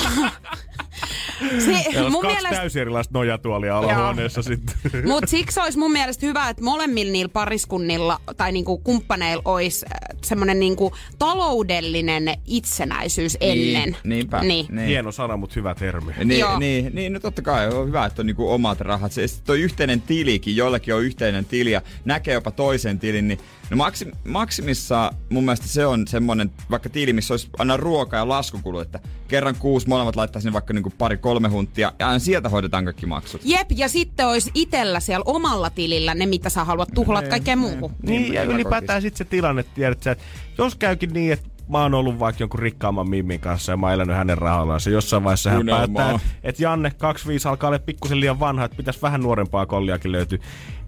Se, 1.39 2.01
mun 2.09 2.21
kaksi 2.21 2.27
mielestä 2.27 2.49
täysin 2.49 2.81
erilaista 2.81 3.17
nojatuolia 3.17 3.77
alahuoneessa 3.77 4.41
sitten. 4.41 4.75
Mutta 5.07 5.29
siksi 5.29 5.59
olisi 5.59 5.77
mun 5.77 5.91
mielestä 5.91 6.25
hyvä, 6.25 6.49
että 6.49 6.63
molemmilla 6.63 7.11
niillä 7.11 7.29
pariskunnilla 7.29 8.19
tai 8.37 8.51
niinku 8.51 8.77
kumppaneilla 8.77 9.41
olisi 9.45 9.85
semmoinen 10.23 10.59
niinku 10.59 10.93
taloudellinen 11.19 12.37
itsenäisyys 12.45 13.37
ennen. 13.41 13.83
Niin, 13.83 13.95
niinpä. 14.03 14.41
Niin. 14.41 14.65
Niin. 14.69 14.87
Hieno 14.87 15.11
sana, 15.11 15.37
mutta 15.37 15.53
hyvä 15.55 15.75
termi. 15.75 16.13
Niin, 16.23 16.39
Joo. 16.39 16.59
niin, 16.59 16.95
niin, 16.95 17.13
no 17.13 17.19
totta 17.19 17.41
kai 17.41 17.67
on 17.67 17.87
hyvä, 17.87 18.05
että 18.05 18.21
on 18.21 18.25
niinku 18.25 18.51
omat 18.51 18.81
rahat. 18.81 19.11
Se, 19.11 19.25
toi 19.45 19.61
yhteinen 19.61 20.01
tilikin, 20.01 20.55
joillakin 20.55 20.95
on 20.95 21.03
yhteinen 21.03 21.45
tili 21.45 21.71
ja 21.71 21.81
näkee 22.05 22.33
jopa 22.33 22.51
toisen 22.51 22.99
tilin, 22.99 23.27
niin 23.27 23.39
no 23.69 23.77
maksim, 23.77 24.11
maksimissa 24.27 25.13
mun 25.29 25.45
mielestä 25.45 25.67
se 25.67 25.85
on 25.85 26.07
semmonen 26.07 26.51
vaikka 26.71 26.89
tili, 26.89 27.13
missä 27.13 27.33
olisi 27.33 27.49
aina 27.57 27.77
ruoka- 27.77 28.15
ja 28.15 28.27
laskukulu, 28.27 28.79
että 28.79 28.99
kerran 29.27 29.55
kuusi 29.55 29.87
molemmat 29.87 30.15
laittaa 30.15 30.41
sinne 30.41 30.53
vaikka 30.53 30.73
niinku 30.73 30.93
pari 30.97 31.17
kolme 31.17 31.47
hunttia 31.47 31.93
ja 31.99 32.07
aina 32.07 32.19
sieltä 32.19 32.49
hoidetaan 32.49 32.83
kaikki 32.83 33.05
maksut. 33.05 33.41
Jep, 33.43 33.71
ja 33.75 33.89
sitten 33.89 34.27
olisi 34.27 34.51
itellä 34.53 34.99
siellä 34.99 35.23
omalla 35.25 35.69
tilillä 35.69 36.13
ne, 36.13 36.25
mitä 36.25 36.49
sä 36.49 36.63
haluat 36.63 36.89
tuhlata 36.95 37.29
kaikkeen 37.29 37.59
muuhun. 37.59 37.95
Niin, 38.01 38.33
ja 38.33 38.41
hyvä 38.41 38.53
ylipäätään 38.53 39.01
sitten 39.01 39.17
se 39.17 39.25
tilanne, 39.25 39.63
tiedät 39.63 40.03
sä, 40.03 40.11
että 40.11 40.23
jos 40.57 40.75
käykin 40.75 41.13
niin, 41.13 41.33
että 41.33 41.49
mä 41.69 41.81
oon 41.81 41.93
ollut 41.93 42.19
vaikka 42.19 42.43
jonkun 42.43 42.59
rikkaamman 42.59 43.09
Mimmin 43.09 43.39
kanssa 43.39 43.71
ja 43.71 43.77
mä 43.77 43.87
oon 43.87 43.93
elänyt 43.93 44.15
hänen 44.15 44.37
rahallaan. 44.37 44.79
Se 44.79 44.91
jossain 44.91 45.23
vaiheessa 45.23 45.49
hän 45.49 45.65
päättää, 45.65 46.19
että 46.43 46.63
Janne 46.63 46.91
25 46.91 47.47
alkaa 47.47 47.67
olla 47.67 47.79
pikkusen 47.79 48.19
liian 48.19 48.39
vanha, 48.39 48.65
että 48.65 48.77
pitäisi 48.77 49.01
vähän 49.01 49.21
nuorempaa 49.21 49.65
kolliakin 49.65 50.11
löytyy. 50.11 50.39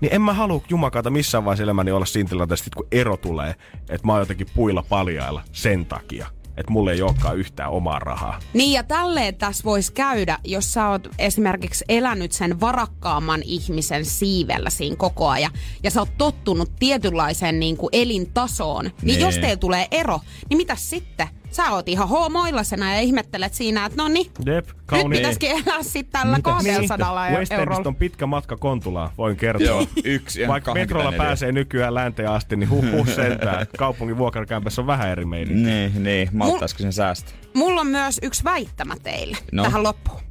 Niin 0.01 0.13
en 0.13 0.21
mä 0.21 0.33
halua 0.33 0.61
jumakaata 0.69 1.09
missään 1.09 1.45
vaiheessa 1.45 1.63
elämäni 1.63 1.91
olla 1.91 2.05
siinä 2.05 2.29
tilanteessa, 2.29 2.71
kun 2.75 2.87
ero 2.91 3.17
tulee, 3.17 3.55
että 3.89 4.07
mä 4.07 4.11
oon 4.11 4.21
jotenkin 4.21 4.47
puilla 4.55 4.83
paljailla 4.89 5.41
sen 5.51 5.85
takia, 5.85 6.27
että 6.57 6.71
mulla 6.71 6.91
ei 6.91 7.01
olekaan 7.01 7.37
yhtään 7.37 7.71
omaa 7.71 7.99
rahaa. 7.99 8.39
Niin 8.53 8.71
ja 8.73 8.83
tälleen 8.83 9.35
tässä 9.35 9.63
voisi 9.63 9.93
käydä, 9.93 10.37
jos 10.43 10.73
sä 10.73 10.89
oot 10.89 11.07
esimerkiksi 11.19 11.85
elänyt 11.89 12.31
sen 12.31 12.59
varakkaamman 12.59 13.41
ihmisen 13.43 14.05
siivellä 14.05 14.69
siinä 14.69 14.95
koko 14.95 15.27
ajan 15.29 15.51
ja 15.83 15.91
sä 15.91 15.99
oot 15.99 16.17
tottunut 16.17 16.71
tietynlaiseen 16.79 17.59
niin 17.59 17.77
kuin 17.77 17.89
elintasoon, 17.91 18.85
niin, 18.85 18.93
Niin. 19.01 19.19
jos 19.19 19.37
teillä 19.37 19.55
tulee 19.57 19.87
ero, 19.91 20.19
niin 20.49 20.57
mitä 20.57 20.75
sitten? 20.75 21.27
Sä 21.51 21.71
oot 21.71 21.89
ihan 21.89 22.09
hoomoillasena 22.09 22.93
ja 22.95 22.99
ihmettelet 23.01 23.53
siinä, 23.53 23.85
että 23.85 24.03
no 24.03 24.07
niin, 24.07 24.31
Jep, 24.45 24.65
nyt 24.67 24.75
kauniin. 24.85 25.19
pitäisikin 25.19 25.51
elää 25.51 25.83
sitten 25.83 26.21
tällä 26.21 26.39
200 26.41 27.15
West 27.23 27.33
Endistä 27.35 27.55
eurolla. 27.55 27.83
on 27.85 27.95
pitkä 27.95 28.25
matka 28.25 28.57
Kontulaan, 28.57 29.09
voin 29.17 29.35
kertoa. 29.37 29.67
Joo, 29.67 29.85
yksi. 30.03 30.47
Vaikka 30.47 30.73
metrolla 30.73 31.03
24. 31.03 31.17
pääsee 31.29 31.51
nykyään 31.51 31.93
länteen 31.95 32.29
asti, 32.29 32.55
niin 32.55 32.69
huh, 32.69 32.91
huh 32.91 33.07
sentään. 33.15 33.67
Kaupungin 33.77 34.17
vuokrakämpässä 34.17 34.81
on 34.81 34.87
vähän 34.87 35.09
eri 35.09 35.25
meidän. 35.25 35.63
Niin, 35.63 36.03
niin. 36.03 36.29
Malttaisiko 36.33 36.79
sen 36.81 36.93
säästää? 36.93 37.33
Mulla 37.53 37.81
on 37.81 37.87
myös 37.87 38.19
yksi 38.23 38.43
väittämä 38.43 38.95
teille 39.03 39.37
No. 39.51 39.63
tähän 39.63 39.83
loppuun. 39.83 40.21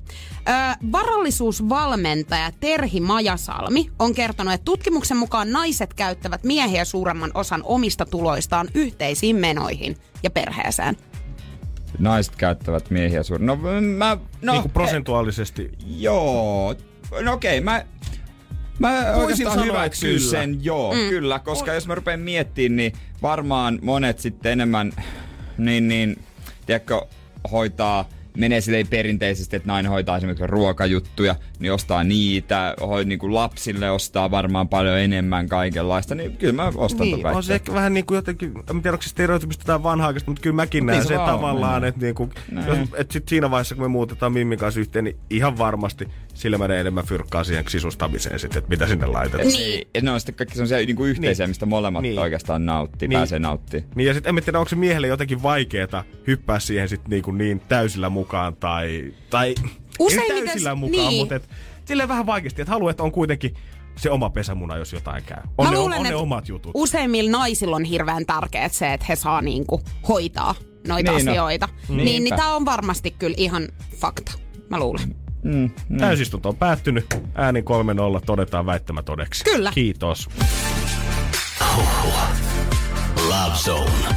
Ö, 0.48 0.52
varallisuusvalmentaja 0.92 2.50
Terhi 2.60 3.00
Majasalmi 3.00 3.90
on 3.98 4.14
kertonut, 4.14 4.54
että 4.54 4.64
tutkimuksen 4.64 5.16
mukaan 5.16 5.52
naiset 5.52 5.94
käyttävät 5.94 6.44
miehiä 6.44 6.84
suuremman 6.84 7.30
osan 7.34 7.60
omista 7.64 8.06
tuloistaan 8.06 8.68
yhteisiin 8.74 9.36
menoihin 9.36 9.96
ja 10.22 10.30
perheeseen. 10.30 10.96
Naiset 11.98 12.36
käyttävät 12.36 12.90
miehiä 12.90 13.22
suurin. 13.22 13.46
No 13.46 13.56
mä... 13.96 14.16
No, 14.42 14.52
niin 14.52 14.62
kuin 14.62 14.72
prosentuaalisesti. 14.72 15.70
Joo. 15.86 16.74
No 17.22 17.32
okei, 17.32 17.60
mä... 17.60 17.84
Mä 18.78 19.12
oikeastaan 19.14 19.58
sanoa, 19.58 19.64
hyväksyn 19.64 20.10
että 20.10 20.18
kyllä. 20.20 20.30
sen, 20.30 20.64
joo, 20.64 20.94
mm. 20.94 21.08
kyllä, 21.08 21.38
koska 21.38 21.72
jos 21.72 21.86
mä 21.86 21.94
rupean 21.94 22.20
miettimään, 22.20 22.76
niin 22.76 22.92
varmaan 23.22 23.78
monet 23.82 24.18
sitten 24.18 24.52
enemmän, 24.52 24.92
niin, 25.58 25.88
niin, 25.88 26.24
tiedätkö, 26.66 27.00
hoitaa, 27.50 28.08
menee 28.40 28.60
silleen 28.60 28.86
perinteisesti, 28.86 29.56
että 29.56 29.66
nainen 29.66 29.90
hoitaa 29.92 30.16
esimerkiksi 30.16 30.46
ruokajuttuja, 30.46 31.36
niin 31.58 31.72
ostaa 31.72 32.04
niitä, 32.04 32.74
hoi, 32.80 33.04
niin 33.04 33.18
kuin 33.18 33.34
lapsille 33.34 33.90
ostaa 33.90 34.30
varmaan 34.30 34.68
paljon 34.68 34.98
enemmän 34.98 35.48
kaikenlaista, 35.48 36.14
niin 36.14 36.36
kyllä 36.36 36.52
mä 36.52 36.72
ostan 36.74 37.06
Niin, 37.06 37.26
on 37.26 37.42
se 37.42 37.54
ehkä 37.54 37.72
vähän 37.72 37.94
niin 37.94 38.06
kuin 38.06 38.16
jotenkin, 38.16 38.52
en 38.70 38.82
tiedä 38.82 38.94
onko 38.94 39.02
se 39.02 39.08
stereotypista 39.08 39.64
tai 39.64 39.82
vanhaa 39.82 40.12
mutta 40.26 40.42
kyllä 40.42 40.56
mäkin 40.56 40.86
näen 40.86 40.98
Niin 40.98 41.04
se 41.04 41.08
sen 41.08 41.18
vaan 41.18 41.30
on, 41.30 41.36
tavallaan, 41.36 41.82
niin. 41.82 41.88
että 41.88 42.00
niinku, 42.00 42.30
Näin. 42.50 42.66
jos, 42.66 42.78
et 42.94 43.10
sit 43.10 43.28
siinä 43.28 43.50
vaiheessa 43.50 43.74
kun 43.74 43.84
me 43.84 43.88
muutetaan 43.88 44.32
Mimmin 44.32 44.58
kanssa 44.58 44.80
yhteen, 44.80 45.04
niin 45.04 45.16
ihan 45.30 45.58
varmasti 45.58 46.08
sillä 46.40 46.58
menee 46.58 46.80
enemmän 46.80 47.04
fyrkkaa 47.04 47.44
siihen 47.44 47.64
sisustamiseen 47.68 48.38
sitten, 48.38 48.58
että 48.58 48.68
mitä 48.68 48.86
sinne 48.86 49.06
laitetaan. 49.06 49.48
Niin. 49.48 49.88
Ja 49.94 50.00
ne 50.02 50.10
on 50.10 50.20
sitten 50.20 50.34
kaikki 50.34 50.54
sellaisia 50.54 50.76
niin 50.86 50.96
kuin 50.96 51.10
yhteisiä, 51.10 51.46
Niin. 51.46 51.50
mistä 51.50 51.66
molemmat 51.66 52.02
Niin. 52.02 52.18
oikeastaan 52.18 52.66
nauttii, 52.66 53.08
Niin. 53.08 53.18
pääsee 53.18 53.38
nauttimaan. 53.38 53.90
Niin 53.94 54.06
ja 54.08 54.14
sitten 54.14 54.38
en 54.38 54.44
tiedä, 54.44 54.58
onko 54.58 54.68
se 54.68 54.76
miehelle 54.76 55.06
jotenkin 55.06 55.42
vaikeeta 55.42 56.04
hyppää 56.26 56.58
siihen 56.60 56.88
sit 56.88 57.08
niinku 57.08 57.30
niin 57.32 57.60
täysillä 57.60 58.08
mukaan 58.10 58.56
tai... 58.56 59.14
tai 59.30 59.54
Usein 59.98 60.32
ei 60.32 60.44
täysillä 60.44 60.74
mukaan, 60.74 61.08
niin. 61.08 61.18
mutta 61.20 61.34
et, 61.34 61.48
silleen 61.84 62.08
vähän 62.08 62.26
vaikeasti, 62.26 62.62
että 62.62 62.72
haluaa, 62.72 62.90
että 62.90 63.02
on 63.02 63.12
kuitenkin 63.12 63.54
se 63.96 64.10
oma 64.10 64.30
pesämuna, 64.30 64.76
jos 64.76 64.92
jotain 64.92 65.24
käy. 65.24 65.38
On, 65.58 65.66
Mä 65.66 65.70
ne, 65.72 65.78
luulen, 65.78 65.92
on, 65.92 65.98
on 65.98 66.02
ne 66.02 66.08
että 66.08 66.18
omat 66.22 66.48
jutut. 66.48 66.70
Useimmilla 66.74 67.30
naisilla 67.30 67.76
on 67.76 67.84
hirveän 67.84 68.26
tärkeää 68.26 68.68
se, 68.68 68.92
että 68.92 69.06
he 69.08 69.16
saa 69.16 69.42
niinku 69.42 69.80
hoitaa 70.08 70.54
noita 70.88 71.12
Niin 71.12 71.24
no. 71.26 71.32
asioita. 71.32 71.68
Niin, 71.88 71.96
niin 72.04 72.24
Niinpä. 72.24 72.36
tää 72.36 72.54
on 72.54 72.64
varmasti 72.64 73.10
kyllä 73.10 73.34
ihan 73.38 73.68
fakta. 73.96 74.32
Mä 74.70 74.78
luulen. 74.78 75.14
Mm, 75.42 75.70
mm. 75.88 75.98
Täysistunto 75.98 76.48
on 76.48 76.56
päättynyt. 76.56 77.06
Ääni 77.34 77.60
3-0 77.60 77.64
todetaan 78.26 78.66
väittämä 78.66 79.02
todeksi. 79.02 79.44
Kyllä. 79.44 79.72
Kiitos. 79.74 80.28
Love 83.28 83.54
Zone. 83.56 84.14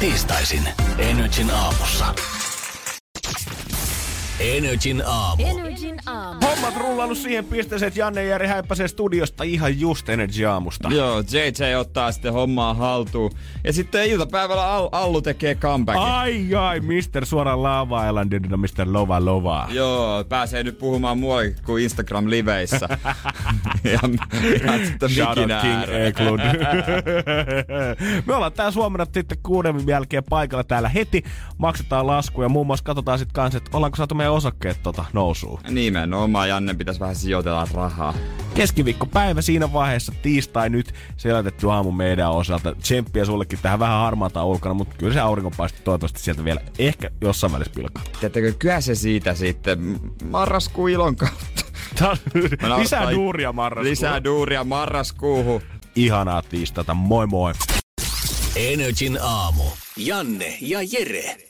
Tiistaisin 0.00 0.62
Energin 0.98 1.50
aamussa. 1.50 2.14
Energin 4.40 5.02
aamu. 5.06 5.42
Energin 5.46 5.96
aamu. 6.06 6.40
Hommat 6.70 6.88
rullannut 6.88 7.18
siihen 7.18 7.44
pisteeseen, 7.44 7.88
että 7.88 8.00
Janne 8.00 8.24
ja 8.24 8.30
Jari 8.30 8.46
häippäsee 8.46 8.88
studiosta 8.88 9.44
ihan 9.44 9.80
just 9.80 10.08
Energy 10.08 10.44
aamusta. 10.44 10.88
Joo, 10.88 11.20
JJ 11.20 11.74
ottaa 11.74 12.12
sitten 12.12 12.32
hommaa 12.32 12.74
haltuun. 12.74 13.30
Ja 13.64 13.72
sitten 13.72 14.06
iltapäivällä 14.06 14.72
Al- 14.72 14.88
Allu 14.92 15.22
tekee 15.22 15.54
comebackin. 15.54 16.02
Ai 16.04 16.54
ai, 16.54 16.80
Mr. 16.80 17.26
Suoraan 17.26 17.62
Lava 17.62 18.06
Islandina, 18.08 18.56
Mr. 18.56 18.66
Lova 18.84 19.24
Lova. 19.24 19.68
Joo, 19.70 20.24
pääsee 20.24 20.62
nyt 20.62 20.78
puhumaan 20.78 21.18
muualle 21.18 21.54
kuin 21.66 21.84
Instagram-liveissä. 21.84 22.88
ja, 23.84 24.00
ja 24.64 24.86
sitten 24.86 25.10
Shout 25.10 25.38
out 25.38 25.46
mikin 25.46 25.60
King. 25.60 25.82
Eklund. 26.06 26.40
Me 28.26 28.34
ollaan 28.34 28.52
tää 28.52 28.72
huomenna 28.74 29.06
sitten 29.14 29.38
kuuden 29.42 29.86
jälkeen 29.86 30.24
paikalla 30.24 30.64
täällä 30.64 30.88
heti. 30.88 31.22
Maksetaan 31.58 32.06
laskuja. 32.06 32.48
Muun 32.48 32.66
muassa 32.66 32.84
katsotaan 32.84 33.18
sitten 33.18 33.34
kanssa, 33.34 33.58
että 33.58 33.70
ollaanko 33.76 33.96
saatu 33.96 34.14
meidän 34.14 34.32
osakkeet 34.32 34.82
tota 34.82 35.04
nousuun. 35.12 35.60
Nimenomaan, 35.70 36.48
Janne 36.60 36.74
pitäisi 36.74 37.00
vähän 37.00 37.16
sijoitella 37.16 37.68
rahaa. 37.74 38.14
keskiviikkopäivä 38.54 39.42
siinä 39.42 39.72
vaiheessa, 39.72 40.12
tiistai 40.22 40.70
nyt 40.70 40.94
selätetty 41.16 41.70
aamu 41.70 41.92
meidän 41.92 42.30
osalta. 42.30 42.74
Tsemppiä 42.74 43.24
sullekin 43.24 43.58
tähän 43.62 43.78
vähän 43.78 43.98
harmaata 43.98 44.44
ulkona, 44.44 44.74
mutta 44.74 44.94
kyllä 44.98 45.12
se 45.14 45.20
aurinkopaiste 45.20 45.78
toivottavasti 45.82 46.20
sieltä 46.20 46.44
vielä 46.44 46.60
ehkä 46.78 47.10
jossain 47.20 47.52
välissä 47.52 47.72
pilkaa. 47.76 48.02
Tiedättekö, 48.12 48.52
kyllä 48.58 48.80
se 48.80 48.94
siitä 48.94 49.34
sitten 49.34 50.00
marraskuun 50.30 50.90
ilon 50.90 51.16
kautta. 51.16 52.16
Lisää 52.78 53.10
duuria 53.10 53.52
marraskuulla. 53.52 53.90
Lisää 53.90 54.24
duuria 54.24 54.64
marraskuuhun. 54.64 55.62
Ihanaa 55.96 56.42
tiistata, 56.42 56.94
moi 56.94 57.26
moi. 57.26 57.52
Energin 58.56 59.18
aamu. 59.22 59.64
Janne 59.96 60.58
ja 60.60 60.78
Jere. 60.82 61.49